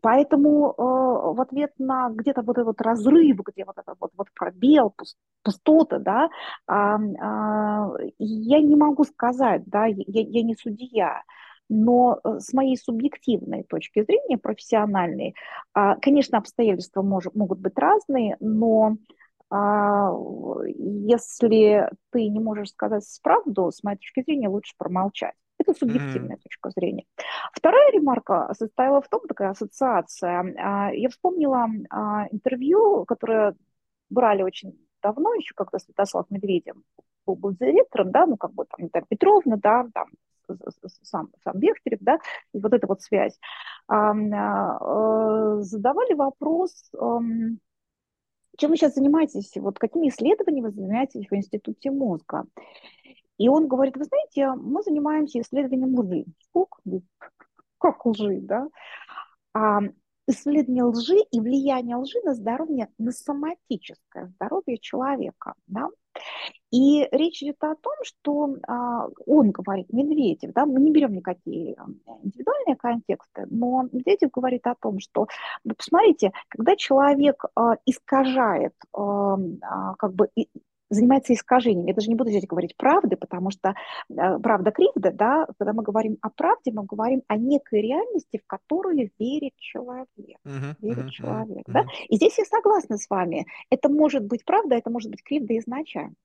Поэтому 0.01 0.71
э, 0.71 0.81
в 0.81 1.41
ответ 1.41 1.71
на 1.77 2.09
где-то 2.09 2.41
вот 2.41 2.57
этот 2.57 2.81
разрыв, 2.81 3.37
где 3.45 3.65
вот 3.65 3.77
этот 3.77 3.95
вот, 3.99 4.11
вот 4.15 4.27
пробел, 4.33 4.93
пус- 4.97 5.15
пустота, 5.43 5.99
да, 5.99 6.29
а, 6.67 6.97
а, 6.97 7.91
я 8.19 8.61
не 8.61 8.75
могу 8.75 9.03
сказать, 9.05 9.63
да, 9.65 9.85
я, 9.85 9.95
я 10.07 10.43
не 10.43 10.55
судья, 10.55 11.23
но 11.69 12.19
э, 12.23 12.39
с 12.39 12.53
моей 12.53 12.77
субъективной 12.77 13.63
точки 13.63 14.03
зрения, 14.03 14.37
профессиональной, 14.37 15.35
а, 15.73 15.95
конечно, 15.97 16.37
обстоятельства 16.37 17.01
мож- 17.03 17.31
могут 17.33 17.59
быть 17.59 17.77
разные, 17.77 18.37
но 18.39 18.97
а, 19.49 20.11
если 20.65 21.89
ты 22.11 22.27
не 22.27 22.39
можешь 22.39 22.69
сказать 22.71 23.03
правду, 23.23 23.71
с 23.71 23.83
моей 23.83 23.97
точки 23.97 24.23
зрения, 24.23 24.49
лучше 24.49 24.73
промолчать. 24.77 25.35
Это 25.69 25.79
субъективная 25.79 26.37
точка 26.37 26.69
зрения. 26.71 27.05
Вторая 27.53 27.91
ремарка 27.91 28.51
состояла 28.53 29.01
в 29.01 29.07
том, 29.07 29.21
такая 29.27 29.51
ассоциация. 29.51 30.55
а, 30.57 30.91
Я 30.91 31.09
вспомнила 31.09 31.67
а, 31.89 32.27
интервью, 32.31 33.05
которое 33.05 33.55
брали 34.09 34.41
очень 34.41 34.77
давно, 35.01 35.33
еще 35.35 35.53
когда 35.55 35.79
Святослав 35.79 36.25
Медведев 36.29 36.75
был, 37.25 37.35
был 37.35 37.51
директором, 37.51 38.11
да, 38.11 38.25
ну, 38.25 38.37
как 38.37 38.53
бы 38.53 38.65
там, 38.65 38.89
там 38.89 39.03
Петровна, 39.07 39.57
да, 39.57 39.87
там 39.93 40.07
сам, 41.03 41.29
сам 41.43 41.59
Бехтерев, 41.59 41.99
да, 42.01 42.17
и 42.53 42.59
вот 42.59 42.73
эта 42.73 42.87
вот 42.87 43.01
связь. 43.01 43.39
А, 43.87 44.11
а, 44.11 45.61
задавали 45.61 46.13
вопрос, 46.13 46.89
чем 48.57 48.71
вы 48.71 48.75
сейчас 48.75 48.95
занимаетесь, 48.95 49.51
вот 49.55 49.77
какими 49.79 50.09
исследованиями 50.09 50.65
вы 50.65 50.71
занимаетесь 50.71 51.27
в 51.29 51.35
Институте 51.35 51.91
мозга? 51.91 52.45
И 53.39 53.47
он 53.49 53.67
говорит, 53.67 53.97
вы 53.97 54.03
знаете, 54.03 54.51
мы 54.61 54.83
занимаемся 54.83 55.39
исследованием 55.41 55.97
лжи. 55.97 56.25
Сколько? 56.43 56.81
Как 57.79 58.05
лжи, 58.05 58.39
да? 58.41 58.67
А, 59.53 59.79
исследование 60.27 60.83
лжи 60.83 61.17
и 61.31 61.39
влияние 61.39 61.95
лжи 61.95 62.19
на 62.23 62.35
здоровье, 62.35 62.89
на 62.97 63.11
соматическое 63.11 64.27
здоровье 64.27 64.77
человека. 64.77 65.53
Да? 65.67 65.87
И 66.71 67.07
речь 67.11 67.41
идет 67.41 67.63
о 67.63 67.75
том, 67.75 67.93
что 68.03 68.55
а, 68.67 69.07
он 69.25 69.51
говорит, 69.51 69.91
Медведев, 69.91 70.51
да, 70.53 70.65
мы 70.65 70.81
не 70.81 70.91
берем 70.91 71.13
никакие 71.13 71.75
а, 71.77 71.85
индивидуальные 72.21 72.75
контексты, 72.75 73.47
но 73.49 73.83
Медведев 73.91 74.29
говорит 74.31 74.67
о 74.67 74.75
том, 74.75 74.99
что, 74.99 75.27
ну, 75.63 75.73
посмотрите, 75.75 76.31
когда 76.49 76.75
человек 76.75 77.43
а, 77.55 77.77
искажает, 77.85 78.73
а, 78.93 79.37
а, 79.61 79.95
как 79.95 80.13
бы 80.13 80.29
занимается 80.89 81.33
искажением. 81.33 81.87
Я 81.87 81.93
даже 81.93 82.09
не 82.09 82.15
буду 82.15 82.29
здесь 82.29 82.47
говорить 82.47 82.75
правды, 82.75 83.15
потому 83.15 83.51
что 83.51 83.75
э, 84.09 84.39
правда 84.39 84.71
кривда, 84.71 85.11
да, 85.11 85.47
когда 85.57 85.73
мы 85.73 85.83
говорим 85.83 86.17
о 86.21 86.29
правде, 86.29 86.71
мы 86.71 86.83
говорим 86.83 87.21
о 87.27 87.37
некой 87.37 87.81
реальности, 87.81 88.41
в 88.43 88.47
которую 88.47 89.09
верит 89.19 89.53
человек. 89.57 90.07
Мгм. 90.43 90.75
Верит. 90.81 90.97
Мгм. 90.97 91.09
человек, 91.09 91.63
да. 91.67 91.81
Мгм. 91.81 91.89
И 92.09 92.15
здесь 92.15 92.37
я 92.37 92.45
согласна 92.45 92.97
с 92.97 93.09
вами. 93.09 93.45
Это 93.69 93.89
может 93.89 94.25
быть 94.25 94.45
правда, 94.45 94.75
это 94.75 94.89
может 94.89 95.11
быть 95.11 95.23
кривда 95.23 95.57
изначально 95.57 96.15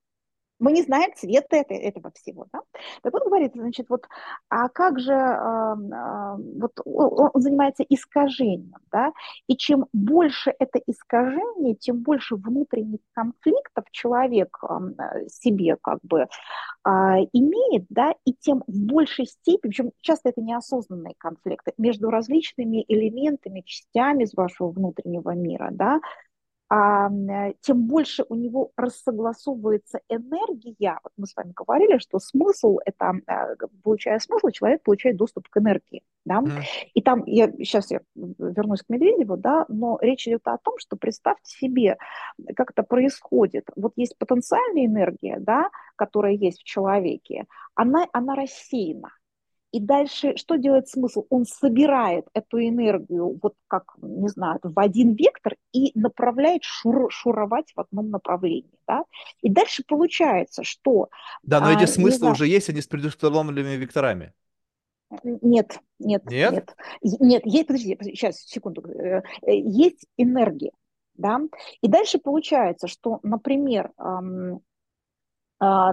мы 0.65 0.73
не 0.73 0.83
знаем 0.83 1.13
цвета 1.15 1.57
это, 1.57 1.75
этого 1.75 2.11
всего. 2.15 2.47
Да? 2.51 2.61
Так 3.03 3.13
вот, 3.13 3.25
говорит, 3.25 3.53
значит, 3.55 3.87
вот, 3.91 4.07
а 4.49 4.71
как 4.71 4.99
же, 4.99 5.13
э, 5.13 5.15
э, 5.15 6.37
вот 6.59 6.73
он 6.85 7.43
занимается 7.43 7.83
искажением, 7.83 8.73
да, 8.91 9.13
и 9.47 9.57
чем 9.57 9.87
больше 9.93 10.55
это 10.59 10.81
искажение, 10.87 11.75
тем 11.75 11.99
больше 11.99 12.37
внутренних 12.37 13.01
конфликтов 13.13 13.85
человек 13.91 14.59
э, 14.63 15.29
себе 15.29 15.77
как 15.83 15.99
бы 16.03 16.21
э, 16.21 16.89
имеет, 17.35 17.85
да, 17.91 18.15
и 18.25 18.33
тем 18.33 18.65
в 18.67 18.87
большей 18.87 19.27
степени, 19.27 19.71
причем 19.71 19.91
часто 20.01 20.31
это 20.31 20.41
неосознанные 20.41 21.15
конфликты 21.19 21.75
между 21.77 22.09
различными 22.09 22.85
элементами, 22.89 23.61
частями 23.67 24.25
из 24.25 24.33
вашего 24.33 24.71
внутреннего 24.71 25.35
мира, 25.35 25.69
да, 25.73 25.97
а, 25.97 26.01
тем 26.71 27.87
больше 27.87 28.25
у 28.29 28.35
него 28.35 28.73
рассогласовывается 28.77 30.01
энергия. 30.09 30.99
Вот 31.03 31.13
мы 31.17 31.27
с 31.27 31.37
вами 31.37 31.53
говорили, 31.55 31.99
что 31.99 32.19
смысл– 32.19 32.79
это, 32.87 33.13
а, 33.27 33.55
получая 33.83 34.19
смысл, 34.19 34.49
человек 34.49 34.83
получает 34.83 35.17
доступ 35.17 35.49
к 35.49 35.57
энергии. 35.59 36.03
Да? 36.25 36.41
Mm. 36.41 36.63
И 36.95 37.03
там, 37.03 37.23
я, 37.27 37.53
сейчас 37.53 37.91
я 37.91 38.01
вернусь 38.15 38.83
к 38.83 38.89
Медведеву, 38.89 39.37
да, 39.37 39.67
но 39.69 39.99
речь 40.01 40.27
идет 40.27 40.49
о 40.49 40.59
том, 40.59 40.79
что 40.79 40.97
представьте 40.97 41.57
себе, 41.59 41.99
как 42.57 42.71
это 42.71 42.83
происходит. 42.83 43.69
Вот 43.77 43.93
есть 43.97 44.17
потенциальная 44.17 44.87
энергия, 44.87 45.37
да, 45.39 45.69
которая 45.97 46.33
есть 46.33 46.63
в 46.63 46.65
человеке, 46.65 47.45
она, 47.75 48.07
она 48.13 48.35
рассеяна. 48.35 49.11
И 49.75 49.81
дальше 49.81 50.37
что 50.37 50.55
делает 50.55 50.89
смысл? 50.89 51.27
Он 51.31 51.45
собирает 51.45 52.29
эту 52.33 52.61
энергию, 52.61 53.37
вот 53.43 53.55
как, 53.67 53.97
не 54.01 54.29
знаю, 54.29 54.61
в 54.63 54.79
один 54.79 55.15
вектор 55.15 55.57
и 55.73 55.91
направляет 55.99 56.63
шур, 56.63 57.11
шуровать 57.11 57.73
в 57.75 57.81
одном 57.81 58.11
направлении. 58.11 58.71
Да? 58.87 59.03
И 59.43 59.51
дальше 59.51 59.83
получается, 59.85 60.63
что... 60.63 61.09
Да, 61.43 61.59
но 61.59 61.73
эти 61.73 61.83
а, 61.83 61.87
смыслы 61.89 62.19
знаю, 62.19 62.35
уже 62.35 62.47
есть, 62.47 62.69
они 62.69 62.83
с 62.83 62.87
предустановленными 62.87 63.75
векторами. 63.75 64.33
Нет, 65.25 65.81
нет, 65.99 66.25
нет. 66.31 66.77
Нет, 67.03 67.21
нет 67.21 67.43
есть, 67.45 67.67
подожди, 67.67 67.99
сейчас, 68.01 68.43
секунду. 68.43 68.89
Э, 68.89 69.23
есть 69.49 70.07
энергия, 70.17 70.71
да, 71.15 71.41
и 71.81 71.89
дальше 71.89 72.19
получается, 72.19 72.87
что, 72.87 73.19
например, 73.25 73.91
а, 73.97 74.21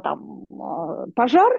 там, 0.01 0.45
а, 0.49 1.05
пожар, 1.15 1.51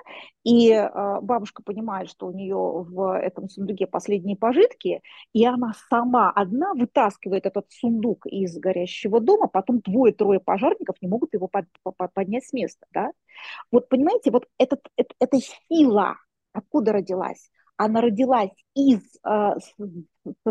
и 0.44 0.72
а, 0.72 1.20
бабушка 1.20 1.62
понимает, 1.62 2.10
что 2.10 2.26
у 2.26 2.32
нее 2.32 2.56
в 2.56 3.18
этом 3.18 3.48
сундуке 3.48 3.86
последние 3.86 4.36
пожитки, 4.36 5.02
и 5.32 5.44
она 5.44 5.72
сама 5.88 6.30
одна 6.30 6.74
вытаскивает 6.74 7.46
этот 7.46 7.66
сундук 7.70 8.26
из 8.26 8.58
горящего 8.58 9.20
дома, 9.20 9.48
потом 9.48 9.80
двое-трое 9.80 10.40
пожарников 10.40 10.96
не 11.00 11.08
могут 11.08 11.34
его 11.34 11.48
под, 11.48 11.66
под, 11.82 12.12
поднять 12.14 12.46
с 12.46 12.52
места. 12.52 12.86
Да? 12.92 13.12
Вот 13.70 13.88
понимаете, 13.88 14.30
вот 14.30 14.46
этот, 14.58 14.80
это, 14.96 15.14
эта 15.18 15.38
сила 15.68 16.16
откуда 16.52 16.92
родилась? 16.92 17.50
Она 17.76 18.00
родилась 18.00 18.50
из 18.74 19.00
э, 19.26 19.54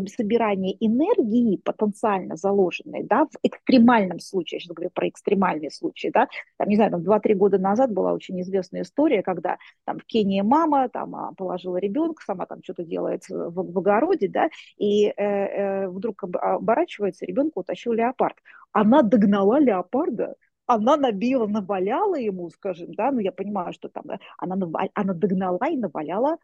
собирания 0.07 0.75
энергии 0.79 1.57
потенциально 1.57 2.35
заложенной, 2.35 3.03
да, 3.03 3.25
в 3.25 3.37
экстремальном 3.43 4.19
случае, 4.19 4.57
я 4.57 4.59
сейчас 4.61 4.75
говорю 4.75 4.91
про 4.93 5.07
экстремальные 5.07 5.71
случаи, 5.71 6.09
да, 6.13 6.27
там, 6.57 6.67
не 6.67 6.75
знаю, 6.75 6.91
там 6.91 7.01
2-3 7.01 7.33
года 7.35 7.57
назад 7.57 7.91
была 7.93 8.13
очень 8.13 8.39
известная 8.41 8.81
история, 8.81 9.23
когда 9.23 9.57
там 9.85 9.99
в 9.99 10.05
Кении 10.05 10.41
мама 10.41 10.89
там 10.89 11.15
а, 11.15 11.33
положила 11.33 11.77
ребенка, 11.77 12.23
сама 12.25 12.45
там 12.45 12.61
что-то 12.63 12.83
делает 12.83 13.27
в, 13.29 13.51
в 13.51 13.77
огороде, 13.77 14.27
да, 14.27 14.49
и 14.77 15.07
э, 15.07 15.13
э, 15.15 15.87
вдруг 15.87 16.23
оборачивается, 16.23 17.25
ребенка 17.25 17.59
утащил 17.59 17.93
леопард. 17.93 18.37
Она 18.71 19.01
догнала 19.01 19.59
леопарда, 19.59 20.35
она 20.65 20.95
набила, 20.95 21.47
наваляла 21.47 22.15
ему, 22.15 22.49
скажем, 22.49 22.93
да, 22.93 23.11
ну 23.11 23.19
я 23.19 23.31
понимаю, 23.31 23.73
что 23.73 23.89
там, 23.89 24.05
она, 24.37 24.89
она 24.93 25.13
догнала 25.13 25.67
и 25.69 25.77
наваляла 25.77 26.37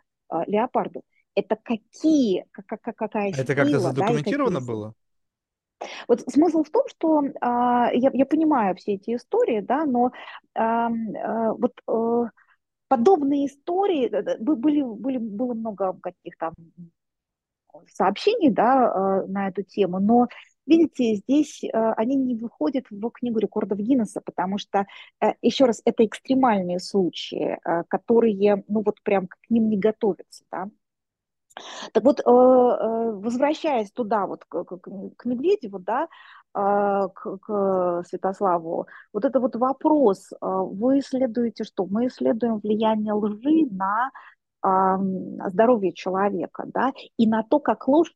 леопарду. 0.48 1.04
Это 1.36 1.56
какие, 1.56 2.46
как, 2.52 2.66
как, 2.66 2.96
какая 2.96 3.32
Это 3.32 3.56
как-то 3.56 3.80
задокументировано 3.80 4.60
да, 4.60 4.66
было? 4.66 4.94
Вот 6.08 6.22
смысл 6.22 6.64
в 6.64 6.70
том, 6.70 6.84
что 6.88 7.24
а, 7.42 7.92
я, 7.94 8.10
я 8.14 8.26
понимаю 8.26 8.76
все 8.76 8.94
эти 8.94 9.16
истории, 9.16 9.60
да, 9.60 9.86
но 9.86 10.12
а, 10.56 10.88
а, 10.88 11.54
вот 11.54 11.74
а, 11.88 12.32
подобные 12.88 13.48
истории 13.48 14.10
были, 14.40 14.82
были, 14.82 15.18
было 15.18 15.54
много 15.54 15.98
каких-то 16.02 16.54
сообщений, 17.94 18.50
да, 18.50 18.92
а, 18.92 19.28
на 19.28 19.50
эту 19.50 19.64
тему, 19.64 20.00
но 20.00 20.28
Видите, 20.68 21.16
здесь 21.16 21.64
э, 21.64 21.70
они 21.96 22.16
не 22.16 22.36
выходят 22.36 22.86
в 22.92 23.10
книгу 23.12 23.40
рекордов 23.40 23.80
Гиннесса, 23.80 24.22
потому 24.22 24.58
что, 24.58 24.86
э, 25.22 25.32
еще 25.42 25.66
раз, 25.66 25.82
это 25.86 26.06
экстремальные 26.06 26.80
случаи, 26.80 27.58
э, 27.64 27.84
которые, 27.88 28.64
ну 28.68 28.84
вот 28.84 29.02
прям 29.02 29.28
к 29.28 29.38
ним 29.50 29.70
не 29.70 29.78
готовятся, 29.78 30.44
да. 30.52 30.68
Так 31.92 32.04
вот, 32.04 32.22
возвращаясь 32.24 33.92
туда, 33.92 34.28
вот 34.28 34.46
к, 34.46 34.64
к, 34.64 34.78
к 35.18 35.26
Медведеву, 35.26 35.80
да, 35.80 36.08
к, 36.54 37.38
к 37.40 38.04
Святославу, 38.08 38.86
вот 39.12 39.26
это 39.26 39.40
вот 39.40 39.56
вопрос, 39.56 40.30
вы 40.40 41.00
исследуете 41.00 41.64
что? 41.64 41.88
Мы 41.88 42.08
исследуем 42.08 42.60
влияние 42.60 43.14
лжи 43.14 43.66
на 43.72 44.12
здоровье 45.50 45.94
человека, 45.94 46.66
да, 46.68 46.94
и 47.18 47.26
на 47.26 47.42
то, 47.42 47.60
как 47.60 47.88
ложь 47.88 48.14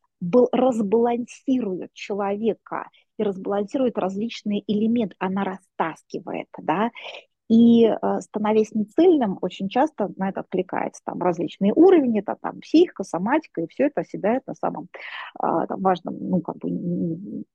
разбалансирует 0.52 1.92
человека 1.92 2.88
и 3.18 3.22
разбалансирует 3.22 3.98
различные 3.98 4.62
элементы, 4.66 5.16
она 5.18 5.44
растаскивает, 5.44 6.48
да, 6.58 6.90
и 7.48 7.84
э, 7.84 8.20
становясь 8.20 8.72
нецельным, 8.72 9.38
очень 9.40 9.68
часто 9.68 10.10
на 10.16 10.30
это 10.30 10.40
откликается 10.40 11.02
там 11.04 11.20
различные 11.20 11.72
уровни, 11.74 12.20
это 12.20 12.36
там 12.40 12.60
психика, 12.60 13.04
соматика, 13.04 13.60
и 13.60 13.66
все 13.68 13.86
это 13.86 14.02
оседает 14.02 14.46
на 14.46 14.54
самом 14.54 14.88
а, 15.38 15.66
там, 15.66 15.80
важном, 15.82 16.16
ну, 16.18 16.40
как 16.40 16.56
бы 16.56 16.70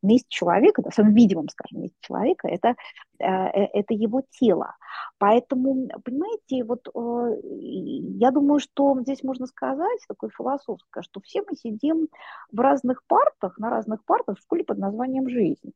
месте 0.03 0.27
человека, 0.30 0.81
на 0.84 0.91
самом 0.91 1.14
видимом, 1.14 1.49
скажем, 1.49 1.81
месте 1.81 1.97
человека, 2.01 2.47
это, 2.47 2.76
э, 3.19 3.26
э, 3.26 3.68
это 3.73 3.93
его 3.93 4.22
тело. 4.39 4.76
Поэтому, 5.18 5.88
понимаете, 6.03 6.64
вот 6.64 6.88
я 6.93 8.31
думаю, 8.31 8.59
что 8.59 8.99
здесь 9.01 9.23
можно 9.23 9.47
сказать, 9.47 9.99
такое 10.07 10.30
философское, 10.35 11.01
что 11.01 11.22
все 11.22 11.41
мы 11.41 11.55
сидим 11.55 12.07
в 12.51 12.59
разных 12.59 13.03
партах, 13.07 13.57
на 13.57 13.69
разных 13.69 14.03
партах 14.05 14.38
в 14.38 14.41
школе 14.41 14.64
под 14.64 14.77
названием 14.77 15.30
«Жизнь». 15.30 15.73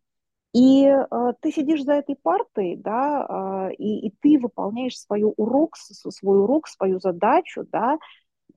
И 0.54 0.86
э, 0.86 1.06
ты 1.40 1.52
сидишь 1.52 1.84
за 1.84 1.94
этой 1.94 2.16
партой, 2.16 2.76
да, 2.76 3.70
э, 3.70 3.76
и, 3.76 4.08
и 4.08 4.14
ты 4.22 4.38
выполняешь 4.38 5.00
свой 5.00 5.24
урок, 5.24 5.78
свой 5.78 6.42
урок, 6.42 6.68
свою 6.68 7.00
задачу, 7.00 7.66
да, 7.72 7.98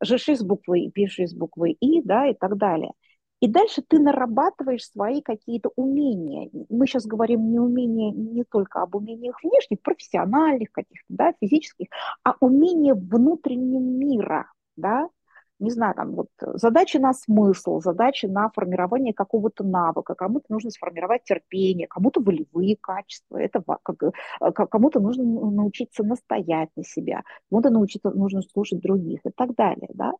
жиши 0.00 0.36
с 0.36 0.42
буквой 0.42 0.82
И, 0.82 0.90
пиши 0.90 1.26
с 1.26 1.34
буквой 1.34 1.72
И, 1.72 2.02
да, 2.02 2.26
и 2.28 2.34
так 2.34 2.56
далее. 2.56 2.92
И 3.40 3.48
дальше 3.48 3.82
ты 3.86 3.98
нарабатываешь 3.98 4.88
свои 4.88 5.20
какие-то 5.20 5.70
умения. 5.76 6.50
Мы 6.70 6.86
сейчас 6.86 7.06
говорим 7.06 7.50
не 7.50 7.60
умения 7.60 8.10
не 8.12 8.44
только 8.44 8.82
об 8.82 8.94
умениях 8.96 9.36
внешних, 9.42 9.82
профессиональных 9.82 10.72
каких-то, 10.72 11.06
да, 11.08 11.34
физических, 11.40 11.88
а 12.24 12.34
умения 12.40 12.94
внутреннего 12.94 13.80
мира, 13.80 14.50
да, 14.76 15.08
не 15.59 15.70
знаю, 15.70 15.94
там 15.94 16.14
вот 16.14 16.28
задачи 16.40 16.97
на 16.97 17.12
смысл, 17.12 17.81
задачи 17.81 18.26
на 18.26 18.51
формирование 18.51 19.14
какого-то 19.14 19.64
навыка, 19.64 20.14
кому-то 20.14 20.47
нужно 20.48 20.70
сформировать 20.70 21.24
терпение, 21.24 21.86
кому-то 21.86 22.20
волевые 22.20 22.76
качества, 22.81 23.36
это 23.39 23.62
как, 23.82 24.02
э, 24.02 24.52
кому-то 24.52 25.01
нужно 25.01 25.24
научиться 25.24 26.02
настоять 26.02 26.70
на 26.76 26.85
себя, 26.85 27.22
кому-то 27.51 27.70
научиться, 27.70 28.10
нужно 28.10 28.43
слушать 28.43 28.81
других 28.81 29.20
и 29.24 29.31
так 29.31 29.55
далее, 29.55 29.89
да. 29.94 30.12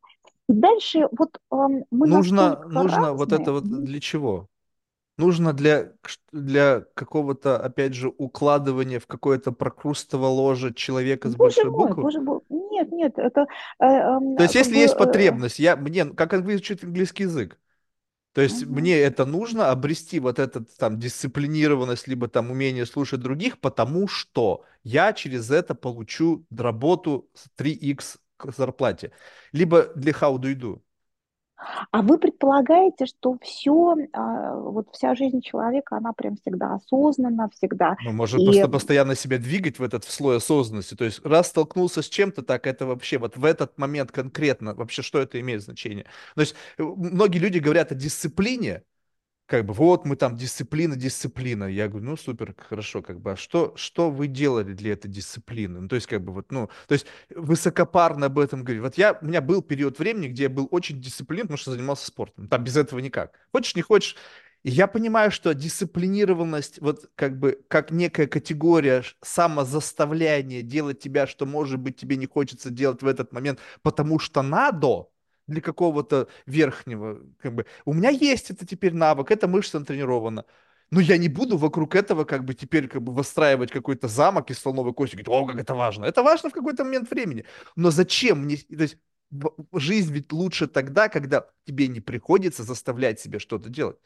И 0.49 0.53
дальше 0.53 1.09
вот 1.13 1.39
эм, 1.51 1.85
мы 1.91 2.07
нужно, 2.07 2.61
нужно 2.69 2.97
разные. 2.97 3.13
вот 3.15 3.33
это 3.33 3.53
вот 3.53 3.65
для 3.65 4.01
чего? 4.01 4.49
нужно 5.17 5.53
для, 5.53 5.93
для 6.33 6.85
какого-то, 6.95 7.59
опять 7.59 7.95
же, 7.95 8.13
укладывания 8.17 9.01
в 9.01 9.07
какое-то 9.07 9.53
прокрустово 9.53 10.27
ложе 10.27 10.73
человека 10.75 11.29
с 11.29 11.37
боже 11.37 11.63
большой 11.63 11.71
мой, 11.71 11.89
буквы? 11.89 12.03
Боже 12.03 12.21
мой, 12.21 12.41
нет, 12.75 12.93
нет, 12.93 13.13
это... 13.19 13.47
Э, 13.79 13.87
э, 13.87 14.37
То 14.37 14.43
есть, 14.43 14.55
если 14.55 14.75
бы, 14.75 14.79
есть 14.79 14.95
э, 14.95 14.99
потребность, 14.99 15.59
я, 15.59 15.77
мне, 15.77 16.05
как 16.07 16.33
выучить 16.33 16.83
английский 16.85 17.25
язык? 17.25 17.59
То 18.35 18.41
есть 18.41 18.65
угу. 18.65 18.75
мне 18.75 18.99
это 18.99 19.25
нужно 19.25 19.71
обрести 19.71 20.19
вот 20.19 20.41
этот 20.41 20.77
там 20.77 20.99
дисциплинированность 20.99 22.09
либо 22.09 22.27
там 22.27 22.51
умение 22.51 22.85
слушать 22.85 23.21
других, 23.21 23.61
потому 23.61 24.09
что 24.09 24.65
я 24.83 25.13
через 25.13 25.51
это 25.51 25.77
получу 25.77 26.45
работу 26.51 27.31
с 27.33 27.47
3x 27.57 28.17
к 28.37 28.53
зарплате. 28.53 29.13
Либо 29.53 29.85
для 29.95 30.13
how 30.13 30.37
do 30.37 30.53
you 30.53 30.57
do. 30.57 30.81
А 31.91 32.03
вы 32.03 32.19
предполагаете, 32.19 33.07
что 33.07 33.39
все, 33.41 33.97
а, 34.13 34.57
вот 34.57 34.89
вся 34.93 35.15
жизнь 35.15 35.41
человека, 35.41 35.97
она 35.97 36.13
прям 36.13 36.37
всегда 36.37 36.75
осознанна, 36.75 37.49
всегда. 37.55 37.97
Ну, 38.05 38.13
можно 38.13 38.39
и... 38.39 38.45
просто 38.45 38.69
постоянно 38.69 39.15
себя 39.15 39.39
двигать 39.39 39.79
в 39.79 39.83
этот 39.83 40.05
в 40.05 40.11
слой 40.11 40.39
осознанности. 40.39 40.95
То 40.95 41.05
есть, 41.05 41.25
раз 41.25 41.49
столкнулся 41.49 42.03
с 42.03 42.09
чем-то, 42.09 42.43
так 42.43 42.67
это 42.67 42.87
вообще 42.87 43.19
вот 43.19 43.37
в 43.37 43.45
этот 43.45 43.79
момент 43.79 44.11
конкретно, 44.11 44.75
вообще 44.75 45.03
что 45.03 45.21
это 45.21 45.41
имеет 45.41 45.63
значение? 45.63 46.07
То 46.35 46.41
есть, 46.41 46.55
э, 46.79 46.83
многие 46.83 47.39
люди 47.39 47.59
говорят 47.59 47.93
о 47.93 47.95
дисциплине, 47.95 48.83
как 49.47 49.67
бы 49.67 49.75
вот 49.75 50.07
мы 50.07 50.17
там 50.17 50.37
дисциплина, 50.37 50.97
дисциплина. 50.97 51.65
Я 51.65 51.89
говорю, 51.89 52.07
ну 52.07 52.17
супер, 52.17 52.55
хорошо, 52.57 53.03
как 53.03 53.21
бы, 53.21 53.33
а 53.33 53.37
что, 53.37 53.75
что 53.77 54.11
вы 54.11 54.27
делали 54.27 54.73
для 54.73 54.93
этой 54.93 55.09
дисциплины? 55.09 55.81
Ну, 55.81 55.89
то 55.89 55.97
есть, 55.97 56.07
как 56.07 56.23
бы 56.23 56.33
вот, 56.33 56.51
ну, 56.51 56.71
то 56.89 56.93
есть 56.93 57.07
высокопарно 57.31 58.27
об 58.27 58.39
этом 58.39 58.65
говорить. 58.65 58.83
Вот 58.83 58.97
я, 58.97 59.19
у 59.21 59.27
меня 59.27 59.41
был 59.41 59.63
период 59.63 59.99
времени, 59.99 60.29
где 60.29 60.45
я 60.45 60.49
был 60.49 60.69
очень 60.71 61.01
дисциплинирован, 61.01 61.49
потому 61.49 61.59
что 61.59 61.73
занимался 61.73 62.07
спортом. 62.07 62.49
Там 62.49 62.65
без 62.65 62.77
этого 62.77 63.01
никак. 63.01 63.39
Хочешь, 63.53 63.77
не 63.77 63.83
хочешь. 63.83 64.17
И 64.65 64.71
я 64.71 64.87
понимаю, 64.87 65.31
что 65.31 65.53
дисциплинированность, 65.53 66.81
вот 66.81 67.11
как 67.17 67.39
бы, 67.39 67.63
как 67.69 67.91
некая 67.91 68.27
категория 68.27 69.05
самозаставляния 69.21 70.63
делать 70.63 71.01
тебя, 71.01 71.27
что, 71.27 71.45
может 71.45 71.79
быть, 71.79 71.97
тебе 71.99 72.17
не 72.17 72.27
хочется 72.27 72.71
делать 72.71 73.03
в 73.03 73.07
этот 73.07 73.31
момент, 73.33 73.61
потому 73.83 74.19
что 74.19 74.41
надо, 74.41 75.09
для 75.47 75.61
какого-то 75.61 76.29
верхнего, 76.47 77.21
как 77.41 77.55
бы, 77.55 77.67
у 77.85 77.93
меня 77.93 78.11
есть 78.11 78.51
это 78.51 78.67
теперь 78.67 78.95
навык, 78.95 79.31
эта 79.31 79.49
мышца 79.49 79.79
натренирована. 79.79 80.45
Но 80.91 81.01
я 81.01 81.17
не 81.17 81.29
буду 81.29 81.57
вокруг 81.57 81.95
этого 81.95 82.25
как 82.25 82.45
бы 82.45 82.55
теперь 82.55 82.89
как 82.89 83.03
бы 83.03 83.13
выстраивать 83.13 83.71
какой-то 83.73 84.07
замок 84.09 84.51
из 84.51 84.59
слоновой 84.59 84.93
кости, 84.95 85.17
говорить, 85.17 85.29
о, 85.29 85.47
как 85.47 85.57
это 85.61 85.75
важно. 85.75 86.05
Это 86.05 86.23
важно 86.23 86.51
в 86.51 86.53
какой-то 86.53 86.85
момент 86.85 87.11
времени. 87.11 87.45
Но 87.77 87.91
зачем 87.91 88.45
мне, 88.45 88.57
то 88.57 88.83
есть 88.83 88.99
жизнь 89.73 90.13
ведь 90.13 90.33
лучше 90.33 90.69
тогда, 90.69 91.09
когда 91.09 91.47
тебе 91.67 91.89
не 91.89 92.01
приходится 92.01 92.63
заставлять 92.63 93.21
себя 93.21 93.39
что-то 93.39 93.69
делать. 93.71 93.97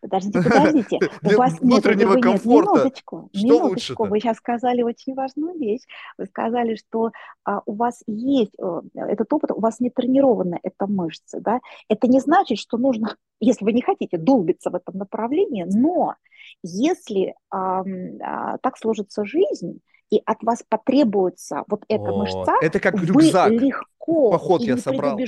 Подождите, 0.00 0.42
подождите. 0.42 0.98
У 1.22 1.36
вас 1.36 1.58
внутреннего 1.60 2.14
нет, 2.14 2.22
комфорта. 2.22 2.70
Минуточку, 2.70 3.30
что 3.32 3.46
минуточку. 3.46 4.04
Вы 4.04 4.20
сейчас 4.20 4.36
сказали 4.36 4.82
очень 4.82 5.14
важную 5.14 5.58
вещь. 5.58 5.82
Вы 6.18 6.26
сказали, 6.26 6.76
что 6.76 7.10
а, 7.44 7.62
у 7.66 7.74
вас 7.74 8.02
есть 8.06 8.52
а, 8.60 8.82
этот 8.94 9.32
опыт, 9.32 9.50
у 9.52 9.60
вас 9.60 9.80
не 9.80 9.90
тренирована 9.90 10.58
эта 10.62 10.86
мышца, 10.86 11.40
да? 11.40 11.60
Это 11.88 12.06
не 12.06 12.20
значит, 12.20 12.58
что 12.58 12.78
нужно, 12.78 13.16
если 13.40 13.64
вы 13.64 13.72
не 13.72 13.82
хотите 13.82 14.18
долбиться 14.18 14.70
в 14.70 14.74
этом 14.74 14.96
направлении, 14.98 15.64
но 15.64 16.14
если 16.62 17.34
а, 17.50 17.82
а, 18.20 18.58
так 18.58 18.78
сложится 18.78 19.24
жизнь, 19.24 19.80
и 20.10 20.22
от 20.24 20.42
вас 20.42 20.62
потребуется 20.68 21.64
вот 21.66 21.84
эта 21.88 22.10
О, 22.10 22.18
мышца, 22.18 22.54
это 22.60 22.78
как 22.78 22.94
рюкзак. 22.94 23.50
вы 23.50 23.56
легко 23.56 24.30
Поход 24.30 24.62
и 24.62 24.66
я 24.66 24.76
собрал. 24.76 25.18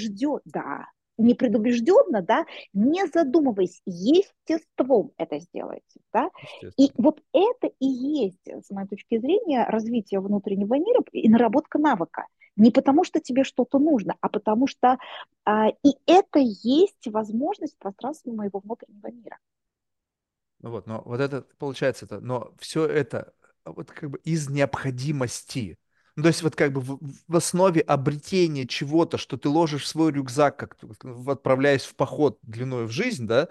да, 0.45 0.87
непредубежденно, 1.19 2.23
да, 2.23 2.47
не 2.73 3.07
задумываясь, 3.07 3.83
естеством 3.85 5.13
это 5.19 5.41
сделаете, 5.41 6.01
да, 6.13 6.31
и 6.77 6.91
вот 6.97 7.21
это 7.33 7.71
и 7.81 7.87
есть, 7.87 8.47
с 8.47 8.71
моей 8.71 8.89
точки 8.89 9.19
зрения, 9.19 9.67
развитие 9.69 10.21
внутреннего 10.21 10.75
мира 10.75 11.03
и 11.13 11.29
наработка 11.29 11.79
навыка. 11.79 12.27
Не 12.57 12.73
потому, 12.73 13.05
что 13.05 13.21
тебе 13.21 13.45
что-то 13.45 13.79
нужно, 13.79 14.17
а 14.21 14.29
потому 14.29 14.67
что 14.67 14.99
а, 15.45 15.69
и 15.69 15.95
это 16.07 16.41
есть 16.41 17.07
возможность 17.07 17.79
пространства 17.79 18.33
моего 18.33 18.59
внутреннего 18.59 19.13
мира. 19.13 19.39
Ну 20.61 20.71
вот, 20.71 20.87
но 20.89 21.03
вот 21.05 21.21
это 21.21 21.43
получается, 21.59 22.07
это, 22.07 22.21
но 22.21 22.53
все 22.59 22.85
это 22.85 23.33
вот 23.65 23.91
как 23.91 24.11
бы 24.11 24.19
из 24.25 24.49
необходимости. 24.49 25.79
Ну, 26.19 26.23
то 26.25 26.29
есть 26.31 26.43
вот 26.43 26.57
как 26.57 26.73
бы 26.73 26.81
в, 26.81 26.99
в 27.29 27.37
основе 27.37 27.81
обретения 27.81 28.67
чего-то, 28.67 29.19
что 29.19 29.37
ты 29.37 29.49
ложишь 29.49 29.85
в 29.85 29.87
свой 29.87 30.11
рюкзак, 30.11 30.57
как 30.59 30.77
отправляясь 31.29 31.85
в 31.85 31.95
поход 31.95 32.41
длиной 32.43 32.87
в 32.87 32.91
жизнь, 32.91 33.29
да, 33.29 33.49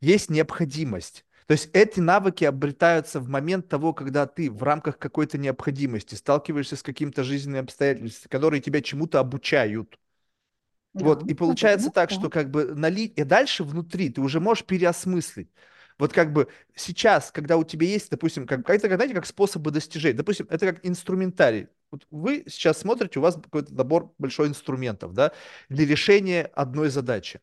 есть 0.00 0.28
необходимость. 0.28 1.24
То 1.46 1.52
есть 1.52 1.70
эти 1.72 2.00
навыки 2.00 2.44
обретаются 2.44 3.20
в 3.20 3.28
момент 3.28 3.68
того, 3.68 3.92
когда 3.94 4.26
ты 4.26 4.50
в 4.50 4.64
рамках 4.64 4.98
какой-то 4.98 5.38
необходимости 5.38 6.16
сталкиваешься 6.16 6.74
с 6.74 6.82
каким-то 6.82 7.22
жизненным 7.22 7.66
обстоятельством, 7.66 8.28
которые 8.30 8.60
тебя 8.60 8.82
чему-то 8.82 9.20
обучают. 9.20 9.96
Да, 10.94 11.04
вот, 11.04 11.22
и 11.28 11.34
получается 11.34 11.90
так, 11.92 12.10
что 12.10 12.30
как 12.30 12.50
бы 12.50 12.74
налить, 12.74 13.16
и 13.16 13.22
дальше 13.22 13.62
внутри 13.62 14.10
ты 14.10 14.20
уже 14.20 14.40
можешь 14.40 14.64
переосмыслить. 14.64 15.50
Вот 15.98 16.12
как 16.12 16.32
бы 16.32 16.48
сейчас, 16.74 17.30
когда 17.30 17.56
у 17.56 17.64
тебя 17.64 17.86
есть, 17.86 18.10
допустим, 18.10 18.46
как, 18.46 18.68
это, 18.68 18.88
знаете, 18.88 19.14
как 19.14 19.26
способы 19.26 19.70
достижения, 19.70 20.16
допустим, 20.16 20.46
это 20.50 20.66
как 20.72 20.84
инструментарий. 20.84 21.68
Вот 21.90 22.06
вы 22.10 22.44
сейчас 22.48 22.78
смотрите, 22.78 23.18
у 23.18 23.22
вас 23.22 23.36
какой-то 23.36 23.74
набор 23.74 24.12
большой 24.18 24.48
инструментов, 24.48 25.14
да, 25.14 25.32
для 25.68 25.86
решения 25.86 26.44
одной 26.54 26.90
задачи. 26.90 27.40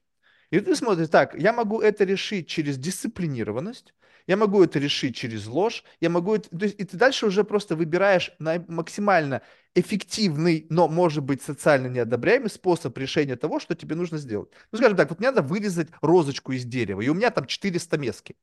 И 0.51 0.59
ты 0.59 0.75
смотришь, 0.75 1.09
так, 1.09 1.35
я 1.35 1.51
могу 1.53 1.81
это 1.81 2.03
решить 2.03 2.47
через 2.47 2.77
дисциплинированность, 2.77 3.93
я 4.27 4.37
могу 4.37 4.63
это 4.63 4.79
решить 4.79 5.15
через 5.15 5.47
ложь, 5.47 5.83
я 5.99 6.09
могу 6.09 6.35
это... 6.35 6.49
То 6.49 6.65
есть, 6.65 6.79
и 6.79 6.83
ты 6.83 6.97
дальше 6.97 7.25
уже 7.25 7.43
просто 7.43 7.75
выбираешь 7.75 8.31
на 8.39 8.63
максимально 8.67 9.41
эффективный, 9.75 10.65
но, 10.69 10.87
может 10.87 11.23
быть, 11.23 11.41
социально 11.41 11.87
неодобряемый 11.87 12.49
способ 12.49 12.97
решения 12.97 13.35
того, 13.35 13.59
что 13.59 13.75
тебе 13.75 13.95
нужно 13.95 14.17
сделать. 14.17 14.49
Ну, 14.71 14.77
скажем 14.77 14.97
так, 14.97 15.09
вот 15.09 15.19
мне 15.19 15.29
надо 15.29 15.41
вырезать 15.41 15.89
розочку 16.01 16.53
из 16.53 16.65
дерева, 16.65 17.01
и 17.01 17.09
у 17.09 17.13
меня 17.13 17.29
там 17.31 17.45
4 17.45 17.79
стамески. 17.79 18.35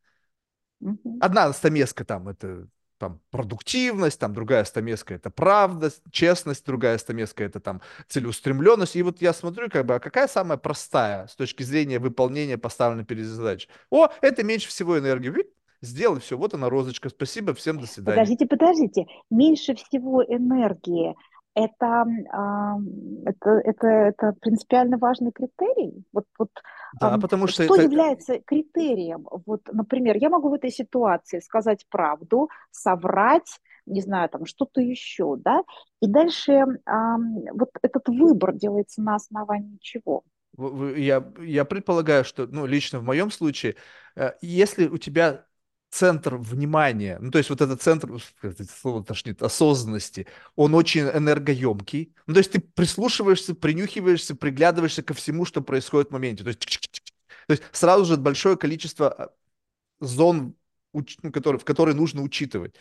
Одна 1.21 1.53
стамеска 1.53 2.05
там 2.05 2.29
это 2.29 2.69
там 3.03 3.19
продуктивность, 3.33 4.21
там 4.21 4.33
другая 4.33 4.63
стамеска 4.63 5.15
это 5.15 5.29
правда, 5.29 5.91
честность, 6.13 6.65
другая 6.65 6.99
стамеска 6.99 7.43
это 7.43 7.59
там 7.59 7.81
целеустремленность. 8.07 8.95
И 8.95 9.03
вот 9.03 9.21
я 9.21 9.33
смотрю, 9.33 9.69
как 9.71 9.87
бы, 9.87 9.97
а 9.97 9.99
какая 9.99 10.29
самая 10.29 10.57
простая 10.57 11.27
с 11.27 11.35
точки 11.35 11.65
зрения 11.65 11.99
выполнения 11.99 12.57
поставленной 12.59 13.05
перед 13.05 13.25
задачи? 13.25 13.69
О, 13.91 14.07
это 14.21 14.45
меньше 14.45 14.69
всего 14.69 14.97
энергии. 14.97 15.33
Сделай 15.81 16.21
все, 16.21 16.39
вот 16.39 16.55
она 16.55 16.69
розочка, 16.69 17.09
спасибо, 17.09 17.55
всем 17.55 17.81
до 17.81 17.89
свидания. 17.89 18.19
Подождите, 18.19 18.47
подождите, 18.47 19.07
меньше 19.31 19.75
всего 19.75 20.23
энергии, 20.23 21.17
это, 21.55 22.07
это, 23.25 23.51
это, 23.65 23.87
это 23.87 24.33
принципиально 24.41 24.99
важный 24.99 25.33
критерий. 25.33 26.05
Вот, 26.13 26.25
вот, 26.39 26.51
да, 27.01 27.19
потому 27.19 27.47
что, 27.47 27.65
что 27.65 27.75
это... 27.75 27.83
является 27.85 28.39
критерием? 28.41 29.27
Вот, 29.47 29.63
например, 29.73 30.17
я 30.17 30.31
могу 30.31 30.49
в 30.49 30.55
этой 30.55 30.71
ситуации 30.71 31.41
сказать 31.41 31.87
правду, 31.91 32.49
соврать, 32.71 33.61
не 33.87 34.01
знаю, 34.01 34.29
там 34.29 34.47
что-то 34.47 34.81
еще, 34.81 35.37
да, 35.37 35.63
и 36.01 36.07
дальше 36.07 36.65
вот 37.53 37.71
этот 37.83 38.09
выбор 38.09 38.55
делается 38.55 39.03
на 39.03 39.17
основании 39.17 39.79
чего? 39.81 40.23
Я, 40.59 41.25
я 41.41 41.65
предполагаю, 41.65 42.25
что, 42.25 42.47
ну, 42.47 42.67
лично 42.67 42.99
в 42.99 43.05
моем 43.05 43.31
случае, 43.31 43.77
э, 44.17 44.33
если 44.43 44.87
у 44.87 44.99
тебя 44.99 45.47
центр 45.93 46.37
внимания, 46.37 47.19
ну, 47.21 47.31
то 47.31 47.37
есть 47.37 47.51
вот 47.51 47.61
этот 47.61 47.83
центр, 47.83 48.09
слово 48.81 49.05
тошнит, 49.05 49.43
осознанности, 49.43 50.27
он 50.57 50.75
очень 50.75 51.03
энергоемкий. 51.03 52.15
Ну, 52.27 52.33
то 52.33 52.39
есть 52.39 52.51
ты 52.53 52.61
прислушиваешься, 52.61 53.55
принюхиваешься, 53.55 54.35
приглядываешься 54.35 55.03
ко 55.03 55.13
всему, 55.13 55.45
что 55.45 55.61
происходит 55.61 56.09
в 56.09 56.13
моменте. 56.13 56.45
То 56.45 56.49
есть, 56.49 56.61
то 57.47 57.53
есть 57.53 57.63
сразу 57.73 58.07
же 58.07 58.17
большое 58.17 58.57
количество 58.57 59.13
а, 59.13 59.35
зон, 60.01 60.55
ну, 60.95 61.05
которые, 61.31 61.61
в 61.61 61.65
которые 61.65 61.95
нужно 61.95 62.23
учитывать. 62.23 62.75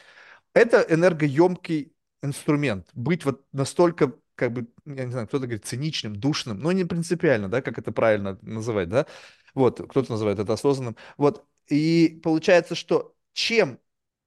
Это 0.53 0.81
энергоемкий 0.89 1.93
инструмент. 2.23 2.89
Быть 2.93 3.25
вот 3.25 3.45
настолько 3.51 4.13
как 4.35 4.53
бы, 4.53 4.67
я 4.85 5.03
не 5.03 5.11
знаю, 5.11 5.27
кто-то 5.27 5.45
говорит 5.45 5.65
циничным, 5.65 6.15
душным, 6.15 6.59
но 6.59 6.71
не 6.71 6.85
принципиально, 6.85 7.49
да, 7.49 7.61
как 7.61 7.77
это 7.77 7.91
правильно 7.91 8.39
называть, 8.41 8.89
да, 8.89 9.05
вот, 9.53 9.81
кто-то 9.89 10.11
называет 10.11 10.39
это 10.39 10.53
осознанным, 10.53 10.95
вот, 11.17 11.45
и 11.71 12.19
получается, 12.21 12.75
что 12.75 13.15
чем 13.33 13.79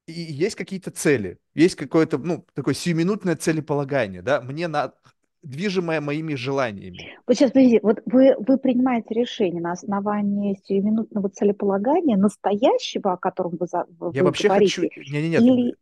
и 0.07 0.13
есть 0.13 0.55
какие-то 0.55 0.91
цели, 0.91 1.39
есть 1.53 1.75
какое-то, 1.75 2.17
ну, 2.17 2.45
такое 2.53 2.73
сиюминутное 2.73 3.35
целеполагание, 3.35 4.21
да, 4.21 4.41
мне 4.41 4.67
на 4.67 4.93
движимое 5.41 6.01
моими 6.01 6.33
желаниями. 6.33 7.17
Вот 7.27 7.35
сейчас, 7.35 7.51
подождите, 7.51 7.79
вот 7.83 8.01
вы, 8.05 8.35
вы 8.39 8.57
принимаете 8.57 9.13
решение 9.13 9.61
на 9.61 9.73
основании 9.73 10.59
сиюминутного 10.65 11.29
целеполагания 11.29 12.17
настоящего, 12.17 13.13
о 13.13 13.17
котором 13.17 13.57
вы, 13.59 13.67
вы 13.99 14.11
Я 14.13 14.23
вообще 14.23 14.47
говорите, 14.47 14.89
хочу... 14.89 15.11
Не, 15.11 15.21
не, 15.21 15.29
нет. 15.29 15.41
или, 15.41 15.75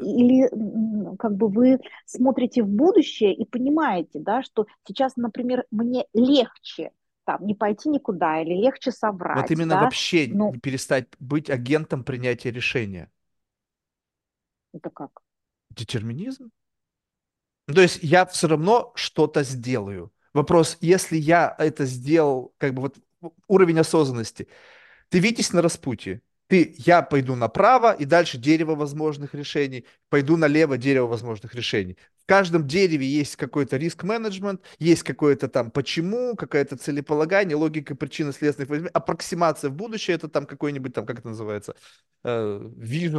или 0.00 1.16
как 1.16 1.36
бы 1.36 1.48
вы 1.48 1.80
смотрите 2.06 2.62
в 2.62 2.68
будущее 2.68 3.34
и 3.34 3.44
понимаете, 3.44 4.20
да, 4.20 4.42
что 4.42 4.66
сейчас, 4.86 5.16
например, 5.16 5.64
мне 5.70 6.06
легче 6.14 6.92
там 7.24 7.46
не 7.46 7.54
пойти 7.54 7.88
никуда 7.88 8.40
или 8.42 8.54
легче 8.54 8.92
соврать. 8.92 9.40
Вот 9.40 9.50
именно 9.50 9.74
да? 9.74 9.82
вообще 9.82 10.28
ну, 10.28 10.52
перестать 10.58 11.08
быть 11.18 11.50
агентом 11.50 12.04
принятия 12.04 12.50
решения. 12.50 13.10
Это 14.72 14.90
как? 14.90 15.22
Детерминизм. 15.70 16.50
Ну, 17.68 17.74
то 17.74 17.82
есть 17.82 18.00
я 18.02 18.26
все 18.26 18.48
равно 18.48 18.92
что-то 18.94 19.42
сделаю. 19.42 20.12
Вопрос, 20.32 20.78
если 20.80 21.16
я 21.16 21.54
это 21.58 21.86
сделал, 21.86 22.54
как 22.58 22.74
бы 22.74 22.82
вот 22.82 22.96
уровень 23.48 23.78
осознанности. 23.78 24.48
Ты 25.08 25.18
видишь 25.18 25.52
на 25.52 25.62
распутье 25.62 26.22
ты, 26.50 26.74
я 26.78 27.02
пойду 27.02 27.36
направо, 27.36 27.92
и 27.92 28.04
дальше 28.04 28.36
дерево 28.36 28.74
возможных 28.74 29.34
решений, 29.34 29.86
пойду 30.08 30.36
налево, 30.36 30.76
дерево 30.76 31.06
возможных 31.06 31.54
решений. 31.54 31.96
Каждом 32.30 32.64
дереве 32.64 33.08
есть 33.08 33.34
какой-то 33.34 33.76
риск-менеджмент, 33.76 34.60
есть 34.78 35.02
какое-то 35.02 35.48
там 35.48 35.72
почему, 35.72 36.36
какое-то 36.36 36.76
целеполагание, 36.76 37.56
логика 37.56 37.96
причинно-следственных, 37.96 38.88
аппроксимация 38.92 39.68
в 39.68 39.74
будущее, 39.74 40.14
это 40.14 40.28
там 40.28 40.46
какой-нибудь 40.46 40.94
там, 40.94 41.06
как 41.06 41.18
это 41.18 41.30
называется, 41.30 41.74
э, 42.22 42.70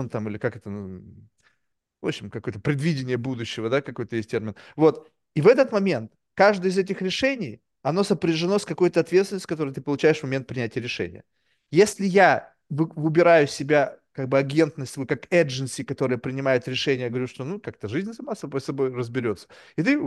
там, 0.10 0.30
или 0.30 0.38
как 0.38 0.56
это, 0.56 0.70
в 0.70 2.08
общем, 2.08 2.30
какое-то 2.30 2.62
предвидение 2.62 3.18
будущего, 3.18 3.70
да, 3.70 3.82
какой-то 3.82 4.16
есть 4.16 4.32
термин. 4.32 4.56
Вот, 4.78 5.12
и 5.36 5.42
в 5.42 5.48
этот 5.48 5.74
момент 5.74 6.14
каждое 6.34 6.70
из 6.70 6.78
этих 6.78 7.02
решений, 7.02 7.62
оно 7.82 8.06
сопряжено 8.06 8.60
с 8.60 8.66
какой-то 8.66 9.02
ответственностью, 9.02 9.50
которую 9.50 9.76
ты 9.76 9.82
получаешь 9.82 10.20
в 10.20 10.24
момент 10.24 10.48
принятия 10.48 10.80
решения. 10.80 11.26
Если 11.70 12.06
я 12.06 12.54
выбираю 12.70 13.48
себя 13.48 13.98
как 14.14 14.28
бы 14.28 14.38
агентность, 14.38 14.98
вы 14.98 15.06
как 15.06 15.26
agency, 15.32 15.84
которая 15.84 16.18
принимает 16.18 16.68
решение, 16.68 17.06
я 17.06 17.10
говорю, 17.10 17.28
что 17.28 17.44
ну 17.44 17.60
как-то 17.60 17.88
жизнь 17.88 18.14
сама 18.14 18.36
собой, 18.36 18.62
собой 18.62 18.94
разберется. 18.94 19.48
И 19.76 19.84
ты 19.84 19.98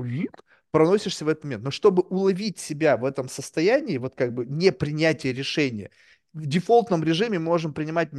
проносишься 0.71 1.25
в 1.25 1.29
этот 1.29 1.45
момент. 1.45 1.63
Но 1.63 1.71
чтобы 1.71 2.03
уловить 2.03 2.59
себя 2.59 2.97
в 2.97 3.05
этом 3.05 3.29
состоянии, 3.29 3.97
вот 3.99 4.15
как 4.15 4.33
бы 4.33 4.45
не 4.45 4.73
принятие 4.73 5.33
решения, 5.33 5.91
в 6.33 6.47
дефолтном 6.47 7.05
режиме 7.05 7.39
мы 7.39 7.47
можем 7.47 7.73
принимать 7.73 8.11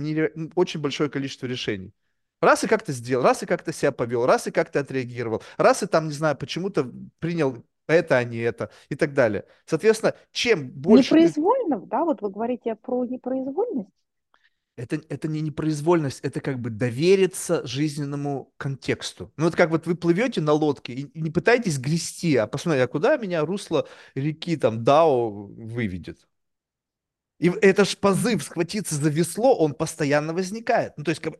очень 0.55 0.79
большое 0.79 1.09
количество 1.09 1.47
решений. 1.47 1.93
Раз 2.41 2.63
и 2.63 2.67
как-то 2.67 2.91
сделал, 2.91 3.23
раз 3.23 3.43
и 3.43 3.45
как-то 3.45 3.73
себя 3.73 3.91
повел, 3.91 4.25
раз 4.25 4.47
и 4.47 4.51
как-то 4.51 4.79
отреагировал, 4.79 5.41
раз 5.57 5.83
и 5.83 5.85
там, 5.87 6.07
не 6.07 6.13
знаю, 6.13 6.37
почему-то 6.37 6.89
принял 7.19 7.63
это, 7.87 8.17
а 8.17 8.23
не 8.23 8.37
это 8.37 8.71
и 8.89 8.95
так 8.95 9.13
далее. 9.13 9.45
Соответственно, 9.65 10.15
чем 10.31 10.69
больше... 10.69 11.13
Непроизвольно, 11.13 11.79
ты... 11.79 11.87
да? 11.87 12.03
Вот 12.03 12.21
вы 12.21 12.29
говорите 12.29 12.75
про 12.75 13.05
непроизвольность 13.05 13.89
это, 14.77 15.01
это 15.09 15.27
не 15.27 15.41
непроизвольность, 15.41 16.19
это 16.21 16.41
как 16.41 16.59
бы 16.59 16.69
довериться 16.69 17.65
жизненному 17.65 18.53
контексту. 18.57 19.31
Ну, 19.37 19.45
вот 19.45 19.55
как 19.55 19.69
вот 19.69 19.87
вы 19.87 19.95
плывете 19.95 20.41
на 20.41 20.53
лодке 20.53 20.93
и, 20.93 21.01
и 21.03 21.21
не 21.21 21.31
пытаетесь 21.31 21.79
грести, 21.79 22.35
а 22.35 22.47
посмотрите, 22.47 22.83
а 22.83 22.87
куда 22.87 23.17
меня 23.17 23.45
русло 23.45 23.87
реки 24.15 24.57
там 24.57 24.83
Дао 24.83 25.29
выведет? 25.29 26.27
И 27.39 27.49
это 27.49 27.83
ж 27.83 27.97
позыв 27.97 28.43
схватиться 28.43 28.95
за 28.95 29.09
весло, 29.09 29.55
он 29.57 29.73
постоянно 29.73 30.33
возникает. 30.33 30.93
Ну, 30.97 31.03
то 31.03 31.09
есть, 31.09 31.21
как 31.21 31.33
бы, 31.33 31.39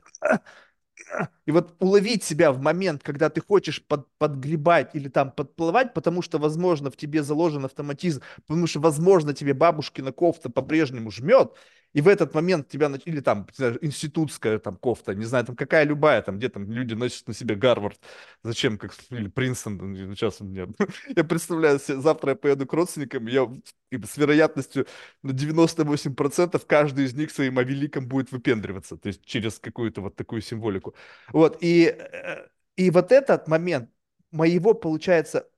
и 1.46 1.52
вот 1.52 1.76
уловить 1.80 2.24
себя 2.24 2.52
в 2.52 2.60
момент, 2.60 3.04
когда 3.04 3.30
ты 3.30 3.42
хочешь 3.42 3.84
под, 3.86 4.08
подгребать 4.18 4.96
или 4.96 5.10
там 5.10 5.32
подплывать, 5.32 5.94
потому 5.94 6.22
что, 6.22 6.38
возможно, 6.38 6.90
в 6.90 6.98
тебе 6.98 7.24
заложен 7.24 7.66
автоматизм, 7.66 8.22
потому 8.48 8.68
что, 8.68 8.80
возможно, 8.80 9.34
тебе 9.34 9.54
бабушкина 9.54 10.12
кофта 10.12 10.50
по-прежнему 10.50 11.12
жмет, 11.12 11.54
и 11.96 12.02
в 12.02 12.10
этот 12.10 12.34
момент 12.34 12.68
тебя, 12.68 12.92
или 13.06 13.22
там, 13.22 13.48
знаю, 13.54 13.84
институтская 13.84 14.60
там 14.60 14.76
кофта, 14.76 15.16
не 15.16 15.24
знаю, 15.24 15.46
там 15.46 15.56
какая 15.56 15.86
любая, 15.86 16.22
там, 16.22 16.38
где 16.38 16.50
там 16.50 16.70
люди 16.70 16.94
носят 16.94 17.26
на 17.26 17.34
себе 17.34 17.56
Гарвард, 17.56 17.98
зачем, 18.44 18.78
как, 18.78 18.94
или 19.12 19.30
Принстон, 19.30 19.80
сейчас 20.14 20.42
меня, 20.42 20.68
я 21.16 21.24
представляю 21.24 21.80
себе, 21.80 22.02
завтра 22.02 22.32
я 22.32 22.36
поеду 22.36 22.68
к 22.68 22.74
родственникам, 22.74 23.28
я 23.28 23.50
с 23.92 24.18
вероятностью 24.18 24.88
на 25.24 25.32
98% 25.32 26.62
каждый 26.68 27.06
из 27.06 27.14
них 27.14 27.32
своим 27.32 27.58
великом 27.60 28.10
будет 28.10 28.30
выпендриваться, 28.34 28.98
то 28.98 29.08
есть 29.08 29.24
через 29.24 29.58
какую-то 29.58 30.02
вот 30.02 30.18
такую 30.18 30.42
символику. 30.42 30.96
Вот, 31.32 31.58
и, 31.62 31.86
э, 31.86 32.48
и 32.76 32.92
вот 32.92 33.14
этот 33.14 33.48
момент 33.48 33.90
моего, 34.32 34.74
получается, 34.74 35.50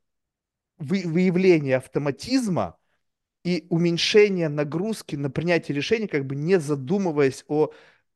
вы, 0.78 1.02
выявления 1.04 1.78
автоматизма, 1.78 2.78
и 3.48 3.66
уменьшение 3.70 4.50
нагрузки 4.50 5.16
на 5.16 5.30
принятие 5.30 5.74
решений, 5.74 6.08
как 6.08 6.26
бы 6.26 6.36
не 6.36 6.60
задумываясь 6.60 7.46
о 7.48 7.72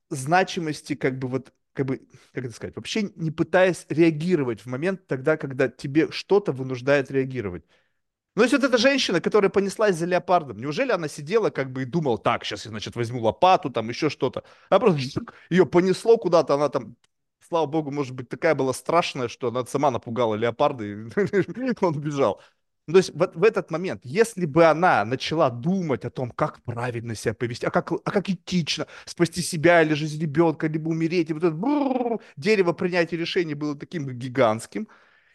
значимости, 0.10 0.94
как 0.94 1.20
бы 1.20 1.30
вот, 1.30 1.54
как 1.72 1.86
бы, 1.86 2.02
как 2.34 2.44
это 2.44 2.54
сказать, 2.54 2.76
вообще 2.76 3.04
не 3.16 3.32
пытаясь 3.32 3.86
реагировать 3.88 4.60
в 4.60 4.66
момент 4.66 5.08
тогда, 5.08 5.38
когда 5.38 5.70
тебе 5.70 6.12
что-то 6.12 6.52
вынуждает 6.52 7.12
реагировать. 7.12 7.64
Ну, 8.36 8.44
если 8.44 8.58
вот 8.58 8.66
эта 8.66 8.78
женщина, 8.78 9.22
которая 9.22 9.50
понеслась 9.50 9.96
за 9.96 10.06
леопардом, 10.06 10.58
неужели 10.58 10.92
она 10.92 11.08
сидела 11.08 11.50
как 11.50 11.72
бы 11.72 11.84
и 11.84 11.86
думала, 11.86 12.18
так, 12.18 12.44
сейчас 12.44 12.66
я, 12.66 12.72
значит, 12.72 12.98
возьму 12.98 13.22
лопату, 13.22 13.70
там 13.70 13.88
еще 13.88 14.10
что-то. 14.10 14.44
А 14.70 14.80
просто 14.80 15.22
ее 15.50 15.66
понесло 15.66 16.18
куда-то, 16.18 16.56
она 16.56 16.68
там, 16.68 16.98
слава 17.48 17.68
богу, 17.68 17.90
может 17.92 18.14
быть, 18.16 18.28
такая 18.28 18.54
была 18.54 18.74
страшная, 18.74 19.30
что 19.30 19.48
она 19.48 19.66
сама 19.66 19.92
напугала 19.92 20.36
леопарда, 20.36 20.84
и 20.84 20.94
он 21.82 21.96
убежал. 21.96 22.42
Ну, 22.88 22.94
то 22.94 22.98
есть 22.98 23.12
вот 23.14 23.36
в 23.36 23.44
этот 23.44 23.70
момент, 23.72 24.02
если 24.04 24.46
бы 24.46 24.66
она 24.66 25.06
начала 25.06 25.50
думать 25.50 26.04
о 26.04 26.10
том, 26.10 26.32
как 26.32 26.64
правильно 26.64 27.16
себя 27.16 27.34
повести, 27.34 27.66
а 27.66 27.72
как, 27.72 27.92
а 27.92 28.12
как 28.12 28.30
этично 28.30 28.88
спасти 29.06 29.42
себя 29.42 29.84
или 29.84 29.94
жизнь 29.94 30.20
ребенка, 30.22 30.68
либо 30.68 30.90
умереть, 30.90 31.30
и 31.30 31.34
вот 31.34 31.44
это 31.44 31.56
бррр, 31.56 32.20
дерево 32.38 32.74
принятия 32.74 33.18
решений 33.18 33.54
было 33.54 33.76
таким 33.78 34.08
гигантским, 34.10 34.88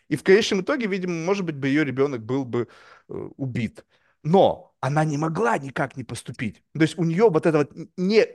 и 0.08 0.16
в 0.16 0.22
конечном 0.22 0.62
итоге, 0.62 0.86
видимо, 0.86 1.14
может 1.14 1.44
быть, 1.44 1.56
бы 1.56 1.68
ее 1.68 1.84
ребенок 1.84 2.24
был 2.24 2.44
бы 2.44 2.68
э, 3.08 3.12
убит. 3.36 3.84
Но 4.22 4.74
она 4.80 5.04
не 5.04 5.18
могла 5.18 5.58
никак 5.58 5.96
не 5.96 6.04
поступить. 6.04 6.62
То 6.74 6.82
есть 6.82 6.98
у 6.98 7.04
нее 7.04 7.28
вот 7.30 7.46
это 7.46 7.58
вот 7.58 7.72
не, 7.96 8.26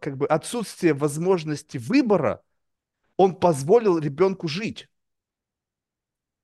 как 0.00 0.16
бы 0.16 0.26
отсутствие 0.26 0.94
возможности 0.94 1.78
выбора, 1.78 2.42
он 3.16 3.36
позволил 3.36 3.98
ребенку 3.98 4.48
жить. 4.48 4.88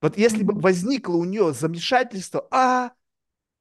Вот 0.02 0.18
если 0.18 0.42
бы 0.42 0.60
возникло 0.60 1.14
у 1.14 1.24
нее 1.24 1.54
замешательство, 1.54 2.46
а 2.50 2.90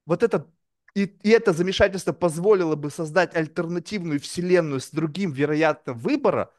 вот 0.06 0.24
это 0.24 0.52
и, 0.96 1.04
и 1.04 1.30
это 1.30 1.54
замешательство 1.54 2.14
позволило 2.14 2.76
бы 2.76 2.90
создать 2.90 3.36
альтернативную 3.36 4.20
вселенную 4.20 4.82
с 4.82 4.90
другим 4.90 5.32
вероятным 5.32 5.98
выбора, 5.98 6.52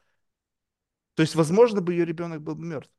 то 1.15 1.21
есть, 1.21 1.35
возможно, 1.35 1.81
бы 1.81 1.93
ее 1.93 2.05
ребенок 2.05 2.41
был 2.41 2.55
бы 2.55 2.65
мертв. 2.65 2.91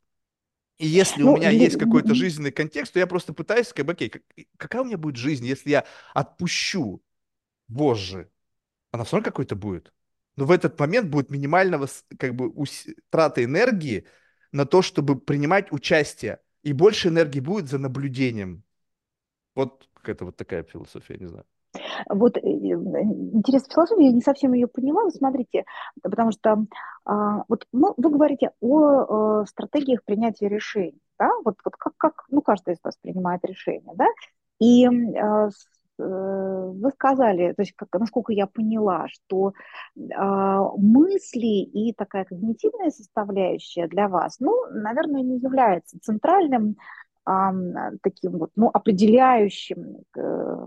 И 0.78 0.86
если 0.86 1.22
ну, 1.22 1.32
у 1.32 1.36
меня 1.36 1.50
есть 1.50 1.78
какой-то 1.78 2.14
жизненный 2.14 2.52
контекст, 2.52 2.92
то 2.92 2.98
я 2.98 3.06
просто 3.06 3.32
пытаюсь, 3.32 3.72
как 3.72 3.86
бы, 3.86 3.92
окей, 3.92 4.10
как, 4.10 4.22
какая 4.56 4.82
у 4.82 4.84
меня 4.84 4.98
будет 4.98 5.16
жизнь, 5.16 5.46
если 5.46 5.70
я 5.70 5.86
отпущу 6.12 7.02
Боже, 7.66 8.30
она 8.92 9.04
все 9.04 9.16
равно 9.16 9.24
какой-то 9.24 9.56
будет. 9.56 9.92
Но 10.36 10.44
в 10.44 10.50
этот 10.50 10.78
момент 10.78 11.08
будет 11.08 11.30
минимального 11.30 11.88
как 12.18 12.34
бы 12.34 12.52
трата 13.08 13.42
энергии 13.42 14.06
на 14.52 14.66
то, 14.66 14.82
чтобы 14.82 15.18
принимать 15.18 15.72
участие 15.72 16.40
и 16.64 16.72
больше 16.72 17.08
энергии 17.08 17.40
будет 17.40 17.68
за 17.68 17.78
наблюдением. 17.78 18.62
Вот 19.54 19.88
какая-то 19.94 20.24
вот 20.24 20.36
такая 20.36 20.64
философия, 20.64 21.16
не 21.18 21.26
знаю. 21.26 21.44
Вот 22.08 22.36
э, 22.36 22.40
интересная 22.40 23.74
философия, 23.74 24.06
я 24.06 24.12
не 24.12 24.20
совсем 24.20 24.52
ее 24.52 24.66
поняла. 24.66 25.04
Вы 25.04 25.10
смотрите, 25.10 25.64
потому 26.02 26.32
что 26.32 26.64
а, 27.04 27.44
вот 27.48 27.66
ну, 27.72 27.94
вы 27.96 28.10
говорите 28.10 28.50
о, 28.60 29.42
э, 29.42 29.46
стратегиях 29.46 30.04
принятия 30.04 30.48
решений, 30.48 31.00
да, 31.18 31.30
вот, 31.44 31.56
вот 31.64 31.76
как, 31.76 31.96
как, 31.96 32.24
ну, 32.30 32.42
каждый 32.42 32.74
из 32.74 32.78
вас 32.82 32.96
принимает 32.96 33.44
решение, 33.44 33.92
да, 33.94 34.06
и 34.60 34.86
Э, 34.86 35.50
вы 35.98 36.90
сказали, 36.90 37.52
то 37.52 37.62
есть, 37.62 37.72
как, 37.76 37.88
насколько 37.98 38.32
я 38.32 38.46
поняла, 38.46 39.06
что 39.08 39.52
э, 39.96 40.00
мысли 40.76 41.62
и 41.62 41.92
такая 41.92 42.24
когнитивная 42.24 42.90
составляющая 42.90 43.86
для 43.86 44.08
вас, 44.08 44.40
ну, 44.40 44.66
наверное, 44.70 45.22
не 45.22 45.38
является 45.38 45.98
центральным 46.00 46.76
э, 47.26 47.32
таким 48.02 48.38
вот, 48.38 48.50
ну, 48.56 48.70
определяющим 48.72 49.98
э, 50.16 50.66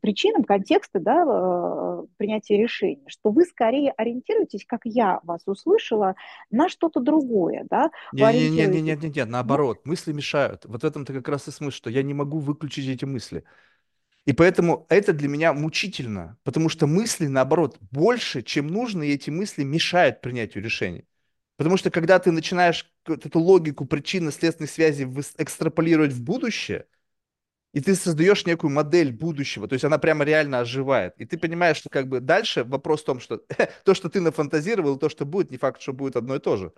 причинам, 0.00 0.44
контекста, 0.44 1.00
да, 1.00 1.24
э, 1.26 2.06
принятия 2.16 2.56
решения, 2.56 3.04
что 3.08 3.30
вы 3.30 3.44
скорее 3.44 3.92
ориентируетесь, 3.92 4.64
как 4.66 4.80
я 4.84 5.20
вас 5.22 5.42
услышала, 5.46 6.14
на 6.50 6.68
что-то 6.68 7.00
другое, 7.00 7.66
да? 7.70 7.90
Нет, 8.12 8.34
нет, 8.34 8.72
нет, 8.72 8.82
нет, 8.82 9.02
нет, 9.02 9.16
нет, 9.16 9.28
наоборот, 9.28 9.84
мысли 9.84 10.12
мешают. 10.12 10.64
Вот 10.64 10.82
в 10.82 10.86
этом-то 10.86 11.12
как 11.12 11.28
раз 11.28 11.46
и 11.48 11.50
смысл, 11.50 11.76
что 11.76 11.90
я 11.90 12.02
не 12.02 12.14
могу 12.14 12.38
выключить 12.38 12.88
эти 12.88 13.04
мысли. 13.04 13.44
И 14.24 14.32
поэтому 14.32 14.86
это 14.88 15.12
для 15.12 15.28
меня 15.28 15.52
мучительно, 15.52 16.38
потому 16.44 16.68
что 16.68 16.86
мысли, 16.86 17.26
наоборот, 17.26 17.76
больше, 17.90 18.42
чем 18.42 18.68
нужно, 18.68 19.02
и 19.02 19.12
эти 19.12 19.30
мысли 19.30 19.64
мешают 19.64 20.20
принятию 20.20 20.62
решений. 20.62 21.06
Потому 21.56 21.76
что 21.76 21.90
когда 21.90 22.18
ты 22.18 22.30
начинаешь 22.30 22.90
эту 23.06 23.40
логику 23.40 23.84
причинно-следственной 23.84 24.68
связи 24.68 25.04
экстраполировать 25.38 26.12
в 26.12 26.22
будущее, 26.22 26.86
и 27.72 27.80
ты 27.80 27.94
создаешь 27.94 28.46
некую 28.46 28.70
модель 28.70 29.12
будущего, 29.12 29.66
то 29.66 29.72
есть 29.74 29.84
она 29.84 29.98
прямо 29.98 30.24
реально 30.24 30.60
оживает. 30.60 31.14
И 31.18 31.24
ты 31.24 31.38
понимаешь, 31.38 31.78
что 31.78 31.88
как 31.88 32.06
бы 32.08 32.20
дальше 32.20 32.64
вопрос 32.64 33.02
в 33.02 33.06
том, 33.06 33.20
что 33.20 33.38
то, 33.84 33.94
что 33.94 34.08
ты 34.10 34.20
нафантазировал, 34.20 34.98
то, 34.98 35.08
что 35.08 35.24
будет, 35.24 35.50
не 35.50 35.56
факт, 35.56 35.80
что 35.80 35.92
будет 35.92 36.16
одно 36.16 36.36
и 36.36 36.38
то 36.38 36.56
же. 36.56 36.72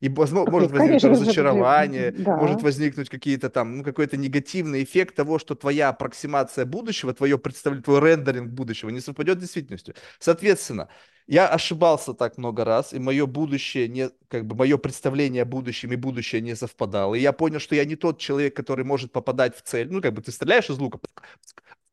И 0.00 0.08
возможно, 0.08 0.52
может 0.52 0.70
возникнуть 0.70 1.02
Конечно, 1.02 1.10
разочарование, 1.10 2.12
да. 2.12 2.36
может 2.36 2.62
возникнуть 2.62 3.08
какие-то 3.08 3.50
там, 3.50 3.78
ну, 3.78 3.84
какой-то 3.84 4.16
негативный 4.16 4.84
эффект 4.84 5.16
того, 5.16 5.38
что 5.38 5.56
твоя 5.56 5.88
аппроксимация 5.88 6.64
будущего, 6.66 7.12
твое 7.12 7.36
представление, 7.36 7.82
твой 7.82 8.00
рендеринг 8.00 8.50
будущего 8.52 8.90
не 8.90 9.00
совпадет 9.00 9.38
с 9.38 9.40
действительностью. 9.40 9.94
Соответственно, 10.20 10.88
я 11.26 11.48
ошибался 11.48 12.14
так 12.14 12.38
много 12.38 12.64
раз, 12.64 12.92
и 12.92 12.98
мое 13.00 13.26
будущее, 13.26 13.88
не, 13.88 14.10
как 14.28 14.46
бы 14.46 14.54
мое 14.54 14.78
представление 14.78 15.42
о 15.42 15.46
будущем 15.46 15.92
и 15.92 15.96
будущее 15.96 16.40
не 16.42 16.54
совпадало. 16.54 17.16
И 17.16 17.20
я 17.20 17.32
понял, 17.32 17.58
что 17.58 17.74
я 17.74 17.84
не 17.84 17.96
тот 17.96 18.18
человек, 18.18 18.54
который 18.54 18.84
может 18.84 19.12
попадать 19.12 19.56
в 19.56 19.62
цель. 19.62 19.90
Ну, 19.90 20.00
как 20.00 20.14
бы 20.14 20.22
ты 20.22 20.30
стреляешь 20.30 20.70
из 20.70 20.78
лука 20.78 21.00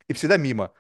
и 0.08 0.14
всегда 0.14 0.38
мимо. 0.38 0.72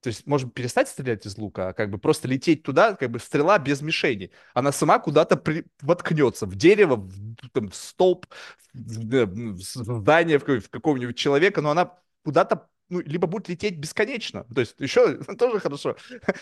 То 0.00 0.08
есть 0.08 0.26
можно 0.26 0.50
перестать 0.50 0.88
стрелять 0.88 1.26
из 1.26 1.36
лука, 1.36 1.68
а 1.68 1.72
как 1.72 1.90
бы 1.90 1.98
просто 1.98 2.26
лететь 2.26 2.62
туда, 2.62 2.94
как 2.94 3.10
бы 3.10 3.18
стрела 3.18 3.58
без 3.58 3.82
мишени. 3.82 4.30
Она 4.54 4.72
сама 4.72 4.98
куда-то 4.98 5.36
при... 5.36 5.66
воткнется, 5.82 6.46
в 6.46 6.54
дерево, 6.56 6.96
в, 6.96 7.50
там, 7.52 7.68
в 7.68 7.74
столб, 7.74 8.26
в, 8.72 9.26
в 9.26 9.60
здание, 10.00 10.38
в, 10.38 10.44
в 10.46 10.70
какого-нибудь 10.70 11.16
человека, 11.16 11.60
но 11.60 11.70
она 11.70 11.98
куда-то 12.24 12.68
ну, 12.90 13.00
либо 13.00 13.26
будет 13.26 13.48
лететь 13.48 13.78
бесконечно. 13.78 14.44
То 14.52 14.60
есть 14.60 14.74
еще 14.78 15.18
тоже 15.38 15.60
хорошо. 15.60 15.96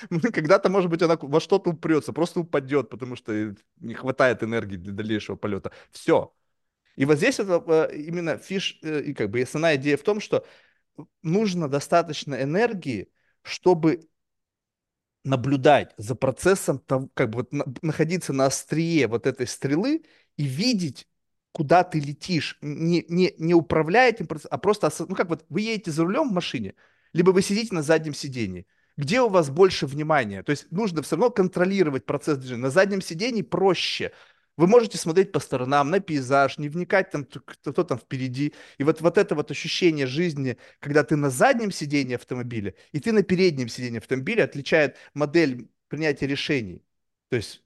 Когда-то, 0.33 0.71
может 0.71 0.91
быть, 0.91 1.03
она 1.03 1.17
во 1.21 1.41
что-то 1.41 1.71
упрется, 1.71 2.13
просто 2.13 2.41
упадет, 2.41 2.91
потому 2.91 3.17
что 3.17 3.55
не 3.81 3.95
хватает 3.95 4.43
энергии 4.43 4.77
для 4.77 4.93
дальнейшего 4.93 5.37
полета. 5.37 5.73
Все. 5.91 6.33
И 6.97 7.05
вот 7.05 7.19
здесь 7.19 7.39
это 7.39 7.63
э, 7.67 7.97
именно 7.97 8.39
фиш, 8.39 8.79
э, 8.83 9.03
и 9.03 9.15
как 9.15 9.31
бы 9.31 9.41
основная 9.43 9.77
идея 9.77 9.97
в 9.97 10.03
том, 10.03 10.21
что 10.21 10.45
нужно 11.23 11.69
достаточно 11.69 12.43
энергии, 12.43 13.11
чтобы 13.43 14.09
наблюдать 15.25 15.93
за 15.97 16.15
процессом, 16.15 16.79
там, 16.79 17.09
как 17.15 17.31
бы 17.31 17.39
вот 17.39 17.53
на- 17.53 17.65
находиться 17.83 18.33
на 18.33 18.47
острие 18.47 19.07
вот 19.09 19.27
этой 19.27 19.47
стрелы 19.47 20.05
и 20.37 20.45
видеть, 20.45 21.07
куда 21.53 21.85
ты 21.85 22.01
летишь, 22.01 22.57
не, 22.63 23.05
не, 23.09 23.35
не 23.39 23.55
управляя 23.55 24.11
этим 24.11 24.27
процессом, 24.27 24.51
а 24.53 24.59
просто, 24.59 24.91
ну 25.09 25.15
как 25.15 25.29
вот 25.29 25.45
вы 25.49 25.63
едете 25.63 25.91
за 25.91 26.05
рулем 26.05 26.31
в 26.31 26.33
машине, 26.33 26.75
либо 27.13 27.31
вы 27.31 27.43
сидите 27.43 27.75
на 27.75 27.83
заднем 27.83 28.15
сидении. 28.15 28.67
Где 28.97 29.21
у 29.21 29.29
вас 29.29 29.51
больше 29.51 29.87
внимания? 29.87 30.43
То 30.43 30.51
есть 30.51 30.71
нужно 30.73 31.03
все 31.03 31.17
равно 31.17 31.31
контролировать 31.31 32.05
процесс 32.05 32.39
движения. 32.39 32.63
На 32.63 32.71
заднем 32.71 33.01
сидении 33.01 33.43
проще. 33.43 34.13
Вы 34.59 34.67
можете 34.67 34.99
смотреть 34.99 35.33
по 35.33 35.41
сторонам, 35.41 35.89
на 35.91 36.01
пейзаж, 36.01 36.59
не 36.59 36.69
вникать 36.69 37.11
там, 37.11 37.25
кто, 37.25 37.41
кто 37.73 37.85
там 37.85 37.97
впереди. 37.99 38.53
И 38.77 38.85
вот, 38.85 39.01
вот 39.01 39.17
это 39.17 39.35
вот 39.37 39.51
ощущение 39.53 40.07
жизни, 40.07 40.59
когда 40.81 41.05
ты 41.05 41.17
на 41.17 41.31
заднем 41.31 41.71
сидении 41.71 42.17
автомобиля 42.17 42.75
и 42.93 43.01
ты 43.01 43.13
на 43.13 43.23
переднем 43.23 43.69
сидении 43.69 43.99
автомобиля, 43.99 44.45
отличает 44.45 44.97
модель 45.15 45.69
принятия 45.89 46.27
решений. 46.27 46.83
То 47.31 47.37
есть 47.37 47.63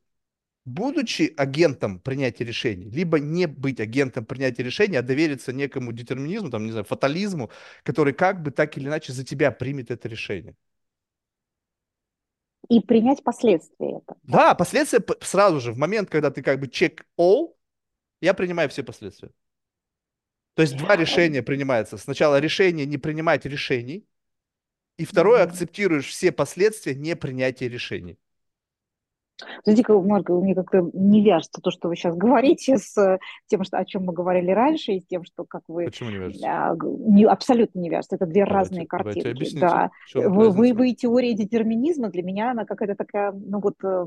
будучи 0.64 1.32
агентом 1.36 1.98
принятия 2.00 2.44
решений, 2.44 2.90
либо 2.90 3.18
не 3.18 3.46
быть 3.46 3.80
агентом 3.80 4.26
принятия 4.26 4.62
решений, 4.62 4.96
а 4.96 5.02
довериться 5.02 5.52
некому 5.52 5.92
детерминизму, 5.92 6.50
там, 6.50 6.66
не 6.66 6.72
знаю, 6.72 6.84
фатализму, 6.84 7.50
который 7.84 8.12
как 8.12 8.42
бы 8.42 8.50
так 8.50 8.76
или 8.78 8.86
иначе 8.88 9.12
за 9.12 9.24
тебя 9.24 9.50
примет 9.50 9.90
это 9.90 10.08
решение. 10.08 10.56
И 12.72 12.80
принять 12.80 13.22
последствия 13.22 13.98
этого. 13.98 14.18
Да, 14.22 14.54
последствия 14.54 15.04
сразу 15.20 15.60
же, 15.60 15.72
в 15.72 15.78
момент, 15.78 16.10
когда 16.10 16.30
ты 16.30 16.42
как 16.42 16.60
бы 16.60 16.66
check 16.66 17.02
all, 17.18 17.54
я 18.20 18.34
принимаю 18.34 18.68
все 18.70 18.82
последствия. 18.84 19.32
То 20.54 20.62
есть 20.62 20.76
два 20.76 20.96
решения 20.96 21.42
принимаются. 21.42 21.96
Сначала 21.96 22.38
решение 22.38 22.86
не 22.86 22.98
принимать 22.98 23.46
решений, 23.46 24.06
и 24.98 25.04
второе, 25.06 25.44
Мгм. 25.44 25.50
акцептируешь 25.50 26.08
все 26.08 26.32
последствия 26.32 26.94
непринятия 26.94 27.68
решений. 27.68 28.18
Знаете, 29.64 29.82
как, 29.82 30.02
Марк, 30.04 30.28
мне 30.28 30.54
как-то 30.54 30.90
не 30.92 31.22
вяжется 31.22 31.60
то, 31.60 31.70
что 31.70 31.88
вы 31.88 31.96
сейчас 31.96 32.16
говорите, 32.16 32.78
с 32.78 32.96
э, 32.98 33.18
тем, 33.46 33.64
что, 33.64 33.78
о 33.78 33.84
чем 33.84 34.04
мы 34.04 34.12
говорили 34.12 34.50
раньше, 34.50 34.92
и 34.92 35.00
с 35.00 35.06
тем, 35.06 35.24
что 35.24 35.44
как 35.44 35.62
вы 35.68 35.86
Почему 35.86 36.10
не 36.10 36.16
вяжется? 36.16 36.46
а, 36.48 36.76
не, 36.76 37.24
абсолютно 37.24 37.78
не 37.80 37.90
вяжется. 37.90 38.16
Это 38.16 38.26
две 38.26 38.44
разные 38.44 38.86
Давайте, 38.86 39.20
давайте 39.20 39.20
картинки. 39.20 39.28
объясните, 39.28 39.60
Да. 39.60 39.90
Вы, 40.14 40.50
вы, 40.50 40.72
вы 40.72 40.92
теория 40.92 41.34
детерминизма 41.34 42.08
для 42.08 42.22
меня 42.22 42.50
она 42.50 42.64
какая-то 42.64 42.94
такая, 42.94 43.32
ну 43.32 43.60
вот, 43.60 43.74
э, 43.84 44.06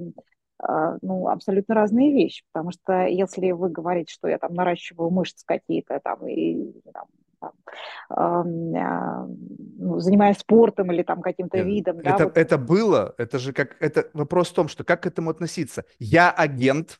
а, 0.59 0.97
ну, 1.01 1.27
абсолютно 1.27 1.75
разные 1.75 2.13
вещи. 2.13 2.43
Потому 2.51 2.71
что 2.71 3.05
если 3.05 3.51
вы 3.51 3.69
говорите, 3.69 4.13
что 4.13 4.27
я 4.27 4.37
там 4.37 4.53
наращиваю 4.53 5.09
мышцы 5.09 5.43
какие-то 5.45 5.99
там 6.03 6.27
и 6.27 6.71
там, 6.93 7.05
там, 7.45 7.53
ам, 8.09 8.75
а, 8.75 9.27
ну, 9.77 9.99
занимаюсь 9.99 10.37
спортом 10.37 10.91
или 10.91 11.03
там 11.03 11.21
каким-то 11.21 11.57
Нет, 11.57 11.65
видом, 11.65 11.97
да, 12.01 12.11
Это, 12.11 12.23
вот 12.25 12.37
это 12.37 12.57
было, 12.57 13.15
это 13.17 13.39
же 13.39 13.53
как, 13.53 13.77
это 13.79 14.09
вопрос 14.13 14.49
в 14.49 14.53
том, 14.53 14.67
что 14.67 14.83
как 14.83 15.03
к 15.03 15.05
этому 15.07 15.29
относиться. 15.29 15.85
Я 15.99 16.31
агент, 16.31 16.99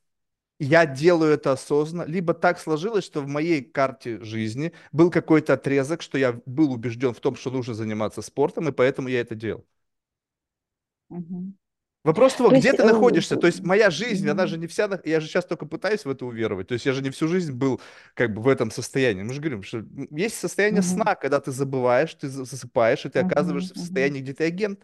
я 0.60 0.86
делаю 0.86 1.34
это 1.34 1.54
осознанно, 1.54 2.10
либо 2.10 2.34
так 2.34 2.60
сложилось, 2.60 3.06
что 3.06 3.22
в 3.22 3.28
моей 3.28 3.64
карте 3.64 4.24
жизни 4.24 4.74
был 4.92 5.12
какой-то 5.12 5.54
отрезок, 5.54 6.02
что 6.02 6.18
я 6.18 6.34
был 6.46 6.74
убежден 6.74 7.14
в 7.14 7.20
том, 7.22 7.36
что 7.36 7.52
нужно 7.52 7.74
заниматься 7.76 8.22
спортом, 8.22 8.70
и 8.70 8.72
поэтому 8.74 9.10
я 9.10 9.22
это 9.22 9.36
делал. 9.36 9.66
Мгм. 11.10 11.56
Вопрос 12.06 12.36
того, 12.36 12.52
То 12.52 12.58
где 12.58 12.68
есть, 12.68 12.78
ты 12.78 12.84
э, 12.84 12.86
находишься. 12.86 13.36
То 13.36 13.48
есть 13.48 13.64
моя 13.64 13.90
жизнь, 13.90 14.30
она 14.30 14.46
же 14.46 14.60
не 14.60 14.68
вся... 14.68 15.02
Я 15.04 15.20
же 15.20 15.28
сейчас 15.28 15.44
только 15.44 15.66
пытаюсь 15.66 16.06
в 16.06 16.10
это 16.10 16.28
уверовать. 16.28 16.68
То 16.68 16.74
есть 16.74 16.86
я 16.86 16.94
же 16.94 17.02
не 17.02 17.10
всю 17.10 17.28
жизнь 17.28 17.52
был 17.52 17.82
как 18.14 18.32
бы 18.32 18.44
в 18.44 18.48
этом 18.48 18.70
состоянии. 18.70 19.24
Мы 19.24 19.34
же 19.34 19.42
говорим, 19.42 19.64
что 19.64 19.84
есть 20.12 20.36
состояние 20.36 20.84
сна, 20.84 21.16
когда 21.16 21.40
ты 21.40 21.52
забываешь, 21.52 22.14
ты 22.14 22.28
за- 22.30 22.46
засыпаешь, 22.46 23.06
и 23.06 23.10
ты 23.10 23.18
оказываешься 23.20 23.74
в 23.74 23.78
состоянии, 23.78 24.22
где 24.22 24.34
ты 24.34 24.44
агент. 24.44 24.82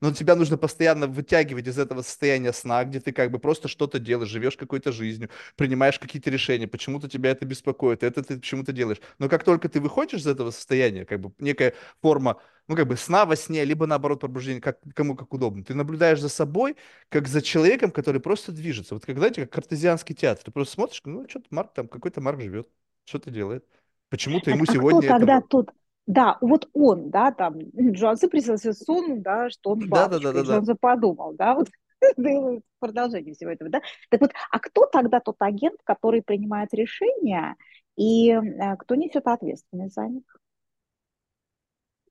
Но 0.00 0.12
тебя 0.12 0.34
нужно 0.36 0.56
постоянно 0.56 1.06
вытягивать 1.06 1.66
из 1.66 1.78
этого 1.78 2.02
состояния 2.02 2.52
сна, 2.52 2.84
где 2.84 3.00
ты 3.00 3.12
как 3.12 3.30
бы 3.30 3.38
просто 3.38 3.68
что-то 3.68 3.98
делаешь, 3.98 4.30
живешь 4.30 4.56
какой-то 4.56 4.92
жизнью, 4.92 5.30
принимаешь 5.56 5.98
какие-то 5.98 6.30
решения, 6.30 6.66
почему-то 6.68 7.08
тебя 7.08 7.30
это 7.30 7.44
беспокоит, 7.44 8.02
это 8.02 8.22
ты 8.22 8.36
почему-то 8.36 8.72
делаешь. 8.72 9.00
Но 9.18 9.28
как 9.28 9.44
только 9.44 9.68
ты 9.68 9.80
выходишь 9.80 10.20
из 10.20 10.26
этого 10.26 10.50
состояния, 10.50 11.04
как 11.04 11.20
бы 11.20 11.32
некая 11.38 11.74
форма, 12.00 12.40
ну 12.68 12.76
как 12.76 12.86
бы 12.86 12.96
сна 12.96 13.26
во 13.26 13.36
сне, 13.36 13.64
либо 13.64 13.86
наоборот 13.86 14.20
пробуждение, 14.20 14.60
как, 14.60 14.78
кому 14.94 15.14
как 15.16 15.32
удобно, 15.32 15.64
ты 15.64 15.74
наблюдаешь 15.74 16.20
за 16.20 16.28
собой, 16.28 16.76
как 17.08 17.28
за 17.28 17.42
человеком, 17.42 17.90
который 17.90 18.20
просто 18.20 18.52
движется. 18.52 18.94
Вот 18.94 19.04
как, 19.04 19.16
знаете, 19.18 19.42
как 19.42 19.50
картезианский 19.50 20.14
театр. 20.14 20.44
Ты 20.44 20.50
просто 20.50 20.74
смотришь, 20.74 21.00
ну, 21.04 21.28
что-то 21.28 21.46
Марк 21.50 21.72
там, 21.74 21.88
какой-то 21.88 22.20
Марк 22.20 22.40
живет, 22.40 22.68
что-то 23.04 23.30
делает. 23.30 23.64
Почему-то 24.08 24.46
Так, 24.46 24.54
ему 24.54 24.64
а 24.64 24.66
кто 24.66 24.72
сегодня 24.74 25.08
это... 25.08 25.18
тогда 25.18 25.40
тот? 25.40 25.70
Да, 26.06 26.36
вот 26.40 26.68
он, 26.74 27.10
да, 27.10 27.32
там, 27.32 27.58
Джонсон 27.76 28.30
приснился 28.30 28.72
сон, 28.72 29.22
да, 29.22 29.48
что 29.48 29.70
он 29.70 29.88
бабочка, 29.88 30.38
и 30.38 30.42
Да-да-да-да-да. 30.42 30.56
Джонсон 30.56 30.76
подумал, 30.78 31.34
да, 31.34 31.54
вот 31.54 31.68
да, 32.16 32.30
продолжение 32.78 33.34
всего 33.34 33.50
этого, 33.50 33.70
да. 33.70 33.80
Так 34.10 34.20
вот, 34.20 34.32
а 34.50 34.58
кто 34.58 34.86
тогда 34.86 35.20
тот 35.20 35.36
агент, 35.40 35.80
который 35.84 36.22
принимает 36.22 36.74
решения, 36.74 37.56
и 37.96 38.30
э, 38.32 38.76
кто 38.78 38.94
несет 38.96 39.26
ответственность 39.26 39.94
за 39.94 40.06
них? 40.08 40.24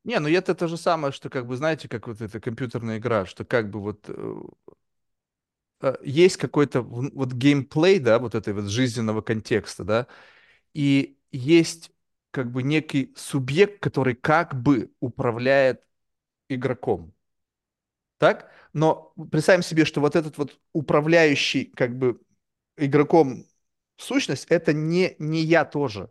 Не, 0.04 0.20
ну 0.20 0.28
это 0.28 0.54
то 0.56 0.68
же 0.68 0.78
самое, 0.78 1.14
что 1.14 1.30
как 1.30 1.48
бы, 1.48 1.56
знаете, 1.56 1.88
как 1.88 2.08
вот 2.08 2.22
эта 2.22 2.40
компьютерная 2.42 2.98
игра, 2.98 3.26
что 3.26 3.46
как 3.46 3.70
бы 3.70 3.80
вот 3.80 4.06
э, 4.10 4.36
э, 5.82 5.96
есть 6.04 6.38
какой-то 6.38 6.82
вот 6.82 7.34
геймплей, 7.34 8.00
да, 8.00 8.20
вот 8.20 8.36
этой 8.36 8.54
вот 8.54 8.66
жизненного 8.66 9.22
контекста, 9.22 9.84
да, 9.84 10.08
и 10.76 11.18
есть 11.32 11.92
как 12.34 12.52
бы 12.52 12.64
некий 12.64 13.14
субъект, 13.18 13.80
который 13.82 14.16
как 14.16 14.56
бы 14.62 14.92
управляет 15.02 15.84
игроком. 16.50 17.14
так? 18.18 18.52
Но 18.74 19.14
представим 19.32 19.64
себе, 19.64 19.86
что 19.86 20.02
вот 20.02 20.16
этот 20.16 20.38
вот 20.38 20.60
управляющий 20.74 21.66
как 21.66 21.98
бы 21.98 22.22
игроком 22.78 23.46
сущность, 23.98 24.46
это 24.50 24.74
не, 24.74 25.16
не 25.20 25.42
я 25.42 25.66
тоже. 25.66 26.10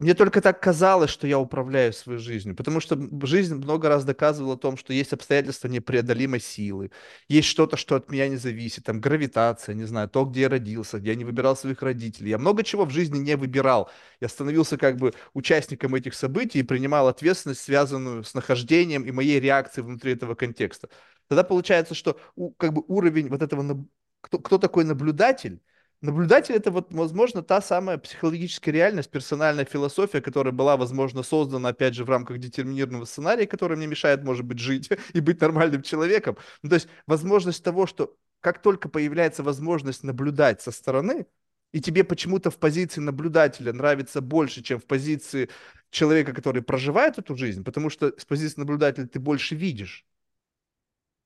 Мне 0.00 0.14
только 0.14 0.40
так 0.40 0.62
казалось, 0.62 1.10
что 1.10 1.26
я 1.26 1.38
управляю 1.38 1.92
своей 1.92 2.18
жизнью, 2.18 2.56
потому 2.56 2.80
что 2.80 2.98
жизнь 3.26 3.54
много 3.54 3.90
раз 3.90 4.02
доказывала 4.02 4.54
о 4.54 4.56
том, 4.56 4.78
что 4.78 4.94
есть 4.94 5.12
обстоятельства 5.12 5.68
непреодолимой 5.68 6.40
силы, 6.40 6.90
есть 7.28 7.48
что-то, 7.48 7.76
что 7.76 7.96
от 7.96 8.10
меня 8.10 8.26
не 8.28 8.36
зависит, 8.36 8.84
там 8.84 8.98
гравитация, 8.98 9.74
не 9.74 9.84
знаю, 9.84 10.08
то, 10.08 10.24
где 10.24 10.42
я 10.42 10.48
родился, 10.48 10.98
где 11.00 11.10
я 11.10 11.16
не 11.16 11.26
выбирал 11.26 11.54
своих 11.54 11.82
родителей. 11.82 12.30
Я 12.30 12.38
много 12.38 12.62
чего 12.64 12.86
в 12.86 12.90
жизни 12.90 13.18
не 13.18 13.36
выбирал. 13.36 13.90
Я 14.20 14.30
становился 14.30 14.78
как 14.78 14.96
бы 14.96 15.12
участником 15.34 15.94
этих 15.94 16.14
событий 16.14 16.60
и 16.60 16.62
принимал 16.62 17.06
ответственность, 17.06 17.60
связанную 17.60 18.24
с 18.24 18.32
нахождением 18.32 19.02
и 19.04 19.12
моей 19.12 19.38
реакцией 19.38 19.84
внутри 19.84 20.14
этого 20.14 20.34
контекста. 20.34 20.88
Тогда 21.28 21.44
получается, 21.44 21.94
что 21.94 22.18
как 22.56 22.72
бы 22.72 22.82
уровень 22.88 23.28
вот 23.28 23.42
этого, 23.42 23.86
кто, 24.22 24.38
кто 24.38 24.56
такой 24.56 24.84
наблюдатель, 24.84 25.60
Наблюдатель 26.02 26.54
это 26.54 26.70
вот, 26.70 26.94
возможно, 26.94 27.42
та 27.42 27.60
самая 27.60 27.98
психологическая 27.98 28.72
реальность, 28.72 29.10
персональная 29.10 29.66
философия, 29.66 30.22
которая 30.22 30.52
была, 30.52 30.78
возможно, 30.78 31.22
создана, 31.22 31.68
опять 31.68 31.94
же, 31.94 32.04
в 32.04 32.08
рамках 32.08 32.38
детерминированного 32.38 33.04
сценария, 33.04 33.46
который 33.46 33.76
мне 33.76 33.86
мешает, 33.86 34.24
может 34.24 34.46
быть, 34.46 34.58
жить 34.58 34.88
и 35.12 35.20
быть 35.20 35.40
нормальным 35.42 35.82
человеком. 35.82 36.38
Ну, 36.62 36.70
то 36.70 36.76
есть 36.76 36.88
возможность 37.06 37.62
того, 37.62 37.86
что 37.86 38.16
как 38.40 38.62
только 38.62 38.88
появляется 38.88 39.42
возможность 39.42 40.02
наблюдать 40.02 40.62
со 40.62 40.70
стороны, 40.70 41.26
и 41.72 41.82
тебе 41.82 42.02
почему-то 42.02 42.50
в 42.50 42.58
позиции 42.58 43.00
наблюдателя 43.02 43.72
нравится 43.74 44.22
больше, 44.22 44.62
чем 44.62 44.80
в 44.80 44.86
позиции 44.86 45.50
человека, 45.90 46.32
который 46.32 46.62
проживает 46.62 47.18
эту 47.18 47.36
жизнь, 47.36 47.62
потому 47.62 47.90
что 47.90 48.18
с 48.18 48.24
позиции 48.24 48.58
наблюдателя 48.60 49.06
ты 49.06 49.20
больше 49.20 49.54
видишь. 49.54 50.06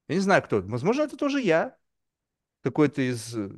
Я 0.09 0.17
не 0.17 0.21
знаю, 0.21 0.43
кто 0.43 0.59
это. 0.59 0.69
Возможно, 0.69 1.03
это 1.03 1.17
тоже 1.17 1.41
я, 1.41 1.77
какой-то 2.63 3.03
из 3.03 3.35
э, 3.37 3.49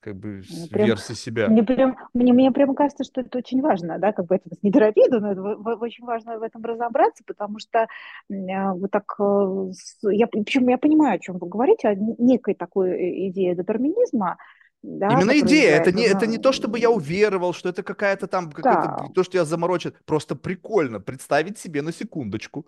как 0.00 0.16
бы 0.16 0.42
Мне 0.48 0.68
прям, 0.68 0.86
версий 0.86 1.14
себя. 1.14 1.48
мне 1.48 1.62
прям, 1.62 1.96
мне, 2.14 2.32
мне 2.32 2.52
прямо 2.52 2.74
кажется, 2.74 3.04
что 3.04 3.20
это 3.20 3.38
очень 3.38 3.60
важно, 3.60 3.98
да, 3.98 4.12
как 4.12 4.26
бы 4.26 4.36
это 4.36 4.48
не 4.62 4.70
терапия, 4.70 5.08
но 5.10 5.32
это 5.32 5.76
очень 5.80 6.04
важно 6.04 6.38
в 6.38 6.42
этом 6.42 6.64
разобраться, 6.64 7.24
потому 7.26 7.58
что 7.58 7.86
а, 8.30 8.74
вот 8.74 8.90
так, 8.90 9.04
э, 9.18 9.70
я, 10.12 10.26
причем 10.26 10.68
я 10.68 10.78
понимаю, 10.78 11.16
о 11.16 11.18
чем 11.18 11.38
вы 11.38 11.48
говорите, 11.48 11.88
о 11.88 11.94
некой 11.94 12.54
такой 12.54 12.90
э, 12.90 13.28
идее 13.28 13.56
детерминизма, 13.56 14.36
да, 14.82 15.08
Именно 15.08 15.40
идея, 15.40 15.76
это 15.76 15.90
не, 15.90 16.04
это 16.04 16.28
не 16.28 16.38
то, 16.38 16.52
чтобы 16.52 16.78
я 16.78 16.90
уверовал, 16.90 17.52
что 17.52 17.68
это 17.68 17.82
какая-то 17.82 18.28
там, 18.28 18.52
да, 18.62 19.08
то, 19.14 19.24
что 19.24 19.38
я 19.38 19.44
заморочен. 19.44 19.94
Просто 20.04 20.36
прикольно 20.36 21.00
представить 21.00 21.58
себе 21.58 21.82
на 21.82 21.92
секундочку, 21.92 22.66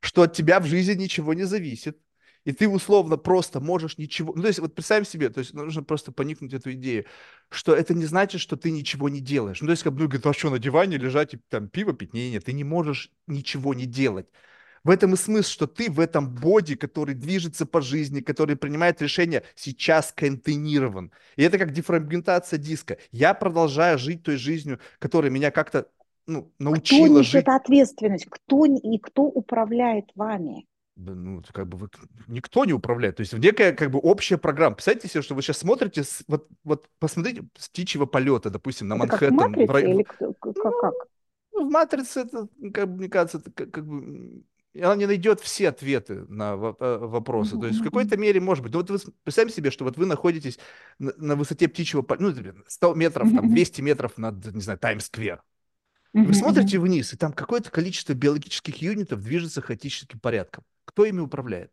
что 0.00 0.22
от 0.22 0.34
тебя 0.34 0.60
в 0.60 0.66
жизни 0.66 1.04
ничего 1.04 1.32
не 1.32 1.44
зависит. 1.44 1.98
И 2.48 2.52
ты 2.52 2.66
условно 2.66 3.18
просто 3.18 3.60
можешь 3.60 3.98
ничего... 3.98 4.32
Ну, 4.34 4.40
то 4.40 4.48
есть 4.48 4.58
вот 4.58 4.74
представим 4.74 5.04
себе, 5.04 5.28
то 5.28 5.40
есть 5.40 5.52
нужно 5.52 5.82
просто 5.82 6.12
поникнуть 6.12 6.54
эту 6.54 6.72
идею, 6.72 7.04
что 7.50 7.74
это 7.76 7.92
не 7.92 8.06
значит, 8.06 8.40
что 8.40 8.56
ты 8.56 8.70
ничего 8.70 9.10
не 9.10 9.20
делаешь. 9.20 9.60
Ну, 9.60 9.66
то 9.66 9.72
есть 9.72 9.82
как 9.82 9.92
бы, 9.92 10.00
ну, 10.00 10.06
говорит, 10.06 10.24
а 10.24 10.32
что, 10.32 10.48
на 10.48 10.58
диване 10.58 10.96
лежать 10.96 11.34
и 11.34 11.40
там 11.50 11.68
пиво 11.68 11.92
пить? 11.92 12.14
Не, 12.14 12.30
не, 12.30 12.40
ты 12.40 12.54
не 12.54 12.64
можешь 12.64 13.12
ничего 13.26 13.74
не 13.74 13.84
делать. 13.84 14.28
В 14.82 14.88
этом 14.88 15.12
и 15.12 15.18
смысл, 15.18 15.50
что 15.50 15.66
ты 15.66 15.90
в 15.90 16.00
этом 16.00 16.34
боди, 16.34 16.74
который 16.74 17.14
движется 17.14 17.66
по 17.66 17.82
жизни, 17.82 18.22
который 18.22 18.56
принимает 18.56 19.02
решения, 19.02 19.42
сейчас 19.54 20.10
контейнирован. 20.16 21.12
И 21.36 21.42
это 21.42 21.58
как 21.58 21.74
дефрагментация 21.74 22.58
диска. 22.58 22.96
Я 23.12 23.34
продолжаю 23.34 23.98
жить 23.98 24.22
той 24.22 24.38
жизнью, 24.38 24.80
которая 25.00 25.30
меня 25.30 25.50
как-то 25.50 25.88
ну, 26.26 26.44
кто 26.44 26.64
научила 26.64 27.18
несет 27.18 27.44
жить. 27.44 27.48
ответственность, 27.48 28.26
кто 28.30 28.64
и 28.64 28.96
кто 28.96 29.24
управляет 29.24 30.06
вами? 30.14 30.64
Ну, 30.98 31.42
как 31.52 31.68
бы 31.68 31.78
вы, 31.78 31.88
никто 32.26 32.64
не 32.64 32.72
управляет. 32.72 33.16
То 33.16 33.20
есть 33.20 33.32
некая 33.32 33.72
как 33.72 33.90
бы 33.90 33.98
общая 33.98 34.36
программа. 34.36 34.74
Представьте 34.74 35.08
себе, 35.08 35.22
что 35.22 35.34
вы 35.34 35.42
сейчас 35.42 35.58
смотрите, 35.58 36.02
с, 36.02 36.24
вот, 36.26 36.48
вот 36.64 36.88
посмотрите 36.98 37.44
с 37.56 37.68
птичьего 37.68 38.06
полета, 38.06 38.50
допустим, 38.50 38.88
на 38.88 38.94
Это 38.94 39.06
как 39.06 39.30
Манхэттен. 39.30 39.36
матрица 39.36 39.66
в 39.66 39.74
рай- 39.74 39.90
или 39.90 40.02
кто- 40.02 40.34
как? 40.34 40.80
как? 40.80 40.94
Ну, 41.52 41.68
в 41.68 41.70
«Матрице» 41.70 42.20
это, 42.20 42.48
как 42.72 42.88
бы, 42.88 42.96
мне 42.98 43.08
кажется, 43.08 43.38
это 43.38 43.50
как, 43.50 43.70
как 43.70 43.86
бы... 43.86 44.42
Она 44.80 44.94
не 44.94 45.06
найдет 45.06 45.40
все 45.40 45.70
ответы 45.70 46.24
на 46.28 46.52
э, 46.52 46.98
вопросы. 46.98 47.52
Мгм, 47.54 47.60
То 47.62 47.66
есть 47.68 47.80
в 47.80 47.84
какой-то 47.84 48.16
мере, 48.16 48.38
может 48.40 48.62
быть. 48.62 48.72
Ну, 48.72 48.78
вот 48.80 48.90
вы 48.90 48.98
представьте 49.24 49.56
себе, 49.56 49.70
что 49.72 49.84
вот 49.84 49.96
вы 49.96 50.06
находитесь 50.06 50.58
на, 51.00 51.12
на 51.16 51.34
высоте 51.36 51.66
птичьего 51.66 52.02
полета, 52.02 52.22
ну, 52.22 52.28
например, 52.28 52.64
100 52.68 52.94
метров, 52.94 53.28
там, 53.30 53.46
мгм, 53.46 53.54
200 53.54 53.80
метров 53.80 54.18
над, 54.18 54.54
не 54.54 54.60
знаю, 54.60 54.78
Таймс-сквер. 54.78 55.42
Вы 56.22 56.34
смотрите 56.34 56.78
вниз, 56.78 57.12
и 57.12 57.16
там 57.16 57.32
какое-то 57.32 57.70
количество 57.70 58.12
биологических 58.14 58.82
юнитов 58.82 59.22
движется 59.22 59.62
хаотическим 59.62 60.20
порядком. 60.20 60.64
Кто 60.84 61.04
ими 61.04 61.20
управляет? 61.20 61.72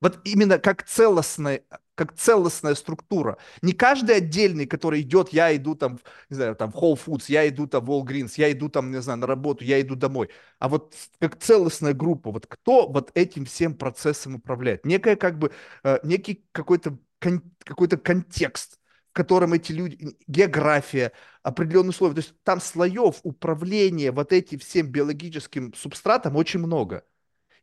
Вот 0.00 0.20
именно 0.24 0.58
как 0.58 0.84
целостная, 0.84 1.62
как 1.96 2.14
целостная 2.14 2.76
структура. 2.76 3.36
Не 3.62 3.72
каждый 3.72 4.16
отдельный, 4.16 4.64
который 4.66 5.00
идет, 5.00 5.30
я 5.30 5.54
иду 5.56 5.74
там, 5.74 5.98
не 6.30 6.36
знаю, 6.36 6.54
там 6.54 6.70
в 6.70 6.76
Whole 6.76 6.98
Foods, 7.04 7.24
я 7.28 7.48
иду 7.48 7.66
там 7.66 7.84
в 7.84 7.90
Walgreens, 7.90 8.34
я 8.36 8.52
иду 8.52 8.68
там, 8.68 8.92
не 8.92 9.00
знаю, 9.02 9.18
на 9.18 9.26
работу, 9.26 9.64
я 9.64 9.80
иду 9.80 9.96
домой. 9.96 10.30
А 10.60 10.68
вот 10.68 10.94
как 11.18 11.36
целостная 11.40 11.94
группа, 11.94 12.30
вот 12.30 12.46
кто 12.46 12.88
вот 12.88 13.10
этим 13.14 13.44
всем 13.44 13.74
процессом 13.74 14.36
управляет? 14.36 14.84
Некая 14.86 15.16
как 15.16 15.36
бы, 15.38 15.50
э, 15.82 15.98
некий 16.04 16.44
какой-то 16.52 16.96
кон- 17.20 17.42
какой-то 17.64 17.96
контекст, 17.96 18.77
в 19.18 19.20
котором 19.20 19.52
эти 19.52 19.72
люди, 19.72 20.16
география, 20.28 21.10
определенные 21.42 21.90
условия. 21.90 22.14
То 22.14 22.20
есть 22.20 22.34
там 22.44 22.60
слоев 22.60 23.18
управления 23.24 24.12
вот 24.12 24.32
этим 24.32 24.60
всем 24.60 24.86
биологическим 24.86 25.74
субстратом 25.74 26.36
очень 26.36 26.60
много. 26.60 27.04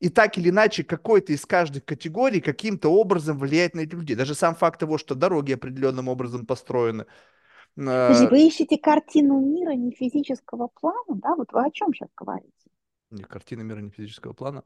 И 0.02 0.10
так 0.10 0.38
или 0.38 0.50
иначе, 0.50 0.84
какой-то 0.84 1.32
из 1.32 1.46
каждых 1.46 1.86
категорий 1.86 2.42
каким-то 2.42 2.90
образом 2.90 3.40
влияет 3.40 3.74
на 3.74 3.82
этих 3.82 3.94
людей. 3.94 4.18
Даже 4.18 4.36
сам 4.36 4.54
факт 4.54 4.82
того, 4.82 4.98
что 4.98 5.16
дороги 5.16 5.54
определенным 5.54 6.10
образом 6.10 6.46
построены. 6.46 7.06
Подожди, 7.76 8.26
э, 8.26 8.30
вы 8.30 8.48
ищете 8.48 8.78
картину 8.78 9.40
мира 9.40 9.72
не 9.72 9.92
физического 9.92 10.68
плана, 10.68 11.16
да? 11.22 11.36
Вот 11.36 11.54
вы 11.54 11.66
о 11.66 11.72
чем 11.72 11.94
сейчас 11.94 12.10
говорите? 12.18 12.52
не, 13.12 13.24
Картина 13.24 13.62
мира 13.62 13.80
не 13.80 13.92
физического 13.92 14.34
плана. 14.34 14.66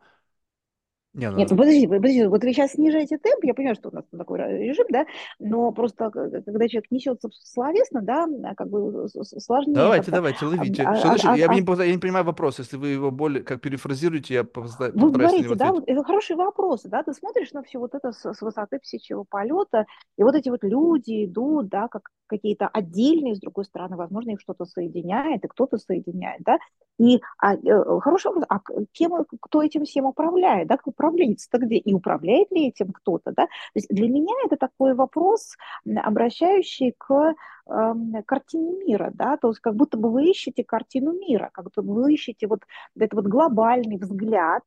Не, 1.20 1.26
Нет, 1.26 1.50
ну 1.50 1.56
ну, 1.56 1.58
подождите, 1.58 1.88
вы- 1.88 1.96
подождите, 1.98 2.30
вот 2.30 2.44
вы 2.44 2.54
сейчас 2.54 2.72
снижаете 2.72 3.18
темп, 3.18 3.44
я 3.44 3.54
понимаю, 3.54 3.76
что 3.76 3.90
у 3.90 3.94
нас 3.94 4.06
такой 4.18 4.40
режим, 4.40 4.86
да, 4.90 5.06
но 5.40 5.72
просто 5.72 6.10
когда 6.10 6.68
человек 6.70 6.86
несется 6.92 7.30
словесно, 7.44 8.02
да, 8.02 8.26
а 8.46 8.56
как 8.56 8.70
бы 8.70 9.08
сложнее 9.10 9.76
давайте, 9.76 10.12
давайте, 10.12 10.46
а, 10.46 10.50
ловите. 10.50 10.84
Что 10.84 10.92
а- 10.92 10.96
значит? 10.96 11.26
а- 11.26 11.36
Я 11.36 11.50
а- 11.50 11.54
не, 11.54 11.86
я 11.88 11.92
не 11.92 11.98
понимаю 11.98 12.26
вопрос. 12.26 12.60
Если 12.60 12.78
вы 12.78 12.90
его 12.90 13.12
более 13.12 13.44
как 13.44 13.60
перефразируете, 13.62 14.34
я 14.34 14.44
Вы 14.44 14.48
постараюсь 14.50 14.96
него 14.96 15.12
говорите, 15.12 15.56
да, 15.56 15.72
вот 15.72 15.84
это 15.86 16.04
хорошие 16.04 16.38
вопросы, 16.38 16.88
да, 16.88 17.04
ты 17.04 17.14
смотришь 17.14 17.52
на 17.52 17.64
все 17.64 17.80
вот 17.80 17.94
это 17.96 18.12
с, 18.14 18.34
с 18.34 18.42
высоты 18.42 18.80
птичьего 18.80 19.26
полета, 19.30 19.86
и 20.18 20.24
вот 20.24 20.36
эти 20.36 20.50
вот 20.50 20.64
люди 20.64 21.26
идут, 21.26 21.68
да, 21.68 21.88
как 21.90 22.10
какие-то 22.28 22.68
отдельные, 22.68 23.36
с 23.36 23.40
другой 23.40 23.66
стороны, 23.66 23.98
возможно, 23.98 24.32
их 24.32 24.40
что-то 24.40 24.66
соединяет, 24.66 25.44
и 25.44 25.48
кто-то 25.48 25.78
соединяет, 25.78 26.44
да, 26.44 26.60
и 27.00 27.22
а, 27.38 27.56
э, 27.56 28.00
хороший 28.02 28.28
вопрос, 28.28 28.46
а 28.50 28.60
кем, 28.92 29.26
кто 29.42 29.64
этим 29.64 29.86
всем 29.86 30.06
управляет, 30.06 30.68
да, 30.68 30.78
управленец-то 31.10 31.58
где, 31.58 31.78
и 31.78 31.94
управляет 31.94 32.52
ли 32.52 32.68
этим 32.68 32.92
кто-то, 32.92 33.32
да, 33.32 33.46
то 33.46 33.50
есть 33.76 33.90
для 33.90 34.08
меня 34.08 34.34
это 34.46 34.58
такой 34.58 34.94
вопрос, 34.94 35.56
обращающий 35.86 36.94
к 36.98 37.36
эм, 37.70 38.24
картине 38.26 38.74
мира, 38.86 39.12
да, 39.14 39.38
то 39.38 39.50
есть 39.50 39.60
как 39.60 39.76
будто 39.76 39.98
бы 39.98 40.12
вы 40.12 40.30
ищете 40.30 40.64
картину 40.64 41.14
мира, 41.14 41.50
как 41.54 41.66
будто 41.66 41.82
бы 41.82 41.94
вы 41.94 42.14
ищете 42.14 42.48
вот 42.48 42.62
этот 42.96 43.14
вот 43.14 43.28
глобальный 43.28 43.98
взгляд, 43.98 44.64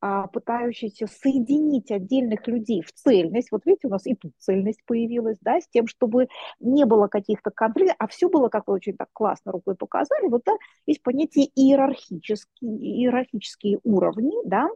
а, 0.00 0.28
пытающийся 0.28 1.08
соединить 1.08 1.90
отдельных 1.90 2.46
людей 2.46 2.82
в 2.82 2.92
цельность. 2.92 3.50
Вот 3.50 3.66
видите, 3.66 3.88
у 3.88 3.90
нас 3.90 4.06
и 4.06 4.14
тут 4.14 4.32
цельность 4.38 4.78
появилась, 4.86 5.38
да, 5.40 5.60
с 5.60 5.66
тем, 5.68 5.88
чтобы 5.88 6.28
не 6.60 6.84
было 6.86 7.08
каких-то 7.08 7.50
конфликтов, 7.50 7.96
а 7.98 8.06
все 8.06 8.28
было, 8.28 8.48
как 8.48 8.68
вы 8.68 8.74
очень 8.74 8.96
так 8.96 9.08
классно 9.12 9.50
рукой 9.50 9.74
показали, 9.74 10.28
вот 10.28 10.42
да, 10.46 10.52
есть 10.86 11.02
понятие 11.02 11.46
иерархические, 11.46 12.78
иерархические 12.78 13.80
уровни, 13.82 14.36
да, 14.44 14.68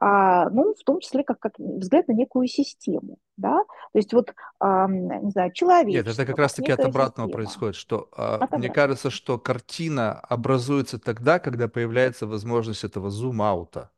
а, 0.00 0.48
ну, 0.50 0.74
в 0.74 0.84
том 0.84 1.00
числе 1.00 1.24
как, 1.24 1.40
как 1.40 1.58
взгляд 1.58 2.08
на 2.08 2.12
некую 2.12 2.46
систему, 2.46 3.18
да, 3.36 3.64
то 3.92 3.98
есть 3.98 4.12
вот, 4.12 4.34
а, 4.60 4.88
не 4.88 5.30
знаю, 5.30 5.52
Нет, 5.92 6.06
это 6.06 6.26
как 6.26 6.38
раз-таки 6.38 6.70
от 6.72 6.84
обратного 6.84 7.28
система, 7.28 7.32
происходит, 7.32 7.76
что 7.76 8.08
а, 8.12 8.36
от 8.36 8.56
мне 8.56 8.68
обратного. 8.68 8.74
кажется, 8.74 9.10
что 9.10 9.38
картина 9.38 10.14
образуется 10.20 10.98
тогда, 10.98 11.38
когда 11.38 11.68
появляется 11.68 12.26
возможность 12.26 12.84
этого 12.84 13.10
зум-аута. 13.10 13.90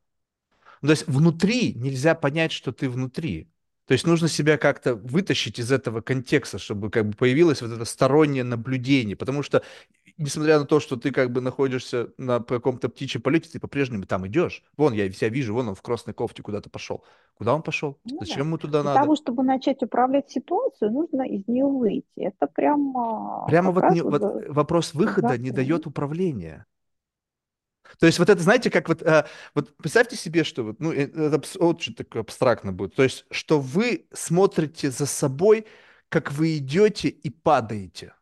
Ну, 0.83 0.89
то 0.89 0.93
есть 0.93 1.07
внутри 1.07 1.75
нельзя 1.75 2.15
понять, 2.15 2.53
что 2.53 2.73
ты 2.73 2.89
внутри. 2.89 3.51
То 3.87 3.93
есть 3.95 4.07
нужно 4.07 4.29
себя 4.29 4.57
как-то 4.57 4.95
вытащить 4.95 5.59
из 5.59 5.73
этого 5.73 6.01
контекста, 6.01 6.59
чтобы 6.59 6.91
как 6.91 7.07
бы 7.09 7.17
появилось 7.17 7.61
вот 7.61 7.73
это 7.73 7.85
стороннее 7.85 8.45
наблюдение. 8.45 9.17
Потому 9.17 9.43
что, 9.43 9.63
несмотря 10.21 10.59
на 10.59 10.67
то, 10.67 10.79
что 10.81 10.97
ты 10.97 11.11
как 11.11 11.33
бы 11.33 11.41
находишься 11.41 12.11
на 12.19 12.41
каком-то 12.41 12.89
птичьем 12.89 13.23
полете, 13.23 13.49
ты 13.51 13.59
по-прежнему 13.59 14.05
там 14.05 14.27
идешь. 14.27 14.63
Вон, 14.77 14.93
я 14.93 15.11
себя 15.11 15.31
вижу, 15.31 15.55
вон 15.55 15.69
он 15.69 15.75
в 15.75 15.83
красной 15.83 16.15
кофте 16.15 16.43
куда-то 16.43 16.71
пошел. 16.71 17.03
Куда 17.35 17.55
он 17.55 17.63
пошел? 17.63 17.99
Ну 18.05 18.19
да. 18.19 18.27
Зачем 18.27 18.47
ему 18.47 18.59
туда 18.59 18.83
Для 18.83 18.91
надо? 18.91 19.01
того, 19.03 19.17
чтобы 19.17 19.43
начать 19.43 19.83
управлять 19.83 20.31
ситуацией, 20.31 20.91
нужно 20.91 21.23
из 21.23 21.49
нее 21.49 21.65
выйти. 21.67 22.05
Это 22.17 22.47
а, 22.47 23.47
Прямо 23.47 23.73
как 23.75 23.85
вот, 23.85 23.95
не, 23.95 24.03
вот 24.03 24.21
за- 24.21 24.53
вопрос 24.53 24.95
выхода 24.95 25.39
не 25.39 25.51
дает 25.51 25.87
управления. 25.87 26.67
То 27.99 28.07
есть 28.07 28.19
вот 28.19 28.29
это, 28.29 28.41
знаете, 28.41 28.71
как 28.71 28.89
вот, 28.89 29.03
э, 29.03 29.25
вот 29.55 29.77
представьте 29.77 30.17
себе, 30.17 30.45
что 30.45 30.63
вот, 30.63 30.81
ну, 30.81 30.93
э, 30.93 31.07
это 31.07 31.43
очень 31.59 31.95
так 31.95 32.15
абстрактно 32.17 32.73
будет. 32.73 32.95
То 32.95 33.03
есть, 33.03 33.25
что 33.31 33.59
вы 33.59 34.07
смотрите 34.13 34.91
за 34.91 35.07
собой, 35.07 35.67
как 36.09 36.31
вы 36.33 36.59
идете 36.59 37.09
и 37.09 37.31
падаете. 37.31 38.13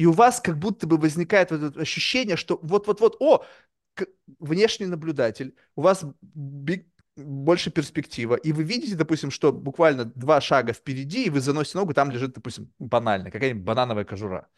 И 0.00 0.06
у 0.06 0.12
вас 0.12 0.40
как 0.40 0.58
будто 0.58 0.86
бы 0.86 0.96
возникает 0.96 1.50
вот 1.50 1.62
это 1.62 1.80
ощущение, 1.80 2.36
что 2.36 2.58
вот-вот-вот, 2.62 3.16
о, 3.20 3.44
внешний 4.38 4.86
наблюдатель, 4.86 5.54
у 5.76 5.82
вас 5.82 6.06
биг- 6.22 6.86
больше 7.16 7.70
перспектива, 7.70 8.36
и 8.36 8.52
вы 8.52 8.62
видите, 8.62 8.94
допустим, 8.94 9.30
что 9.30 9.52
буквально 9.52 10.06
два 10.06 10.40
шага 10.40 10.72
впереди, 10.72 11.26
и 11.26 11.28
вы 11.28 11.40
заносите 11.40 11.76
ногу, 11.76 11.92
там 11.92 12.10
лежит, 12.10 12.32
допустим, 12.32 12.72
банально, 12.78 13.30
какая-нибудь 13.30 13.62
банановая 13.62 14.04
кожура. 14.04 14.48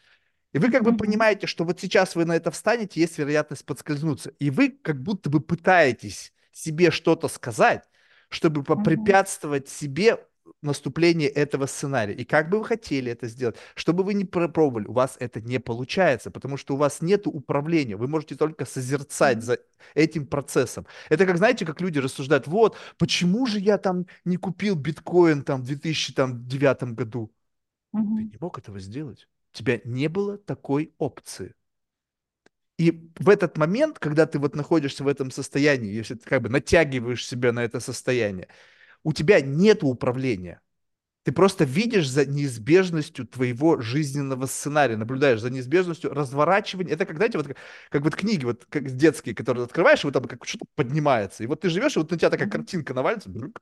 И 0.53 0.59
вы 0.59 0.71
как 0.71 0.83
бы 0.83 0.95
понимаете, 0.95 1.45
что 1.45 1.65
вот 1.65 1.77
сейчас 1.77 2.15
вы 2.15 2.23
на 2.23 2.37
это 2.37 2.49
встанете, 2.49 3.01
есть 3.01 3.17
вероятность 3.17 3.65
подскользнуться. 3.65 4.29
И 4.39 4.49
вы 4.49 4.69
как 4.69 5.03
будто 5.03 5.29
бы 5.29 5.41
пытаетесь 5.41 6.31
себе 6.53 6.89
что-то 6.89 7.27
сказать, 7.27 7.83
чтобы 8.29 8.63
попрепятствовать 8.63 9.67
себе 9.67 10.25
наступлению 10.63 11.33
этого 11.35 11.65
сценария. 11.67 12.13
И 12.13 12.23
как 12.25 12.49
бы 12.49 12.59
вы 12.59 12.65
хотели 12.65 13.11
это 13.11 13.27
сделать, 13.27 13.57
что 13.75 13.93
бы 13.93 14.03
вы 14.03 14.13
ни 14.13 14.23
пробовали, 14.23 14.85
у 14.87 14.93
вас 14.93 15.17
это 15.19 15.41
не 15.41 15.59
получается, 15.59 16.31
потому 16.31 16.57
что 16.57 16.75
у 16.75 16.77
вас 16.77 17.01
нет 17.01 17.27
управления. 17.27 17.95
Вы 17.97 18.07
можете 18.07 18.35
только 18.35 18.65
созерцать 18.65 19.43
за 19.43 19.59
этим 19.95 20.25
процессом. 20.27 20.85
Это 21.09 21.25
как, 21.25 21.37
знаете, 21.37 21.65
как 21.65 21.81
люди 21.81 21.99
рассуждают, 21.99 22.47
вот, 22.47 22.77
почему 22.97 23.45
же 23.45 23.59
я 23.59 23.77
там 23.77 24.05
не 24.25 24.37
купил 24.37 24.75
биткоин 24.75 25.43
там 25.43 25.61
в 25.61 25.65
2009 25.65 26.93
году? 26.93 27.31
Ты 28.15 28.23
Мгм. 28.23 28.31
не 28.31 28.37
мог 28.39 28.57
этого 28.59 28.79
сделать. 28.79 29.27
У 29.53 29.57
тебя 29.57 29.81
не 29.85 30.07
было 30.09 30.37
такой 30.37 30.93
опции. 30.97 31.53
И 32.77 33.09
в 33.19 33.29
этот 33.29 33.57
момент, 33.57 33.99
когда 33.99 34.25
ты 34.25 34.39
вот 34.39 34.55
находишься 34.55 35.03
в 35.03 35.07
этом 35.07 35.29
состоянии, 35.31 35.91
если 35.93 36.15
ты 36.15 36.27
как 36.27 36.41
бы 36.41 36.49
натягиваешь 36.49 37.25
себя 37.25 37.51
на 37.51 37.63
это 37.63 37.79
состояние, 37.79 38.47
у 39.03 39.13
тебя 39.13 39.41
нет 39.41 39.83
управления. 39.83 40.61
Ты 41.23 41.31
просто 41.31 41.63
видишь 41.63 42.09
за 42.09 42.25
неизбежностью 42.25 43.25
твоего 43.25 43.79
жизненного 43.79 44.45
сценария, 44.45 44.97
наблюдаешь 44.97 45.39
за 45.39 45.49
неизбежностью 45.49 46.13
разворачивания. 46.13 46.93
Это 46.93 47.05
как, 47.05 47.15
знаете, 47.15 47.37
вот 47.37 47.47
как, 47.47 47.57
как 47.89 48.03
вот 48.03 48.15
книги, 48.15 48.43
вот 48.43 48.65
как 48.65 48.89
детские, 48.95 49.33
которые 49.33 49.63
открываешь, 49.63 50.03
и 50.03 50.07
вот 50.07 50.13
там 50.13 50.25
как 50.25 50.45
что-то 50.45 50.65
поднимается. 50.75 51.43
И 51.43 51.47
вот 51.47 51.61
ты 51.61 51.69
живешь, 51.69 51.95
и 51.95 51.99
вот 51.99 52.11
на 52.11 52.17
тебя 52.17 52.29
такая 52.29 52.49
картинка 52.49 52.93
навалится. 52.93 53.29
брык, 53.29 53.61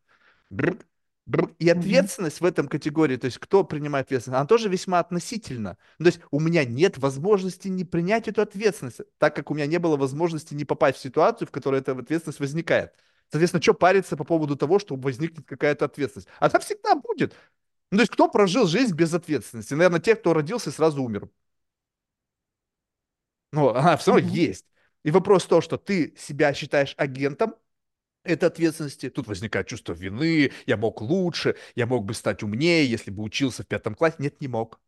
брык. 1.27 1.51
И 1.59 1.69
ответственность 1.69 2.41
в 2.41 2.45
этом 2.45 2.67
категории, 2.67 3.17
то 3.17 3.25
есть 3.25 3.37
кто 3.37 3.63
принимает 3.63 4.07
ответственность, 4.07 4.37
она 4.39 4.47
тоже 4.47 4.67
весьма 4.67 4.97
относительна. 4.97 5.77
Ну, 5.99 6.05
То 6.05 6.09
есть 6.09 6.21
у 6.31 6.39
меня 6.39 6.65
нет 6.65 6.97
возможности 6.97 7.67
не 7.67 7.85
принять 7.85 8.27
эту 8.27 8.41
ответственность, 8.41 9.01
так 9.19 9.35
как 9.35 9.51
у 9.51 9.53
меня 9.53 9.67
не 9.67 9.77
было 9.77 9.97
возможности 9.97 10.55
не 10.55 10.65
попасть 10.65 10.97
в 10.97 11.01
ситуацию, 11.01 11.47
в 11.47 11.51
которой 11.51 11.79
эта 11.81 11.91
ответственность 11.91 12.39
возникает. 12.39 12.93
Соответственно, 13.31 13.61
что 13.61 13.73
париться 13.73 14.17
по 14.17 14.23
поводу 14.25 14.55
того, 14.55 14.79
что 14.79 14.95
возникнет 14.95 15.45
какая-то 15.47 15.85
ответственность? 15.85 16.29
Она 16.39 16.59
всегда 16.59 16.95
будет. 16.95 17.33
Ну, 17.91 17.97
то 17.97 18.01
есть 18.03 18.11
кто 18.11 18.29
прожил 18.29 18.67
жизнь 18.67 18.95
без 18.95 19.13
ответственности? 19.13 19.73
Наверное, 19.73 19.99
те, 20.01 20.15
кто 20.15 20.33
родился 20.33 20.69
и 20.69 20.73
сразу 20.73 21.03
умер. 21.03 21.29
Но 23.51 23.69
она 23.75 23.97
все 23.97 24.11
равно 24.13 24.27
Мгм. 24.27 24.35
есть. 24.35 24.65
И 25.03 25.11
вопрос 25.11 25.45
то, 25.45 25.61
что 25.61 25.77
ты 25.77 26.13
себя 26.17 26.53
считаешь 26.53 26.93
агентом 26.97 27.55
этой 28.23 28.45
ответственности. 28.49 29.09
Тут 29.09 29.27
возникает 29.27 29.67
чувство 29.67 29.93
вины, 29.93 30.51
я 30.67 30.77
мог 30.77 31.01
лучше, 31.01 31.55
я 31.75 31.87
мог 31.87 32.05
бы 32.05 32.13
стать 32.15 32.43
умнее, 32.43 32.85
если 32.89 33.11
бы 33.11 33.23
учился 33.23 33.63
в 33.63 33.67
пятом 33.67 33.95
классе. 33.95 34.17
Нет, 34.19 34.41
не 34.41 34.47
мог. 34.47 34.79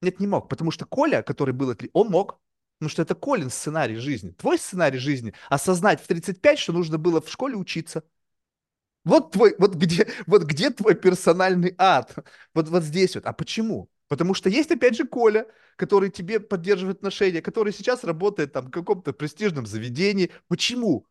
Нет, 0.00 0.20
не 0.20 0.26
мог. 0.26 0.48
Потому 0.48 0.70
что 0.70 0.86
Коля, 0.86 1.22
который 1.22 1.54
был, 1.54 1.74
он 1.92 2.08
мог. 2.08 2.40
Потому 2.78 2.90
что 2.90 3.02
это 3.02 3.14
Колин 3.14 3.50
сценарий 3.50 3.96
жизни. 3.96 4.30
Твой 4.30 4.58
сценарий 4.58 4.98
жизни 4.98 5.34
осознать 5.48 6.00
в 6.00 6.06
35, 6.06 6.58
что 6.58 6.72
нужно 6.72 6.98
было 6.98 7.20
в 7.20 7.28
школе 7.28 7.56
учиться. 7.56 8.04
Вот 9.04 9.32
твой, 9.32 9.56
вот 9.58 9.74
где, 9.74 10.06
вот 10.26 10.42
где 10.44 10.70
твой 10.70 10.94
персональный 10.94 11.74
ад? 11.78 12.14
Вот, 12.54 12.68
вот 12.68 12.82
здесь 12.82 13.14
вот. 13.14 13.26
А 13.26 13.32
почему? 13.32 13.88
Потому 14.08 14.34
что 14.34 14.48
есть, 14.48 14.70
опять 14.70 14.96
же, 14.96 15.06
Коля, 15.06 15.46
который 15.76 16.10
тебе 16.10 16.40
поддерживает 16.40 16.98
отношения, 16.98 17.42
который 17.42 17.72
сейчас 17.72 18.04
работает 18.04 18.52
там 18.52 18.66
в 18.66 18.70
каком-то 18.70 19.12
престижном 19.12 19.66
заведении. 19.66 20.30
Почему? 20.48 21.06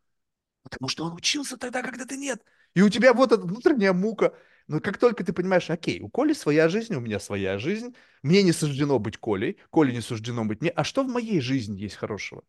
Потому 0.64 0.90
что 0.90 1.06
он 1.06 1.14
учился 1.14 1.58
тогда, 1.58 1.82
когда 1.82 2.06
ты 2.06 2.18
нет. 2.18 2.44
И 2.76 2.82
у 2.82 2.90
тебя 2.90 3.14
вот 3.14 3.32
эта 3.32 3.42
внутренняя 3.42 3.94
мука. 3.94 4.34
Но 4.68 4.80
как 4.82 4.98
только 4.98 5.24
ты 5.24 5.34
понимаешь, 5.34 5.70
окей, 5.70 6.02
у 6.02 6.10
Коли 6.10 6.34
своя 6.34 6.70
жизнь, 6.70 6.94
у 6.96 7.00
меня 7.00 7.20
своя 7.20 7.58
жизнь, 7.58 7.96
мне 8.22 8.44
не 8.44 8.52
суждено 8.52 9.00
быть 9.00 9.18
Колей, 9.18 9.58
Коле 9.70 9.94
не 9.94 10.02
суждено 10.02 10.46
быть 10.46 10.62
мне, 10.62 10.70
а 10.72 10.84
что 10.84 11.04
в 11.04 11.08
моей 11.08 11.40
жизни 11.42 11.80
есть 11.80 11.96
хорошего? 11.96 12.44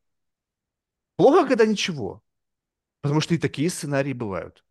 Плохо, 1.16 1.47
когда 1.49 1.66
ничего. 1.66 2.23
Потому 3.03 3.20
что 3.20 3.35
и 3.35 3.39
такие 3.39 3.70
сценарии 3.70 4.12
бывают. 4.12 4.65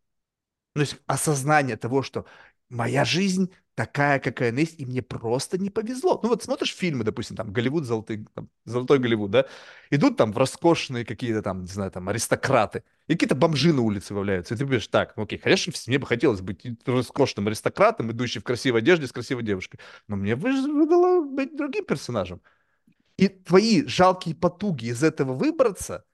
То 0.74 0.82
есть 0.82 0.98
осознание 1.06 1.76
того, 1.76 2.02
что 2.02 2.26
моя 2.68 3.04
жизнь 3.04 3.50
такая, 3.74 4.18
какая 4.18 4.50
она 4.50 4.60
есть, 4.60 4.80
и 4.80 4.84
мне 4.84 5.02
просто 5.02 5.56
не 5.56 5.70
повезло. 5.70 6.18
Ну 6.22 6.30
вот 6.30 6.42
смотришь 6.42 6.74
фильмы, 6.74 7.04
допустим, 7.04 7.36
там 7.36 7.52
Голливуд, 7.52 7.84
золотой, 7.84 8.26
там, 8.34 8.48
золотой 8.64 8.98
Голливуд, 8.98 9.30
да, 9.30 9.46
идут 9.90 10.16
там 10.16 10.32
в 10.32 10.38
роскошные 10.38 11.04
какие-то 11.04 11.42
там, 11.42 11.60
не 11.62 11.68
знаю, 11.68 11.92
там 11.92 12.08
аристократы, 12.08 12.82
и 13.06 13.12
какие-то 13.12 13.36
бомжи 13.36 13.72
на 13.72 13.82
улице 13.82 14.14
появляются, 14.14 14.54
и 14.54 14.56
ты 14.56 14.64
говоришь, 14.64 14.88
так, 14.88 15.16
ну 15.16 15.22
окей, 15.22 15.38
конечно, 15.38 15.72
мне 15.86 15.98
бы 16.00 16.06
хотелось 16.06 16.40
быть 16.40 16.66
роскошным 16.86 17.46
аристократом, 17.46 18.10
идущий 18.10 18.40
в 18.40 18.44
красивой 18.44 18.80
одежде 18.80 19.06
с 19.06 19.12
красивой 19.12 19.44
девушкой, 19.44 19.78
но 20.08 20.16
мне 20.16 20.34
выдало 20.34 21.24
быть 21.24 21.56
другим 21.56 21.84
персонажем. 21.84 22.40
И 23.16 23.28
твои 23.28 23.84
жалкие 23.86 24.34
потуги 24.34 24.86
из 24.86 25.04
этого 25.04 25.34
выбраться, 25.34 26.04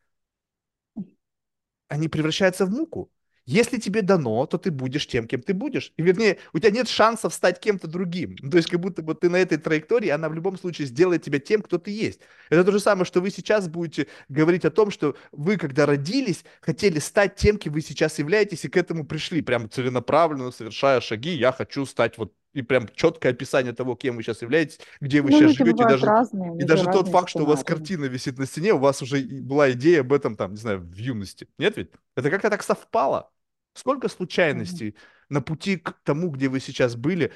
они 1.89 2.09
превращаются 2.09 2.67
в 2.67 2.71
муку. 2.71 3.11
Если 3.47 3.79
тебе 3.79 4.01
дано, 4.01 4.47
то 4.47 4.57
ты 4.57 4.71
будешь 4.71 5.07
тем, 5.07 5.27
кем 5.27 5.43
ты 5.43 5.53
будешь. 5.53 5.93
И 5.99 6.03
вернее, 6.03 6.39
у 6.55 6.59
тебя 6.59 6.71
нет 6.71 6.89
шансов 6.89 7.35
стать 7.35 7.61
кем-то 7.61 7.87
другим. 7.87 8.37
То 8.51 8.57
есть 8.57 8.71
как 8.71 8.81
будто 8.81 9.03
бы 9.03 9.15
ты 9.15 9.29
на 9.29 9.37
этой 9.37 9.59
траектории, 9.59 10.09
она 10.09 10.29
в 10.31 10.35
любом 10.35 10.59
случае 10.59 10.87
сделает 10.87 11.23
тебя 11.23 11.39
тем, 11.39 11.61
кто 11.61 11.77
ты 11.77 11.91
есть. 11.91 12.21
Это 12.49 12.65
то 12.65 12.73
же 12.73 12.81
самое, 12.81 13.05
что 13.05 13.21
вы 13.21 13.31
сейчас 13.31 13.69
будете 13.69 14.07
говорить 14.31 14.65
о 14.65 14.71
том, 14.71 14.91
что 14.91 15.17
вы, 15.33 15.59
когда 15.59 15.85
родились, 15.85 16.45
хотели 16.61 16.99
стать 16.99 17.37
тем, 17.37 17.59
кем 17.59 17.75
вы 17.75 17.83
сейчас 17.83 18.19
являетесь, 18.19 18.65
и 18.65 18.69
к 18.69 18.77
этому 18.77 19.05
пришли, 19.05 19.43
прям 19.43 19.69
целенаправленно, 19.69 20.51
совершая 20.51 21.01
шаги. 21.01 21.31
Я 21.35 21.53
хочу 21.53 21.85
стать 21.85 22.17
вот 22.17 22.33
и 22.55 22.63
прям 22.63 22.89
четкое 22.89 23.33
описание 23.33 23.73
того, 23.73 23.97
кем 23.97 24.17
вы 24.17 24.23
сейчас 24.23 24.41
являетесь, 24.41 24.81
где 25.01 25.21
вы 25.21 25.31
ну, 25.31 25.39
сейчас 25.39 25.53
живете, 25.57 25.83
и 25.83 25.87
даже, 25.87 26.07
разные, 26.07 26.57
и 26.59 26.65
даже 26.65 26.85
тот 26.85 27.09
факт, 27.09 27.29
что 27.29 27.41
у 27.41 27.47
вас 27.47 27.63
картина 27.63 28.07
висит 28.07 28.39
на 28.39 28.47
стене, 28.47 28.73
у 28.73 28.79
вас 28.79 29.03
уже 29.03 29.21
была 29.23 29.73
идея 29.73 30.01
об 30.01 30.13
этом, 30.13 30.37
там, 30.37 30.53
не 30.53 30.57
знаю, 30.57 30.81
в 30.81 30.95
юности. 30.95 31.49
Нет 31.59 31.77
ведь? 31.77 31.91
Это 32.17 32.31
как-то 32.31 32.49
так 32.49 32.63
совпало. 32.63 33.31
Сколько 33.75 34.09
случайностей 34.09 34.91
mm-hmm. 34.91 35.27
на 35.31 35.43
пути 35.43 35.77
к 35.77 35.99
тому, 36.05 36.31
где 36.31 36.49
вы 36.49 36.61
сейчас 36.61 36.95
были, 36.95 37.33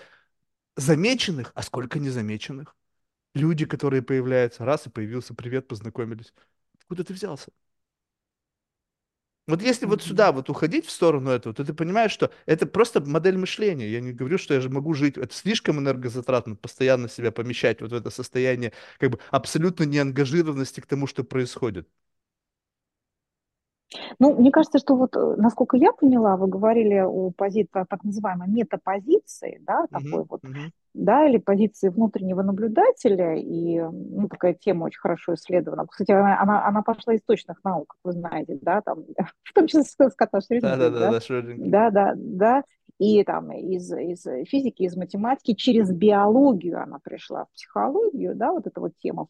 замеченных, 0.77 1.51
а 1.55 1.63
сколько 1.63 1.99
незамеченных? 1.99 2.77
Люди, 3.35 3.67
которые 3.67 4.03
появляются, 4.03 4.65
раз 4.65 4.87
и 4.87 4.91
появился, 4.91 5.35
привет, 5.35 5.67
познакомились. 5.67 6.33
Откуда 6.79 7.03
ты 7.03 7.13
взялся? 7.13 7.51
Вот 9.49 9.63
если 9.63 9.87
вот 9.87 10.03
сюда 10.03 10.31
вот 10.31 10.51
уходить 10.51 10.87
в 10.87 10.91
сторону 10.91 11.31
этого, 11.31 11.55
то 11.55 11.65
ты 11.65 11.73
понимаешь, 11.73 12.13
что 12.13 12.31
это 12.47 12.67
просто 12.67 13.01
модель 13.01 13.37
мышления. 13.39 13.89
Я 13.91 14.01
не 14.01 14.13
говорю, 14.13 14.39
что 14.39 14.55
я 14.55 14.61
же 14.61 14.69
могу 14.69 14.95
жить. 14.95 15.17
Это 15.19 15.35
слишком 15.35 15.79
энергозатратно, 15.81 16.55
постоянно 16.55 17.09
себя 17.09 17.33
помещать 17.33 17.81
вот 17.81 17.91
в 17.91 17.95
это 17.95 18.11
состояние 18.11 18.73
как 18.99 19.11
бы 19.11 19.19
абсолютно 19.31 19.85
неангажированности 19.85 20.81
к 20.81 20.87
тому, 20.87 21.07
что 21.09 21.25
происходит. 21.25 21.89
Ну, 24.19 24.35
мне 24.37 24.51
кажется, 24.51 24.79
что 24.79 24.97
вот, 24.97 25.17
э, 25.17 25.35
насколько 25.37 25.77
я 25.77 25.93
поняла, 25.93 26.37
вы 26.37 26.47
говорили 26.47 27.01
о 27.01 27.31
позиции, 27.31 27.69
так 27.89 28.05
называемой 28.05 28.49
метапозиции, 28.49 29.61
да, 29.63 29.87
такой 29.91 30.23
uh-huh, 30.23 30.27
вот, 30.29 30.45
uh-huh. 30.45 30.71
да, 30.95 31.27
или 31.27 31.39
позиции 31.39 31.89
внутреннего 31.89 32.43
наблюдателя, 32.43 33.37
и, 33.37 33.81
ну, 33.81 34.29
такая 34.29 34.55
тема 34.55 34.85
очень 34.85 35.01
хорошо 35.01 35.35
исследована. 35.35 35.87
Кстати, 35.87 36.11
она, 36.11 36.41
она, 36.41 36.67
она 36.67 36.83
пошла 36.83 37.15
из 37.15 37.23
точных 37.23 37.65
наук, 37.65 37.95
вы 38.05 38.13
знаете, 38.13 38.59
да, 38.61 38.83
там, 38.83 39.05
в 39.43 39.53
том 39.55 39.67
числе 39.67 39.85
с 39.85 40.15
кота 40.15 40.41
Шрёдингера. 40.41 40.91
Да, 40.91 40.91
да, 40.91 41.11
да, 41.11 41.91
да, 41.91 41.91
да, 41.91 42.15
да, 42.17 42.63
и 42.99 43.23
там 43.25 43.53
из, 43.53 43.91
из 43.93 44.25
физики, 44.49 44.83
из 44.83 44.97
математики, 44.97 45.55
через 45.55 45.91
биологию 45.93 46.83
она 46.83 46.99
пришла 47.03 47.45
в 47.45 47.53
психологию, 47.53 48.35
да, 48.35 48.53
вот 48.53 48.67
эта 48.67 48.81
вот 48.81 48.93
тема 48.99 49.29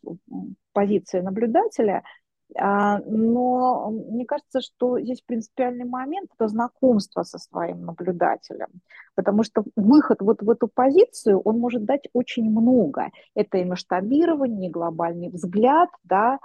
позиции 0.72 1.20
наблюдателя– 1.20 2.02
но 2.54 3.90
мне 3.90 4.24
кажется, 4.24 4.60
что 4.60 4.98
здесь 5.00 5.20
принципиальный 5.20 5.84
момент– 5.84 6.30
это 6.38 6.48
знакомство 6.48 7.22
со 7.22 7.38
своим 7.38 7.84
наблюдателем, 7.84 8.68
потому 9.14 9.42
что 9.42 9.64
выход 9.76 10.22
вот 10.22 10.42
в 10.42 10.50
эту 10.50 10.68
позицию, 10.68 11.40
он 11.40 11.58
может 11.58 11.84
дать 11.84 12.08
очень 12.12 12.50
много. 12.50 13.10
Это 13.34 13.58
и 13.58 13.64
масштабирование, 13.64 14.70
и 14.70 14.72
глобальный 14.72 15.28
взгляд, 15.28 15.90
да, 16.04 16.34
а, 16.34 16.38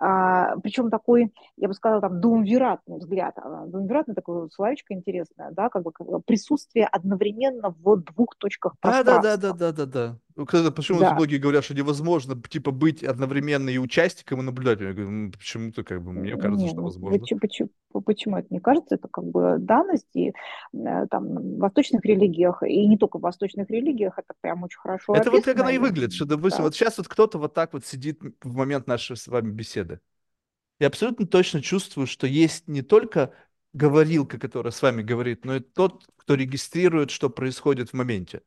причем 0.00 0.88
такой, 0.88 1.32
я 1.58 1.68
бы 1.68 1.74
сказала, 1.74 2.00
там, 2.00 2.20
думвиратный 2.20 2.98
взгляд. 2.98 3.34
А, 3.36 3.66
думвиратный 3.66 4.14
такое 4.14 4.48
словечко 4.48 4.94
интересное, 4.94 5.50
да, 5.50 5.68
как 5.68 5.82
бы, 5.82 5.92
присутствие 6.26 6.86
одновременно 6.86 7.74
в 7.82 7.96
двух 7.96 8.36
точках 8.36 8.78
пространства. 8.80 9.22
Да, 9.22 9.36
да, 9.36 9.52
да, 9.52 9.72
да, 9.72 9.72
да, 9.72 9.86
да. 9.86 10.18
Когда, 10.46 10.70
почему 10.70 11.00
да. 11.00 11.14
многие 11.14 11.36
говорят, 11.36 11.64
что 11.64 11.74
невозможно, 11.74 12.40
типа, 12.48 12.70
быть 12.70 13.02
одновременно 13.02 13.68
и 13.68 13.78
участником, 13.78 14.40
и 14.40 14.42
наблюдателем? 14.42 14.88
Я 14.88 14.94
говорю, 14.94 15.32
почему-то, 15.32 15.82
как 15.82 16.02
бы, 16.02 16.12
мне 16.12 16.36
кажется, 16.36 16.64
Нет, 16.64 16.70
что 16.70 16.80
ну, 16.80 16.86
возможно. 16.86 17.18
Почему, 17.18 17.40
почему, 17.40 17.68
почему 18.04 18.36
это 18.38 18.46
не 18.50 18.60
кажется? 18.60 18.94
Это, 18.94 19.08
как 19.08 19.24
бы, 19.24 19.56
данность, 19.58 20.06
и 20.14 20.32
э, 20.72 21.06
там, 21.10 21.26
в 21.26 21.58
восточных 21.58 22.04
религиях, 22.04 22.62
и 22.62 22.86
не 22.86 22.96
только 22.96 23.18
в 23.18 23.22
восточных 23.22 23.68
религиях, 23.70 24.18
это 24.18 24.32
прям 24.40 24.62
очень 24.62 24.78
хорошо 24.78 25.14
Это 25.14 25.22
описано. 25.22 25.36
вот 25.36 25.44
как 25.44 25.60
оно 25.60 25.70
и 25.70 25.78
выглядит, 25.78 26.12
что, 26.12 26.24
допустим, 26.24 26.58
да. 26.58 26.64
вот 26.64 26.74
сейчас 26.74 26.98
вот 26.98 27.08
кто-то 27.08 27.38
вот 27.38 27.52
так 27.52 27.72
вот 27.72 27.84
сидит 27.84 28.20
в 28.42 28.54
момент 28.54 28.86
нашей 28.86 29.16
с 29.16 29.26
вами 29.26 29.50
беседы. 29.50 29.89
Я 30.80 30.88
абсолютно 30.88 31.26
точно 31.26 31.62
чувствую, 31.62 32.06
что 32.06 32.26
есть 32.26 32.66
не 32.66 32.82
только 32.82 33.32
говорилка, 33.72 34.38
которая 34.38 34.72
с 34.72 34.82
вами 34.82 35.02
говорит, 35.02 35.44
но 35.44 35.56
и 35.56 35.60
тот, 35.60 36.06
кто 36.16 36.34
регистрирует, 36.34 37.10
что 37.10 37.30
происходит 37.30 37.90
в 37.90 37.94
моменте 37.94 38.42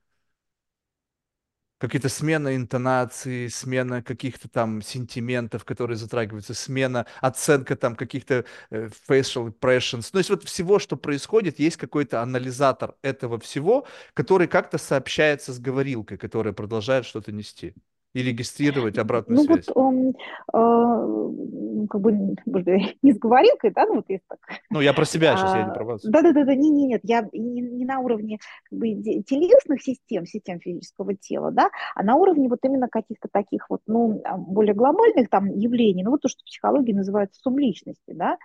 какие-то 1.84 2.08
смена 2.08 2.56
интонации, 2.56 3.48
смена 3.48 4.02
каких-то 4.02 4.48
там 4.48 4.82
сентиментов, 4.82 5.66
которые 5.66 5.98
затрагиваются, 5.98 6.54
смена, 6.54 7.06
оценка 7.20 7.76
там 7.76 7.96
каких-то 7.98 8.46
э, 8.70 8.90
facial 9.10 9.52
expressions. 9.52 10.10
То 10.10 10.20
есть 10.20 10.30
вот 10.30 10.44
всего, 10.46 10.80
что 10.80 10.96
происходит, 10.96 11.60
есть 11.60 11.76
какой-то 11.76 12.22
анализатор 12.22 12.96
этого 13.02 13.38
всего, 13.38 13.86
который 14.14 14.48
как-то 14.48 14.78
сообщается 14.78 15.52
с 15.52 15.60
говорилкой, 15.60 16.18
которая 16.18 16.54
продолжает 16.54 17.06
что-то 17.06 17.34
нести 17.34 17.74
и 18.14 18.22
регистрировать 18.22 18.98
обратную 18.98 19.40
ну, 19.40 19.44
связь. 19.46 19.68
Вот 19.68 19.78
он, 19.78 20.10
э, 20.54 21.88
как 21.88 22.02
бы, 22.02 22.36
может 22.46 22.68
не 23.02 23.14
с 23.14 23.18
говорилкой, 23.18 23.72
да, 23.72 23.86
ну 23.86 23.96
вот 23.96 24.06
есть 24.08 24.24
так. 24.28 24.40
Ну, 24.70 24.82
я 24.82 24.94
про 24.94 25.06
себя 25.06 25.36
сейчас, 25.36 25.54
а, 25.54 25.58
я 25.58 25.66
не 25.66 25.74
про 25.74 25.84
вас. 25.84 26.02
Да-да-да, 26.04 26.56
не, 26.56 26.70
не, 26.70 26.88
нет, 26.88 27.02
я 27.04 27.28
не, 27.34 27.62
не 27.62 27.86
на 27.86 28.00
уровне 28.00 28.38
как 28.70 28.80
бы, 28.80 28.88
телесных 29.24 29.82
систем, 29.82 30.26
систем 30.26 30.60
физического 30.60 31.16
тела, 31.16 31.52
да, 31.52 31.70
а 31.96 32.04
на 32.04 32.16
уровне 32.16 32.50
вот 32.50 32.60
именно 32.64 32.88
каких-то 32.88 33.28
таких 33.32 33.70
вот, 33.70 33.82
ну, 33.88 34.22
а, 34.26 34.38
более 34.38 34.76
глобальных 34.76 35.30
там 35.30 35.50
явлений, 35.50 36.04
ну, 36.04 36.12
вот 36.12 36.22
то, 36.22 36.28
что 36.28 36.42
в 36.42 36.46
психологии 36.46 36.94
называют 36.94 37.34
субличности, 37.34 38.14
да, 38.14 38.38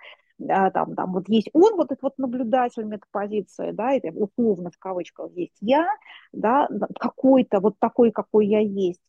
а, 0.47 0.71
там, 0.71 0.95
там 0.95 1.13
вот 1.13 1.27
есть 1.27 1.49
он, 1.53 1.75
вот 1.75 1.91
этот 1.91 2.01
вот 2.01 2.17
наблюдатель 2.17 2.83
метапозиция, 2.83 3.73
да, 3.73 3.91
это 3.91 4.09
условно 4.17 4.71
в 4.71 4.77
кавычках 4.77 5.31
есть 5.35 5.57
я, 5.59 5.87
да, 6.31 6.67
какой-то 6.99 7.59
вот 7.59 7.77
такой, 7.79 8.11
какой 8.11 8.47
я 8.47 8.59
есть. 8.59 9.01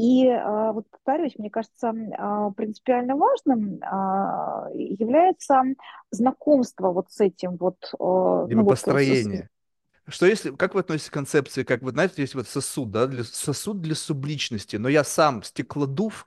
И 0.00 0.26
а, 0.28 0.72
вот 0.72 0.88
повторюсь, 0.88 1.34
мне 1.36 1.50
кажется, 1.50 1.92
а, 2.16 2.50
принципиально 2.52 3.16
важным 3.16 3.80
а, 3.82 4.66
является 4.72 5.62
знакомство 6.10 6.90
вот 6.90 7.10
с 7.10 7.20
этим 7.20 7.58
вот... 7.58 7.76
Ну, 7.98 8.66
построение. 8.66 9.50
Вот, 10.06 10.14
что 10.14 10.24
если, 10.24 10.56
как 10.56 10.72
вы 10.72 10.80
относитесь 10.80 11.10
к 11.10 11.12
концепции, 11.12 11.64
как 11.64 11.82
вы 11.82 11.90
знаете, 11.90 12.22
есть 12.22 12.34
вот 12.34 12.48
сосуд, 12.48 12.90
да, 12.90 13.06
для, 13.06 13.24
сосуд 13.24 13.82
для 13.82 13.94
субличности, 13.94 14.76
но 14.76 14.88
я 14.88 15.04
сам 15.04 15.42
стеклодув, 15.42 16.26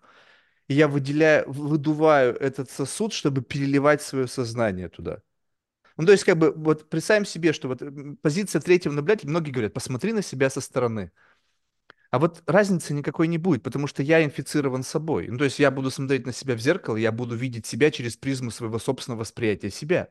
и 0.68 0.76
я 0.76 0.88
выделяю, 0.88 1.52
выдуваю 1.52 2.36
этот 2.36 2.70
сосуд, 2.70 3.12
чтобы 3.12 3.42
переливать 3.42 4.04
свое 4.04 4.28
сознание 4.28 4.88
туда. 4.88 5.22
Ну, 5.98 6.06
то 6.06 6.12
есть, 6.12 6.26
как 6.26 6.38
бы, 6.38 6.52
вот 6.52 6.90
представим 6.90 7.26
себе, 7.26 7.54
что 7.54 7.70
вот 7.70 7.82
позиция 8.22 8.62
третьего 8.62 8.94
наблюдателя, 8.94 9.32
многие 9.32 9.50
говорят, 9.50 9.74
посмотри 9.74 10.14
на 10.14 10.22
себя 10.22 10.52
со 10.52 10.62
стороны. 10.62 11.12
А 12.14 12.20
вот 12.20 12.44
разницы 12.46 12.94
никакой 12.94 13.28
не 13.28 13.40
будет, 13.40 13.64
потому 13.64 13.88
что 13.88 14.04
я 14.04 14.24
инфицирован 14.24 14.84
собой. 14.84 15.30
Ну, 15.30 15.40
то 15.40 15.46
есть 15.46 15.58
я 15.58 15.72
буду 15.72 15.90
смотреть 15.90 16.28
на 16.28 16.32
себя 16.32 16.54
в 16.54 16.60
зеркало, 16.60 16.96
я 16.96 17.12
буду 17.12 17.36
видеть 17.36 17.66
себя 17.66 17.90
через 17.90 18.18
призму 18.18 18.52
своего 18.52 18.78
собственного 18.78 19.22
восприятия 19.22 19.72
себя. 19.72 20.10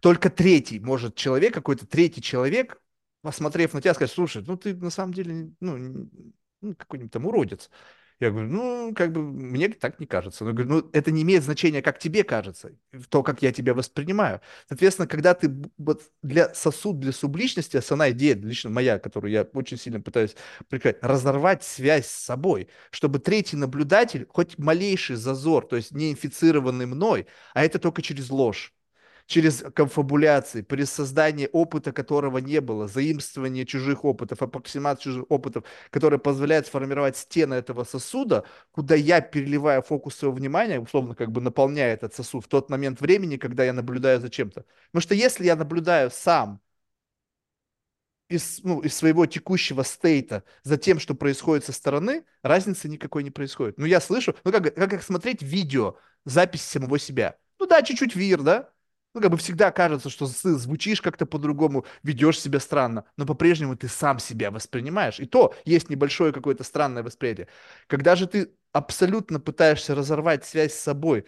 Только 0.00 0.30
третий 0.30 0.80
может 0.80 1.16
человек, 1.16 1.52
какой-то 1.52 1.86
третий 1.86 2.22
человек, 2.22 2.80
посмотрев 3.20 3.74
на 3.74 3.82
тебя, 3.82 3.92
сказать, 3.92 4.10
слушай, 4.10 4.42
ну 4.46 4.56
ты 4.56 4.74
на 4.74 4.88
самом 4.88 5.12
деле 5.12 5.50
ну, 5.60 6.08
ну, 6.62 6.74
какой-нибудь 6.76 7.12
там 7.12 7.26
уродец. 7.26 7.68
Я 8.24 8.30
говорю, 8.30 8.48
ну, 8.48 8.94
как 8.94 9.12
бы, 9.12 9.22
мне 9.22 9.68
так 9.68 10.00
не 10.00 10.06
кажется. 10.06 10.44
Но, 10.44 10.52
говорю, 10.54 10.70
ну, 10.70 10.90
это 10.94 11.10
не 11.10 11.20
имеет 11.20 11.44
значения, 11.44 11.82
как 11.82 11.98
тебе 11.98 12.24
кажется, 12.24 12.72
то, 13.10 13.22
как 13.22 13.42
я 13.42 13.52
тебя 13.52 13.74
воспринимаю. 13.74 14.40
Соответственно, 14.66 15.06
когда 15.06 15.34
ты 15.34 15.54
вот 15.76 16.02
для 16.22 16.54
сосуд, 16.54 17.00
для 17.00 17.12
субличности, 17.12 17.76
основная 17.76 18.12
идея, 18.12 18.34
лично 18.36 18.70
моя, 18.70 18.98
которую 18.98 19.30
я 19.30 19.42
очень 19.52 19.76
сильно 19.76 20.00
пытаюсь 20.00 20.36
прикрыть, 20.70 20.96
разорвать 21.02 21.64
связь 21.64 22.06
с 22.06 22.24
собой, 22.24 22.68
чтобы 22.90 23.18
третий 23.18 23.56
наблюдатель, 23.56 24.26
хоть 24.30 24.56
малейший 24.56 25.16
зазор, 25.16 25.66
то 25.66 25.76
есть 25.76 25.92
не 25.92 26.10
инфицированный 26.10 26.86
мной, 26.86 27.26
а 27.52 27.62
это 27.62 27.78
только 27.78 28.00
через 28.00 28.30
ложь, 28.30 28.72
через 29.26 29.64
конфабуляции, 29.74 30.62
при 30.62 30.84
создании 30.84 31.48
опыта, 31.52 31.92
которого 31.92 32.38
не 32.38 32.60
было, 32.60 32.88
заимствование 32.88 33.64
чужих 33.64 34.04
опытов, 34.04 34.42
аппроксимация 34.42 35.04
чужих 35.04 35.24
опытов, 35.28 35.64
которое 35.90 36.18
позволяет 36.18 36.66
сформировать 36.66 37.16
стены 37.16 37.54
этого 37.54 37.84
сосуда, 37.84 38.44
куда 38.70 38.94
я 38.94 39.20
переливаю 39.20 39.82
фокус 39.82 40.16
своего 40.16 40.36
внимания, 40.36 40.80
условно 40.80 41.14
как 41.14 41.32
бы 41.32 41.40
наполняя 41.40 41.94
этот 41.94 42.14
сосуд 42.14 42.44
в 42.44 42.48
тот 42.48 42.70
момент 42.70 43.00
времени, 43.00 43.36
когда 43.36 43.64
я 43.64 43.72
наблюдаю 43.72 44.20
за 44.20 44.28
чем-то. 44.28 44.64
Потому 44.90 45.02
что 45.02 45.14
если 45.14 45.44
я 45.46 45.56
наблюдаю 45.56 46.10
сам 46.10 46.60
из, 48.28 48.60
ну, 48.62 48.80
из 48.80 48.94
своего 48.94 49.26
текущего 49.26 49.82
стейта 49.82 50.44
за 50.62 50.76
тем, 50.78 50.98
что 50.98 51.14
происходит 51.14 51.64
со 51.64 51.72
стороны, 51.72 52.24
разницы 52.42 52.88
никакой 52.88 53.22
не 53.22 53.30
происходит. 53.30 53.78
Ну, 53.78 53.84
я 53.86 54.00
слышу, 54.00 54.34
ну, 54.44 54.52
как, 54.52 54.74
как, 54.74 54.90
как 54.90 55.02
смотреть 55.02 55.42
видео, 55.42 55.96
запись 56.24 56.62
самого 56.62 56.98
себя. 56.98 57.38
Ну, 57.58 57.66
да, 57.66 57.82
чуть-чуть 57.82 58.16
вир, 58.16 58.42
да? 58.42 58.70
Ну, 59.14 59.20
как 59.20 59.30
бы 59.30 59.36
всегда 59.36 59.70
кажется, 59.70 60.10
что 60.10 60.26
ты 60.26 60.54
звучишь 60.56 61.00
как-то 61.00 61.24
по-другому, 61.24 61.86
ведешь 62.02 62.40
себя 62.40 62.58
странно, 62.58 63.04
но 63.16 63.24
по-прежнему 63.26 63.76
ты 63.76 63.86
сам 63.86 64.18
себя 64.18 64.50
воспринимаешь. 64.50 65.20
И 65.20 65.26
то 65.26 65.54
есть 65.64 65.88
небольшое 65.88 66.32
какое-то 66.32 66.64
странное 66.64 67.04
восприятие. 67.04 67.46
Когда 67.86 68.16
же 68.16 68.26
ты 68.26 68.50
абсолютно 68.72 69.38
пытаешься 69.38 69.94
разорвать 69.94 70.44
связь 70.44 70.74
с 70.74 70.80
собой, 70.80 71.26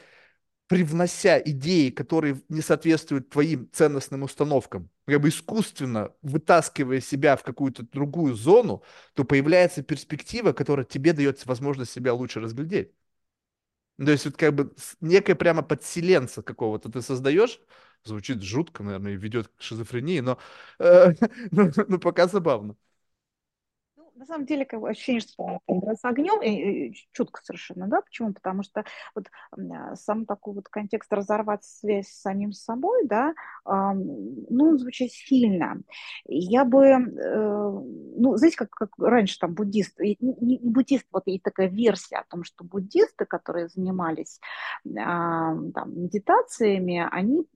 привнося 0.68 1.40
идеи, 1.40 1.90
которые 1.90 2.42
не 2.50 2.62
соответствуют 2.62 3.30
твоим 3.30 3.70
ценностным 3.72 4.24
установкам, 4.24 4.90
как 5.06 5.20
бы 5.22 5.28
искусственно 5.30 6.12
вытаскивая 6.22 7.00
себя 7.00 7.36
в 7.36 7.44
какую-то 7.44 7.84
другую 7.84 8.34
зону, 8.34 8.82
то 9.14 9.24
появляется 9.24 9.84
перспектива, 9.84 10.54
которая 10.54 10.86
тебе 10.86 11.14
дает 11.14 11.46
возможность 11.46 11.92
себя 11.92 12.14
лучше 12.14 12.40
разглядеть. 12.40 12.92
То 13.98 14.10
есть 14.10 14.24
вот 14.26 14.36
как 14.36 14.54
бы 14.54 14.74
некое 15.00 15.34
прямо 15.34 15.62
подселенца 15.62 16.42
какого-то 16.42 16.90
ты 16.90 17.00
создаешь, 17.02 17.60
звучит 18.04 18.42
жутко, 18.42 18.82
наверное, 18.82 19.12
и 19.14 19.16
ведет 19.16 19.48
к 19.48 19.62
шизофрении, 19.62 20.20
но, 20.20 20.38
э, 20.78 21.12
ну, 21.50 21.70
ну, 21.88 21.98
пока 21.98 22.26
забавно 22.28 22.76
на 24.16 24.24
самом 24.26 24.46
деле, 24.46 24.64
как 24.64 24.80
бы 24.80 24.90
ощущение, 24.90 25.20
что 25.20 25.60
игра 25.66 25.94
с 25.94 26.04
огнем, 26.04 26.42
и, 26.42 26.88
и 26.88 26.94
чутко 27.12 27.40
совершенно, 27.44 27.86
да, 27.86 28.00
почему? 28.00 28.32
Потому 28.32 28.62
что 28.62 28.84
вот 29.14 29.26
сам 29.94 30.24
такой 30.24 30.54
вот 30.54 30.68
контекст 30.68 31.12
разорвать 31.12 31.64
связь 31.64 32.08
с 32.08 32.22
самим 32.22 32.52
собой, 32.52 33.06
да, 33.06 33.34
э, 33.66 33.92
ну, 33.94 34.76
звучит 34.78 35.12
сильно. 35.12 35.80
Я 36.26 36.64
бы, 36.64 36.86
э, 36.86 37.70
ну, 38.16 38.36
знаете, 38.36 38.56
как, 38.56 38.70
как 38.70 38.90
раньше 38.98 39.38
там 39.38 39.54
буддист, 39.54 39.98
не, 39.98 40.16
не 40.20 40.58
буддист, 40.62 41.06
вот 41.12 41.24
есть 41.26 41.42
такая 41.42 41.68
версия 41.68 42.16
о 42.16 42.24
том, 42.24 42.44
что 42.44 42.64
буддисты, 42.64 43.26
которые 43.26 43.68
занимались 43.68 44.40
э, 44.84 44.92
там, 44.94 45.72
медитациями, 45.86 47.06
они, 47.10 47.46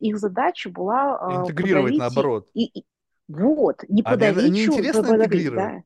их 0.00 0.18
задача 0.18 0.70
была... 0.70 1.18
Э, 1.20 1.40
Интегрировать 1.42 1.96
наоборот. 1.96 2.48
И, 2.54 2.80
и, 2.80 2.84
вот, 3.28 3.84
не 3.88 4.02
а 4.02 4.10
подавить. 4.10 4.50
Мне 4.50 4.64
интересно 4.66 5.06
интегрировать. 5.16 5.56
Да 5.56 5.82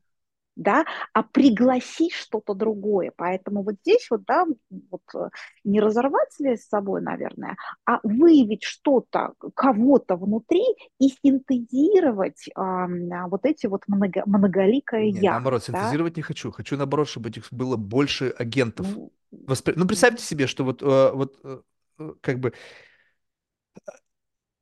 да, 0.55 0.85
а 1.13 1.23
пригласить 1.23 2.13
что-то 2.13 2.53
другое. 2.53 3.11
Поэтому 3.15 3.63
вот 3.63 3.75
здесь 3.81 4.07
вот, 4.09 4.23
да, 4.25 4.45
вот 4.89 5.01
э, 5.13 5.29
не 5.63 5.79
разорвать 5.79 6.31
связь 6.31 6.61
с 6.61 6.69
собой, 6.69 7.01
наверное, 7.01 7.57
а 7.85 7.99
выявить 8.03 8.63
что-то, 8.63 9.33
кого-то 9.53 10.15
внутри 10.15 10.63
и 10.99 11.09
синтезировать 11.09 12.49
а, 12.55 12.87
вот 13.27 13.45
эти 13.45 13.67
вот 13.67 13.83
много, 13.87 14.23
многоликое 14.25 15.05
Нет, 15.05 15.23
я. 15.23 15.31
Наоборот, 15.33 15.63
да? 15.67 15.79
синтезировать 15.79 16.17
не 16.17 16.23
хочу. 16.23 16.51
Хочу, 16.51 16.77
наоборот, 16.77 17.07
чтобы 17.07 17.29
этих 17.29 17.51
было 17.51 17.75
больше 17.75 18.33
агентов. 18.37 18.87
Ну, 18.95 19.11
Воспри... 19.31 19.73
ну 19.75 19.87
представьте 19.87 20.23
себе, 20.23 20.47
что 20.47 20.63
вот, 20.63 20.81
э, 20.81 21.11
вот 21.13 21.37
э, 21.43 21.59
как 22.21 22.39
бы 22.39 22.53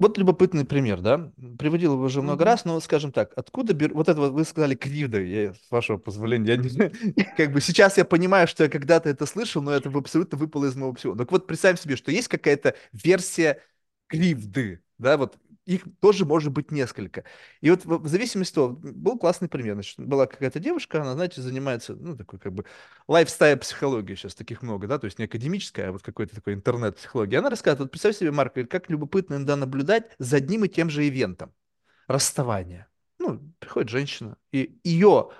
вот 0.04 0.18
любопытный 0.18 0.66
пример, 0.66 1.00
да, 1.00 1.32
приводил 1.58 1.94
его 1.94 2.04
уже 2.04 2.22
много 2.22 2.44
mm-hmm. 2.44 2.48
раз, 2.48 2.66
но, 2.66 2.80
скажем 2.82 3.14
так, 3.14 3.32
откуда 3.38 3.74
бер... 3.74 3.94
вот 3.94 4.10
это 4.10 4.20
вот 4.20 4.34
вы 4.34 4.44
сказали 4.44 4.76
кривда, 4.76 5.22
я, 5.22 5.54
с 5.54 5.72
вашего 5.72 5.98
позволения, 5.98 6.52
я 6.52 6.58
не... 6.58 7.24
как 7.38 7.54
бы 7.54 7.62
сейчас 7.62 7.98
я 7.98 8.04
понимаю, 8.04 8.48
что 8.48 8.66
я 8.66 8.70
когда-то 8.70 9.10
это 9.10 9.26
слышал, 9.26 9.62
но 9.62 9.72
это 9.72 9.90
абсолютно 9.90 10.38
выпало 10.38 10.66
из 10.66 10.76
моего 10.76 10.94
всего. 10.94 11.16
Так 11.16 11.32
вот, 11.32 11.48
представим 11.48 11.78
себе, 11.78 11.96
что 11.96 12.12
есть 12.12 12.28
какая-то 12.28 12.76
версия 12.92 13.62
кривды, 14.08 14.84
да, 14.98 15.16
вот 15.16 15.38
их 15.66 15.84
тоже 16.00 16.26
может 16.26 16.52
быть 16.52 16.72
несколько. 16.72 17.24
И 17.62 17.70
вот 17.70 17.86
в 17.86 18.08
зависимости 18.08 18.52
от 18.52 18.56
того, 18.56 18.80
был 18.82 19.18
классный 19.18 19.48
пример. 19.48 19.76
Значит, 19.76 20.00
была 20.00 20.28
какая-то 20.28 20.60
девушка, 20.60 21.02
она, 21.02 21.14
знаете, 21.14 21.42
занимается, 21.42 21.96
ну, 21.96 22.18
такой 22.18 22.40
как 22.40 22.54
бы 22.54 22.66
лайфстайл 23.08 23.58
психологией 23.58 24.18
сейчас 24.18 24.36
таких 24.36 24.62
много, 24.62 24.88
да, 24.88 25.00
то 25.00 25.06
есть 25.06 25.20
не 25.20 25.26
академическая, 25.26 25.90
а 25.90 25.92
вот 25.92 26.02
какой-то 26.02 26.36
такой 26.36 26.54
интернет-психология. 26.54 27.40
Она 27.40 27.50
рассказывает, 27.50 27.82
вот 27.82 27.92
представь 27.92 28.18
себе, 28.18 28.32
Марк, 28.32 28.54
как 28.70 28.90
любопытно 28.90 29.36
иногда 29.36 29.56
наблюдать 29.56 30.12
за 30.20 30.38
одним 30.38 30.66
и 30.66 30.70
тем 30.70 30.90
же 30.90 31.08
ивентом. 31.08 31.54
Расставание. 32.08 32.88
Ну, 33.20 33.40
приходит 33.60 33.90
женщина, 33.90 34.38
и 34.52 34.80
ее 34.84 35.32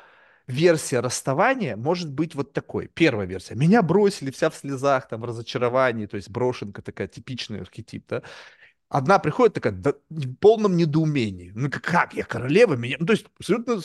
версия 0.48 1.00
расставания 1.00 1.76
может 1.76 2.12
быть 2.12 2.36
вот 2.36 2.54
такой. 2.54 2.88
Первая 2.88 3.28
версия. 3.28 3.56
Меня 3.56 3.82
бросили, 3.82 4.32
вся 4.32 4.50
в 4.50 4.56
слезах, 4.56 5.08
там, 5.08 5.22
в 5.22 5.26
разочаровании, 5.26 6.06
то 6.06 6.16
есть 6.16 6.30
брошенка 6.30 6.82
такая, 6.82 7.08
типичный 7.08 7.62
архетип, 7.62 8.06
да. 8.08 8.24
Одна 8.94 9.18
приходит 9.18 9.56
такая 9.56 9.74
да, 9.74 9.96
в 10.12 10.36
полном 10.36 10.78
недоумении. 10.78 11.52
Ну 11.56 11.68
как 11.72 12.14
я 12.14 12.24
королева 12.24 12.76
меня? 12.76 12.98
Ну, 13.00 13.08
то 13.08 13.14
есть 13.14 13.26
абсолютно 13.40 13.82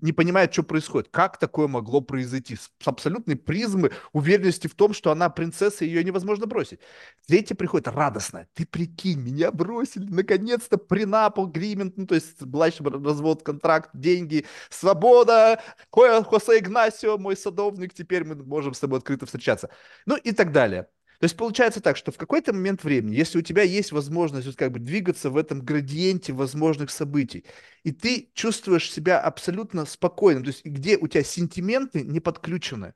не 0.00 0.12
понимает, 0.12 0.52
что 0.52 0.62
происходит. 0.62 1.08
Как 1.10 1.38
такое 1.38 1.68
могло 1.68 2.02
произойти? 2.02 2.56
С 2.56 2.70
абсолютной 2.84 3.36
призмы 3.36 3.92
уверенности 4.12 4.66
в 4.66 4.74
том, 4.74 4.92
что 4.92 5.10
она 5.10 5.30
принцесса, 5.30 5.86
ее 5.86 6.04
невозможно 6.04 6.44
бросить. 6.44 6.80
Третья 7.26 7.54
приходит 7.54 7.88
радостная. 7.88 8.46
Ты 8.52 8.66
прикинь, 8.66 9.20
меня 9.20 9.50
бросили. 9.52 10.04
Наконец-то 10.04 10.76
пренапл, 10.76 11.46
гримент, 11.46 11.96
ну 11.96 12.06
то 12.06 12.14
есть 12.14 12.42
блачный 12.42 12.90
развод, 12.90 13.42
контракт, 13.42 13.88
деньги, 13.94 14.44
свобода. 14.68 15.62
Хосе 15.90 16.58
Игнасио, 16.58 17.16
мой 17.16 17.38
садовник, 17.38 17.94
теперь 17.94 18.24
мы 18.24 18.34
можем 18.34 18.74
с 18.74 18.80
тобой 18.80 18.98
открыто 18.98 19.24
встречаться. 19.24 19.70
Ну 20.04 20.16
и 20.16 20.32
так 20.32 20.52
далее. 20.52 20.88
То 21.22 21.26
есть 21.26 21.36
получается 21.36 21.80
так, 21.80 21.96
что 21.96 22.10
в 22.10 22.16
какой-то 22.16 22.52
момент 22.52 22.82
времени, 22.82 23.14
если 23.14 23.38
у 23.38 23.42
тебя 23.42 23.62
есть 23.62 23.92
возможность 23.92 24.44
вот 24.48 24.56
как 24.56 24.72
бы 24.72 24.80
двигаться 24.80 25.30
в 25.30 25.36
этом 25.36 25.64
градиенте 25.64 26.32
возможных 26.32 26.90
событий, 26.90 27.44
и 27.84 27.92
ты 27.92 28.32
чувствуешь 28.34 28.90
себя 28.90 29.20
абсолютно 29.20 29.86
спокойным, 29.86 30.42
то 30.42 30.48
есть 30.48 30.64
где 30.64 30.96
у 30.96 31.06
тебя 31.06 31.22
сентименты 31.22 32.02
не 32.02 32.18
подключены, 32.18 32.94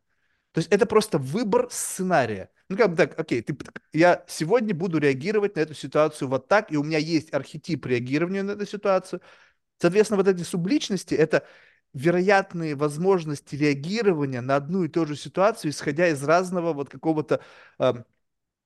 то 0.50 0.58
есть 0.58 0.72
это 0.72 0.86
просто 0.86 1.18
выбор 1.18 1.68
сценария. 1.70 2.50
Ну, 2.68 2.76
как 2.76 2.90
бы 2.90 2.96
так, 2.96 3.16
окей, 3.16 3.42
ты, 3.42 3.56
я 3.92 4.24
сегодня 4.26 4.74
буду 4.74 4.98
реагировать 4.98 5.54
на 5.54 5.60
эту 5.60 5.74
ситуацию 5.74 6.26
вот 6.26 6.48
так, 6.48 6.72
и 6.72 6.76
у 6.76 6.82
меня 6.82 6.98
есть 6.98 7.32
архетип 7.32 7.86
реагирования 7.86 8.42
на 8.42 8.50
эту 8.50 8.66
ситуацию. 8.66 9.20
Соответственно, 9.80 10.16
вот 10.16 10.26
эти 10.26 10.42
субличности— 10.42 11.14
это 11.14 11.46
вероятные 11.92 12.74
возможности 12.74 13.54
реагирования 13.54 14.40
на 14.40 14.56
одну 14.56 14.82
и 14.82 14.88
ту 14.88 15.06
же 15.06 15.14
ситуацию, 15.14 15.70
исходя 15.70 16.08
из 16.08 16.24
разного 16.24 16.72
вот 16.72 16.90
какого-то 16.90 17.40
э, 17.78 17.94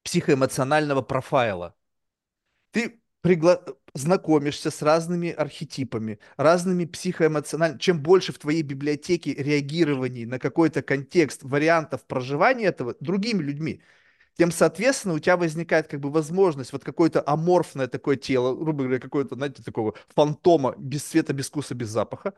психоэмоционального 0.03 1.03
профайла. 1.03 1.75
Ты 2.73 3.01
пригла... 3.21 3.63
знакомишься 3.95 4.71
с 4.71 4.83
разными 4.83 5.31
архетипами, 5.31 6.19
разными 6.37 6.85
психоэмоциональными. 6.85 7.81
Чем 7.81 8.03
больше 8.03 8.33
в 8.33 8.39
твоей 8.39 8.63
библиотеке 8.63 9.35
реагирований 9.35 10.25
на 10.25 10.39
какой-то 10.39 10.83
контекст, 10.83 11.43
вариантов 11.43 12.05
проживания 12.07 12.67
этого 12.67 12.97
другими 13.01 13.43
людьми, 13.43 13.83
тем, 14.37 14.53
соответственно, 14.53 15.15
у 15.15 15.19
тебя 15.19 15.37
возникает 15.37 15.89
как 15.89 16.01
бы 16.01 16.11
возможность 16.11 16.73
вот 16.73 16.85
какое-то 16.85 17.23
аморфное 17.27 17.89
такое 17.89 18.17
тело, 18.17 18.55
грубо 18.55 18.85
говоря, 18.85 18.99
какое-то, 18.99 19.35
знаете, 19.35 19.63
такого 19.63 19.95
фантома 20.15 20.75
без 20.79 21.05
света, 21.05 21.33
без 21.33 21.49
вкуса, 21.49 21.75
без 21.75 21.89
запаха, 21.89 22.35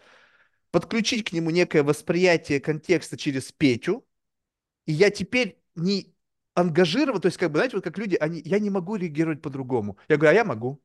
подключить 0.72 1.28
к 1.28 1.32
нему 1.32 1.51
некое 1.51 1.82
восприятие 1.82 2.60
контекста 2.60 3.16
через 3.16 3.52
Петю, 3.52 4.05
и 4.86 4.93
я 4.93 5.10
теперь 5.10 5.62
не 5.76 6.11
ангажирован, 6.55 7.20
то 7.20 7.27
есть, 7.27 7.39
как 7.39 7.51
бы, 7.51 7.59
знаете, 7.59 7.77
вот 7.77 7.85
как 7.85 7.99
люди, 7.99 8.16
они, 8.16 8.43
я 8.45 8.59
не 8.59 8.70
могу 8.70 8.97
реагировать 8.97 9.43
по-другому. 9.43 9.97
Я 10.09 10.16
говорю, 10.16 10.33
а 10.33 10.35
я 10.35 10.45
могу. 10.45 10.81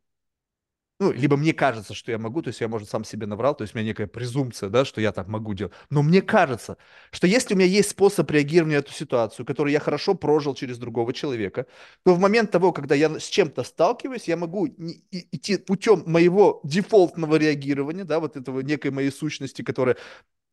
Ну, 0.99 1.11
либо 1.11 1.38
мне 1.38 1.53
кажется, 1.53 1.94
что 1.94 2.11
я 2.11 2.18
могу, 2.18 2.41
то 2.41 2.48
есть 2.48 2.60
я, 2.60 2.68
может, 2.68 2.89
сам 2.89 3.03
себе 3.03 3.27
наврал, 3.27 3.53
то 3.56 3.61
есть 3.61 3.76
у 3.76 3.77
меня 3.77 3.89
некая 3.89 4.07
презумпция, 4.07 4.69
да, 4.69 4.84
что 4.84 4.99
я 4.99 5.11
так 5.11 5.27
могу 5.27 5.53
делать. 5.53 5.72
Но 5.91 6.02
мне 6.02 6.23
кажется, 6.23 6.77
что 7.11 7.27
если 7.27 7.53
у 7.53 7.57
меня 7.57 7.68
есть 7.68 7.91
способ 7.91 8.31
реагирования 8.31 8.77
на 8.77 8.80
эту 8.80 8.91
ситуацию, 8.94 9.45
которую 9.45 9.72
я 9.72 9.80
хорошо 9.80 10.15
прожил 10.15 10.56
через 10.56 10.80
другого 10.80 11.14
человека, 11.14 11.68
то 12.03 12.15
в 12.15 12.19
момент 12.19 12.49
того, 12.49 12.72
когда 12.72 12.95
я 12.95 13.19
с 13.19 13.26
чем-то 13.26 13.64
сталкиваюсь, 13.64 14.27
я 14.27 14.38
могу 14.38 14.68
идти 14.68 15.57
путем 15.57 16.02
моего 16.07 16.61
дефолтного 16.64 17.35
реагирования, 17.35 18.03
да, 18.03 18.19
вот 18.19 18.35
этого 18.35 18.61
некой 18.61 18.89
моей 18.89 19.11
сущности, 19.11 19.61
которая 19.61 19.98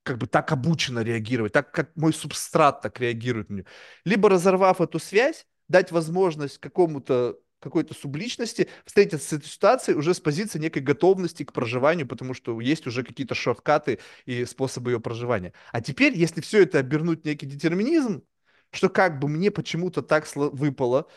как 0.05 0.19
бы 0.19 0.27
так 0.27 0.53
обучена 0.53 1.01
реагировать, 1.01 1.53
так 1.53 1.73
как 1.73 1.91
мой 1.97 2.13
субстрат 2.13 2.83
так 2.83 3.01
реагирует 3.01 3.51
на 3.51 3.55
нее. 3.55 3.67
Либо 4.05 4.29
разорвав 4.29 4.81
эту 4.81 4.99
связь, 5.01 5.47
дать 5.69 5.91
возможность 5.91 6.59
какому-то 6.59 7.39
какой-то 7.61 7.95
субличности 7.95 8.69
встретиться 8.85 9.27
с 9.27 9.33
этой 9.33 9.47
ситуацией 9.47 9.97
уже 9.97 10.13
с 10.13 10.21
позиции 10.21 10.59
некой 10.59 10.83
готовности 10.83 11.45
к 11.45 11.53
проживанию, 11.55 12.07
потому 12.07 12.35
что 12.35 12.61
есть 12.61 12.87
уже 12.87 13.03
какие-то 13.03 13.35
шорткаты 13.35 14.01
и 14.27 14.45
способы 14.45 14.91
ее 14.91 15.01
проживания. 15.01 15.55
А 15.73 15.81
теперь, 15.81 16.15
если 16.15 16.43
все 16.43 16.63
это 16.63 16.79
обернуть 16.79 17.25
некий 17.25 17.47
детерминизм, 17.47 18.23
что 18.71 18.91
как 18.91 19.19
бы 19.19 19.29
мне 19.29 19.51
почему-то 19.51 20.03
так 20.03 20.27
выпало 20.37 21.09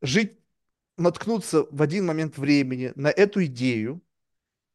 жить, 0.00 0.38
наткнуться 0.96 1.66
в 1.70 1.82
один 1.82 2.06
момент 2.06 2.38
времени 2.38 2.92
на 2.94 3.08
эту 3.08 3.44
идею, 3.44 4.02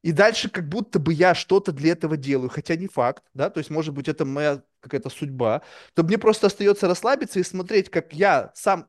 и 0.05 0.11
дальше 0.11 0.51
как 0.51 0.69
будто 0.69 0.99
бы 0.99 1.13
я 1.13 1.33
что-то 1.33 1.71
для 1.71 1.93
этого 1.93 2.15
делаю, 2.15 2.49
хотя 2.49 2.75
не 2.75 2.87
факт, 2.87 3.23
да, 3.33 3.49
то 3.49 3.57
есть, 3.57 3.71
может 3.71 3.91
быть, 3.91 4.07
это 4.07 4.23
моя 4.23 4.61
какая-то 4.79 5.09
судьба, 5.09 5.63
то 5.95 6.03
мне 6.03 6.19
просто 6.19 6.45
остается 6.45 6.87
расслабиться 6.87 7.39
и 7.39 7.43
смотреть, 7.43 7.89
как 7.89 8.13
я 8.13 8.51
сам, 8.53 8.87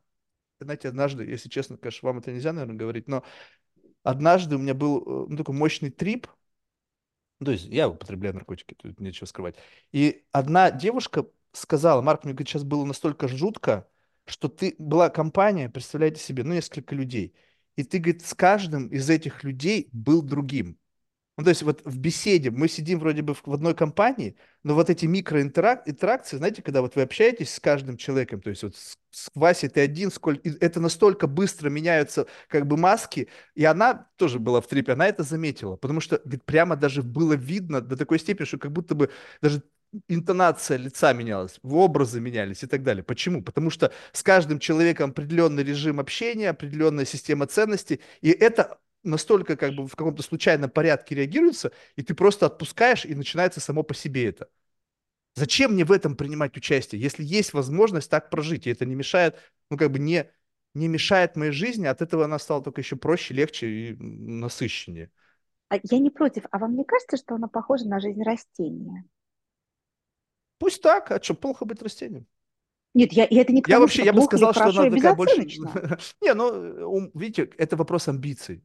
знаете, 0.60 0.88
однажды, 0.88 1.24
если 1.24 1.48
честно, 1.48 1.78
конечно, 1.78 2.06
вам 2.06 2.18
это 2.18 2.32
нельзя, 2.32 2.52
наверное, 2.52 2.76
говорить, 2.76 3.08
но 3.08 3.24
однажды 4.02 4.56
у 4.56 4.58
меня 4.58 4.74
был 4.74 4.98
э, 4.98 5.26
ну, 5.30 5.36
такой 5.38 5.54
мощный 5.54 5.88
трип, 5.88 6.26
то 7.42 7.50
есть 7.50 7.64
я 7.64 7.88
употребляю 7.88 8.34
наркотики, 8.34 8.74
тут 8.74 9.00
нечего 9.00 9.24
скрывать, 9.24 9.56
и 9.92 10.26
одна 10.32 10.70
девушка 10.70 11.24
сказала, 11.52 12.02
Марк, 12.02 12.24
мне 12.24 12.34
говорит, 12.34 12.50
сейчас 12.50 12.64
было 12.64 12.84
настолько 12.84 13.26
жутко, 13.26 13.88
что 14.26 14.48
ты, 14.48 14.74
была 14.78 15.08
компания, 15.08 15.70
представляете 15.70 16.20
себе, 16.20 16.44
ну, 16.44 16.52
несколько 16.52 16.94
людей, 16.94 17.34
и 17.74 17.84
ты, 17.84 18.00
говорит, 18.00 18.26
с 18.26 18.34
каждым 18.34 18.88
из 18.88 19.08
этих 19.08 19.44
людей 19.44 19.88
был 19.92 20.20
другим. 20.20 20.78
Ну, 21.36 21.44
то 21.44 21.50
есть 21.50 21.62
вот 21.62 21.82
в 21.84 21.98
беседе 21.98 22.50
мы 22.50 22.66
сидим 22.66 22.98
вроде 22.98 23.20
бы 23.20 23.34
в, 23.34 23.52
одной 23.52 23.74
компании, 23.74 24.36
но 24.62 24.74
вот 24.74 24.88
эти 24.88 25.04
микроинтеракции, 25.04 26.38
знаете, 26.38 26.62
когда 26.62 26.80
вот 26.80 26.96
вы 26.96 27.02
общаетесь 27.02 27.54
с 27.54 27.60
каждым 27.60 27.98
человеком, 27.98 28.40
то 28.40 28.48
есть 28.48 28.62
вот 28.62 28.74
с, 28.74 28.96
с 29.10 29.30
Васей 29.34 29.68
ты 29.68 29.82
один, 29.82 30.10
сколько, 30.10 30.48
это 30.48 30.80
настолько 30.80 31.26
быстро 31.26 31.68
меняются 31.68 32.26
как 32.48 32.66
бы 32.66 32.78
маски, 32.78 33.28
и 33.54 33.64
она 33.66 34.08
тоже 34.16 34.38
была 34.38 34.62
в 34.62 34.66
трипе, 34.66 34.92
она 34.92 35.08
это 35.08 35.24
заметила, 35.24 35.76
потому 35.76 36.00
что 36.00 36.18
говорит, 36.24 36.44
прямо 36.44 36.74
даже 36.74 37.02
было 37.02 37.34
видно 37.34 37.82
до 37.82 37.98
такой 37.98 38.18
степени, 38.18 38.46
что 38.46 38.56
как 38.58 38.72
будто 38.72 38.94
бы 38.94 39.10
даже 39.42 39.62
интонация 40.08 40.78
лица 40.78 41.12
менялась, 41.12 41.58
образы 41.62 42.20
менялись 42.20 42.62
и 42.62 42.66
так 42.66 42.82
далее. 42.82 43.04
Почему? 43.04 43.42
Потому 43.42 43.68
что 43.70 43.92
с 44.12 44.22
каждым 44.22 44.58
человеком 44.58 45.10
определенный 45.10 45.64
режим 45.64 46.00
общения, 46.00 46.50
определенная 46.50 47.04
система 47.04 47.46
ценностей, 47.46 48.00
и 48.20 48.30
это 48.30 48.78
настолько 49.06 49.56
как 49.56 49.74
бы 49.74 49.86
в 49.86 49.96
каком-то 49.96 50.22
случайном 50.22 50.70
порядке 50.70 51.14
реагируется, 51.14 51.72
и 51.96 52.02
ты 52.02 52.14
просто 52.14 52.46
отпускаешь, 52.46 53.04
и 53.04 53.14
начинается 53.14 53.60
само 53.60 53.82
по 53.82 53.94
себе 53.94 54.26
это. 54.28 54.48
Зачем 55.34 55.72
мне 55.72 55.84
в 55.84 55.92
этом 55.92 56.16
принимать 56.16 56.56
участие, 56.56 57.00
если 57.00 57.22
есть 57.22 57.52
возможность 57.52 58.10
так 58.10 58.30
прожить, 58.30 58.66
и 58.66 58.70
это 58.70 58.86
не 58.86 58.94
мешает, 58.94 59.36
ну 59.70 59.76
как 59.76 59.90
бы 59.90 59.98
не, 59.98 60.30
не 60.74 60.88
мешает 60.88 61.36
моей 61.36 61.52
жизни, 61.52 61.86
от 61.86 62.02
этого 62.02 62.24
она 62.24 62.38
стала 62.38 62.62
только 62.62 62.80
еще 62.80 62.96
проще, 62.96 63.34
легче 63.34 63.68
и 63.68 63.96
насыщеннее. 63.96 65.10
А 65.68 65.76
я 65.82 65.98
не 65.98 66.10
против, 66.10 66.44
а 66.50 66.58
вам 66.58 66.76
не 66.76 66.84
кажется, 66.84 67.16
что 67.16 67.34
она 67.34 67.48
похожа 67.48 67.86
на 67.88 68.00
жизнь 68.00 68.22
растения? 68.22 69.04
Пусть 70.58 70.80
так, 70.80 71.10
а 71.10 71.22
что, 71.22 71.34
плохо 71.34 71.64
быть 71.64 71.82
растением? 71.82 72.26
Нет, 72.94 73.12
я, 73.12 73.26
я 73.28 73.42
это 73.42 73.52
не 73.52 73.62
Я 73.66 73.78
вообще, 73.78 74.04
я 74.04 74.12
бы 74.14 74.22
сказал, 74.22 74.54
что 74.54 74.64
она 74.64 74.90
такая 74.90 75.14
больше... 75.14 75.42
Не, 76.22 76.32
ну, 76.32 77.10
видите, 77.12 77.50
это 77.58 77.76
вопрос 77.76 78.08
амбиций. 78.08 78.64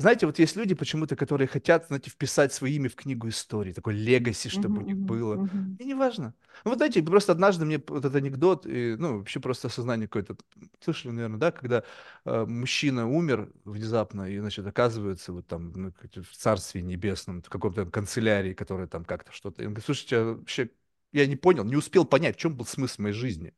Знаете, 0.00 0.26
вот 0.26 0.38
есть 0.38 0.54
люди 0.54 0.76
почему-то, 0.76 1.16
которые 1.16 1.48
хотят, 1.48 1.88
знаете, 1.88 2.08
вписать 2.08 2.52
свои 2.52 2.76
имя 2.76 2.88
в 2.88 2.94
книгу 2.94 3.28
истории, 3.28 3.72
такой 3.72 3.94
легаси, 3.94 4.48
чтобы 4.48 4.80
uh-huh, 4.80 4.84
у 4.84 4.86
них 4.86 4.96
было. 4.96 5.34
Uh-huh. 5.34 5.76
И 5.80 5.84
неважно. 5.84 6.34
Ну, 6.64 6.70
вот 6.70 6.76
знаете, 6.78 7.02
просто 7.02 7.32
однажды 7.32 7.64
мне 7.64 7.82
вот 7.84 8.04
этот 8.04 8.14
анекдот, 8.14 8.64
и, 8.64 8.94
ну, 8.96 9.18
вообще 9.18 9.40
просто 9.40 9.66
осознание 9.66 10.06
какое-то, 10.06 10.36
слышали, 10.80 11.10
наверное, 11.10 11.38
да, 11.40 11.50
когда 11.50 11.82
э, 12.24 12.44
мужчина 12.46 13.08
умер 13.08 13.52
внезапно, 13.64 14.30
и, 14.30 14.38
значит, 14.38 14.64
оказывается 14.64 15.32
вот 15.32 15.48
там 15.48 15.72
ну, 15.74 15.92
в 16.14 16.36
царстве 16.36 16.82
небесном, 16.82 17.42
в 17.42 17.48
каком-то 17.48 17.84
канцелярии, 17.86 18.54
который 18.54 18.86
там 18.86 19.04
как-то 19.04 19.32
что-то. 19.32 19.62
И 19.62 19.66
он 19.66 19.72
говорит, 19.72 19.86
слушайте, 19.86 20.16
а 20.16 20.34
вообще 20.34 20.70
я 21.10 21.26
не 21.26 21.36
понял, 21.36 21.64
не 21.64 21.76
успел 21.76 22.04
понять, 22.04 22.36
в 22.36 22.38
чем 22.38 22.56
был 22.56 22.66
смысл 22.66 23.02
моей 23.02 23.14
жизни. 23.14 23.52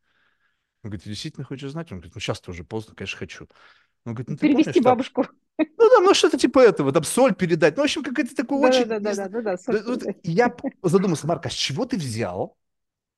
Он 0.83 0.89
говорит, 0.89 1.03
ты 1.03 1.11
действительно 1.11 1.45
хочешь 1.45 1.71
знать? 1.71 1.93
Он 1.93 1.99
говорит, 1.99 2.15
ну 2.15 2.21
сейчас-то 2.21 2.51
уже 2.51 2.65
поздно, 2.65 2.95
конечно, 2.95 3.19
хочу. 3.19 3.47
Он 4.05 4.15
говорит, 4.15 4.31
ну 4.31 4.37
ты 4.37 4.49
Перевести 4.49 4.81
помнишь, 4.81 4.85
бабушку. 4.85 5.27
Ну 5.79 5.91
да, 5.91 6.01
ну 6.01 6.15
что-то 6.15 6.39
типа 6.39 6.61
этого, 6.61 6.93
там 6.93 7.05
соль 7.05 7.35
передать. 7.35 7.77
Ну, 7.77 7.83
в 7.83 7.85
общем, 7.85 8.03
какая-то 8.03 8.35
такой 8.35 8.59
очень... 8.59 8.85
Да-да-да. 8.87 9.57
Вот 9.67 10.03
я 10.23 10.55
задумался, 10.83 11.27
Марк, 11.27 11.47
а 11.47 11.51
с 11.51 11.55
чего 11.55 11.85
ты 11.85 11.97
взял, 11.97 12.57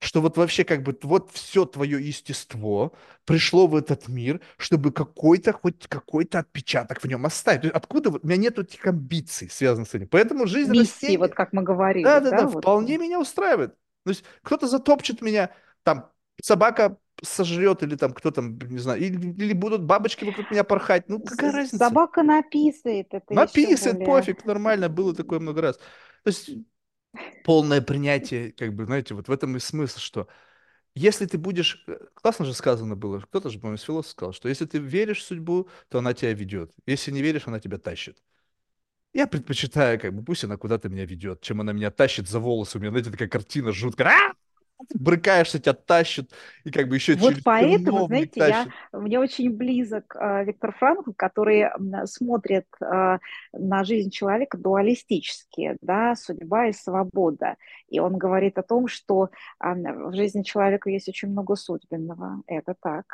что 0.02 0.20
вот 0.20 0.36
вообще 0.36 0.64
как 0.64 0.82
бы 0.82 0.98
вот 1.02 1.30
все 1.32 1.64
твое 1.64 2.04
естество 2.04 2.92
пришло 3.24 3.68
в 3.68 3.76
этот 3.76 4.08
мир, 4.08 4.40
чтобы 4.56 4.90
какой-то, 4.90 5.52
хоть 5.52 5.86
какой-то 5.86 6.40
отпечаток 6.40 7.00
в 7.00 7.06
нем 7.06 7.24
оставить. 7.24 7.70
Откуда 7.70 8.10
вот, 8.10 8.24
у 8.24 8.26
меня 8.26 8.36
нет 8.36 8.58
этих 8.58 8.84
амбиций, 8.84 9.48
связанных 9.48 9.88
с 9.88 9.94
этим. 9.94 10.08
Поэтому 10.08 10.46
жизнь 10.46 10.72
Миссии, 10.72 10.90
растения... 10.90 11.18
вот 11.18 11.34
как 11.34 11.52
мы 11.52 11.62
говорили. 11.62 12.02
Да-да-да, 12.02 12.46
вот. 12.48 12.62
вполне 12.62 12.98
меня 12.98 13.20
устраивает. 13.20 13.76
То 14.04 14.10
есть 14.10 14.24
кто-то 14.42 14.66
затопчет 14.66 15.22
меня, 15.22 15.50
там 15.84 16.10
собака 16.42 16.98
сожрет 17.22 17.82
или 17.82 17.96
там 17.96 18.12
кто 18.12 18.30
там, 18.30 18.58
не 18.58 18.78
знаю, 18.78 19.00
или, 19.00 19.16
или 19.16 19.52
будут 19.52 19.82
бабочки 19.82 20.24
вокруг 20.24 20.50
меня 20.50 20.64
порхать. 20.64 21.08
Ну, 21.08 21.20
какая 21.20 21.52
разница? 21.52 21.78
Собака 21.78 22.22
написает. 22.22 23.08
Это 23.10 23.34
написает, 23.34 23.98
более... 23.98 24.06
пофиг, 24.06 24.44
нормально, 24.44 24.88
было 24.88 25.14
такое 25.14 25.38
много 25.38 25.60
раз. 25.60 25.76
То 25.76 26.28
есть 26.28 26.50
полное 27.44 27.80
принятие, 27.80 28.52
как 28.52 28.74
бы, 28.74 28.86
знаете, 28.86 29.14
вот 29.14 29.28
в 29.28 29.32
этом 29.32 29.56
и 29.56 29.60
смысл, 29.60 29.98
что 29.98 30.28
если 30.94 31.26
ты 31.26 31.38
будешь... 31.38 31.84
Э, 31.86 31.96
классно 32.14 32.44
же 32.44 32.54
сказано 32.54 32.96
было, 32.96 33.20
кто-то 33.20 33.50
же, 33.50 33.58
по-моему, 33.58 33.78
философ 33.78 34.10
сказал, 34.10 34.32
что 34.32 34.48
если 34.48 34.66
ты 34.66 34.78
веришь 34.78 35.20
в 35.20 35.26
судьбу, 35.26 35.68
то 35.88 35.98
она 35.98 36.14
тебя 36.14 36.32
ведет. 36.32 36.72
Если 36.86 37.10
не 37.10 37.22
веришь, 37.22 37.46
она 37.46 37.60
тебя 37.60 37.78
тащит. 37.78 38.18
Я 39.14 39.26
предпочитаю, 39.26 40.00
как 40.00 40.14
бы, 40.14 40.24
пусть 40.24 40.44
она 40.44 40.56
куда-то 40.56 40.88
меня 40.88 41.04
ведет, 41.04 41.40
чем 41.42 41.60
она 41.60 41.72
меня 41.72 41.90
тащит 41.90 42.28
за 42.28 42.40
волосы. 42.40 42.78
У 42.78 42.80
меня, 42.80 42.90
знаете, 42.90 43.10
такая 43.10 43.28
картина 43.28 43.72
жуткая. 43.72 44.34
Брыкаешься, 44.94 45.58
тебя 45.58 45.74
тащит, 45.74 46.30
и 46.64 46.70
как 46.70 46.88
бы 46.88 46.96
еще 46.96 47.14
вот 47.16 47.30
через 47.30 47.42
поэтому, 47.42 48.06
знаете, 48.06 48.40
я, 48.40 48.66
мне 48.92 49.18
очень 49.18 49.50
близок 49.50 50.16
э, 50.16 50.44
Виктор 50.44 50.74
Франкл, 50.76 51.12
который 51.16 51.66
смотрит 52.06 52.66
э, 52.80 53.18
на 53.52 53.84
жизнь 53.84 54.10
человека 54.10 54.58
дуалистически, 54.58 55.76
да, 55.80 56.14
судьба 56.16 56.68
и 56.68 56.72
свобода. 56.72 57.56
И 57.88 57.98
он 58.00 58.16
говорит 58.16 58.58
о 58.58 58.62
том, 58.62 58.88
что 58.88 59.30
э, 59.62 59.72
в 59.74 60.14
жизни 60.14 60.42
человека 60.42 60.90
есть 60.90 61.08
очень 61.08 61.28
много 61.28 61.56
судьбенного. 61.56 62.42
Это 62.46 62.74
так. 62.80 63.04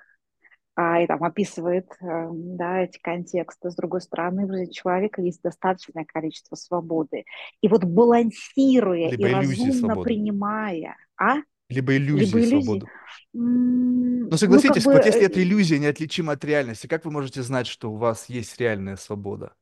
А, 0.80 1.00
и 1.00 1.08
там 1.08 1.24
описывает 1.24 1.90
э, 2.00 2.28
да, 2.32 2.82
эти 2.82 3.00
контексты. 3.00 3.68
С 3.68 3.74
другой 3.74 4.00
стороны, 4.00 4.46
в 4.46 4.52
жизни 4.52 4.70
человека 4.70 5.20
есть 5.20 5.42
достаточное 5.42 6.04
количество 6.04 6.54
свободы. 6.54 7.24
И 7.60 7.66
вот 7.66 7.82
балансируя 7.82 9.10
Либо 9.10 9.28
и 9.28 9.32
разумно 9.32 9.72
свободы. 9.72 10.02
принимая, 10.04 10.96
а? 11.16 11.38
Либо 11.68 11.96
иллюзии 11.96 12.26
Либо 12.26 12.38
иллюзии. 12.38 12.62
свободы. 12.62 12.86
Но 13.32 14.30
ну, 14.30 14.36
согласитесь, 14.36 14.84
ну, 14.84 14.92
вот 14.92 15.02
бы... 15.02 15.06
если 15.06 15.22
эта 15.22 15.42
иллюзия 15.42 15.78
неотличима 15.78 16.32
от 16.32 16.44
реальности, 16.44 16.86
как 16.86 17.04
вы 17.04 17.10
можете 17.10 17.42
знать, 17.42 17.66
что 17.66 17.92
у 17.92 17.96
вас 17.96 18.28
есть 18.28 18.58
реальная 18.58 18.96
свобода? 18.96 19.54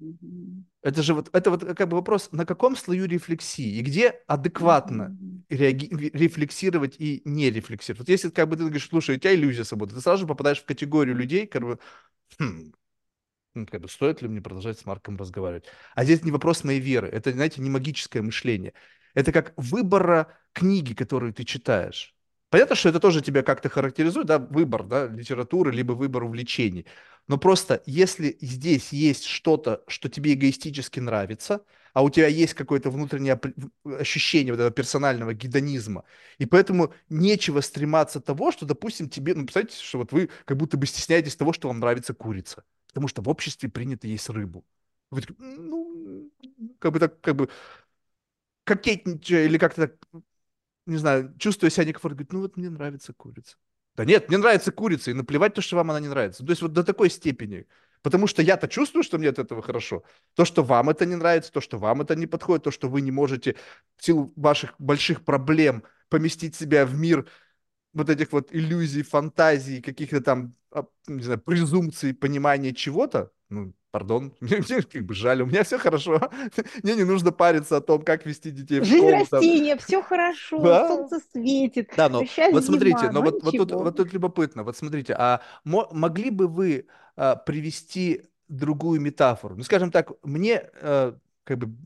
Mm-hmm. 0.00 0.62
Это 0.82 1.02
же 1.02 1.14
вот, 1.14 1.30
это 1.32 1.50
вот 1.50 1.64
как 1.76 1.88
бы 1.88 1.96
вопрос, 1.96 2.30
на 2.32 2.44
каком 2.44 2.76
слою 2.76 3.06
рефлексии 3.06 3.76
и 3.78 3.82
где 3.82 4.20
адекватно 4.26 5.16
mm-hmm. 5.20 5.56
реаги- 5.56 6.10
рефлексировать 6.12 6.96
и 6.98 7.22
не 7.24 7.50
рефлексировать. 7.50 8.00
Вот 8.00 8.08
если 8.08 8.30
как 8.30 8.48
бы 8.48 8.56
ты 8.56 8.62
говоришь, 8.62 8.88
слушай, 8.88 9.16
у 9.16 9.18
тебя 9.18 9.34
иллюзия 9.34 9.64
свободы, 9.64 9.94
ты 9.94 10.00
сразу 10.00 10.22
же 10.22 10.26
попадаешь 10.26 10.60
в 10.60 10.66
категорию 10.66 11.16
людей, 11.16 11.46
как 11.46 11.62
бы, 11.62 11.78
хм, 12.38 12.72
ну, 13.54 13.66
как 13.66 13.80
бы, 13.80 13.88
стоит 13.88 14.22
ли 14.22 14.28
мне 14.28 14.40
продолжать 14.40 14.78
с 14.78 14.86
Марком 14.86 15.16
разговаривать. 15.16 15.66
А 15.94 16.04
здесь 16.04 16.24
не 16.24 16.30
вопрос 16.30 16.64
моей 16.64 16.80
веры, 16.80 17.08
это, 17.08 17.30
знаете, 17.32 17.60
не 17.60 17.70
магическое 17.70 18.22
мышление. 18.22 18.72
Это 19.14 19.32
как 19.32 19.52
выбора 19.56 20.32
книги, 20.52 20.94
которую 20.94 21.32
ты 21.32 21.44
читаешь. 21.44 22.14
Понятно, 22.50 22.76
что 22.76 22.90
это 22.90 23.00
тоже 23.00 23.22
тебя 23.22 23.42
как-то 23.42 23.68
характеризует, 23.70 24.26
да, 24.26 24.38
выбор, 24.38 24.82
да, 24.84 25.06
литературы, 25.06 25.72
либо 25.72 25.92
выбор 25.92 26.24
увлечений. 26.24 26.86
Но 27.28 27.38
просто 27.38 27.82
если 27.86 28.36
здесь 28.40 28.92
есть 28.92 29.24
что-то, 29.24 29.82
что 29.86 30.08
тебе 30.08 30.34
эгоистически 30.34 31.00
нравится, 31.00 31.64
а 31.94 32.02
у 32.02 32.10
тебя 32.10 32.26
есть 32.26 32.54
какое-то 32.54 32.90
внутреннее 32.90 33.40
ощущение 33.84 34.52
вот 34.52 34.60
этого 34.60 34.70
персонального 34.70 35.34
гедонизма, 35.34 36.04
и 36.38 36.46
поэтому 36.46 36.92
нечего 37.08 37.60
стрематься 37.60 38.20
того, 38.20 38.50
что, 38.52 38.66
допустим, 38.66 39.08
тебе, 39.08 39.34
ну, 39.34 39.44
представьте, 39.44 39.76
что 39.82 39.98
вот 39.98 40.12
вы 40.12 40.28
как 40.44 40.56
будто 40.56 40.76
бы 40.76 40.86
стесняетесь 40.86 41.36
того, 41.36 41.52
что 41.52 41.68
вам 41.68 41.80
нравится 41.80 42.14
курица, 42.14 42.64
потому 42.88 43.08
что 43.08 43.22
в 43.22 43.28
обществе 43.28 43.68
принято 43.70 44.06
есть 44.06 44.28
рыбу. 44.28 44.64
Вы 45.10 45.22
ну, 45.38 46.30
как 46.78 46.92
бы 46.92 46.98
так, 46.98 47.20
как 47.20 47.36
бы 47.36 47.48
кокетничая 48.64 49.44
или 49.46 49.58
как-то 49.58 49.88
так, 49.88 50.22
не 50.86 50.96
знаю, 50.96 51.34
чувствуя 51.38 51.70
себя 51.70 51.84
некомфортно, 51.84 52.16
говорит, 52.16 52.32
ну 52.32 52.40
вот 52.40 52.56
мне 52.56 52.70
нравится 52.70 53.12
курица. 53.12 53.56
Да 53.94 54.04
нет, 54.04 54.28
мне 54.28 54.38
нравится 54.38 54.72
курица, 54.72 55.10
и 55.10 55.14
наплевать 55.14 55.54
то, 55.54 55.60
что 55.60 55.76
вам 55.76 55.90
она 55.90 56.00
не 56.00 56.08
нравится. 56.08 56.44
То 56.44 56.50
есть 56.50 56.62
вот 56.62 56.72
до 56.72 56.82
такой 56.82 57.10
степени. 57.10 57.66
Потому 58.02 58.26
что 58.26 58.42
я-то 58.42 58.66
чувствую, 58.66 59.04
что 59.04 59.18
мне 59.18 59.28
от 59.28 59.38
этого 59.38 59.62
хорошо. 59.62 60.02
То, 60.34 60.44
что 60.44 60.64
вам 60.64 60.90
это 60.90 61.06
не 61.06 61.14
нравится, 61.14 61.52
то, 61.52 61.60
что 61.60 61.78
вам 61.78 62.00
это 62.00 62.16
не 62.16 62.26
подходит, 62.26 62.64
то, 62.64 62.70
что 62.70 62.88
вы 62.88 63.00
не 63.00 63.12
можете 63.12 63.56
в 63.96 64.04
силу 64.04 64.32
ваших 64.34 64.74
больших 64.78 65.24
проблем 65.24 65.84
поместить 66.08 66.56
себя 66.56 66.84
в 66.84 66.98
мир 66.98 67.28
вот 67.92 68.10
этих 68.10 68.32
вот 68.32 68.48
иллюзий, 68.52 69.02
фантазий, 69.02 69.82
каких-то 69.82 70.20
там, 70.20 70.54
а, 70.70 70.84
не 71.06 71.22
знаю, 71.22 71.40
презумпций, 71.40 72.14
понимания 72.14 72.74
чего-то, 72.74 73.30
ну, 73.50 73.74
пардон, 73.92 74.34
мне, 74.40 74.58
мне 74.58 74.82
как 74.82 75.04
бы 75.06 75.14
жаль, 75.14 75.42
у 75.42 75.46
меня 75.46 75.64
все 75.64 75.78
хорошо. 75.78 76.20
Мне 76.84 76.96
не 76.96 77.04
нужно 77.04 77.32
париться 77.32 77.78
о 77.78 77.82
том, 77.82 78.02
как 78.04 78.26
вести 78.26 78.50
детей 78.52 78.80
в 78.80 78.84
Жизнь 78.84 78.86
школу. 78.86 79.10
растения, 79.10 79.76
все 79.76 80.02
хорошо, 80.02 80.76
Да. 80.76 80.84
солнце 80.86 81.20
светит, 81.32 81.90
Да, 81.94 82.08
но 82.08 82.26
сейчас 82.26 82.52
вот 82.52 82.64
смотрите, 82.64 83.08
зима, 83.08 83.12
но 83.12 83.20
но 83.20 83.22
вот, 83.22 83.42
вот 83.42 83.56
тут, 83.56 83.72
вот 83.72 83.96
тут 83.96 84.12
любопытно, 84.14 84.64
вот 84.64 84.76
смотрите, 84.76 85.14
а 85.18 85.42
мо- 85.64 85.88
могли 85.92 86.30
бы 86.30 86.48
вы 86.48 86.86
а, 87.16 87.36
привести 87.36 88.22
другую 88.48 89.00
метафору? 89.00 89.56
Ну, 89.56 89.62
скажем 89.64 89.90
так, 89.90 90.12
мне 90.22 90.58
а, 90.82 91.18
как 91.44 91.58
бы 91.58 91.66
ну, 91.68 91.76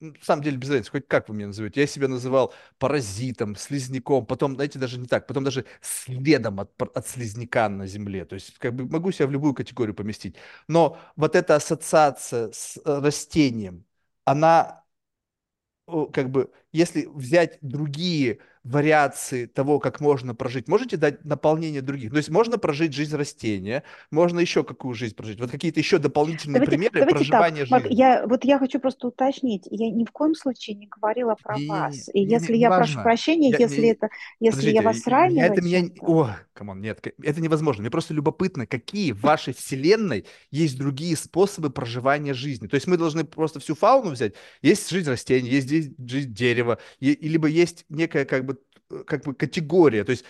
на 0.00 0.14
самом 0.20 0.42
деле 0.42 0.56
без 0.58 0.68
разницы, 0.70 0.90
хоть 0.90 1.08
как 1.08 1.28
вы 1.28 1.34
меня 1.34 1.46
назовете. 1.48 1.80
Я 1.80 1.86
себя 1.86 2.08
называл 2.08 2.52
паразитом, 2.78 3.56
слизняком, 3.56 4.26
потом, 4.26 4.54
знаете, 4.54 4.78
даже 4.78 4.98
не 4.98 5.06
так, 5.06 5.26
потом 5.26 5.44
даже 5.44 5.64
следом 5.80 6.60
от, 6.60 6.70
от 6.82 7.06
слизняка 7.08 7.68
на 7.68 7.86
земле. 7.86 8.24
То 8.24 8.34
есть 8.34 8.58
как 8.58 8.74
бы 8.74 8.86
могу 8.86 9.10
себя 9.12 9.26
в 9.26 9.32
любую 9.32 9.54
категорию 9.54 9.94
поместить. 9.94 10.36
Но 10.68 10.98
вот 11.16 11.34
эта 11.36 11.56
ассоциация 11.56 12.50
с 12.52 12.76
э, 12.84 13.00
растением, 13.00 13.84
она 14.24 14.84
как 16.12 16.30
бы, 16.30 16.50
если 16.72 17.06
взять 17.06 17.58
другие 17.60 18.40
вариации 18.66 19.46
того, 19.46 19.78
как 19.78 20.00
можно 20.00 20.34
прожить, 20.34 20.68
можете 20.68 20.96
дать 20.96 21.24
наполнение 21.24 21.82
других? 21.82 22.10
То 22.10 22.16
есть 22.16 22.30
можно 22.30 22.58
прожить 22.58 22.92
жизнь 22.92 23.16
растения, 23.16 23.82
можно 24.10 24.40
еще 24.40 24.64
какую 24.64 24.94
жизнь 24.94 25.14
прожить? 25.14 25.40
Вот 25.40 25.50
какие-то 25.50 25.80
еще 25.80 25.98
дополнительные 25.98 26.60
Давайте, 26.60 26.70
примеры 26.70 26.92
давайте 26.92 27.10
так, 27.10 27.18
проживания 27.18 27.66
Марк, 27.70 27.84
жизни. 27.84 27.96
я, 27.96 28.26
вот 28.26 28.44
я 28.44 28.58
хочу 28.58 28.80
просто 28.80 29.08
уточнить, 29.08 29.68
я 29.70 29.90
ни 29.90 30.04
в 30.04 30.10
коем 30.10 30.34
случае 30.34 30.76
не 30.76 30.86
говорила 30.86 31.36
про 31.42 31.54
Не-не-не, 31.54 31.70
вас. 31.70 32.08
И 32.12 32.20
не, 32.20 32.26
не, 32.26 32.32
если 32.32 32.52
не 32.54 32.60
я 32.60 32.68
прошу 32.68 32.96
важно. 32.96 33.02
прощения, 33.02 33.50
Я, 33.50 33.58
если 33.58 33.80
не, 33.82 33.90
это, 33.92 34.08
если 34.40 34.70
я 34.70 34.82
вас 34.82 35.06
ранила 35.06 35.42
это 35.42 35.62
меня... 35.62 35.84
О, 36.00 36.30
come 36.52 36.68
on, 36.68 36.80
нет, 36.80 37.06
это 37.22 37.40
невозможно. 37.40 37.82
Мне 37.82 37.90
просто 37.90 38.14
любопытно, 38.14 38.66
какие 38.66 39.12
в 39.12 39.20
вашей 39.20 39.54
вселенной 39.54 40.26
есть 40.50 40.78
другие 40.78 41.16
способы 41.16 41.70
проживания 41.70 42.34
жизни. 42.34 42.66
То 42.66 42.74
есть 42.74 42.86
мы 42.86 42.96
должны 42.96 43.24
просто 43.24 43.60
всю 43.60 43.74
фауну 43.74 44.10
взять. 44.10 44.34
Есть 44.62 44.90
жизнь 44.90 45.08
растений, 45.08 45.48
есть 45.50 45.68
жизнь 45.68 46.32
дерева, 46.32 46.78
и, 46.98 47.16
либо 47.28 47.46
есть 47.46 47.84
некая 47.88 48.24
как 48.24 48.44
бы, 48.44 48.55
как 49.06 49.24
бы 49.24 49.34
категория. 49.34 50.04
То 50.04 50.10
есть 50.12 50.24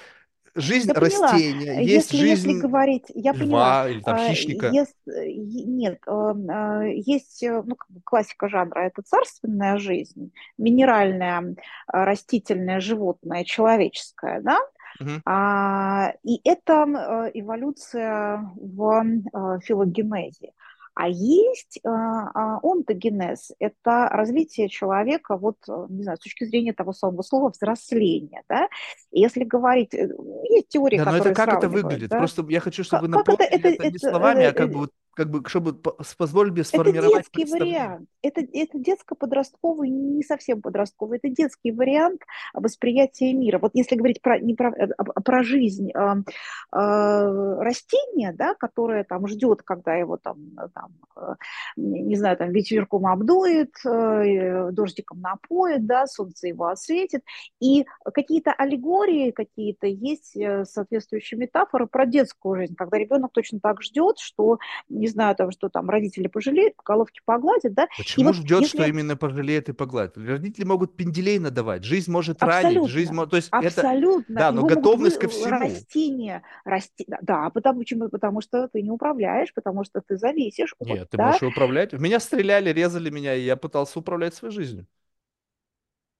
жизнь 0.54 0.90
Я 0.90 0.94
поняла. 0.94 1.42
растения, 1.42 1.80
есть 1.82 2.12
Если, 2.12 2.16
если 2.18 2.52
жизнь 2.52 2.52
говорить, 2.52 3.04
я 3.14 3.34
поняла. 3.34 3.76
льва 3.76 3.88
или 3.90 4.02
там 4.02 4.16
А, 4.16 4.16
хищника. 4.16 4.78
ес- 4.78 4.94
е- 5.06 5.64
нет, 5.64 5.98
а, 6.06 6.32
а, 6.48 6.84
есть 6.84 7.42
э, 7.42 7.62
ну, 7.66 7.74
как 7.74 7.90
бы 7.90 8.00
классика 8.04 8.48
жанра, 8.48 8.80
это 8.86 9.02
царственная 9.02 9.78
жизнь, 9.78 10.32
минеральная, 10.58 11.56
а, 11.88 12.04
растительная, 12.04 12.80
животная, 12.80 13.44
человеческая, 13.44 14.40
да? 14.42 14.58
Мгм. 15.00 15.22
А, 15.24 16.12
и 16.24 16.40
это 16.48 16.84
э, 16.86 17.30
эволюция 17.34 18.50
в 18.56 19.04
э, 19.04 19.60
филогенезе. 19.64 20.52
А 20.96 21.08
есть 21.10 21.78
э, 21.84 21.88
а, 21.88 22.58
онтогенез, 22.62 23.52
это 23.58 24.08
развитие 24.10 24.70
человека, 24.70 25.36
вот, 25.36 25.58
э, 25.68 25.86
не 25.90 26.04
знаю, 26.04 26.16
с 26.16 26.20
точки 26.20 26.44
зрения 26.44 26.72
того 26.72 26.94
самого 26.94 27.20
слова 27.20 27.50
взросления, 27.50 28.42
да. 28.48 28.66
Если 29.10 29.44
говорить, 29.44 29.92
э, 29.92 30.08
есть 30.48 30.68
теории, 30.68 30.96
Да, 30.96 31.12
но 31.12 31.18
это 31.18 31.34
как 31.34 31.52
это 31.52 31.68
выглядит? 31.68 32.08
да. 32.08 32.16
Просто 32.16 32.46
я 32.48 32.60
хочу, 32.60 32.82
чтобы 32.82 33.08
вы 33.08 33.12
Как, 33.12 33.26
как 33.26 33.34
это, 33.34 33.44
наполнили 33.44 33.58
это, 33.58 33.68
это 33.74 33.90
не 33.90 33.96
это, 33.96 34.10
словами, 34.10 34.44
а 34.44 34.48
э, 34.48 34.52
как 34.54 34.70
бы 34.70 34.78
вот, 34.78 34.90
как 35.16 35.30
бы, 35.30 35.42
чтобы 35.48 35.72
по- 35.72 35.96
позволили 36.18 36.52
мне 36.52 36.60
это 36.60 36.68
сформировать 36.68 37.26
детский 37.32 37.50
вариант, 37.50 38.08
это, 38.20 38.42
это 38.52 38.78
детско-подростковый, 38.78 39.88
не 39.88 40.22
совсем 40.22 40.60
подростковый, 40.60 41.18
это 41.18 41.30
детский 41.30 41.72
вариант 41.72 42.20
восприятия 42.52 43.32
мира. 43.32 43.58
Вот 43.58 43.70
если 43.74 43.96
говорить 43.96 44.20
про, 44.20 44.38
не 44.38 44.54
про, 44.54 44.70
э, 44.70 44.88
а 44.98 45.20
про 45.22 45.42
жизнь 45.42 45.90
э, 45.90 45.98
э, 45.98 47.54
растения, 47.60 48.34
да, 48.36 48.54
которое 48.54 49.04
там 49.04 49.26
ждет, 49.26 49.62
когда 49.62 49.94
его 49.94 50.18
там, 50.18 50.36
там 50.74 50.92
э, 51.16 51.34
не 51.76 52.16
знаю, 52.16 52.36
там 52.36 52.50
ветерком 52.50 53.06
обдует, 53.06 53.72
э, 53.86 54.70
дождиком 54.72 55.22
напоит, 55.22 55.86
да, 55.86 56.06
солнце 56.06 56.48
его 56.48 56.66
осветит, 56.66 57.22
и 57.58 57.86
какие-то 58.04 58.52
аллегории 58.52 59.30
какие-то 59.30 59.86
есть, 59.86 60.36
соответствующие 60.64 61.40
метафоры 61.40 61.86
про 61.86 62.04
детскую 62.04 62.56
жизнь, 62.56 62.74
когда 62.74 62.98
ребенок 62.98 63.32
точно 63.32 63.60
так 63.60 63.82
ждет, 63.82 64.18
что 64.18 64.58
не 65.06 65.12
знаю, 65.12 65.36
там, 65.36 65.50
что 65.50 65.68
там 65.68 65.88
родители 65.88 66.26
пожалеют, 66.26 66.76
по 66.76 66.82
головке 66.82 67.20
погладят, 67.24 67.72
да. 67.74 67.84
И 67.84 68.02
Почему 68.02 68.26
вот 68.26 68.34
ждет, 68.36 68.66
что 68.66 68.78
если 68.78 68.90
именно 68.90 69.16
пожалеет 69.16 69.68
и 69.68 69.72
погладит? 69.72 70.16
Родители 70.18 70.64
могут 70.64 70.96
пенделей 70.96 71.38
надавать, 71.38 71.84
жизнь 71.84 72.10
может 72.10 72.42
ранить, 72.42 72.88
жизнь 72.88 73.12
абсолютно, 73.12 73.14
может... 73.14 73.30
То 73.30 73.36
есть 73.36 73.48
это... 73.52 73.66
абсолютно, 73.66 74.34
Да, 74.34 74.52
но 74.52 74.58
его 74.58 74.68
готовность 74.68 75.18
ко 75.18 75.28
всему. 75.28 75.58
растения, 75.60 76.42
расти, 76.64 77.06
да, 77.22 77.50
потому, 77.50 77.80
почему? 77.80 78.08
потому 78.08 78.40
что 78.40 78.68
ты 78.68 78.82
не 78.82 78.90
управляешь, 78.90 79.54
потому 79.54 79.84
что 79.84 80.00
ты 80.00 80.16
зависишь 80.16 80.74
Нет, 80.80 81.10
ты 81.10 81.16
да, 81.16 81.26
можешь 81.26 81.42
и 81.42 81.46
управлять. 81.46 81.92
Меня 81.92 82.20
стреляли, 82.20 82.70
резали 82.70 83.10
меня, 83.10 83.34
и 83.34 83.42
я 83.42 83.56
пытался 83.56 83.98
управлять 83.98 84.34
своей 84.34 84.52
жизнью. 84.54 84.86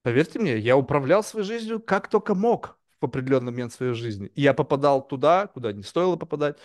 Поверьте 0.03 0.39
мне, 0.39 0.57
я 0.57 0.77
управлял 0.77 1.23
своей 1.23 1.45
жизнью 1.45 1.81
как 1.81 2.07
только 2.09 2.33
мог 2.33 2.77
в 3.01 3.05
определенный 3.05 3.51
момент 3.51 3.73
своей 3.73 3.93
жизни. 3.93 4.31
И 4.35 4.41
я 4.41 4.53
попадал 4.53 5.05
туда, 5.05 5.47
куда 5.47 5.73
не 5.73 5.83
стоило 5.83 6.15
попадать, 6.15 6.57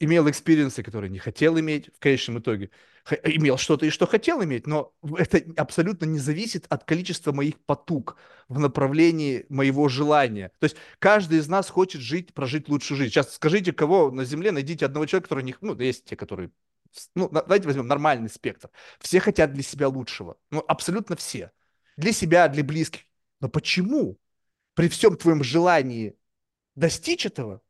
имел 0.00 0.28
experience 0.28 0.73
ы, 0.73 0.82
которые 0.82 1.10
не 1.10 1.18
хотел 1.18 1.58
иметь 1.58 1.90
в 1.94 1.98
конечном 1.98 2.38
итоге. 2.38 2.70
Имел 3.22 3.58
что-то 3.58 3.84
и 3.84 3.90
что 3.90 4.06
хотел 4.06 4.42
иметь, 4.42 4.66
но 4.66 4.94
это 5.18 5.42
абсолютно 5.56 6.06
не 6.06 6.18
зависит 6.18 6.64
от 6.70 6.84
количества 6.84 7.32
моих 7.32 7.58
потуг 7.60 8.16
в 8.48 8.58
направлении 8.58 9.44
моего 9.50 9.88
желания. 9.88 10.50
То 10.58 10.64
есть 10.64 10.76
каждый 10.98 11.38
из 11.38 11.48
нас 11.48 11.68
хочет 11.68 12.00
жить, 12.00 12.32
прожить 12.32 12.68
лучшую 12.68 12.98
жизнь. 12.98 13.12
Сейчас 13.12 13.34
скажите, 13.34 13.72
кого 13.72 14.10
на 14.10 14.24
Земле, 14.24 14.52
найдите 14.52 14.86
одного 14.86 15.04
человека, 15.06 15.28
который 15.28 15.44
не... 15.44 15.54
Ну, 15.60 15.78
есть 15.78 16.06
те, 16.06 16.16
которые... 16.16 16.50
Ну, 17.14 17.28
давайте 17.28 17.66
возьмем 17.66 17.88
нормальный 17.88 18.30
спектр. 18.30 18.70
Все 19.00 19.20
хотят 19.20 19.52
для 19.52 19.62
себя 19.62 19.88
лучшего. 19.88 20.36
Ну, 20.50 20.64
абсолютно 20.66 21.16
все. 21.16 21.50
Для 21.96 22.12
себя, 22.12 22.48
для 22.48 22.64
близких. 22.64 23.02
Но 23.40 23.48
почему 23.48 24.18
при 24.74 24.88
всем 24.88 25.16
твоем 25.16 25.44
желании 25.44 26.16
достичь 26.74 27.26
этого, 27.26 27.60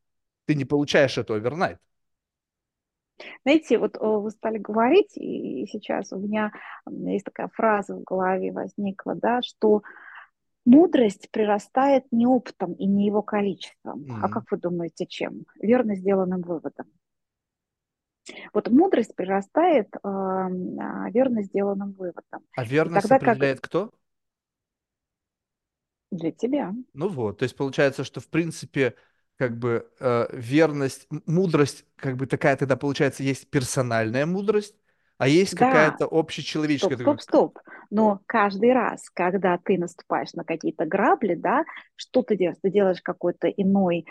ты 0.47 0.55
не 0.55 0.65
получаешь 0.65 1.19
это 1.19 1.35
овернайт? 1.35 1.78
Знаете, 3.45 3.78
вот 3.78 3.97
о, 3.99 4.20
вы 4.20 4.31
стали 4.31 4.59
говорить, 4.59 5.16
и 5.16 5.66
сейчас 5.70 6.12
у 6.12 6.19
меня 6.19 6.53
есть 6.86 7.24
такая 7.24 7.49
фраза 7.49 7.95
в 7.95 8.03
голове 8.03 8.53
возникла, 8.53 9.15
да, 9.15 9.41
что 9.43 9.82
мудрость 10.65 11.31
прирастает 11.31 12.05
не 12.11 12.27
опытом 12.27 12.73
и 12.74 12.86
не 12.86 13.07
его 13.07 13.23
количеством, 13.23 14.05
а 14.09 14.28
Мгм. 14.28 14.31
как 14.31 14.45
вы 14.51 14.59
думаете, 14.59 15.07
чем? 15.07 15.45
Верно 15.61 15.95
сделанным 15.95 16.43
выводом. 16.43 16.86
Вот 18.55 18.70
мудрость 18.70 19.15
прирастает 19.15 19.89
э, 19.95 19.99
а, 20.03 21.11
верно 21.11 21.43
сделанным 21.43 21.93
выводом. 21.93 22.43
А 22.57 22.65
верность 22.65 23.03
тогда 23.09 23.19
как 23.19 23.28
определяет 23.28 23.61
кто? 23.61 23.93
для 26.11 26.31
тебя. 26.31 26.73
Ну 26.95 27.09
вот, 27.09 27.39
то 27.39 27.43
есть 27.43 27.57
получается, 27.57 28.05
что 28.05 28.20
в 28.20 28.28
принципе 28.28 28.95
как 29.36 29.59
бы 29.59 29.89
э, 30.01 30.27
верность, 30.32 31.06
мудрость, 31.27 31.85
как 31.97 32.16
бы 32.16 32.27
такая 32.27 32.56
тогда 32.56 32.77
получается, 32.77 33.23
есть 33.23 33.48
персональная 33.51 34.27
мудрость, 34.27 34.74
а 35.19 35.28
есть 35.28 35.55
Да, 35.55 35.66
какая-то 35.66 36.06
стоп, 36.06 36.12
общечеловеческая. 36.12 36.97
стоп, 36.97 37.20
такая- 37.20 37.20
стоп. 37.20 37.59
Но 37.90 38.20
каждый 38.27 38.73
раз, 38.73 39.09
когда 39.11 39.59
ты 39.59 39.78
наступаешь 39.78 40.32
на 40.35 40.44
какие-то 40.44 40.85
грабли, 40.86 41.35
да, 41.35 41.65
что 41.97 42.23
ты 42.23 42.36
делаешь? 42.36 42.59
Ты 42.62 42.70
делаешь 42.70 43.01
какой-то 43.02 43.48
иной, 43.48 44.06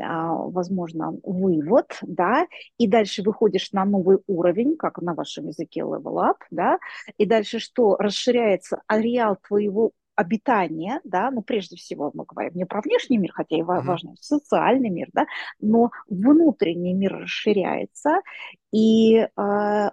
а, 0.00 0.32
возможно, 0.34 1.12
вывод, 1.22 1.96
да, 2.02 2.46
и 2.78 2.88
дальше 2.88 3.22
выходишь 3.22 3.70
на 3.72 3.84
новый 3.84 4.18
уровень, 4.26 4.76
как 4.76 4.98
на 5.00 5.14
вашем 5.14 5.48
языке 5.48 5.80
level 5.80 6.16
up, 6.16 6.38
да, 6.50 6.78
и 7.16 7.26
дальше 7.26 7.58
что? 7.60 7.96
Расширяется 7.96 8.82
ареал 8.88 9.36
твоего 9.46 9.92
обитания, 10.18 11.00
да, 11.04 11.30
ну, 11.30 11.42
прежде 11.42 11.76
всего 11.76 12.10
мы 12.12 12.24
говорим 12.24 12.52
не 12.56 12.66
про 12.66 12.80
внешний 12.80 13.18
мир, 13.18 13.30
хотя 13.32 13.56
и 13.56 13.62
ва- 13.62 13.76
Мгм. 13.76 13.86
важно 13.86 14.14
социальный 14.20 14.90
мир, 14.90 15.08
да, 15.12 15.26
но 15.60 15.92
внутренний 16.08 16.92
мир 16.92 17.18
расширяется, 17.18 18.20
и 18.72 19.14
э, 19.16 19.28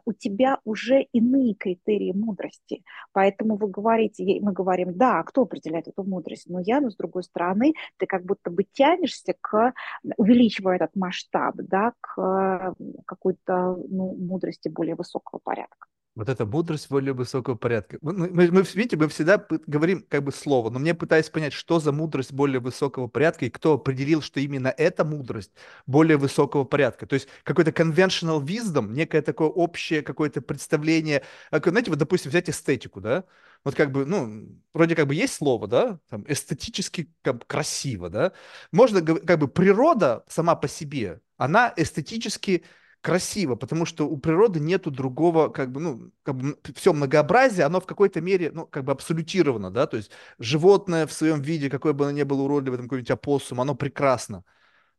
у 0.03 0.13
тебя 0.13 0.57
уже 0.65 1.03
иные 1.13 1.53
критерии 1.53 2.11
мудрости. 2.11 2.83
Поэтому 3.13 3.55
вы 3.55 3.67
говорите, 3.67 4.39
мы 4.41 4.51
говорим, 4.51 4.97
да, 4.97 5.21
кто 5.23 5.43
определяет 5.43 5.87
эту 5.87 6.03
мудрость? 6.03 6.49
Но 6.49 6.59
я, 6.59 6.81
но 6.81 6.89
с 6.89 6.95
другой 6.95 7.23
стороны, 7.23 7.73
ты 7.97 8.07
как 8.07 8.25
будто 8.25 8.49
бы 8.49 8.63
тянешься 8.63 9.35
к, 9.39 9.73
увеличивая 10.17 10.77
этот 10.77 10.95
масштаб, 10.95 11.55
да, 11.57 11.93
к 12.01 12.75
какой-то 13.05 13.77
ну, 13.89 14.15
мудрости 14.15 14.69
более 14.69 14.95
высокого 14.95 15.39
порядка. 15.43 15.87
Вот 16.15 16.29
это 16.29 16.45
мудрость 16.45 16.89
более 16.89 17.13
высокого 17.13 17.55
порядка. 17.55 17.97
Мы, 18.01 18.13
мы, 18.13 18.49
мы, 18.49 18.61
видите, 18.61 18.95
мы 18.95 19.09
всегда 19.09 19.45
говорим 19.67 20.05
как 20.07 20.23
бы 20.23 20.31
слово, 20.31 20.69
но 20.69 20.79
мне 20.79 20.93
пытаюсь 20.93 21.29
понять, 21.29 21.51
что 21.51 21.79
за 21.79 21.91
мудрость 21.91 22.31
более 22.31 22.61
высокого 22.61 23.07
порядка 23.07 23.45
и 23.45 23.49
кто 23.49 23.73
определил, 23.73 24.21
что 24.21 24.39
именно 24.39 24.73
эта 24.77 25.03
мудрость 25.03 25.51
более 25.85 26.15
высокого 26.15 26.63
порядка. 26.63 27.05
То 27.05 27.15
есть 27.15 27.27
какой-то 27.43 27.71
conventional 27.71 28.41
wisdom, 28.41 28.93
некое 28.93 29.21
такое 29.21 29.49
общее 29.49 30.01
какое-то 30.03 30.41
представление. 30.41 31.21
А, 31.51 31.59
знаете, 31.59 31.89
вот, 31.89 31.99
допустим, 31.99 32.29
взять 32.29 32.49
эстетику, 32.49 33.01
да? 33.01 33.25
Вот 33.65 33.75
как 33.75 33.91
бы, 33.91 34.05
ну, 34.05 34.47
вроде 34.73 34.95
как 34.95 35.07
бы 35.07 35.15
есть 35.15 35.33
слово, 35.33 35.67
да, 35.67 35.99
там, 36.09 36.23
эстетически 36.29 37.11
как 37.23 37.45
красиво, 37.45 38.09
да? 38.09 38.31
Можно, 38.71 39.01
как 39.01 39.39
бы, 39.39 39.49
природа 39.49 40.23
сама 40.29 40.55
по 40.55 40.69
себе, 40.69 41.19
она 41.35 41.73
эстетически 41.75 42.63
красиво, 43.05 43.55
потому 43.55 43.85
что 43.85 44.07
у 44.07 44.17
природы 44.17 44.59
нету 44.59 44.89
другого, 44.89 45.49
как 45.49 45.71
бы, 45.71 45.79
ну, 45.79 46.11
как 46.23 46.35
бы 46.35 46.57
все 46.73 46.91
многообразие, 46.91 47.63
оно 47.67 47.79
в 47.79 47.85
какой-то 47.85 48.19
мере, 48.19 48.49
ну, 48.51 48.65
как 48.65 48.83
бы 48.83 48.91
абсолютировано, 48.91 49.69
да, 49.69 49.85
то 49.85 49.95
есть 49.97 50.09
животное 50.39 51.05
в 51.05 51.13
своем 51.13 51.39
виде, 51.39 51.69
какое 51.69 51.93
бы 51.93 52.05
оно 52.05 52.17
ни 52.17 52.23
было 52.23 52.41
уродливое, 52.41 52.77
там 52.79 52.87
какой-нибудь 52.87 53.11
опоссум, 53.11 53.61
оно 53.61 53.75
прекрасно, 53.75 54.43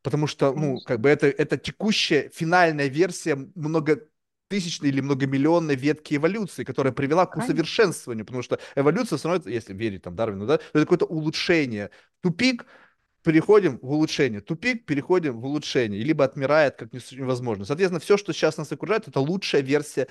потому 0.03 0.25
что, 0.25 0.53
ну, 0.53 0.79
как 0.85 1.01
бы 1.01 1.09
это, 1.09 1.27
это 1.27 1.57
текущая 1.57 2.31
финальная 2.33 2.87
версия 2.87 3.35
много 3.55 3.99
тысячной 4.47 4.87
или 4.87 5.01
многомиллионной 5.01 5.75
ветки 5.75 6.15
эволюции, 6.15 6.63
которая 6.63 6.93
привела 6.93 7.25
к 7.25 7.35
усовершенствованию, 7.35 8.25
потому 8.25 8.41
что 8.41 8.57
эволюция 8.77 9.17
становится, 9.17 9.49
если 9.49 9.73
верить 9.73 10.03
там 10.03 10.15
Дарвину, 10.15 10.45
да, 10.45 10.53
это 10.53 10.79
какое-то 10.79 11.07
улучшение. 11.07 11.89
Тупик 12.21 12.65
переходим 13.27 13.77
в 13.81 13.91
улучшение. 13.91 14.39
Тупик, 14.39 14.85
переходим 14.85 15.41
в 15.41 15.45
улучшение. 15.45 16.01
Либо 16.01 16.23
отмирает, 16.23 16.77
как 16.77 16.93
невозможно. 16.93 17.65
Соответственно, 17.65 17.99
все, 17.99 18.15
что 18.15 18.31
сейчас 18.31 18.57
нас 18.57 18.71
окружает, 18.71 19.07
это 19.09 19.19
лучшая 19.19 19.61
версия. 19.61 20.07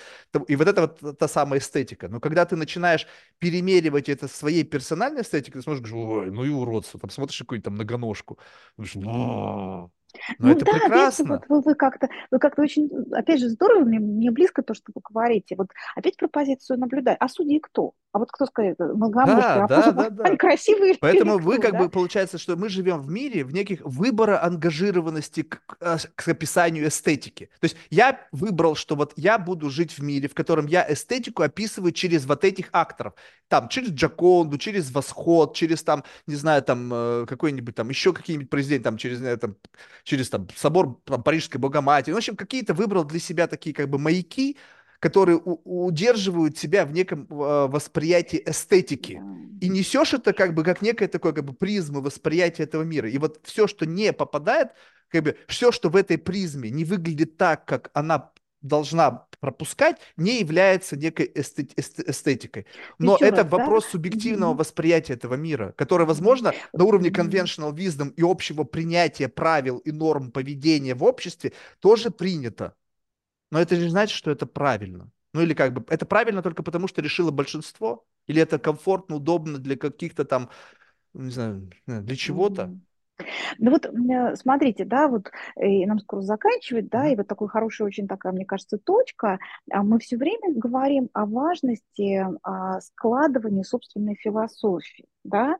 И 0.48 0.56
вот 0.56 0.68
это 0.68 0.82
вот 0.82 1.18
та 1.18 1.26
самая 1.26 1.60
эстетика. 1.60 2.08
Но 2.08 2.20
когда 2.20 2.44
ты 2.44 2.56
начинаешь 2.56 3.06
перемеривать 3.38 4.10
это 4.10 4.28
своей 4.28 4.64
персональной 4.64 5.22
эстетикой, 5.22 5.60
ты 5.60 5.62
смотришь, 5.62 5.90
ой, 5.92 6.30
ну 6.30 6.44
и 6.44 6.50
уродство. 6.50 7.00
Там 7.00 7.08
смотришь 7.08 7.38
какую-нибудь 7.38 7.64
там 7.64 7.74
многоножку. 7.74 8.38
Думаешь, 8.76 8.94
но 8.96 9.90
ну 10.38 10.50
это 10.50 10.64
да, 10.64 10.72
прекрасно. 10.72 11.28
Вот 11.28 11.44
вы, 11.48 11.60
вы 11.62 11.74
как-то, 11.74 12.08
вы 12.30 12.38
как-то 12.38 12.62
очень, 12.62 12.88
опять 13.12 13.40
же, 13.40 13.48
здорово, 13.48 13.84
мне, 13.84 13.98
мне 13.98 14.30
близко 14.30 14.62
то, 14.62 14.74
что 14.74 14.92
вы 14.94 15.00
говорите. 15.02 15.56
Вот 15.56 15.68
опять 15.94 16.16
про 16.16 16.28
позицию 16.28 16.78
наблюдать. 16.78 17.16
А 17.20 17.28
судьи 17.28 17.60
кто? 17.60 17.92
А 18.16 18.18
вот 18.18 18.32
кто 18.32 18.46
скажет, 18.46 18.78
многоморские, 18.78 19.36
да, 19.36 19.64
а 19.64 19.68
да, 19.68 19.92
да, 19.92 20.08
да. 20.08 20.24
они 20.24 20.38
красивые 20.38 20.96
Поэтому 21.00 21.36
вы 21.36 21.58
как 21.58 21.72
да? 21.72 21.80
бы, 21.80 21.90
получается, 21.90 22.38
что 22.38 22.56
мы 22.56 22.70
живем 22.70 23.02
в 23.02 23.10
мире 23.10 23.44
в 23.44 23.52
неких 23.52 23.82
выбора 23.82 24.42
ангажированности 24.42 25.42
к, 25.42 25.60
а, 25.80 25.98
к 26.14 26.26
описанию 26.26 26.88
эстетики. 26.88 27.50
То 27.60 27.66
есть 27.66 27.76
я 27.90 28.18
выбрал, 28.32 28.74
что 28.74 28.96
вот 28.96 29.12
я 29.16 29.36
буду 29.36 29.68
жить 29.68 29.92
в 29.92 30.02
мире, 30.02 30.30
в 30.30 30.34
котором 30.34 30.64
я 30.64 30.90
эстетику 30.90 31.42
описываю 31.42 31.92
через 31.92 32.24
вот 32.24 32.42
этих 32.44 32.70
акторов. 32.72 33.12
Там, 33.48 33.68
через 33.68 33.90
Джаконду, 33.90 34.56
через 34.56 34.90
Восход, 34.90 35.54
через 35.54 35.82
там, 35.82 36.02
не 36.26 36.36
знаю, 36.36 36.62
там, 36.62 36.90
э, 36.90 37.26
какой-нибудь 37.28 37.74
там, 37.74 37.90
еще 37.90 38.14
какие-нибудь 38.14 38.48
произведения, 38.48 38.82
там, 38.82 38.96
через, 38.96 39.38
там, 39.38 39.56
через 40.04 40.30
там 40.30 40.48
собор 40.56 40.98
там, 41.04 41.22
Парижской 41.22 41.60
Богоматери. 41.60 42.14
В 42.14 42.16
общем, 42.16 42.34
какие-то 42.34 42.72
выбрал 42.72 43.04
для 43.04 43.20
себя 43.20 43.46
такие 43.46 43.74
как 43.74 43.90
бы 43.90 43.98
маяки, 43.98 44.56
которые 45.06 45.40
удерживают 45.44 46.56
тебя 46.56 46.84
в 46.84 46.90
неком 46.90 47.28
э, 47.30 47.68
восприятии 47.68 48.42
эстетики. 48.44 49.22
И 49.60 49.68
несешь 49.68 50.14
это 50.14 50.32
как 50.32 50.52
бы 50.52 50.64
как 50.64 50.82
некое 50.82 51.06
такое 51.06 51.32
как 51.32 51.44
бы 51.44 51.52
призму 51.52 52.00
восприятия 52.00 52.64
этого 52.64 52.82
мира. 52.82 53.08
И 53.08 53.16
вот 53.18 53.38
все, 53.44 53.68
что 53.68 53.86
не 53.86 54.12
попадает, 54.12 54.70
как 55.08 55.22
бы 55.22 55.36
все, 55.46 55.70
что 55.70 55.90
в 55.90 55.94
этой 55.94 56.18
призме 56.18 56.70
не 56.70 56.84
выглядит 56.84 57.36
так, 57.36 57.64
как 57.66 57.92
она 57.94 58.32
должна 58.62 59.26
пропускать, 59.38 59.98
не 60.16 60.40
является 60.40 60.96
некой 60.96 61.30
эстетикой. 61.36 62.66
Но 62.98 63.14
Еще 63.14 63.26
это 63.26 63.44
раз, 63.44 63.52
вопрос 63.52 63.84
да? 63.84 63.90
субъективного 63.90 64.54
mm-hmm. 64.54 64.58
восприятия 64.58 65.12
этого 65.12 65.34
мира, 65.34 65.72
который, 65.76 66.04
возможно, 66.04 66.52
на 66.72 66.84
уровне 66.84 67.10
conventional 67.10 67.72
wisdom 67.72 68.12
и 68.16 68.22
общего 68.24 68.64
принятия 68.64 69.28
правил 69.28 69.78
и 69.78 69.92
норм 69.92 70.32
поведения 70.32 70.96
в 70.96 71.04
обществе 71.04 71.52
тоже 71.78 72.10
принято. 72.10 72.74
Но 73.50 73.60
это 73.60 73.76
не 73.76 73.88
значит, 73.88 74.16
что 74.16 74.30
это 74.30 74.46
правильно. 74.46 75.10
Ну 75.32 75.42
или 75.42 75.54
как 75.54 75.74
бы, 75.74 75.84
это 75.88 76.06
правильно 76.06 76.42
только 76.42 76.62
потому, 76.62 76.88
что 76.88 77.02
решило 77.02 77.30
большинство? 77.30 78.04
Или 78.26 78.42
это 78.42 78.58
комфортно, 78.58 79.16
удобно 79.16 79.58
для 79.58 79.76
каких-то 79.76 80.24
там, 80.24 80.50
не 81.14 81.30
знаю, 81.30 81.70
для 81.86 82.16
чего-то? 82.16 82.70
Ну 83.58 83.70
вот 83.70 83.86
смотрите, 84.38 84.84
да, 84.84 85.08
вот 85.08 85.30
и 85.60 85.86
нам 85.86 85.98
скоро 86.00 86.20
заканчивать, 86.20 86.88
да, 86.88 87.08
и 87.08 87.16
вот 87.16 87.26
такой 87.26 87.48
хорошая 87.48 87.86
очень 87.86 88.06
такая, 88.06 88.32
мне 88.32 88.44
кажется, 88.44 88.78
точка. 88.78 89.38
А 89.70 89.82
мы 89.82 89.98
все 89.98 90.16
время 90.16 90.54
говорим 90.54 91.08
о 91.14 91.24
важности 91.26 92.26
а, 92.42 92.80
складывания 92.80 93.62
собственной 93.62 94.16
философии, 94.16 95.06
да, 95.24 95.56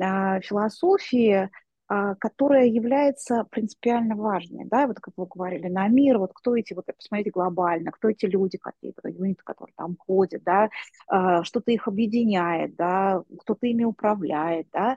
а, 0.00 0.40
философии 0.40 1.50
которая 1.86 2.66
является 2.66 3.44
принципиально 3.50 4.16
важной, 4.16 4.64
да, 4.66 4.86
вот 4.86 5.00
как 5.00 5.14
вы 5.16 5.26
говорили, 5.26 5.68
на 5.68 5.86
мир, 5.88 6.18
вот 6.18 6.32
кто 6.32 6.56
эти, 6.56 6.72
вот 6.74 6.86
посмотрите 6.86 7.30
глобально, 7.30 7.90
кто 7.90 8.08
эти 8.08 8.26
люди 8.26 8.58
какие-то, 8.58 9.08
юниты, 9.08 9.42
которые 9.44 9.74
там 9.76 9.96
ходят, 9.98 10.42
да, 10.44 10.70
а, 11.08 11.44
что-то 11.44 11.70
их 11.72 11.86
объединяет, 11.88 12.76
да, 12.76 13.22
кто-то 13.40 13.66
ими 13.66 13.84
управляет, 13.84 14.66
да, 14.72 14.96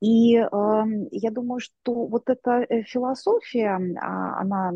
и 0.00 0.36
э, 0.36 0.46
я 1.10 1.30
думаю, 1.30 1.58
что 1.58 2.06
вот 2.06 2.28
эта 2.28 2.66
э, 2.68 2.82
философия, 2.82 3.78
а, 3.98 4.40
она 4.40 4.72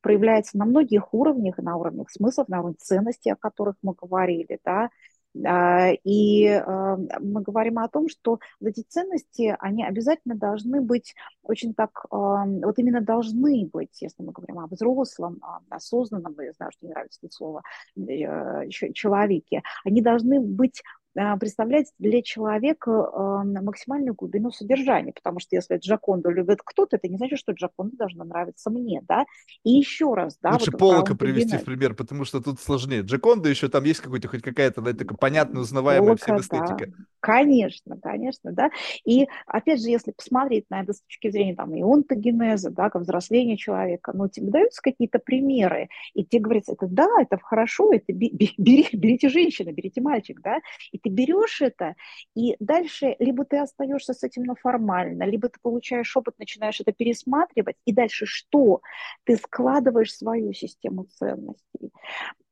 проявляется 0.00 0.56
на 0.56 0.64
многих 0.64 1.12
уровнях, 1.12 1.58
на 1.58 1.76
уровнях 1.76 2.10
смыслов, 2.10 2.48
на 2.48 2.60
уровне 2.60 2.76
ценностей, 2.80 3.30
о 3.30 3.36
которых 3.36 3.76
мы 3.82 3.92
говорили, 3.92 4.58
да, 4.64 4.84
а, 4.84 4.88
и 5.34 6.46
а, 6.46 6.96
мы 7.20 7.42
говорим 7.42 7.78
о 7.80 7.88
том, 7.88 8.08
что 8.08 8.38
эти 8.62 8.82
ценности, 8.82 9.56
они 9.58 9.84
обязательно 9.84 10.36
должны 10.36 10.80
быть 10.80 11.14
очень 11.42 11.74
так, 11.74 12.06
а, 12.10 12.46
вот 12.46 12.78
именно 12.78 13.00
должны 13.00 13.66
быть, 13.66 14.00
если 14.00 14.22
мы 14.22 14.32
говорим 14.32 14.60
о 14.60 14.68
взрослом, 14.68 15.40
осознанном, 15.70 16.36
я 16.38 16.52
знаю, 16.52 16.70
что 16.72 16.86
не 16.86 16.92
нравится 16.92 17.18
это 17.22 17.34
слово, 17.34 17.62
э, 17.96 18.68
человеке, 18.68 19.62
они 19.84 20.00
должны 20.02 20.40
быть 20.40 20.82
а, 21.16 21.36
представлять 21.36 21.92
для 21.98 22.22
человека 22.22 22.90
а, 22.90 23.44
максимальную 23.44 24.14
глубину 24.14 24.50
содержания, 24.50 25.12
потому 25.12 25.40
что 25.40 25.56
если 25.56 25.76
Джаконду 25.76 26.30
любит 26.30 26.60
кто-то, 26.64 26.96
это 26.96 27.08
не 27.08 27.16
значит, 27.16 27.38
что 27.38 27.52
Джаконда 27.52 27.96
должна 27.96 28.24
нравиться 28.24 28.70
мне, 28.70 29.00
да. 29.06 29.24
И 29.62 29.70
еще 29.70 30.14
раз, 30.14 30.38
да. 30.42 30.52
Лучше 30.52 30.70
вот 30.72 30.78
Полока 30.78 31.14
привести 31.14 31.56
в 31.56 31.64
пример, 31.64 31.94
потому 31.94 32.24
что 32.24 32.40
тут 32.40 32.60
сложнее. 32.60 33.02
Джаконда 33.02 33.48
еще 33.48 33.68
там 33.68 33.84
есть 33.84 34.00
какой-то 34.00 34.28
хоть 34.28 34.42
какая-то, 34.42 34.80
да, 34.80 34.92
такая 34.92 35.16
понятная, 35.16 35.62
узнаваемая 35.62 36.16
Полока, 36.16 36.22
всем 36.22 36.36
эстетика. 36.38 36.86
Да. 36.86 37.04
Конечно, 37.20 37.96
конечно, 37.96 38.52
да. 38.52 38.70
И 39.06 39.28
опять 39.46 39.80
же, 39.80 39.88
если 39.88 40.10
посмотреть 40.10 40.66
на 40.68 40.82
это 40.82 40.92
с 40.92 41.00
точки 41.00 41.30
зрения 41.30 41.54
там 41.54 41.74
и 41.74 41.80
онтогенеза, 41.80 42.70
да, 42.70 42.90
как 42.90 43.02
взросления 43.02 43.56
человека, 43.56 44.12
ну, 44.14 44.28
тебе 44.28 44.50
даются 44.50 44.82
какие-то 44.82 45.18
примеры, 45.20 45.88
и 46.12 46.24
тебе 46.24 46.42
говорится, 46.42 46.72
это 46.72 46.86
да, 46.86 47.08
это 47.18 47.38
хорошо, 47.42 47.92
это 47.92 48.12
бери, 48.12 48.88
берите 48.92 49.30
женщину, 49.30 49.72
берите 49.72 50.02
мальчик, 50.02 50.40
да, 50.42 50.58
и 50.92 50.98
ты 51.04 51.10
берешь 51.10 51.60
это, 51.60 51.94
и 52.34 52.56
дальше 52.58 53.14
либо 53.18 53.44
ты 53.44 53.58
остаешься 53.58 54.14
с 54.14 54.22
этим, 54.22 54.44
но 54.44 54.54
формально, 54.54 55.24
либо 55.24 55.48
ты 55.48 55.58
получаешь 55.62 56.16
опыт, 56.16 56.34
начинаешь 56.38 56.80
это 56.80 56.92
пересматривать, 56.92 57.76
и 57.84 57.92
дальше 57.92 58.26
что? 58.26 58.80
Ты 59.24 59.36
складываешь 59.36 60.14
свою 60.14 60.52
систему 60.54 61.04
ценностей 61.04 61.92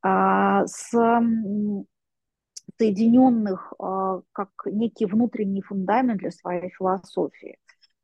а, 0.01 0.65
с 0.67 0.91
соединенных 2.77 3.73
а, 3.79 4.21
как 4.31 4.49
некий 4.65 5.05
внутренний 5.05 5.61
фундамент 5.61 6.19
для 6.19 6.31
своей 6.31 6.69
философии. 6.69 7.57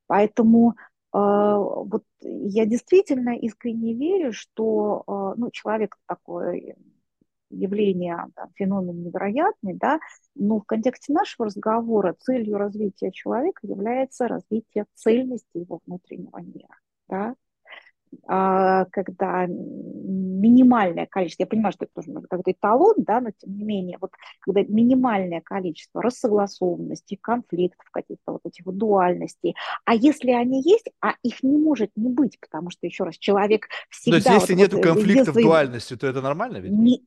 Поэтому 0.07 0.75
а, 1.11 1.57
вот 1.57 2.03
я 2.21 2.65
действительно 2.65 3.37
искренне 3.37 3.93
верю, 3.93 4.33
что 4.33 5.03
а, 5.07 5.35
ну, 5.35 5.51
человек 5.51 5.97
такой 6.07 6.75
явление, 7.49 8.17
там, 8.35 8.49
феномен 8.55 9.03
невероятный, 9.03 9.73
да, 9.73 9.99
но 10.35 10.59
в 10.59 10.65
контексте 10.65 11.13
нашего 11.13 11.47
разговора 11.47 12.15
целью 12.19 12.57
развития 12.57 13.11
человека 13.11 13.65
является 13.65 14.27
развитие 14.27 14.85
цельности 14.95 15.57
его 15.57 15.79
внутреннего 15.85 16.39
мира, 16.41 16.75
да, 17.07 17.35
а, 18.27 18.85
когда 18.85 19.45
минимальное 19.47 21.05
количество, 21.05 21.43
я 21.43 21.47
понимаю, 21.47 21.73
что 21.73 21.85
это 21.85 21.93
тоже 21.95 22.11
какой-то 22.27 22.51
эталон, 22.51 22.95
да, 22.97 23.21
но 23.21 23.29
тем 23.37 23.55
не 23.55 23.63
менее, 23.63 23.97
вот 24.01 24.11
когда 24.39 24.63
минимальное 24.63 25.41
количество 25.41 26.01
рассогласованностей, 26.01 27.17
конфликтов, 27.21 27.87
каких-то 27.91 28.33
вот 28.33 28.41
этих 28.45 28.65
вот 28.65 28.77
дуальностей, 28.77 29.55
а 29.85 29.93
если 29.95 30.31
они 30.31 30.61
есть, 30.63 30.89
а 31.01 31.13
их 31.23 31.43
не 31.43 31.57
может 31.57 31.91
не 31.95 32.09
быть, 32.09 32.39
потому 32.39 32.69
что, 32.69 32.87
еще 32.87 33.03
раз, 33.03 33.17
человек 33.17 33.67
всегда... 33.89 34.19
То 34.21 34.29
есть 34.29 34.41
если 34.41 34.53
вот, 34.53 34.59
нет 34.59 34.73
вот, 34.73 34.83
конфликтов 34.83 35.35
если... 35.35 35.43
дуальности, 35.43 35.95
то 35.95 36.07
это 36.07 36.21
нормально 36.21 36.57
ведь? 36.57 36.71
Не, 36.71 37.03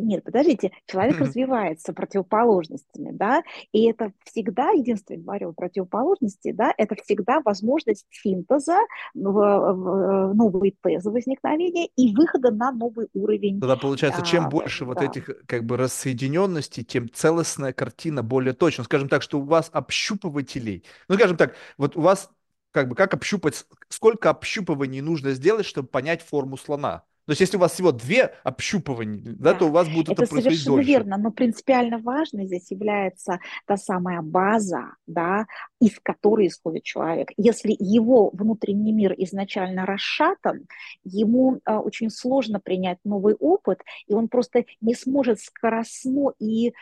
нет, 0.00 0.24
подождите, 0.24 0.72
человек 0.86 1.18
развивается 1.18 1.92
противоположностями, 1.92 3.10
да, 3.12 3.42
и 3.72 3.84
это 3.84 4.12
всегда, 4.24 4.70
единственное, 4.70 5.22
говорю, 5.22 5.52
противоположности, 5.52 6.52
да, 6.52 6.72
это 6.76 6.94
всегда 6.96 7.40
возможность 7.44 8.06
синтеза, 8.10 8.78
новые 9.14 10.74
тезы 10.82 11.10
возникновения 11.10 11.88
и 11.96 12.14
выхода 12.14 12.50
на 12.50 12.72
новый 12.72 13.08
уровень. 13.14 13.60
Тогда 13.60 13.76
получается, 13.76 14.22
чем 14.22 14.46
а, 14.46 14.48
больше 14.48 14.84
да. 14.84 14.86
вот 14.86 15.02
этих 15.02 15.30
как 15.46 15.64
бы 15.64 15.76
рассоединенностей, 15.76 16.84
тем 16.84 17.10
целостная 17.10 17.72
картина 17.72 18.22
более 18.22 18.52
точна. 18.52 18.84
Скажем 18.84 19.08
так, 19.08 19.22
что 19.22 19.38
у 19.38 19.42
вас 19.42 19.70
общупывателей, 19.72 20.84
ну, 21.08 21.16
скажем 21.16 21.36
так, 21.36 21.54
вот 21.78 21.96
у 21.96 22.00
вас 22.00 22.30
как 22.72 22.88
бы 22.88 22.94
как 22.94 23.14
общупать, 23.14 23.64
сколько 23.88 24.28
общупываний 24.28 25.00
нужно 25.00 25.32
сделать, 25.32 25.64
чтобы 25.64 25.88
понять 25.88 26.22
форму 26.22 26.56
слона? 26.56 27.04
То 27.26 27.32
есть, 27.32 27.40
если 27.40 27.56
у 27.56 27.60
вас 27.60 27.72
всего 27.72 27.90
две 27.90 28.32
общупывания, 28.44 29.20
да, 29.20 29.52
да 29.52 29.54
то 29.54 29.66
у 29.66 29.70
вас 29.70 29.88
будет 29.88 30.10
это, 30.10 30.22
это 30.22 30.32
совершенно 30.32 30.76
дольше. 30.76 30.88
верно, 30.88 31.16
но 31.16 31.32
принципиально 31.32 31.98
важной 31.98 32.46
здесь 32.46 32.70
является 32.70 33.40
та 33.66 33.76
самая 33.76 34.22
база, 34.22 34.94
да, 35.08 35.46
из 35.80 35.98
которой 36.00 36.46
исходит 36.46 36.84
человек. 36.84 37.30
Если 37.36 37.74
его 37.76 38.30
внутренний 38.32 38.92
мир 38.92 39.12
изначально 39.18 39.86
расшатан, 39.86 40.66
ему 41.02 41.60
а, 41.64 41.80
очень 41.80 42.10
сложно 42.10 42.60
принять 42.60 42.98
новый 43.04 43.34
опыт, 43.34 43.80
и 44.06 44.14
он 44.14 44.28
просто 44.28 44.64
не 44.80 44.94
сможет 44.94 45.40
скоростно 45.40 46.32
и 46.38 46.74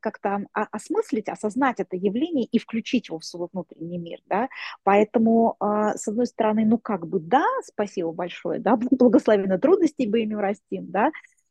как-то 0.00 0.44
осмыслить, 0.52 1.30
осознать 1.30 1.80
это 1.80 1.96
явление 1.96 2.44
и 2.44 2.58
включить 2.58 3.08
его 3.08 3.18
в 3.18 3.24
свой 3.24 3.48
внутренний 3.50 3.98
мир, 3.98 4.20
да. 4.26 4.48
Поэтому, 4.84 5.56
а, 5.58 5.96
с 5.96 6.06
одной 6.06 6.26
стороны, 6.26 6.66
ну 6.66 6.76
как 6.76 7.06
бы 7.06 7.18
да, 7.18 7.44
спасибо 7.64 8.12
большое, 8.12 8.60
да, 8.60 8.76
благословенно 8.90 9.58
трудности, 9.58 9.85
трудностей 9.86 10.06
бы 10.06 10.20
ими 10.20 10.34
растим, 10.34 10.90
да, 10.90 11.10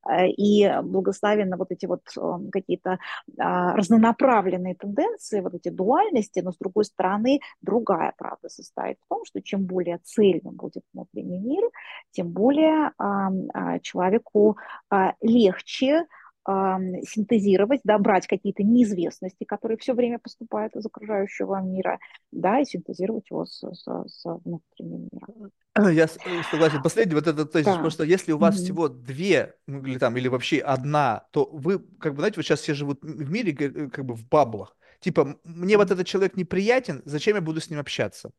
э, 0.10 0.28
и 0.28 0.70
благословенно 0.84 1.57
вот 1.57 1.72
эти 1.72 1.86
вот 1.86 2.02
эм, 2.18 2.52
какие-то 2.52 2.99
а, 3.40 3.76
разнонаправленные 3.76 4.76
тенденции, 4.76 5.41
вот 5.41 5.56
эти 5.56 5.70
дуальности, 5.70 6.41
но 6.41 6.52
с 6.52 6.57
другой 6.57 6.86
стороны 6.86 7.40
другая 7.62 8.14
правда 8.18 8.49
состоит 8.49 8.98
в 9.02 9.10
том, 9.10 9.26
что 9.26 9.41
чем 9.41 9.66
более 9.66 9.99
цельным 10.03 10.56
будет 10.56 10.84
внутренний 10.94 11.40
мир, 11.40 11.64
тем 12.12 12.32
более 12.32 12.91
а, 12.98 13.80
человеку 13.80 14.57
а, 14.90 15.14
легче 15.22 16.06
синтезировать, 16.45 17.81
да, 17.84 17.97
брать 17.97 18.27
какие-то 18.27 18.63
неизвестности, 18.63 19.43
которые 19.45 19.77
все 19.77 19.93
время 19.93 20.19
поступают 20.19 20.76
из 20.76 20.85
окружающего 20.85 21.59
мира, 21.61 21.99
да, 22.31 22.59
и 22.59 22.65
синтезировать 22.65 23.30
его 23.31 23.45
с, 23.45 23.63
с, 23.63 23.84
с 23.84 24.23
внутренним 24.43 25.09
миром. 25.11 25.51
Я 25.93 26.05
э, 26.05 26.43
согласен. 26.49 26.81
Последний 26.84 27.15
вот 27.15 27.27
этот 27.27 27.51
тезис, 27.51 27.65
да. 27.65 27.72
потому 27.72 27.89
что 27.89 28.03
если 28.03 28.31
у 28.31 28.38
вас 28.38 28.55
mm-hmm. 28.55 28.63
всего 28.63 28.89
две, 28.89 29.55
или 29.67 29.97
там, 29.97 30.15
или 30.17 30.27
вообще 30.27 30.59
одна, 30.59 31.26
то 31.31 31.49
вы, 31.51 31.80
как 31.99 32.13
бы, 32.13 32.19
знаете, 32.19 32.38
вот 32.38 32.45
сейчас 32.45 32.61
все 32.61 32.73
живут 32.73 32.99
в 33.01 33.30
мире, 33.30 33.51
э, 33.51 33.89
как 33.89 34.05
бы 34.05 34.13
в 34.13 34.27
баблах. 34.27 34.77
Типа, 34.99 35.38
мне 35.43 35.77
вот 35.77 35.91
этот 35.91 36.05
человек 36.07 36.38
неприятен, 36.38 37.01
зачем 37.05 37.35
я 37.35 37.41
буду 37.41 37.59
с 37.59 37.69
ним 37.69 37.80
общаться? 37.80 38.31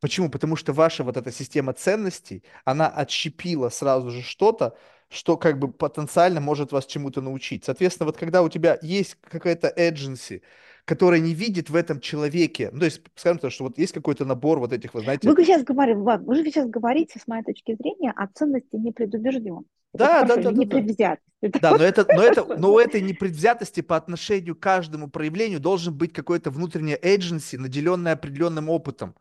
Почему? 0.00 0.30
Потому 0.30 0.56
что 0.56 0.72
ваша 0.72 1.04
вот 1.04 1.16
эта 1.16 1.30
система 1.30 1.72
ценностей, 1.74 2.42
она 2.64 2.88
отщепила 2.88 3.68
сразу 3.68 4.10
же 4.10 4.22
что-то, 4.22 4.76
что 5.12 5.36
как 5.36 5.58
бы 5.58 5.70
потенциально 5.70 6.40
может 6.40 6.72
вас 6.72 6.86
чему-то 6.86 7.20
научить. 7.20 7.64
Соответственно, 7.64 8.06
вот 8.06 8.16
когда 8.16 8.42
у 8.42 8.48
тебя 8.48 8.78
есть 8.82 9.16
какая-то 9.20 9.72
agency, 9.76 10.42
которая 10.84 11.20
не 11.20 11.34
видит 11.34 11.70
в 11.70 11.76
этом 11.76 12.00
человеке, 12.00 12.70
ну, 12.72 12.80
то 12.80 12.84
есть, 12.86 13.02
скажем 13.14 13.38
так, 13.38 13.52
что 13.52 13.64
вот 13.64 13.78
есть 13.78 13.92
какой-то 13.92 14.24
набор 14.24 14.58
вот 14.58 14.72
этих, 14.72 14.94
вы 14.94 15.02
знаете... 15.02 15.28
Вы 15.28 15.44
сейчас 15.44 15.62
говорите, 15.62 15.98
Влад, 15.98 16.22
вы 16.22 16.34
же 16.34 16.44
сейчас 16.44 16.68
говорите, 16.68 17.20
с 17.20 17.28
моей 17.28 17.44
точки 17.44 17.76
зрения, 17.78 18.12
о 18.16 18.26
ценности 18.26 18.76
непредубежденности. 18.76 19.68
Да, 19.94 20.24
да, 20.24 20.36
да, 20.36 20.50
да, 20.50 20.80
да. 20.80 21.18
Да, 21.60 21.76
но 21.76 21.84
это, 21.84 22.06
но 22.08 22.22
это, 22.22 22.44
но 22.56 22.72
у 22.72 22.78
этой 22.78 23.02
непредвзятости 23.02 23.80
по 23.80 23.96
отношению 23.96 24.56
к 24.56 24.60
каждому 24.60 25.10
проявлению 25.10 25.60
должен 25.60 25.92
быть 25.94 26.12
какой-то 26.12 26.50
внутренний 26.50 26.94
agency, 26.94 27.58
наделенный 27.58 28.12
определенным 28.12 28.70
опытом. 28.70 29.14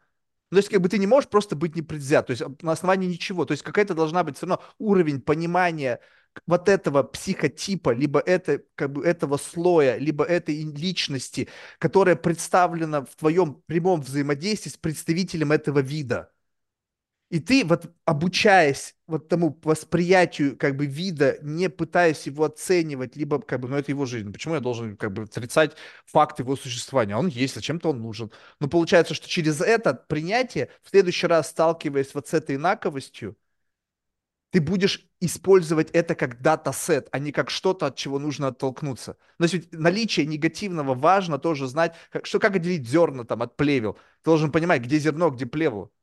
Ну, 0.51 0.55
то 0.55 0.59
есть, 0.59 0.69
как 0.69 0.81
бы 0.81 0.89
ты 0.89 0.97
не 0.97 1.07
можешь 1.07 1.29
просто 1.29 1.55
быть 1.55 1.75
непредвзят, 1.75 2.27
то 2.27 2.31
есть 2.31 2.43
на 2.61 2.73
основании 2.73 3.07
ничего. 3.07 3.45
То 3.45 3.53
есть 3.53 3.63
какая-то 3.63 3.93
должна 3.95 4.23
быть 4.23 4.35
все 4.37 4.47
равно 4.47 4.63
уровень 4.79 5.21
понимания 5.21 5.99
вот 6.45 6.67
этого 6.69 7.03
психотипа, 7.03 7.91
либо 7.91 8.19
это, 8.19 8.61
как 8.75 8.91
бы 8.93 9.05
этого 9.05 9.37
слоя, 9.37 9.97
либо 9.97 10.25
этой 10.25 10.61
личности, 10.63 11.47
которая 11.79 12.15
представлена 12.17 13.03
в 13.05 13.15
твоем 13.15 13.55
прямом 13.65 14.01
взаимодействии 14.01 14.69
с 14.69 14.77
представителем 14.77 15.51
этого 15.53 15.79
вида. 15.79 16.30
И 17.31 17.39
ты 17.39 17.63
вот 17.63 17.89
обучаясь 18.03 18.93
вот 19.07 19.29
тому 19.29 19.57
восприятию 19.63 20.57
как 20.57 20.75
бы 20.75 20.85
вида, 20.85 21.37
не 21.41 21.69
пытаясь 21.69 22.27
его 22.27 22.43
оценивать, 22.43 23.15
либо 23.15 23.41
как 23.41 23.61
бы, 23.61 23.69
ну 23.69 23.77
это 23.77 23.89
его 23.89 24.05
жизнь, 24.05 24.33
почему 24.33 24.55
я 24.55 24.59
должен 24.59 24.97
как 24.97 25.13
бы 25.13 25.23
отрицать 25.23 25.77
факт 26.05 26.39
его 26.39 26.57
существования? 26.57 27.15
Он 27.15 27.27
есть, 27.27 27.55
зачем-то 27.55 27.91
он 27.91 28.01
нужен. 28.01 28.31
Но 28.59 28.67
получается, 28.67 29.13
что 29.13 29.29
через 29.29 29.61
это 29.61 29.93
принятие, 29.93 30.71
в 30.83 30.89
следующий 30.89 31.25
раз 31.25 31.49
сталкиваясь 31.51 32.13
вот 32.13 32.27
с 32.27 32.33
этой 32.33 32.57
инаковостью, 32.57 33.37
ты 34.49 34.59
будешь 34.59 35.07
использовать 35.21 35.89
это 35.91 36.15
как 36.15 36.41
дата-сет, 36.41 37.07
а 37.13 37.19
не 37.19 37.31
как 37.31 37.49
что-то, 37.49 37.85
от 37.85 37.95
чего 37.95 38.19
нужно 38.19 38.47
оттолкнуться. 38.47 39.15
Но 39.39 39.45
ведь 39.45 39.71
наличие 39.71 40.25
негативного 40.25 40.95
важно 40.95 41.39
тоже 41.39 41.67
знать, 41.67 41.95
как, 42.09 42.25
что 42.25 42.39
как 42.39 42.57
отделить 42.57 42.89
зерна 42.89 43.23
там 43.23 43.41
от 43.41 43.55
плевел. 43.55 43.93
Ты 43.93 43.99
должен 44.25 44.51
понимать, 44.51 44.81
где 44.81 44.99
зерно, 44.99 45.29
где 45.29 45.45
плевел. 45.45 45.93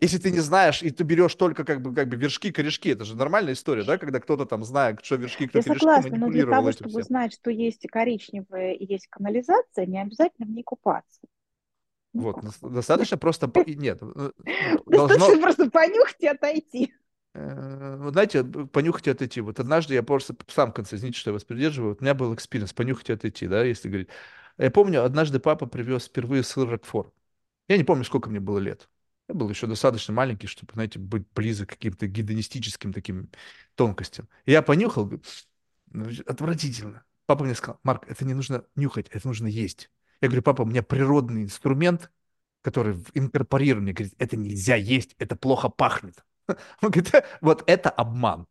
Если 0.00 0.18
ты 0.18 0.30
не 0.30 0.40
знаешь, 0.40 0.82
и 0.82 0.90
ты 0.90 1.04
берешь 1.04 1.34
только 1.34 1.64
как 1.64 1.82
бы, 1.82 1.94
как 1.94 2.08
бы 2.08 2.16
вершки, 2.16 2.50
корешки, 2.50 2.90
это 2.90 3.04
же 3.04 3.16
нормальная 3.16 3.52
история, 3.52 3.84
да, 3.84 3.98
когда 3.98 4.20
кто-то 4.20 4.46
там 4.46 4.64
знает, 4.64 5.04
что 5.04 5.16
вершки, 5.16 5.46
кто 5.46 5.58
Я 5.58 5.62
корешки, 5.62 5.84
согласна, 5.84 6.16
но 6.16 6.28
для 6.30 6.46
того, 6.46 6.72
чтобы 6.72 6.90
всем. 6.90 7.04
знать, 7.04 7.34
что 7.34 7.50
есть 7.50 7.86
коричневая 7.88 8.72
и 8.72 8.86
есть 8.86 9.08
канализация, 9.08 9.86
не 9.86 10.00
обязательно 10.00 10.46
в 10.46 10.50
ней 10.50 10.62
купаться. 10.62 11.20
Вот, 12.12 12.42
достаточно 12.62 13.18
просто... 13.18 13.50
Нет, 13.66 14.00
э, 14.02 14.30
достаточно 14.86 15.40
просто 15.40 15.70
понюхать 15.70 16.16
и 16.20 16.26
отойти. 16.26 16.94
Э, 17.34 17.96
вот 17.98 18.12
знаете, 18.12 18.42
понюхать 18.44 19.06
и 19.06 19.10
отойти. 19.10 19.40
Вот 19.40 19.60
однажды 19.60 19.94
я 19.94 20.02
просто 20.02 20.34
сам 20.48 20.72
конце, 20.72 20.96
извините, 20.96 21.18
что 21.18 21.30
я 21.30 21.34
вас 21.34 21.44
придерживаю, 21.44 21.92
вот 21.92 22.00
у 22.00 22.04
меня 22.04 22.14
был 22.14 22.34
experience, 22.34 22.72
понюхать 22.72 23.10
и 23.10 23.12
отойти, 23.12 23.46
да, 23.46 23.64
если 23.64 23.88
говорить. 23.88 24.08
Я 24.58 24.70
помню, 24.70 25.04
однажды 25.04 25.38
папа 25.40 25.66
привез 25.66 26.06
впервые 26.06 26.42
сыр 26.42 26.68
Рокфор. 26.68 27.12
Я 27.68 27.76
не 27.76 27.84
помню, 27.84 28.04
сколько 28.04 28.28
мне 28.28 28.40
было 28.40 28.58
лет. 28.58 28.88
Я 29.30 29.34
был 29.34 29.48
еще 29.48 29.68
достаточно 29.68 30.12
маленький, 30.12 30.48
чтобы, 30.48 30.72
знаете, 30.72 30.98
быть 30.98 31.22
близок 31.36 31.68
к 31.68 31.72
каким-то 31.74 32.08
гедонистическим 32.08 32.92
таким 32.92 33.30
тонкостям. 33.76 34.28
Я 34.44 34.60
понюхал, 34.60 35.08
ну, 35.92 36.10
отвратительно. 36.26 37.04
Папа 37.26 37.44
мне 37.44 37.54
сказал, 37.54 37.78
Марк, 37.84 38.06
это 38.08 38.24
не 38.24 38.34
нужно 38.34 38.64
нюхать, 38.74 39.06
это 39.08 39.28
нужно 39.28 39.46
есть. 39.46 39.88
Я 40.20 40.26
говорю, 40.26 40.42
папа, 40.42 40.62
у 40.62 40.64
меня 40.64 40.82
природный 40.82 41.44
инструмент, 41.44 42.10
который 42.60 42.96
инкорпорирован, 43.14 43.84
мне 43.84 43.92
говорит, 43.92 44.14
это 44.18 44.36
нельзя 44.36 44.74
есть, 44.74 45.14
это 45.20 45.36
плохо 45.36 45.68
пахнет. 45.68 46.24
Он 46.48 46.90
говорит, 46.90 47.12
вот 47.40 47.62
это 47.68 47.88
обман. 47.88 48.48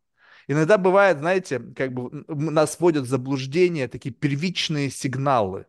Иногда 0.48 0.78
бывает, 0.78 1.18
знаете, 1.18 1.60
как 1.76 1.92
бы 1.92 2.24
нас 2.26 2.80
вводят 2.80 3.04
в 3.04 3.08
заблуждение 3.08 3.86
такие 3.86 4.14
первичные 4.14 4.88
сигналы. 4.88 5.66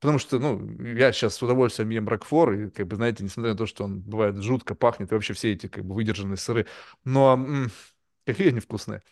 Потому 0.00 0.18
что, 0.18 0.38
ну, 0.38 0.66
я 0.96 1.12
сейчас 1.12 1.34
с 1.36 1.42
удовольствием 1.42 1.90
ем 1.90 2.08
ракфор, 2.08 2.52
и, 2.54 2.70
как 2.70 2.86
бы, 2.88 2.96
знаете, 2.96 3.22
несмотря 3.22 3.52
на 3.52 3.58
то, 3.58 3.66
что 3.66 3.84
он 3.84 4.00
бывает 4.00 4.36
жутко 4.42 4.74
пахнет, 4.74 5.12
и 5.12 5.14
вообще 5.14 5.34
все 5.34 5.52
эти, 5.52 5.66
как 5.68 5.84
бы, 5.84 5.94
выдержанные 5.94 6.38
сыры, 6.38 6.66
но 7.04 7.34
м- 7.34 7.70
какие 8.26 8.48
они 8.48 8.60
вкусные. 8.60 9.02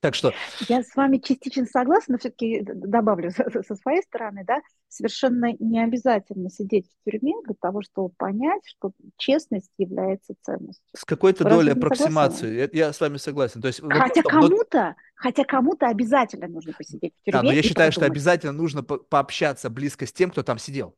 Так 0.00 0.14
что... 0.14 0.32
Я 0.68 0.82
с 0.82 0.94
вами 0.94 1.18
частично 1.18 1.66
согласна, 1.66 2.12
но 2.12 2.18
все-таки 2.18 2.62
добавлю 2.62 3.32
со, 3.32 3.74
своей 3.74 4.02
стороны, 4.02 4.44
да, 4.46 4.60
совершенно 4.88 5.52
не 5.58 5.82
обязательно 5.82 6.50
сидеть 6.50 6.86
в 6.86 7.04
тюрьме 7.10 7.34
для 7.44 7.56
того, 7.60 7.82
чтобы 7.82 8.10
понять, 8.10 8.62
что 8.64 8.92
честность 9.16 9.72
является 9.76 10.34
ценностью. 10.42 10.84
С 10.96 11.04
какой-то 11.04 11.44
долей 11.44 11.72
аппроксимации, 11.72 12.54
я, 12.54 12.68
я 12.72 12.92
с 12.92 13.00
вами 13.00 13.16
согласен. 13.16 13.60
То 13.60 13.68
есть, 13.68 13.80
хотя 13.80 14.22
вот, 14.22 14.30
кому-то, 14.30 14.94
хотя 15.16 15.44
кому-то 15.44 15.86
обязательно 15.88 16.46
нужно 16.46 16.72
посидеть 16.74 17.14
в 17.20 17.24
тюрьме. 17.24 17.40
Да, 17.40 17.42
но 17.42 17.52
я 17.52 17.62
считаю, 17.62 17.90
подумать. 17.90 17.94
что 17.94 18.04
обязательно 18.06 18.52
нужно 18.52 18.82
по 18.84 18.98
пообщаться 18.98 19.68
близко 19.68 20.06
с 20.06 20.12
тем, 20.12 20.30
кто 20.30 20.44
там 20.44 20.58
сидел. 20.58 20.94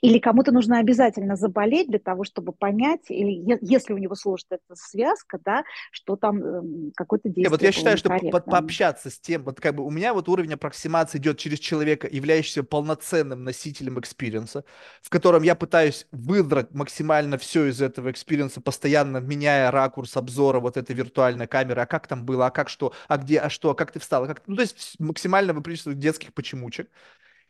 Или 0.00 0.18
кому-то 0.18 0.52
нужно 0.52 0.78
обязательно 0.78 1.36
заболеть 1.36 1.88
для 1.88 1.98
того, 1.98 2.24
чтобы 2.24 2.52
понять, 2.52 3.02
или 3.08 3.58
если 3.60 3.92
у 3.92 3.98
него 3.98 4.14
сложится 4.14 4.56
эта 4.56 4.76
связка, 4.76 5.38
да, 5.44 5.64
что 5.90 6.16
там 6.16 6.42
э, 6.42 6.90
какое-то 6.94 7.28
действие. 7.28 7.50
вот 7.50 7.62
я 7.62 7.72
считаю, 7.72 7.96
что 7.96 8.10
по 8.30 8.40
пообщаться 8.40 9.10
с 9.10 9.18
тем, 9.18 9.44
вот 9.44 9.60
как 9.60 9.74
бы 9.74 9.84
у 9.84 9.90
меня 9.90 10.14
вот 10.14 10.28
уровень 10.28 10.54
аппроксимации 10.54 11.18
идет 11.18 11.38
через 11.38 11.58
человека, 11.58 12.08
являющегося 12.10 12.64
полноценным 12.64 13.44
носителем 13.44 13.98
experience 13.98 14.53
а, 14.53 14.64
в 15.02 15.10
котором 15.10 15.42
я 15.42 15.54
пытаюсь 15.54 16.06
выдрать 16.12 16.72
максимально 16.72 17.38
все 17.38 17.66
из 17.66 17.80
этого 17.80 18.10
experience 18.10 18.52
а, 18.52 18.60
постоянно 18.60 19.18
меняя 19.18 19.70
ракурс 19.70 20.16
обзора 20.16 20.60
вот 20.60 20.76
этой 20.76 20.94
виртуальной 20.94 21.46
камеры, 21.46 21.82
а 21.82 21.86
как 21.86 22.06
там 22.06 22.24
было, 22.24 22.46
а 22.46 22.50
как 22.50 22.68
что, 22.68 22.92
а 23.08 23.16
где, 23.16 23.38
а 23.38 23.50
что, 23.50 23.70
а 23.70 23.74
как 23.74 23.92
ты 23.92 23.98
встал, 23.98 24.24
а 24.24 24.26
как... 24.26 24.42
ну 24.46 24.56
то 24.56 24.62
есть 24.62 24.96
максимально 24.98 25.52
выплескивать 25.52 25.98
детских 25.98 26.32
почемучек. 26.32 26.88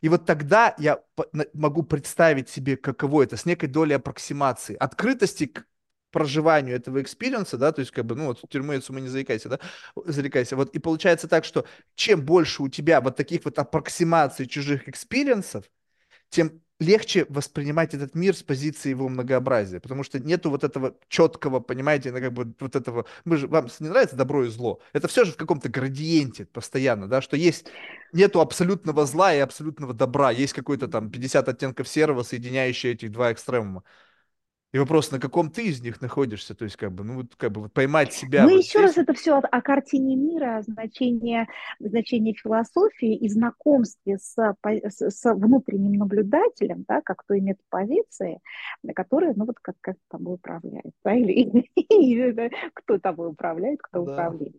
И 0.01 0.09
вот 0.09 0.25
тогда 0.25 0.75
я 0.77 0.99
могу 1.53 1.83
представить 1.83 2.49
себе, 2.49 2.77
каково 2.77 3.23
это, 3.23 3.37
с 3.37 3.45
некой 3.45 3.69
долей 3.69 3.95
аппроксимации, 3.95 4.75
открытости 4.75 5.47
к 5.47 5.65
проживанию 6.11 6.75
этого 6.77 7.01
experience 7.01 7.48
а, 7.48 7.57
да, 7.57 7.71
то 7.73 7.81
есть 7.81 7.91
как 7.91 8.05
бы, 8.05 8.15
ну 8.15 8.27
вот 8.27 8.41
тюрьмы 8.49 8.75
от 8.75 8.85
суммы 8.85 9.01
не 9.01 9.09
заикайся, 9.09 9.49
да, 9.49 9.59
зарекайся. 10.05 10.55
Вот 10.55 10.73
и 10.73 10.79
получается 10.79 11.27
так, 11.27 11.43
что 11.43 11.65
чем 11.95 12.23
больше 12.23 12.63
у 12.63 12.69
тебя 12.69 13.01
вот 13.01 13.17
таких 13.17 13.43
вот 13.45 13.59
аппроксимаций 13.59 14.45
чужих 14.45 14.87
experience 14.87 15.47
ов, 15.47 15.65
тем 16.29 16.61
легче 16.79 17.25
воспринимать 17.29 17.93
этот 17.93 18.15
мир 18.15 18.35
с 18.35 18.43
позиции 18.43 18.89
его 18.89 19.07
многообразия, 19.07 19.79
потому 19.79 20.03
что 20.03 20.19
нету 20.19 20.49
вот 20.49 20.63
этого 20.63 20.95
четкого, 21.07 21.59
понимаете, 21.59 22.11
как 22.11 22.33
бы 22.33 22.53
вот 22.59 22.75
этого, 22.75 23.05
мы 23.23 23.37
же, 23.37 23.47
вам 23.47 23.67
не 23.79 23.89
нравится 23.89 24.15
добро 24.15 24.43
и 24.45 24.49
зло, 24.49 24.81
это 24.93 25.07
все 25.07 25.23
же 25.23 25.31
в 25.31 25.37
каком-то 25.37 25.69
градиенте 25.69 26.45
постоянно, 26.45 27.07
да, 27.07 27.21
что 27.21 27.37
есть, 27.37 27.67
нету 28.11 28.41
абсолютного 28.41 29.05
зла 29.05 29.33
и 29.33 29.39
абсолютного 29.39 29.93
добра, 29.93 30.31
есть 30.31 30.53
какой-то 30.53 30.87
там 30.87 31.09
50 31.09 31.47
оттенков 31.47 31.87
серого, 31.87 32.23
соединяющий 32.23 32.91
этих 32.91 33.11
два 33.11 33.31
экстремума. 33.31 33.83
И 34.75 34.77
вопрос, 34.77 35.09
на 35.09 35.21
каком 35.21 35.49
ты 35.49 35.67
из 35.67 35.81
них 35.81 36.01
находишься, 36.01 36.53
то 36.53 36.65
есть 36.65 36.75
как 36.75 36.91
бы, 36.91 37.05
ну 37.05 37.15
вот 37.15 37.27
как 37.37 37.49
бы 37.53 37.61
вот 37.61 37.71
поймать 37.71 38.11
себя. 38.11 38.43
Ну 38.43 38.49
вот 38.49 38.57
еще 38.57 38.79
здесь... 38.79 38.81
раз 38.81 38.97
это 38.97 39.13
все 39.13 39.37
о, 39.37 39.39
о 39.39 39.61
картине 39.61 40.17
мира, 40.17 40.57
о 40.57 40.63
значении, 40.63 41.47
значении 41.79 42.33
философии 42.33 43.15
и 43.15 43.29
знакомстве 43.29 44.17
с, 44.17 44.35
с, 44.35 45.09
с 45.09 45.33
внутренним 45.33 45.93
наблюдателем, 45.93 46.83
да, 46.89 46.99
как 46.99 47.19
кто 47.19 47.37
имеет 47.37 47.57
позиции, 47.69 48.41
которые, 48.93 49.31
ну 49.37 49.45
вот 49.45 49.55
как, 49.61 49.75
как 49.79 49.95
тобой 50.09 50.35
управляет, 50.35 50.91
да, 51.05 51.13
или, 51.13 51.31
или 51.75 52.51
кто 52.73 52.99
тобой 52.99 53.29
управляет, 53.29 53.79
кто 53.81 54.03
да. 54.03 54.11
управляет. 54.11 54.57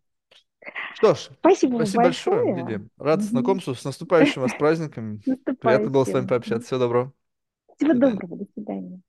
Что 0.94 1.14
ж, 1.14 1.28
спасибо, 1.40 1.76
спасибо 1.76 2.04
большое, 2.04 2.42
большое 2.42 2.56
Лидия. 2.56 2.88
Рад 2.96 3.20
mm-hmm. 3.20 3.22
знакомству, 3.22 3.74
с 3.74 3.84
наступающим 3.84 4.40
вас 4.40 4.54
праздником. 4.54 5.20
Приятно 5.60 5.90
было 5.90 6.04
с 6.04 6.10
вами 6.10 6.26
пообщаться. 6.26 6.68
Всего 6.68 6.80
доброго. 6.80 7.12
Всего 7.76 7.92
доброго, 7.92 8.36
до 8.38 8.46
свидания. 8.54 9.02